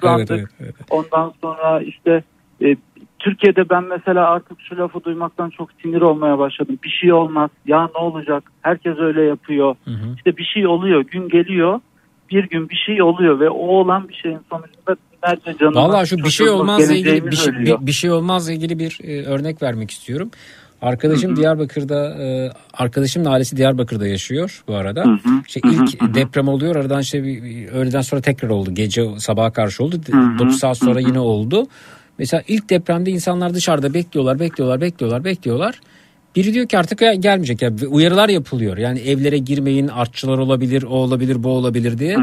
Evet, 0.03 0.31
evet, 0.31 0.49
evet. 0.59 0.75
Ondan 0.89 1.33
sonra 1.41 1.81
işte 1.81 2.23
e, 2.61 2.75
Türkiye'de 3.19 3.69
ben 3.69 3.83
mesela 3.83 4.29
artık 4.29 4.57
şu 4.69 4.77
lafı 4.77 5.03
duymaktan 5.03 5.49
çok 5.49 5.69
sinir 5.81 6.01
olmaya 6.01 6.39
başladım. 6.39 6.79
Bir 6.83 6.89
şey 6.89 7.13
olmaz. 7.13 7.49
Ya 7.65 7.89
ne 7.95 8.01
olacak? 8.01 8.43
Herkes 8.61 8.97
öyle 8.97 9.21
yapıyor. 9.21 9.75
İşte 10.17 10.37
bir 10.37 10.43
şey 10.53 10.67
oluyor. 10.67 11.01
Gün 11.01 11.29
geliyor. 11.29 11.79
Bir 12.31 12.49
gün 12.49 12.69
bir 12.69 12.83
şey 12.85 13.01
oluyor 13.01 13.39
ve 13.39 13.49
o 13.49 13.67
olan 13.67 14.09
bir 14.09 14.13
şeyin 14.13 14.39
sonucunda 14.49 14.95
binlerce 15.11 15.57
canımız, 15.59 15.77
Vallahi 15.77 16.07
şu 16.07 16.17
bir 16.17 16.29
şey 16.29 16.49
olmazla 16.49 16.93
ilgili 16.93 17.25
bir 17.25 17.35
şey, 17.35 17.53
bir, 17.53 17.75
bir 17.81 17.91
şey 17.91 18.11
olmazla 18.11 18.53
ilgili 18.53 18.79
bir 18.79 18.99
e, 19.03 19.25
örnek 19.25 19.61
vermek 19.61 19.91
istiyorum. 19.91 20.31
Arkadaşım 20.81 21.35
Diyarbakır'da 21.35 22.23
e, 22.23 22.51
arkadaşımın 22.73 23.25
ailesi 23.25 23.57
Diyarbakır'da 23.57 24.07
yaşıyor 24.07 24.63
bu 24.67 24.75
arada. 24.75 25.03
İşte 25.47 25.59
ilk 25.63 26.13
deprem 26.15 26.47
oluyor 26.47 26.75
aradan 26.75 27.01
işte 27.01 27.23
bir, 27.23 27.43
bir 27.43 27.67
öğleden 27.67 28.01
sonra 28.01 28.21
tekrar 28.21 28.49
oldu. 28.49 28.73
Gece 28.73 29.19
sabaha 29.19 29.51
karşı 29.53 29.83
oldu. 29.83 30.01
9 30.39 30.59
saat 30.59 30.77
sonra 30.77 30.99
yine 30.99 31.19
oldu. 31.19 31.67
Mesela 32.17 32.43
ilk 32.47 32.69
depremde 32.69 33.11
insanlar 33.11 33.53
dışarıda 33.53 33.93
bekliyorlar, 33.93 34.39
bekliyorlar, 34.39 34.81
bekliyorlar, 34.81 35.23
bekliyorlar. 35.23 35.79
Biri 36.35 36.53
diyor 36.53 36.67
ki 36.67 36.77
artık 36.77 36.99
gel- 36.99 37.21
gelmeyecek. 37.21 37.61
Yani 37.61 37.87
uyarılar 37.87 38.29
yapılıyor. 38.29 38.77
Yani 38.77 38.99
evlere 38.99 39.37
girmeyin, 39.37 39.87
artçılar 39.87 40.37
olabilir, 40.37 40.83
o 40.83 40.87
olabilir, 40.89 41.43
bu 41.43 41.49
olabilir 41.49 41.97
diye. 41.97 42.17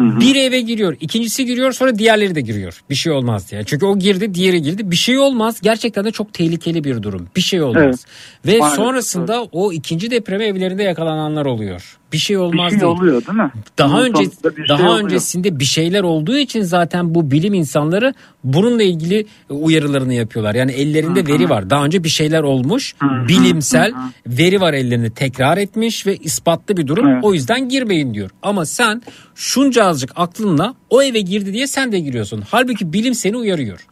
Bir 0.00 0.36
eve 0.36 0.60
giriyor, 0.60 0.96
ikincisi 1.00 1.46
giriyor, 1.46 1.72
sonra 1.72 1.98
diğerleri 1.98 2.34
de 2.34 2.40
giriyor. 2.40 2.80
Bir 2.90 2.94
şey 2.94 3.12
olmaz 3.12 3.50
diye. 3.50 3.64
Çünkü 3.64 3.86
o 3.86 3.98
girdi, 3.98 4.34
diğeri 4.34 4.62
girdi. 4.62 4.90
Bir 4.90 4.96
şey 4.96 5.18
olmaz. 5.18 5.60
Gerçekten 5.62 6.04
de 6.04 6.10
çok 6.10 6.32
tehlikeli 6.34 6.84
bir 6.84 7.02
durum. 7.02 7.28
Bir 7.36 7.40
şey 7.40 7.62
olmaz. 7.62 7.82
Evet. 7.84 8.04
Ve 8.46 8.58
Maalesef, 8.58 8.76
sonrasında 8.84 9.44
o 9.52 9.72
ikinci 9.72 10.10
depreme 10.10 10.46
evlerinde 10.46 10.82
yakalananlar 10.82 11.46
oluyor. 11.46 11.98
Bir 12.12 12.18
şey 12.18 12.36
olmaz 12.38 12.66
bir 12.66 12.70
şey 12.70 12.80
değil. 12.80 12.92
oluyor 12.92 13.26
değil 13.26 13.38
mi? 13.38 13.50
Daha 13.78 13.88
Bunun 13.88 14.04
önce 14.04 14.20
bir 14.56 14.68
daha 14.68 14.78
şey 14.78 14.86
oluyor. 14.86 15.04
öncesinde 15.04 15.60
bir 15.60 15.64
şeyler 15.64 16.02
olduğu 16.02 16.36
için 16.36 16.62
zaten 16.62 17.14
bu 17.14 17.30
bilim 17.30 17.54
insanları 17.54 18.14
bununla 18.44 18.82
ilgili 18.82 19.26
uyarılarını 19.50 20.14
yapıyorlar. 20.14 20.54
Yani 20.54 20.72
ellerinde 20.72 21.26
veri 21.26 21.48
var. 21.50 21.70
Daha 21.70 21.84
önce 21.84 22.04
bir 22.04 22.08
şeyler 22.08 22.42
olmuş. 22.42 22.94
bilimsel 23.28 23.92
veri 24.26 24.60
var 24.60 24.72
ellerinde 24.74 25.10
tekrar 25.10 25.58
etmiş 25.58 26.06
ve 26.06 26.16
ispatlı 26.16 26.76
bir 26.76 26.86
durum. 26.86 27.22
O 27.22 27.34
yüzden 27.34 27.68
girmeyin 27.68 28.14
diyor. 28.14 28.30
Ama 28.42 28.66
sen 28.66 29.02
şunca 29.34 29.83
azıcık 29.84 30.12
aklınla 30.16 30.74
o 30.90 31.02
eve 31.02 31.20
girdi 31.20 31.52
diye 31.52 31.66
sen 31.66 31.92
de 31.92 32.00
giriyorsun. 32.00 32.42
Halbuki 32.50 32.92
bilim 32.92 33.14
seni 33.14 33.36
uyarıyor. 33.36 33.86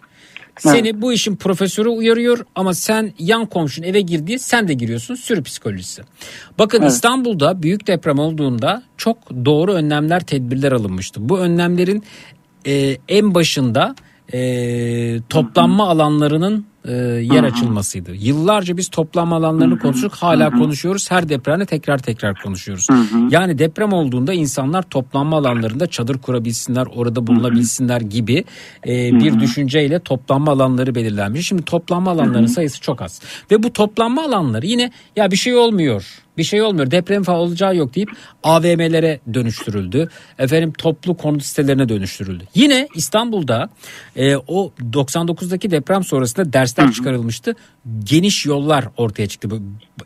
Seni 0.59 1.03
bu 1.03 1.13
işin 1.13 1.37
profesörü 1.37 1.89
uyarıyor 1.89 2.47
ama 2.55 2.75
sen 2.75 3.13
yan 3.19 3.47
komşun 3.47 3.83
eve 3.83 4.01
gir 4.01 4.27
diye 4.27 4.39
sen 4.39 4.69
de 4.69 4.75
giriyorsun 4.75 5.15
sürü 5.15 5.43
psikolojisi. 5.43 6.03
Bakın 6.59 6.83
Evet. 6.83 6.93
İstanbul'da 6.93 7.63
büyük 7.63 7.87
deprem 7.87 8.19
olduğunda 8.19 8.83
çok 8.97 9.19
doğru 9.45 9.73
önlemler 9.73 10.21
tedbirler 10.21 10.73
alınmıştı. 10.73 11.29
Bu 11.29 11.39
önlemlerin 11.39 12.05
e, 12.67 12.97
en 13.09 13.35
başında 13.35 13.95
e, 14.33 15.21
toplanma 15.29 15.89
alanlarının 15.89 16.67
e, 16.89 16.93
yer 17.33 17.45
açılmasıydı. 17.45 18.15
Yıllarca 18.15 18.77
biz 18.77 18.89
toplanma 18.89 19.37
alanlarını 19.37 19.79
konuştuk. 19.79 20.13
Hala 20.13 20.51
konuşuyoruz. 20.51 21.11
Her 21.11 21.29
depremde 21.29 21.67
tekrar 21.67 21.99
tekrar 21.99 22.43
konuşuyoruz. 22.43 22.87
Yani 23.31 23.59
deprem 23.59 23.93
olduğunda 23.93 24.33
insanlar 24.33 24.83
toplanma 24.83 25.37
alanlarında 25.37 25.87
çadır 25.87 26.19
kurabilsinler, 26.19 26.87
orada 26.95 27.27
bulunabilsinler 27.27 28.01
gibi 28.01 28.45
e, 28.87 29.21
bir 29.21 29.41
düşünceyle 29.41 29.99
toplanma 29.99 30.53
alanları 30.53 30.95
belirlenmiş. 30.95 31.47
Şimdi 31.47 31.63
toplanma 31.63 32.11
alanlarının 32.11 32.47
sayısı 32.47 32.81
çok 32.81 33.03
az. 33.03 33.21
Ve 33.51 33.63
bu 33.63 33.73
toplanma 33.73 34.25
alanları 34.25 34.67
yine 34.67 34.93
ya 35.17 35.31
bir 35.31 35.37
şey 35.37 35.57
olmuyor. 35.57 36.23
Bir 36.39 36.45
şey 36.45 36.63
olmuyor. 36.63 36.91
Deprem 36.91 37.23
falan 37.23 37.41
olacağı 37.41 37.77
yok 37.77 37.95
deyip 37.95 38.11
AVM'lere 38.43 39.21
dönüştürüldü. 39.35 40.09
Efendim 40.39 40.73
toplu 40.79 41.17
konut 41.17 41.43
sitelerine 41.43 41.89
dönüştürüldü. 41.89 42.45
Yine 42.55 42.89
İstanbul'da 42.95 43.71
e, 44.17 44.37
o 44.37 44.73
99'daki 44.93 45.71
deprem 45.71 46.05
sonrasında 46.05 46.53
dersler 46.77 46.93
çıkarılmıştı. 46.93 47.55
Geniş 48.05 48.47
yollar 48.47 48.89
ortaya 48.97 49.27
çıktı. 49.27 49.51
Bu 49.51 49.61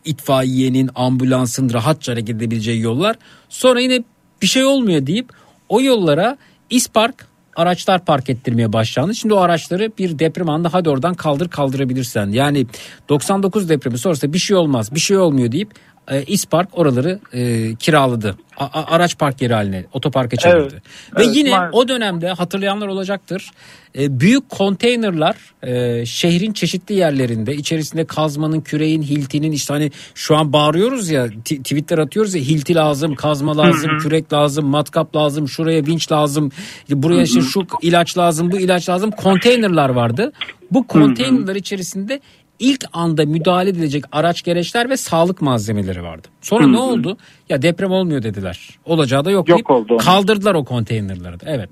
itfaiyenin, 0.05 0.91
ambulansın 0.95 1.73
rahatça 1.73 2.13
hareket 2.13 2.37
edebileceği 2.37 2.81
yollar. 2.81 3.17
Sonra 3.49 3.81
yine 3.81 4.05
bir 4.43 4.47
şey 4.47 4.65
olmuyor 4.65 5.07
deyip 5.07 5.31
o 5.69 5.81
yollara 5.81 6.37
İspark 6.71 7.27
araçlar 7.57 8.05
park 8.05 8.31
ettirmeye 8.31 8.73
başlandı. 8.73 9.15
Şimdi 9.15 9.35
o 9.35 9.39
araçları 9.39 9.93
bir 9.99 10.19
deprem 10.19 10.49
anında 10.49 10.73
hadi 10.73 10.91
oradan 10.91 11.15
kaldır 11.15 11.49
kaldırabilirsen. 11.49 12.31
Yani 12.31 12.67
99 13.09 13.69
depremi 13.69 13.99
sonrasında 13.99 14.33
bir 14.33 14.39
şey 14.39 14.57
olmaz 14.57 14.95
bir 14.95 15.01
şey 15.01 15.17
olmuyor 15.19 15.53
deyip 15.53 15.75
e, 16.11 16.23
İspark 16.25 16.79
oraları 16.79 17.19
e, 17.33 17.75
kiraladı. 17.75 18.37
A- 18.59 18.65
a- 18.65 18.95
araç 18.95 19.19
park 19.19 19.43
yeri 19.43 19.55
haline 19.55 19.85
otoparka 19.93 20.37
çevirdi. 20.37 20.59
Evet. 20.73 20.83
Ve 21.19 21.25
Evet, 21.25 21.37
yine 21.37 21.51
maalesef. 21.51 21.75
o 21.75 21.89
dönemde 21.89 22.29
hatırlayanlar 22.29 22.87
olacaktır. 22.87 23.51
E, 23.99 24.21
büyük 24.21 24.49
konteynerlar 24.51 25.37
e, 25.63 26.07
şehrin 26.07 26.53
çeşitli 26.53 26.95
yerlerinde 26.95 27.55
içerisinde 27.55 28.05
kazmanın, 28.07 28.61
küreğin, 28.61 29.03
hiltinin 29.03 29.53
işte 29.53 29.75
hani 29.75 29.91
şu 30.15 30.37
an 30.37 30.53
bağırıyoruz 30.53 31.11
ya 31.11 31.27
t- 31.45 31.57
tweetler 31.63 31.99
atıyoruz 31.99 32.35
ya 32.35 32.43
hilti 32.43 32.75
lazım, 32.75 33.15
kazma 33.15 33.59
lazım, 33.59 33.91
Hı 33.91 33.95
hı. 33.95 33.99
kürek 33.99 34.33
lazım, 34.33 34.67
matkap 34.67 35.17
lazım, 35.17 35.49
şuraya 35.49 35.87
vinç 35.87 36.13
lazım, 36.13 36.51
buraya 36.91 37.23
işte 37.23 37.41
şu 37.41 37.67
ilaç 37.83 38.19
lazım, 38.19 38.51
bu 38.53 38.59
ilaç 38.59 38.89
lazım. 38.89 39.11
Konteynerlar 39.11 39.89
vardı. 39.89 40.33
Bu 40.71 40.87
konteynerlar 40.87 41.57
içerisinde 41.57 42.21
ilk 42.59 42.85
anda 42.93 43.25
müdahale 43.27 43.71
edilecek 43.71 44.05
araç 44.13 44.43
gereçler 44.43 44.91
ve 44.91 44.97
sağlık 44.97 45.43
malzemeleri 45.43 46.03
vardı. 46.03 46.29
Sonra 46.41 46.65
Hı 46.65 46.73
ne 46.73 46.79
oldu? 46.79 47.17
Ya 47.49 47.63
deprem 47.63 47.91
olmuyor 47.91 48.23
dediler. 48.23 48.69
Olacağı 48.85 49.25
da 49.25 49.31
yok, 49.31 49.49
Yok 49.49 49.59
deyip 49.59 49.71
oldu. 49.71 49.97
kaldırdılar 49.97 50.55
o 50.55 50.65
konteynerları 50.65 51.41
da. 51.41 51.45
Evet. 51.47 51.71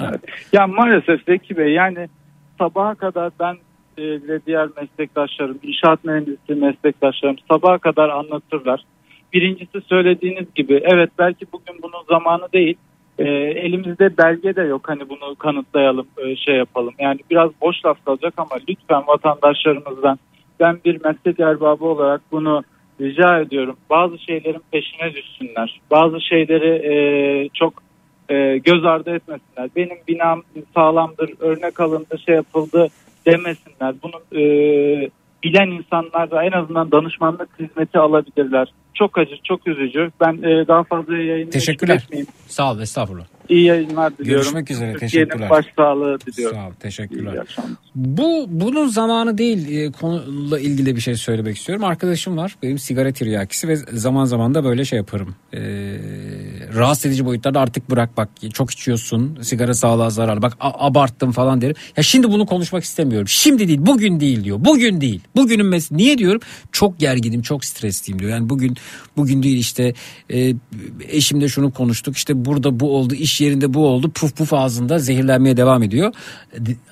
Evet. 0.00 0.20
Ya 0.52 0.66
maalesef 0.66 1.24
Zeki 1.26 1.56
Bey 1.56 1.72
yani 1.72 2.08
sabaha 2.58 2.94
kadar 2.94 3.30
ben 3.40 3.56
ve 3.98 4.40
diğer 4.46 4.68
meslektaşlarım, 4.80 5.58
inşaat 5.62 6.04
mühendisi 6.04 6.54
meslektaşlarım 6.54 7.36
sabaha 7.50 7.78
kadar 7.78 8.08
anlatırlar. 8.08 8.84
Birincisi 9.32 9.80
söylediğiniz 9.88 10.54
gibi 10.54 10.82
evet 10.92 11.10
belki 11.18 11.46
bugün 11.52 11.82
bunun 11.82 12.04
zamanı 12.08 12.52
değil. 12.52 12.76
E, 13.18 13.24
elimizde 13.64 14.18
belge 14.18 14.56
de 14.56 14.62
yok 14.62 14.88
hani 14.88 15.08
bunu 15.08 15.34
kanıtlayalım 15.34 16.06
e, 16.18 16.36
şey 16.36 16.56
yapalım. 16.56 16.94
Yani 16.98 17.20
biraz 17.30 17.50
boş 17.60 17.84
laf 17.84 18.04
kalacak 18.04 18.34
ama 18.36 18.56
lütfen 18.68 19.02
vatandaşlarımızdan 19.06 20.18
ben 20.60 20.78
bir 20.84 21.04
meslek 21.04 21.40
erbabı 21.40 21.84
olarak 21.84 22.20
bunu 22.32 22.62
rica 23.00 23.40
ediyorum. 23.40 23.76
Bazı 23.90 24.18
şeylerin 24.18 24.62
peşine 24.72 25.14
düşsünler. 25.14 25.80
Bazı 25.90 26.20
şeyleri 26.20 26.92
e, 26.92 26.94
çok 27.54 27.74
e, 28.28 28.58
göz 28.58 28.84
ardı 28.84 29.14
etmesinler. 29.14 29.70
Benim 29.76 29.98
binam 30.08 30.42
sağlamdır, 30.74 31.30
örnek 31.40 31.80
alındı, 31.80 32.18
şey 32.26 32.34
yapıldı 32.34 32.88
demesinler. 33.26 33.94
Bunu 34.02 34.40
e, 34.40 34.42
bilen 35.42 35.70
insanlar 35.70 36.30
da 36.30 36.44
en 36.44 36.52
azından 36.52 36.92
danışmanlık 36.92 37.48
hizmeti 37.58 37.98
alabilirler. 37.98 38.72
Çok 38.94 39.18
acı, 39.18 39.34
çok 39.44 39.66
üzücü. 39.66 40.10
Ben 40.20 40.32
e, 40.32 40.68
daha 40.68 40.84
fazla 40.84 41.16
yayını 41.16 41.50
Teşekkürler. 41.50 42.06
Sağ 42.48 42.72
ol 42.72 42.80
estağfurullah. 42.80 43.24
İyi 43.48 43.64
yayınlar 43.64 44.18
diliyorum. 44.18 44.42
Görüşmek 44.42 44.70
üzere, 44.70 44.92
Türkiye'nin 44.92 45.28
teşekkürler. 45.28 45.50
başsağlığı 45.50 46.18
diliyorum. 46.20 46.56
Sağ 46.56 46.68
ol, 46.68 46.72
teşekkürler. 46.80 47.46
Bu 47.94 48.46
bunun 48.48 48.86
zamanı 48.88 49.38
değil 49.38 49.78
e, 49.78 49.92
konuyla 49.92 50.58
ilgili 50.58 50.96
bir 50.96 51.00
şey 51.00 51.14
söylemek 51.14 51.56
istiyorum. 51.56 51.84
Arkadaşım 51.84 52.36
var 52.36 52.56
benim 52.62 52.78
sigara 52.78 53.12
tiryakisi 53.12 53.68
ve 53.68 53.76
zaman 53.76 54.24
zaman 54.24 54.54
da 54.54 54.64
böyle 54.64 54.84
şey 54.84 54.96
yaparım. 54.96 55.34
E, 55.52 55.60
rahatsız 56.74 57.06
edici 57.06 57.24
boyutlarda 57.26 57.60
artık 57.60 57.90
bırak 57.90 58.16
bak 58.16 58.28
çok 58.54 58.70
içiyorsun 58.70 59.38
sigara 59.42 59.74
sağlığa 59.74 60.10
zararlı 60.10 60.42
bak 60.42 60.52
a- 60.60 60.86
abarttım 60.86 61.32
falan 61.32 61.60
derim. 61.60 61.74
Ya 61.96 62.02
şimdi 62.02 62.30
bunu 62.30 62.46
konuşmak 62.46 62.84
istemiyorum. 62.84 63.28
Şimdi 63.28 63.68
değil 63.68 63.78
bugün 63.82 64.20
değil 64.20 64.44
diyor. 64.44 64.58
Bugün 64.60 65.00
değil. 65.00 65.20
Bugünün 65.36 65.66
mes 65.66 65.92
niye 65.92 66.18
diyorum? 66.18 66.40
Çok 66.72 66.98
gerginim 66.98 67.42
çok 67.42 67.64
stresliyim 67.64 68.18
diyor. 68.18 68.30
Yani 68.30 68.48
bugün 68.48 68.76
bugün 69.16 69.42
değil 69.42 69.58
işte 69.58 69.94
e, 70.30 70.54
eşimle 71.08 71.48
şunu 71.48 71.72
konuştuk 71.72 72.16
işte 72.16 72.44
burada 72.44 72.80
bu 72.80 72.96
oldu 72.96 73.14
iş 73.14 73.40
yerinde 73.40 73.74
bu 73.74 73.86
oldu 73.86 74.10
puf 74.10 74.36
puf 74.36 74.54
ağzında 74.54 74.98
zehirlenmeye 74.98 75.56
devam 75.56 75.82
ediyor. 75.82 76.14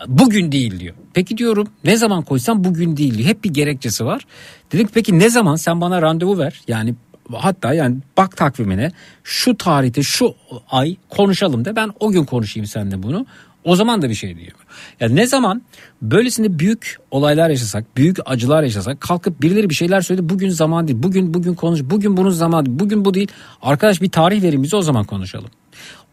Bugün 0.06 0.52
değil 0.52 0.80
diyor. 0.80 0.94
Peki 1.14 1.36
diyorum 1.36 1.68
ne 1.84 1.96
zaman 1.96 2.22
koysam 2.22 2.64
bugün 2.64 2.96
değil 2.96 3.18
diyor. 3.18 3.28
Hep 3.28 3.44
bir 3.44 3.50
gerekçesi 3.50 4.04
var. 4.04 4.26
Dedik 4.72 4.88
peki 4.94 5.18
ne 5.18 5.30
zaman 5.30 5.56
sen 5.56 5.80
bana 5.80 6.02
randevu 6.02 6.38
ver. 6.38 6.60
Yani 6.68 6.94
hatta 7.32 7.74
yani 7.74 7.96
bak 8.16 8.36
takvimine 8.36 8.92
şu 9.24 9.56
tarihte 9.56 10.02
şu 10.02 10.34
ay 10.70 10.96
konuşalım 11.08 11.64
de 11.64 11.76
ben 11.76 11.90
o 12.00 12.10
gün 12.10 12.24
konuşayım 12.24 12.66
seninle 12.66 13.02
bunu. 13.02 13.26
O 13.66 13.76
zaman 13.76 14.02
da 14.02 14.08
bir 14.08 14.14
şey 14.14 14.28
diyemiyor. 14.28 14.58
Yani 15.00 15.16
ne 15.16 15.26
zaman 15.26 15.62
böylesinde 16.02 16.58
büyük 16.58 16.96
olaylar 17.10 17.50
yaşasak, 17.50 17.96
büyük 17.96 18.18
acılar 18.26 18.62
yaşasak 18.62 19.00
kalkıp 19.00 19.42
birileri 19.42 19.70
bir 19.70 19.74
şeyler 19.74 20.00
söyledi. 20.00 20.28
Bugün 20.28 20.48
zaman 20.48 20.88
değil. 20.88 21.02
Bugün 21.02 21.34
bugün 21.34 21.54
konuş. 21.54 21.80
Bugün 21.82 22.16
bunun 22.16 22.30
zamanı 22.30 22.66
değil. 22.66 22.78
Bugün 22.78 23.04
bu 23.04 23.14
değil. 23.14 23.28
Arkadaş 23.62 24.02
bir 24.02 24.10
tarih 24.10 24.42
verin 24.42 24.62
bize 24.62 24.76
o 24.76 24.82
zaman 24.82 25.04
konuşalım. 25.04 25.50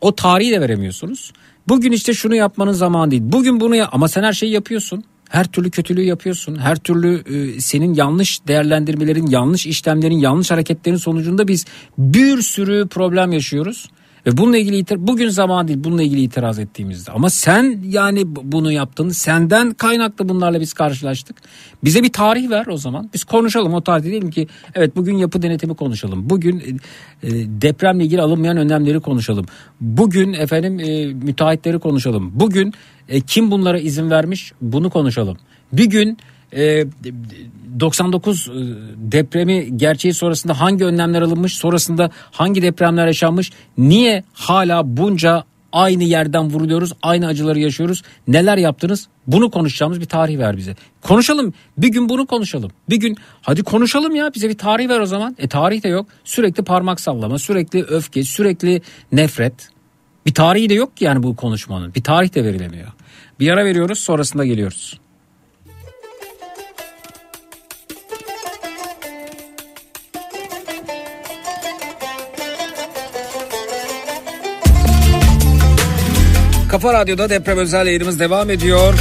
O 0.02 0.16
tarihi 0.16 0.52
de 0.52 0.62
veremiyorsunuz. 0.62 1.34
Bugün 1.68 1.92
işte 1.92 2.14
şunu 2.14 2.36
yapmanın 2.36 2.72
zamanı 2.72 3.12
değil. 3.12 3.24
Bugün 3.26 3.60
bunu 3.60 3.76
ya 3.76 3.90
ama 3.92 4.08
sen 4.08 4.24
her 4.24 4.34
şeyi 4.34 4.52
yapıyorsun. 4.52 5.04
Her 5.30 5.48
türlü 5.48 5.72
kötülüğü 5.72 6.04
yapıyorsun. 6.04 6.56
Her 6.56 6.76
türlü 6.76 7.24
e, 7.36 7.62
senin 7.62 7.94
yanlış 7.94 8.48
değerlendirmelerin, 8.48 9.28
yanlış 9.28 9.68
işlemlerin, 9.68 10.18
yanlış 10.18 10.52
hareketlerin 10.52 10.98
sonucunda 10.98 11.48
biz 11.48 11.66
bir 11.98 12.42
sürü 12.42 12.88
problem 12.88 13.32
yaşıyoruz. 13.32 13.90
Ve 14.26 14.38
bununla 14.38 14.58
ilgili 14.58 14.78
itiraz, 14.78 15.02
bugün 15.08 15.30
zaman 15.30 15.68
değil 15.68 15.84
bununla 15.84 16.04
ilgili 16.04 16.22
itiraz 16.22 16.60
ettiğimizde. 16.60 17.12
Ama 17.12 17.30
sen 17.30 17.80
yani 17.90 18.36
bu- 18.36 18.42
bunu 18.44 18.72
yaptın. 18.72 19.10
Senden 19.10 19.74
kaynaklı 19.74 20.30
bunlarla 20.30 20.60
biz 20.62 20.74
karşılaştık. 20.74 21.38
Bize 21.84 22.04
bir 22.04 22.14
tarih 22.14 22.50
ver 22.50 22.68
o 22.68 22.78
zaman. 22.78 23.10
Biz 23.14 23.24
konuşalım 23.24 23.74
o 23.74 23.82
tarihte 23.82 24.10
diyelim 24.10 24.32
ki 24.32 24.48
evet 24.76 24.96
bugün 24.96 25.18
yapı 25.18 25.42
denetimi 25.42 25.76
konuşalım. 25.76 26.30
Bugün 26.30 26.60
e, 26.60 26.64
e, 27.28 27.32
depremle 27.62 28.04
ilgili 28.04 28.22
alınmayan 28.22 28.58
önlemleri 28.58 29.00
konuşalım. 29.00 29.46
Bugün 29.82 30.34
efendim 30.34 30.80
e, 30.80 31.06
müteahhitleri 31.06 31.80
konuşalım. 31.80 32.32
Bugün 32.36 32.74
e, 33.10 33.22
kim 33.22 33.52
bunlara 33.52 33.80
izin 33.80 34.10
vermiş 34.10 34.54
bunu 34.62 34.90
konuşalım. 34.90 35.38
Bir 35.74 35.86
gün 35.86 36.18
e, 36.56 36.86
99 37.80 38.48
e, 38.48 38.52
depremi 38.98 39.78
gerçeği 39.78 40.14
sonrasında 40.14 40.60
hangi 40.60 40.86
önlemler 40.86 41.22
alınmış, 41.22 41.56
sonrasında 41.56 42.12
hangi 42.32 42.62
depremler 42.62 43.08
yaşanmış, 43.08 43.52
niye 43.78 44.24
hala 44.34 44.98
bunca 44.98 45.44
aynı 45.74 46.04
yerden 46.04 46.50
vuruluyoruz, 46.50 46.94
aynı 47.02 47.28
acıları 47.28 47.60
yaşıyoruz, 47.60 48.02
neler 48.28 48.58
yaptınız? 48.58 49.08
Bunu 49.28 49.52
konuşacağımız 49.52 50.02
bir 50.02 50.06
tarih 50.06 50.38
ver 50.38 50.58
bize. 50.58 50.76
Konuşalım. 51.02 51.54
Bir 51.78 51.88
gün 51.88 52.10
bunu 52.10 52.26
konuşalım. 52.26 52.72
Bir 52.90 52.98
gün 52.98 53.18
hadi 53.42 53.64
konuşalım 53.64 54.16
ya 54.16 54.32
bize 54.36 54.50
bir 54.50 54.58
tarih 54.58 54.90
ver 54.90 55.00
o 55.00 55.06
zaman. 55.06 55.36
E 55.40 55.48
tarih 55.48 55.84
de 55.84 55.88
yok. 55.88 56.08
Sürekli 56.24 56.64
parmak 56.64 57.00
sallama, 57.00 57.40
sürekli 57.40 57.84
öfke, 57.84 58.24
sürekli 58.24 58.82
nefret. 59.12 59.70
Bir 60.26 60.34
tarihi 60.34 60.70
de 60.70 60.74
yok 60.74 60.98
ki 60.98 61.06
yani 61.06 61.24
bu 61.24 61.36
konuşmanın. 61.36 61.96
Bir 61.96 62.04
tarih 62.04 62.36
de 62.36 62.44
verilemiyor. 62.44 62.88
Bir 63.40 63.50
ara 63.50 63.66
veriyoruz 63.66 64.00
sonrasında 64.00 64.46
geliyoruz. 64.46 65.00
Kafa 76.74 76.94
Radyo'da 76.94 77.30
deprem 77.30 77.58
özel 77.58 77.88
yayınımız 77.88 78.20
devam 78.20 78.50
ediyor. 78.50 78.94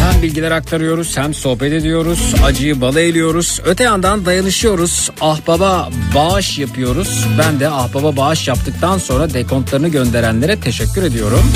Hem 0.00 0.22
bilgiler 0.22 0.50
aktarıyoruz 0.50 1.16
hem 1.16 1.34
sohbet 1.34 1.72
ediyoruz. 1.72 2.34
Acıyı 2.44 2.80
bala 2.80 3.00
eliyoruz. 3.00 3.60
Öte 3.64 3.84
yandan 3.84 4.26
dayanışıyoruz. 4.26 5.10
Ahbaba 5.20 5.88
bağış 6.14 6.58
yapıyoruz. 6.58 7.26
Ben 7.38 7.60
de 7.60 7.68
ahbaba 7.68 8.16
bağış 8.16 8.48
yaptıktan 8.48 8.98
sonra 8.98 9.34
dekontlarını 9.34 9.88
gönderenlere 9.88 10.60
teşekkür 10.60 11.02
ediyorum. 11.02 11.52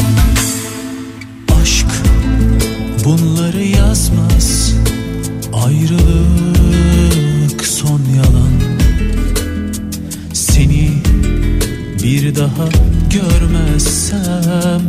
Aşk 1.63 1.87
bunları 3.05 3.63
yazmaz 3.63 4.75
Ayrılık 5.65 5.97
son 7.67 8.01
yalan 8.17 8.53
Seni 10.33 10.93
bir 12.03 12.37
daha 12.37 12.69
görmezsem 13.11 14.83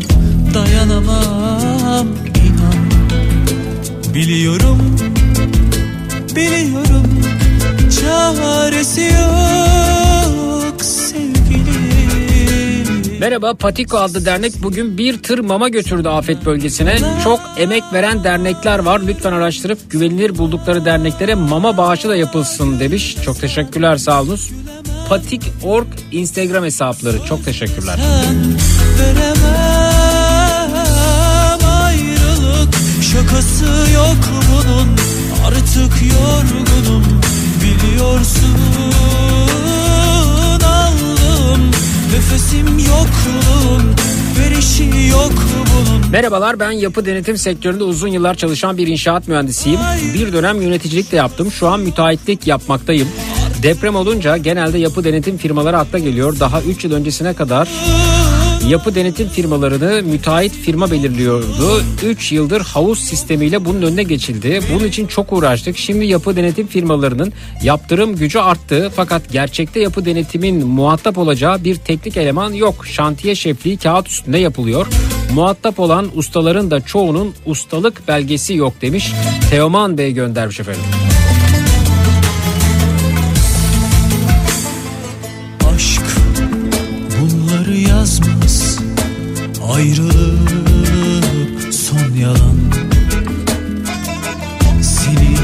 Dayanamam 0.58 2.08
inan 2.36 2.88
Biliyorum 4.16 4.98
Biliyorum 6.36 7.22
Çaresi 8.02 9.02
yok 9.02 10.84
sevgilim 10.84 11.68
Merhaba 13.19 13.53
Patiko 13.53 13.98
adlı 13.98 14.26
dernek 14.26 14.53
bugün 14.64 14.98
bir 14.98 15.24
tır 15.24 15.40
mama 15.40 15.69
götürdü 15.69 16.08
afet 16.08 16.45
bölgesine. 16.45 16.98
Çok 17.24 17.40
emek 17.58 17.84
veren 17.94 18.24
dernekler 18.24 18.80
var. 18.80 19.02
Lütfen 19.08 19.34
araştırıp 19.34 19.92
güvenilir 19.92 20.38
buldukları 20.38 20.86
derneklere 20.86 21.36
mama 21.36 21.77
bağışı 21.77 22.10
da 22.10 22.16
yapılsın 22.16 22.80
demiş. 22.80 23.18
Çok 23.26 23.42
teşekkürler 23.42 23.98
sağ 23.98 24.22
olunuz. 24.22 24.52
Patik.org 25.10 25.88
Instagram 26.11 26.64
hesapları. 26.64 27.18
Çok 27.26 27.45
teşekkürler. 27.45 28.00
Ayrılık 29.00 30.27
Şakası 33.18 33.66
yok 33.96 34.18
bunun 34.52 34.88
Artık 35.48 35.94
yorgunum 36.04 37.04
Biliyorsun 37.64 38.56
aldım 40.66 41.72
Nefesim 42.14 42.80
yokluğun 42.80 43.96
Verişi 44.40 45.08
yok 45.12 45.34
bunun 45.74 46.12
Merhabalar 46.12 46.60
ben 46.60 46.72
yapı 46.72 47.06
denetim 47.06 47.38
sektöründe 47.38 47.84
uzun 47.84 48.08
yıllar 48.08 48.36
çalışan 48.36 48.78
bir 48.78 48.88
inşaat 48.88 49.28
mühendisiyim. 49.28 49.80
Bir 50.14 50.34
dönem 50.34 50.62
yöneticilik 50.62 51.12
de 51.12 51.16
yaptım. 51.16 51.52
Şu 51.52 51.68
an 51.68 51.80
müteahhitlik 51.80 52.48
yapmaktayım. 52.48 53.08
Deprem 53.64 53.96
olunca 53.96 54.38
genelde 54.38 54.78
yapı 54.78 55.04
denetim 55.04 55.38
firmaları 55.38 55.78
akla 55.78 56.00
geliyor. 56.00 56.40
Daha 56.40 56.62
3 56.62 56.84
yıl 56.84 56.94
öncesine 56.94 57.34
kadar 57.34 57.68
yapı 58.68 58.96
denetim 58.96 59.28
firmalarını 59.28 60.04
müteahhit 60.04 60.54
firma 60.54 60.92
belirliyordu. 60.92 61.82
3 62.04 62.32
yıldır 62.32 62.62
havuz 62.62 63.00
sistemiyle 63.00 63.66
bunun 63.66 63.82
önüne 63.82 64.04
geçildi. 64.04 64.60
Bunun 64.74 64.88
için 64.88 65.08
çok 65.08 65.34
uğraştık. 65.34 65.78
Şimdi 65.78 66.06
yapı 66.06 66.36
denetim 66.36 66.68
firmalarının 66.68 67.34
yaptırım 67.64 68.16
gücü 68.16 68.40
arttı. 68.40 68.92
Fakat 68.96 69.32
gerçekte 69.32 69.80
yapı 69.80 70.06
denetimin 70.06 70.68
muhatap 70.68 71.18
olacağı 71.18 71.64
bir 71.64 71.76
teknik 71.76 72.18
eleman 72.18 72.54
yok. 72.54 72.88
Şantiye 72.88 73.36
şefliği 73.36 73.78
kağıt 73.78 74.08
üstünde 74.08 74.38
yapılıyor. 74.38 74.88
Muhatap 75.34 75.80
olan 75.80 76.10
ustaların 76.16 76.72
da 76.72 76.82
çoğunun 76.82 77.34
ustalık 77.46 78.08
belgesi 78.08 78.54
yok 78.54 78.74
demiş. 78.82 79.12
Teoman 79.50 79.98
Bey 79.98 80.12
göndermiş 80.14 80.60
efendim. 80.60 80.84
Ayrılık 89.70 91.74
son 91.74 92.16
yalan 92.20 92.58
Seni 94.82 95.38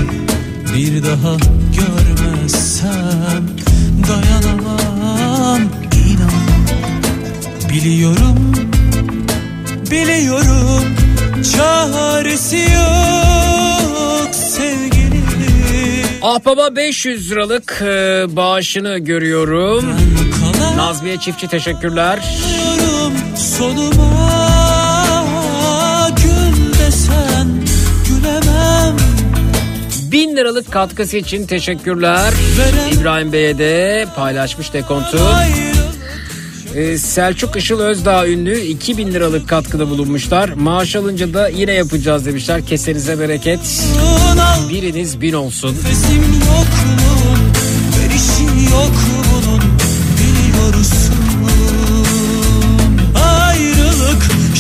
bir 0.76 1.04
daha 1.04 1.38
görmezsem 1.78 3.44
Dayanamam 4.08 5.62
inan 6.06 6.44
Biliyorum 7.74 8.54
Biliyorum 9.92 10.84
Çaresi 11.56 12.58
yok 12.58 14.36
sevgilim 14.36 15.24
Ahbaba 16.22 16.76
500 16.76 17.32
liralık 17.32 17.82
e, 17.82 18.26
bağışını 18.36 18.98
görüyorum. 18.98 19.86
Nazmiye 20.76 21.18
Çiftçi 21.18 21.48
teşekkürler. 21.48 22.20
Sonuma 23.58 24.50
gül 26.16 26.74
desen 26.80 27.48
gülemem 28.08 28.98
1000 30.12 30.36
liralık 30.36 30.72
katkısı 30.72 31.18
için 31.18 31.48
teşekkürler. 31.48 32.34
İbrahim 32.94 33.34
Bey'e 33.34 33.58
de 33.58 34.06
paylaşmış 34.16 34.74
dekontu. 34.74 35.20
Ee, 36.76 36.98
Selçuk 36.98 37.56
Işıl 37.56 37.80
Özdağ 37.80 38.28
ünlü 38.28 38.60
2000 38.60 39.14
liralık 39.14 39.50
katkıda 39.50 39.90
bulunmuşlar. 39.90 40.50
Maaş 40.50 40.96
alınca 40.96 41.34
da 41.34 41.48
yine 41.48 41.74
yapacağız 41.74 42.26
demişler. 42.26 42.66
Kesenize 42.66 43.20
bereket. 43.20 43.60
Biriniz 44.70 45.22
bin 45.22 45.34
olsun. 45.34 45.76
Nefesim 45.76 46.24
yok 46.24 46.68
bunun 46.86 47.40
verişi 48.00 48.44
yok 48.72 48.92
bunun 49.08 49.13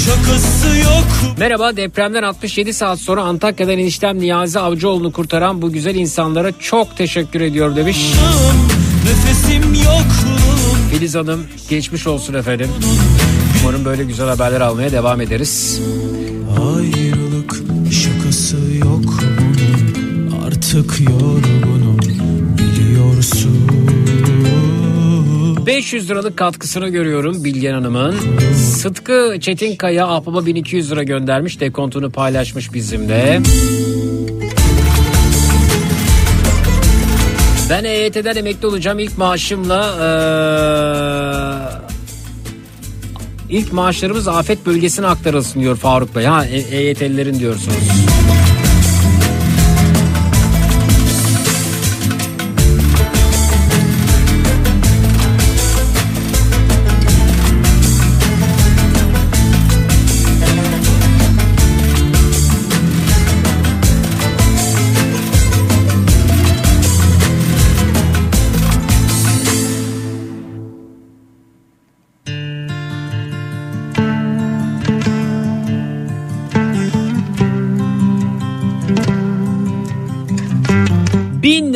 şakası 0.05 0.67
yok 0.67 1.37
Merhaba 1.37 1.77
depremden 1.77 2.23
67 2.23 2.73
saat 2.73 2.99
sonra 2.99 3.23
Antakya'dan 3.23 3.79
eniştem 3.79 4.19
Niyazi 4.19 4.59
Avcıoğlu'nu 4.59 5.11
kurtaran 5.11 5.61
bu 5.61 5.71
güzel 5.71 5.95
insanlara 5.95 6.51
çok 6.59 6.97
teşekkür 6.97 7.41
ediyor 7.41 7.75
demiş. 7.75 8.13
Nefesim 9.05 9.73
yok 9.73 10.05
Filiz 10.91 11.15
Hanım 11.15 11.47
geçmiş 11.69 12.07
olsun 12.07 12.33
efendim. 12.33 12.69
Umarım 13.63 13.85
böyle 13.85 14.03
güzel 14.03 14.27
haberler 14.27 14.61
almaya 14.61 14.91
devam 14.91 15.21
ederiz. 15.21 15.81
Ayrılık 16.59 17.55
şakası 17.91 18.57
yok 18.85 19.13
bunun 19.39 20.43
Artık 20.47 20.99
yorgunum 20.99 21.99
biliyorsun 22.57 23.69
500 25.65 26.09
liralık 26.09 26.37
katkısını 26.37 26.89
görüyorum 26.89 27.43
Bilgen 27.43 27.73
Hanım'ın. 27.73 28.15
Sıtkı 28.55 29.37
Çetinkaya 29.41 30.07
ahbaba 30.07 30.45
1200 30.45 30.91
lira 30.91 31.03
göndermiş. 31.03 31.59
Dekontunu 31.59 32.09
paylaşmış 32.11 32.73
bizimle. 32.73 33.41
Ben 37.69 37.83
EYT'den 37.83 38.35
emekli 38.35 38.67
olacağım 38.67 38.99
ilk 38.99 39.17
maaşımla 39.17 39.95
eee, 43.49 43.57
ilk 43.59 43.73
maaşlarımız 43.73 44.27
afet 44.27 44.65
bölgesine 44.65 45.07
aktarılsın 45.07 45.61
diyor 45.61 45.75
Faruk 45.75 46.15
Bey. 46.15 46.25
Ha 46.25 46.45
EYT'lilerin 46.45 47.39
diyorsunuz. 47.39 48.12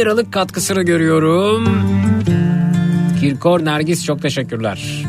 Liralık 0.08 0.34
katkısını 0.34 0.84
görüyorum. 0.84 1.66
Kirkor 3.20 3.66
Nergis 3.66 4.06
çok 4.06 4.22
teşekkürler. 4.22 5.06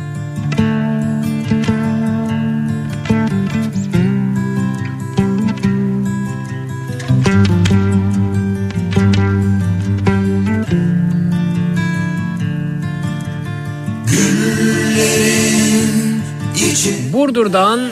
Burdur'dan 17.13 17.91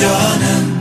canım 0.00 0.73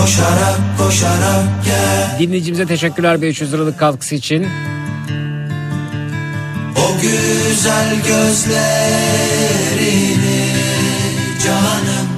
Koşarak 0.00 0.58
koşarak 0.78 1.44
gel. 1.64 2.18
Dinleyicimize 2.18 2.66
teşekkürler 2.66 3.22
500 3.22 3.52
liralık 3.52 3.78
katkısı 3.78 4.14
için. 4.14 4.46
O 6.76 7.00
güzel 7.02 7.96
gözlerini 8.06 8.60
canım 11.44 12.08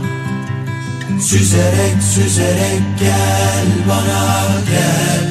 Süzerek 1.21 2.03
süzerek 2.15 2.83
gel 3.01 3.67
bana 3.89 4.47
gel. 4.71 5.31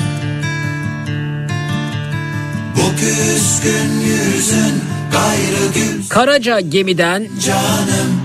Bu 2.75 2.95
küskün 2.95 3.99
yüzün 3.99 4.83
gayrı 5.11 5.73
gül. 5.75 6.09
Karaca 6.09 6.59
gemiden 6.59 7.27
canım 7.45 8.20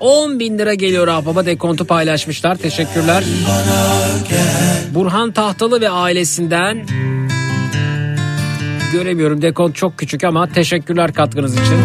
10 0.00 0.38
bin 0.38 0.58
lira 0.58 0.74
geliyor 0.74 1.08
ahbaba 1.08 1.46
dekontu 1.46 1.84
paylaşmışlar. 1.84 2.56
Teşekkürler. 2.56 3.24
Burhan 4.94 5.32
Tahtalı 5.32 5.80
ve 5.80 5.90
ailesinden 5.90 6.86
göremiyorum 8.92 9.42
dekont 9.42 9.76
çok 9.76 9.98
küçük 9.98 10.24
ama 10.24 10.46
teşekkürler 10.46 11.12
katkınız 11.12 11.54
için. 11.54 11.78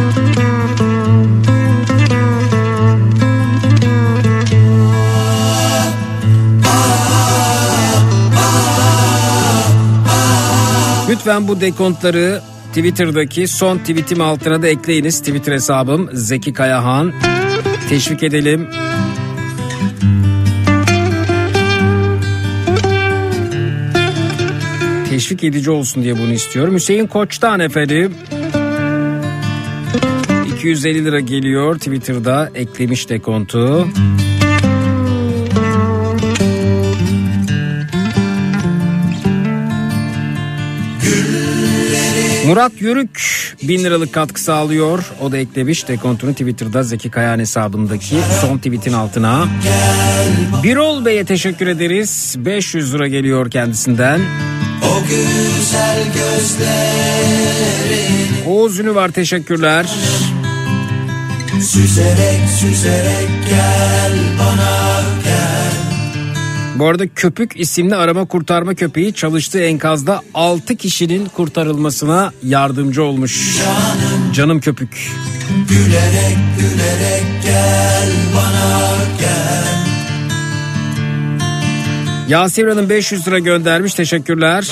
Lütfen 11.10 11.48
bu 11.48 11.62
dekontları 11.62 12.42
Twitter'daki 12.68 13.48
son 13.48 13.78
tweetim 13.78 14.22
altına 14.22 14.62
da 14.62 14.68
ekleyiniz. 14.68 15.20
Twitter 15.20 15.54
hesabım 15.54 16.10
Zeki 16.14 16.54
Kayahan. 16.54 17.14
Teşvik 17.90 18.24
edelim. 18.24 18.68
Teşvik 25.10 25.44
edici 25.44 25.72
olsun 25.72 26.04
diye 26.04 26.20
bunu 26.20 26.34
istiyorum. 26.34 26.76
Hüseyin 26.76 27.08
Koç'tan 27.08 27.60
efendim. 27.60 28.14
250 30.56 31.06
lira 31.06 31.20
geliyor 31.20 31.76
Twitter'da 31.76 32.52
eklemiş 32.56 33.10
dekontu. 33.10 33.88
Murat 42.54 42.82
Yörük 42.82 43.22
1000 43.64 43.84
liralık 43.84 44.14
katkı 44.14 44.42
sağlıyor. 44.42 45.12
O 45.22 45.32
da 45.32 45.38
eklemiş 45.38 45.88
dekontunu 45.88 46.32
Twitter'da 46.32 46.84
Zeki 46.84 47.10
Kayan 47.10 47.40
hesabındaki 47.40 48.16
son 48.42 48.58
tweetin 48.58 48.94
altına. 48.94 49.48
Birol 50.64 51.06
Bey'e 51.06 51.26
teşekkür 51.26 51.68
ederiz. 51.68 52.36
500 52.38 52.94
lira 52.94 53.08
geliyor 53.08 53.52
kendisinden. 53.52 54.22
O 54.84 55.02
güzel 55.02 56.04
gözlerin 56.14 57.50
Oğuz 58.48 58.80
Ünü 58.80 58.96
var 58.96 59.10
teşekkürler. 59.10 59.86
Süzerek 61.62 62.50
süzerek 62.60 63.30
gel 63.50 64.14
bana 64.40 64.93
Bu 66.76 66.88
arada 66.88 67.08
Köpük 67.08 67.60
isimli 67.60 67.96
arama 67.96 68.26
kurtarma 68.26 68.74
köpeği 68.74 69.14
çalıştığı 69.14 69.60
enkazda 69.64 70.22
6 70.34 70.76
kişinin 70.76 71.26
kurtarılmasına 71.26 72.32
yardımcı 72.44 73.04
olmuş. 73.04 73.58
Canım 74.34 74.60
Köpük. 74.60 75.12
Gülerek 75.70 76.38
gülerek 76.60 77.24
gel 77.44 78.10
bana 78.36 78.96
gel 79.20 79.64
Yasemin 82.30 82.70
Hanım 82.70 82.90
500 82.90 83.28
lira 83.28 83.40
göndermiş 83.40 83.94
teşekkürler. 83.94 84.68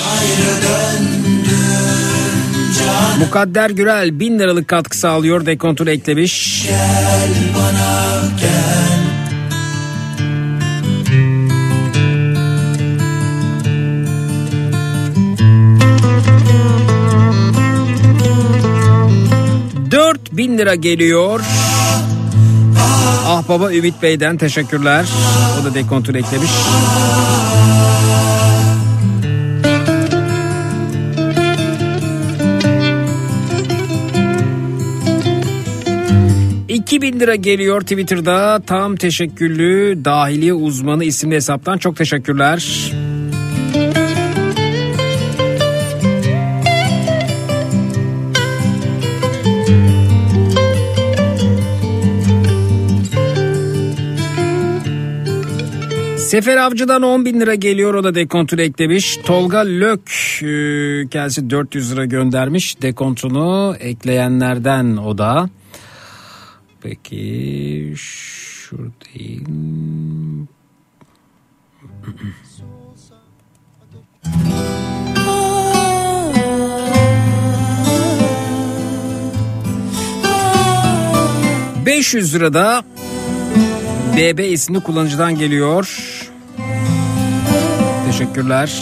Mukadder 3.18 3.70
Gürel 3.70 4.20
1000 4.20 4.38
liralık 4.38 4.68
katkı 4.68 4.98
sağlıyor 4.98 5.46
dekontunu 5.46 5.90
eklemiş. 5.90 6.64
Gel 6.68 7.30
bana 7.56 8.22
gel 8.40 9.01
bin 20.32 20.58
lira 20.58 20.74
geliyor. 20.74 21.40
Ah 23.26 23.48
baba 23.48 23.72
Ümit 23.72 24.02
Bey'den 24.02 24.36
teşekkürler. 24.36 25.06
O 25.60 25.64
da 25.64 25.74
dekontunu 25.74 26.18
eklemiş. 26.18 26.50
bin 37.02 37.20
lira 37.20 37.34
geliyor 37.34 37.80
Twitter'da 37.80 38.62
tam 38.66 38.96
teşekküllü 38.96 40.04
dahiliye 40.04 40.54
uzmanı 40.54 41.04
isimli 41.04 41.34
hesaptan 41.34 41.78
çok 41.78 41.96
teşekkürler. 41.96 42.92
Sefer 56.32 56.56
Avcı'dan 56.56 57.02
10 57.02 57.24
bin 57.24 57.40
lira 57.40 57.54
geliyor 57.54 57.94
o 57.94 58.04
da 58.04 58.14
dekontunu 58.14 58.60
eklemiş. 58.60 59.16
Tolga 59.16 59.58
Lök 59.58 60.00
e, 60.42 61.08
kendisi 61.08 61.50
400 61.50 61.92
lira 61.92 62.04
göndermiş 62.04 62.82
dekontunu 62.82 63.76
ekleyenlerden 63.80 64.96
o 64.96 65.18
da. 65.18 65.48
Peki 66.82 67.94
şuradayım. 67.96 69.48
...500 81.86 82.34
lirada... 82.34 82.84
...BB 84.16 84.52
isimli 84.52 84.80
kullanıcıdan 84.80 85.38
geliyor. 85.38 86.21
Teşekkürler. 88.22 88.72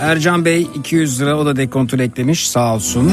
Ercan 0.00 0.44
Bey 0.44 0.68
200 0.74 1.20
lira 1.20 1.38
o 1.38 1.46
da 1.46 1.56
dekontunu 1.56 2.02
eklemiş 2.02 2.48
sağ 2.48 2.74
olsun. 2.74 3.12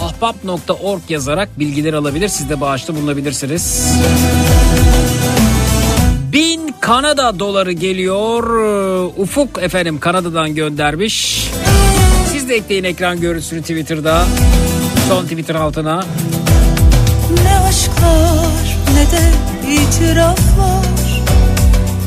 ahbap.org 0.00 1.00
yazarak 1.08 1.58
bilgiler 1.58 1.92
alabilir. 1.92 2.28
Siz 2.28 2.50
de 2.50 2.60
bağışta 2.60 2.94
bulunabilirsiniz. 2.94 3.92
Bin 6.32 6.74
Kanada 6.80 7.38
doları 7.38 7.72
geliyor. 7.72 8.44
Ufuk 9.16 9.62
efendim 9.62 10.00
Kanada'dan 10.00 10.54
göndermiş. 10.54 11.46
Siz 12.32 12.48
de 12.48 12.54
ekleyin 12.54 12.84
ekran 12.84 13.20
görüntüsünü 13.20 13.60
Twitter'da. 13.60 14.24
Son 15.08 15.22
Twitter 15.22 15.54
altına. 15.54 16.04
Ne 17.44 17.58
aşklar 17.58 18.76
ne 18.94 19.18
de 19.18 19.32
itiraflar 19.74 21.22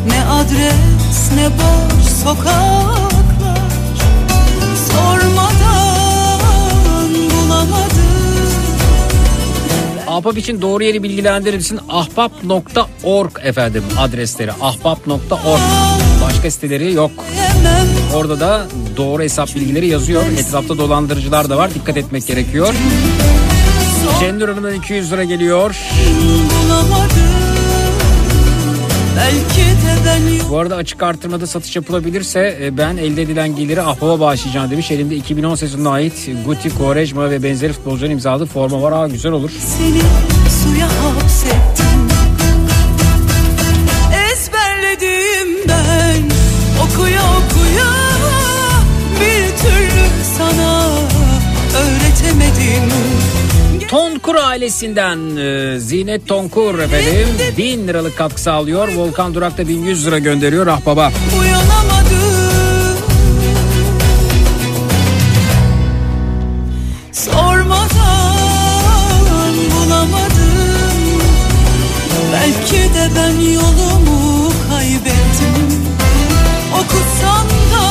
Ne 0.07 0.25
adres 0.29 1.31
ne 1.35 1.49
boş 1.49 2.03
sokaklar 2.23 3.69
Sormadan 4.91 6.39
bulamadım 7.13 7.95
Ahbap 10.07 10.37
için 10.37 10.61
doğru 10.61 10.83
yeri 10.83 11.03
bilgilendirir 11.03 11.55
misin? 11.55 11.79
Ahbap.org 11.89 13.31
efendim 13.43 13.83
adresleri. 13.99 14.51
Ahbap.org. 14.51 15.61
Başka 16.25 16.51
siteleri 16.51 16.93
yok. 16.93 17.11
Orada 18.15 18.39
da 18.39 18.65
doğru 18.97 19.23
hesap 19.23 19.55
bilgileri 19.55 19.87
yazıyor. 19.87 20.23
Etrafta 20.39 20.77
dolandırıcılar 20.77 21.49
da 21.49 21.57
var. 21.57 21.73
Dikkat 21.73 21.97
etmek 21.97 22.27
gerekiyor. 22.27 22.73
Hanım'dan 24.65 24.73
200 24.73 25.11
lira 25.11 25.23
geliyor. 25.23 25.75
bulamadım 26.49 27.24
Bu 30.49 30.57
arada 30.59 30.75
açık 30.75 31.03
artırmada 31.03 31.47
satış 31.47 31.75
yapılabilirse 31.75 32.57
e, 32.61 32.77
ben 32.77 32.97
elde 32.97 33.21
edilen 33.21 33.55
geliri 33.55 33.81
Ahbap'a 33.81 34.19
bağışlayacağım 34.19 34.71
demiş. 34.71 34.91
Elimde 34.91 35.15
2010 35.15 35.55
sezonuna 35.55 35.89
ait 35.91 36.29
Guti, 36.45 36.77
Quaresma 36.77 37.29
ve 37.29 37.43
benzeri 37.43 37.73
futbolcuların 37.73 38.11
imzaladığı 38.11 38.45
forma 38.45 38.81
var. 38.81 38.91
Aa, 38.91 39.07
güzel 39.07 39.31
olur. 39.31 39.51
seni 39.77 40.01
suya 40.63 40.87
hapsettim 40.87 42.07
Ezberledim 44.33 45.67
ben 45.69 46.23
okuya 46.85 47.21
okuya 47.21 47.91
Bir 49.21 49.57
türlü 49.57 50.05
sana 50.37 50.89
öğretemedim 51.77 52.89
Tonkur 53.89 54.35
ailesinden 54.35 55.35
e, 55.37 55.79
Zinet 55.79 56.27
Tonkur 56.27 56.79
efendim. 56.79 57.27
1000 57.57 57.87
liralık 57.87 58.17
katkı 58.17 58.41
sağlıyor. 58.41 58.87
Volkan 58.87 59.33
Durak 59.33 59.57
da 59.57 59.67
1100 59.67 60.07
lira 60.07 60.19
gönderiyor. 60.19 60.67
Ah 60.67 60.77
Ahbaba. 60.77 61.11
Uyanamadım. 61.39 62.95
Sormadan 67.11 69.55
bulamadım. 69.71 71.21
Belki 72.33 72.93
de 72.93 73.09
ben 73.15 73.51
yolumu 73.51 74.51
kaybettim. 74.69 75.85
Okusam 76.73 77.47
da 77.73 77.85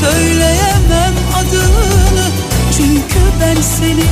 söyleyemem 0.00 1.14
adını. 1.38 2.26
Çünkü 2.76 3.20
ben 3.40 3.62
seni 3.62 4.04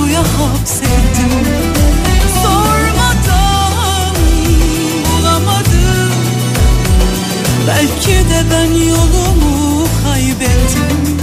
suya 0.00 0.20
hapsettim. 0.20 1.30
Sormadan 2.42 4.14
bulamadım. 5.04 6.12
Belki 7.66 8.28
de 8.30 8.44
ben 8.50 8.72
yolumu 8.72 9.86
kaybettim. 10.04 11.18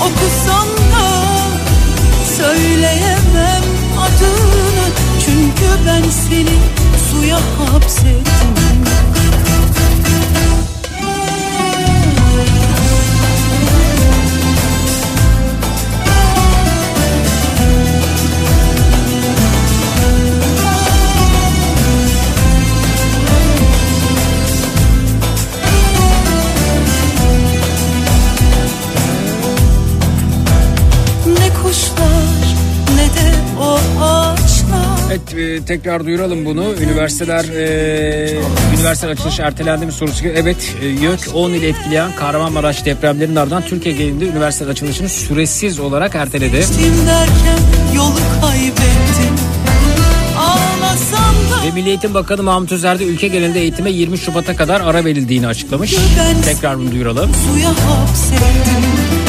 Okusam 0.00 0.68
da 0.92 1.08
söyleyemem 2.36 3.64
adını. 3.98 4.84
Çünkü 5.24 5.86
ben 5.86 6.10
seni 6.10 6.58
suya 7.10 7.36
hapsettim 7.36 8.71
kuşlar 31.82 32.54
ne 32.94 33.06
de 33.06 33.34
o 33.60 33.78
ağaçlar 34.04 34.92
Evet 35.10 35.34
e, 35.34 35.64
tekrar 35.64 36.04
duyuralım 36.04 36.44
bunu. 36.44 36.74
Üniversiteler 36.80 37.44
e, 37.44 38.40
üniversite 38.76 39.06
açılışı 39.06 39.42
ertelendi 39.42 39.86
mi 39.86 39.92
sorusu. 39.92 40.26
Evet 40.26 40.76
e, 40.82 40.86
YÖK 40.86 41.20
10 41.34 41.50
il 41.50 41.62
etkileyen 41.62 42.16
Kahramanmaraş 42.16 42.84
depremlerinin 42.84 43.36
ardından 43.36 43.62
Türkiye 43.62 43.94
genelinde 43.94 44.24
üniversite 44.26 44.66
açılışını 44.66 45.08
süresiz 45.08 45.80
olarak 45.80 46.14
erteledi. 46.14 46.56
Geçtim 46.56 46.94
derken 47.06 47.58
yolu 47.94 48.18
kaybettim 48.40 49.36
Ve 51.66 51.70
Milli 51.70 51.88
Eğitim 51.88 52.14
Bakanı 52.14 52.42
Mahmut 52.42 52.72
Özer 52.72 52.98
de 52.98 53.04
ülke 53.04 53.28
genelinde 53.28 53.60
eğitime 53.60 53.90
20 53.90 54.18
Şubat'a 54.18 54.56
kadar 54.56 54.80
ara 54.80 55.04
verildiğini 55.04 55.46
açıklamış. 55.46 55.94
Tekrar 56.44 56.78
bunu 56.78 56.92
duyuralım. 56.92 57.30
suya 57.34 57.68
hapsettim 57.68 59.21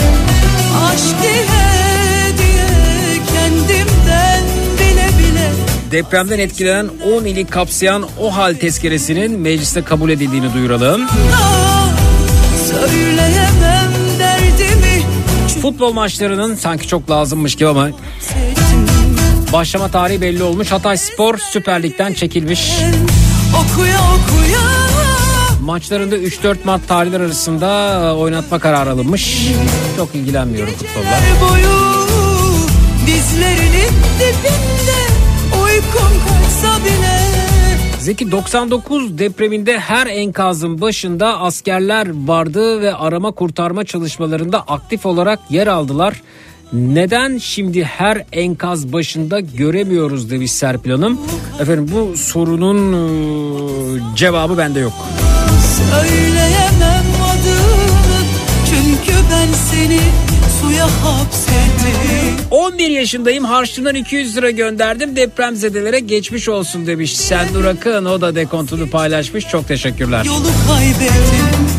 Depremden 5.94 6.40
etkilenen 6.40 6.90
10 7.18 7.26
ili 7.26 7.46
kapsayan 7.46 8.06
o 8.22 8.36
hal 8.36 8.54
tezkeresinin 8.54 9.40
mecliste 9.40 9.84
kabul 9.84 10.10
edildiğini 10.10 10.54
duyuralım. 10.54 11.02
Futbol 15.62 15.94
maçlarının 15.94 16.56
sanki 16.56 16.88
çok 16.88 17.12
lazımmış 17.12 17.56
gibi 17.56 17.70
ama 17.70 17.90
başlama 19.54 19.88
tarihi 19.92 20.22
belli 20.22 20.44
olmuş. 20.44 20.72
Hatay 20.72 20.98
Spor 20.98 21.38
Süper 21.38 21.84
Lig'den 21.84 22.14
çekilmiş. 22.14 22.72
Okuya 23.50 24.00
okuya 24.00 24.62
Maçlarında 25.62 26.18
3-4 26.18 26.58
Mart 26.64 26.88
tarihler 26.88 27.20
arasında 27.22 27.94
e, 27.94 28.12
oynatma 28.12 28.60
kararı 28.60 28.92
alınmış. 28.92 29.48
Çok 29.98 30.16
ilgilenmiyorum 30.16 30.74
futbolla. 30.74 31.20
boyu 31.42 31.84
Dizlerinin 33.08 33.90
bile 34.20 34.63
Zeki 38.00 38.32
99 38.32 39.18
depreminde 39.18 39.80
her 39.80 40.08
enkazın 40.08 40.82
başında 40.82 41.40
askerler 41.40 42.28
vardı 42.28 42.82
ve 42.82 42.96
arama 42.96 43.32
kurtarma 43.32 43.84
çalışmalarında 43.84 44.62
aktif 44.62 45.06
olarak 45.06 45.40
yer 45.50 45.68
aldılar. 45.68 46.22
Neden 46.74 47.38
şimdi 47.38 47.84
her 47.84 48.26
enkaz 48.32 48.94
başında 48.94 49.40
göremiyoruz 49.40 50.32
demiş 50.32 50.52
Serpil 50.52 50.92
Hanım. 50.92 51.22
Efendim 51.60 51.92
bu 51.92 52.18
sorunun 52.18 52.94
e, 52.94 54.16
cevabı 54.16 54.58
bende 54.58 54.80
yok. 54.80 54.94
Söyleyemem 55.92 57.06
adını 57.24 58.24
Çünkü 58.70 59.20
ben 59.32 59.54
seni 59.54 60.00
suya 60.62 60.86
hapsettim 60.86 62.33
11 62.52 62.90
yaşındayım 62.90 63.44
harçlığından 63.46 63.96
200 63.96 64.38
lira 64.38 64.52
gönderdim 64.52 65.16
depremzedelere 65.16 66.00
geçmiş 66.00 66.50
olsun 66.50 66.88
demiş. 66.88 67.18
Sen 67.18 67.48
Akın 67.84 68.06
o 68.06 68.22
da 68.22 68.36
dekontunu 68.36 68.90
paylaşmış 68.90 69.48
çok 69.48 69.68
teşekkürler. 69.68 70.26
Yolu 70.26 70.48
kaybettim 70.68 71.74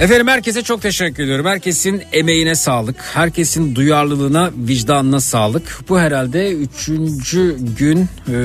Efendim 0.00 0.28
herkese 0.28 0.62
çok 0.62 0.82
teşekkür 0.82 1.22
ediyorum. 1.22 1.46
Herkesin 1.46 2.02
emeğine 2.12 2.54
sağlık. 2.54 2.96
Herkesin 3.14 3.74
duyarlılığına, 3.74 4.50
vicdanına 4.56 5.20
sağlık. 5.20 5.80
Bu 5.88 5.98
herhalde 5.98 6.52
üçüncü 6.52 7.56
gün 7.78 8.08
e, 8.28 8.36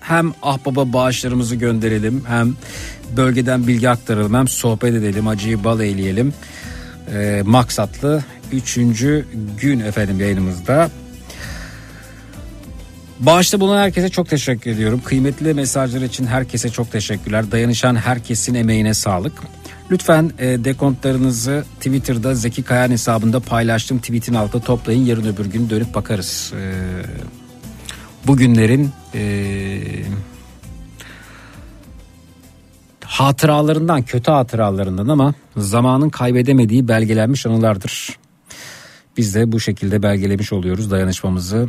hem 0.00 0.32
ahbaba 0.42 0.92
bağışlarımızı 0.92 1.56
gönderelim 1.56 2.22
hem 2.28 2.54
bölgeden 3.16 3.66
bilgi 3.66 3.88
aktaralım 3.88 4.34
hem 4.34 4.48
sohbet 4.48 4.94
edelim 4.94 5.28
acıyı 5.28 5.64
bal 5.64 5.80
eyleyelim. 5.80 6.34
E, 7.14 7.42
maksatlı 7.44 8.24
üçüncü 8.52 9.24
gün 9.60 9.80
efendim 9.80 10.20
yayınımızda. 10.20 10.90
Bağışta 13.20 13.60
bulunan 13.60 13.82
herkese 13.82 14.08
çok 14.08 14.28
teşekkür 14.28 14.70
ediyorum. 14.70 15.00
Kıymetli 15.04 15.54
mesajlar 15.54 16.02
için 16.02 16.26
herkese 16.26 16.70
çok 16.70 16.92
teşekkürler. 16.92 17.52
Dayanışan 17.52 17.96
herkesin 17.96 18.54
emeğine 18.54 18.94
sağlık. 18.94 19.32
Lütfen 19.90 20.30
e, 20.38 20.64
dekontlarınızı 20.64 21.64
Twitter'da 21.76 22.34
Zeki 22.34 22.62
Kayan 22.62 22.90
hesabında 22.90 23.40
paylaştığım 23.40 23.98
tweetin 23.98 24.34
altına 24.34 24.62
toplayın. 24.62 25.04
Yarın 25.04 25.26
öbür 25.26 25.46
gün 25.46 25.70
dönüp 25.70 25.94
bakarız. 25.94 26.52
E, 26.56 26.62
bugünlerin 28.26 28.90
e, 29.14 29.80
hatıralarından, 33.04 34.02
kötü 34.02 34.30
hatıralarından 34.30 35.08
ama 35.08 35.34
zamanın 35.56 36.10
kaybedemediği 36.10 36.88
belgelenmiş 36.88 37.46
anılardır. 37.46 38.18
Biz 39.18 39.34
de 39.34 39.52
bu 39.52 39.60
şekilde 39.60 40.02
belgelemiş 40.02 40.52
oluyoruz 40.52 40.90
dayanışmamızı. 40.90 41.68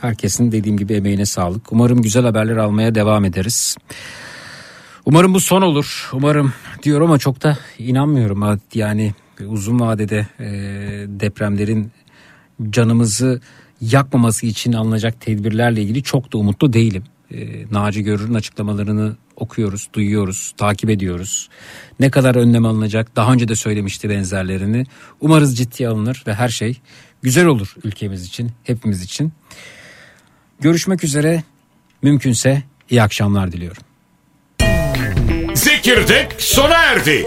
Herkesin 0.00 0.52
dediğim 0.52 0.78
gibi 0.78 0.94
emeğine 0.94 1.26
sağlık. 1.26 1.72
Umarım 1.72 2.02
güzel 2.02 2.24
haberler 2.24 2.56
almaya 2.56 2.94
devam 2.94 3.24
ederiz. 3.24 3.76
Umarım 5.06 5.34
bu 5.34 5.40
son 5.40 5.62
olur. 5.62 6.10
Umarım 6.12 6.52
diyorum 6.82 7.06
ama 7.06 7.18
çok 7.18 7.42
da 7.42 7.58
inanmıyorum. 7.78 8.60
Yani 8.74 9.14
uzun 9.46 9.80
vadede 9.80 10.26
e, 10.40 10.46
depremlerin 11.08 11.92
canımızı 12.70 13.40
yakmaması 13.80 14.46
için 14.46 14.72
alınacak 14.72 15.20
tedbirlerle 15.20 15.82
ilgili 15.82 16.02
çok 16.02 16.32
da 16.32 16.38
umutlu 16.38 16.72
değilim. 16.72 17.04
E, 17.34 17.64
Naci 17.70 18.02
Görür'ün 18.02 18.34
açıklamalarını 18.34 19.16
okuyoruz, 19.36 19.88
duyuyoruz, 19.92 20.54
takip 20.56 20.90
ediyoruz. 20.90 21.48
Ne 22.00 22.10
kadar 22.10 22.34
önlem 22.34 22.66
alınacak 22.66 23.16
daha 23.16 23.32
önce 23.32 23.48
de 23.48 23.54
söylemişti 23.54 24.10
benzerlerini. 24.10 24.86
Umarız 25.20 25.58
ciddiye 25.58 25.88
alınır 25.88 26.24
ve 26.26 26.34
her 26.34 26.48
şey 26.48 26.80
güzel 27.22 27.46
olur 27.46 27.74
ülkemiz 27.84 28.24
için, 28.24 28.52
hepimiz 28.64 29.02
için. 29.02 29.32
Görüşmek 30.60 31.04
üzere. 31.04 31.42
Mümkünse 32.02 32.62
iyi 32.90 33.02
akşamlar 33.02 33.52
diliyorum. 33.52 33.82
Zekirdek 35.54 36.34
sona 36.38 36.76
erdi. 36.76 37.26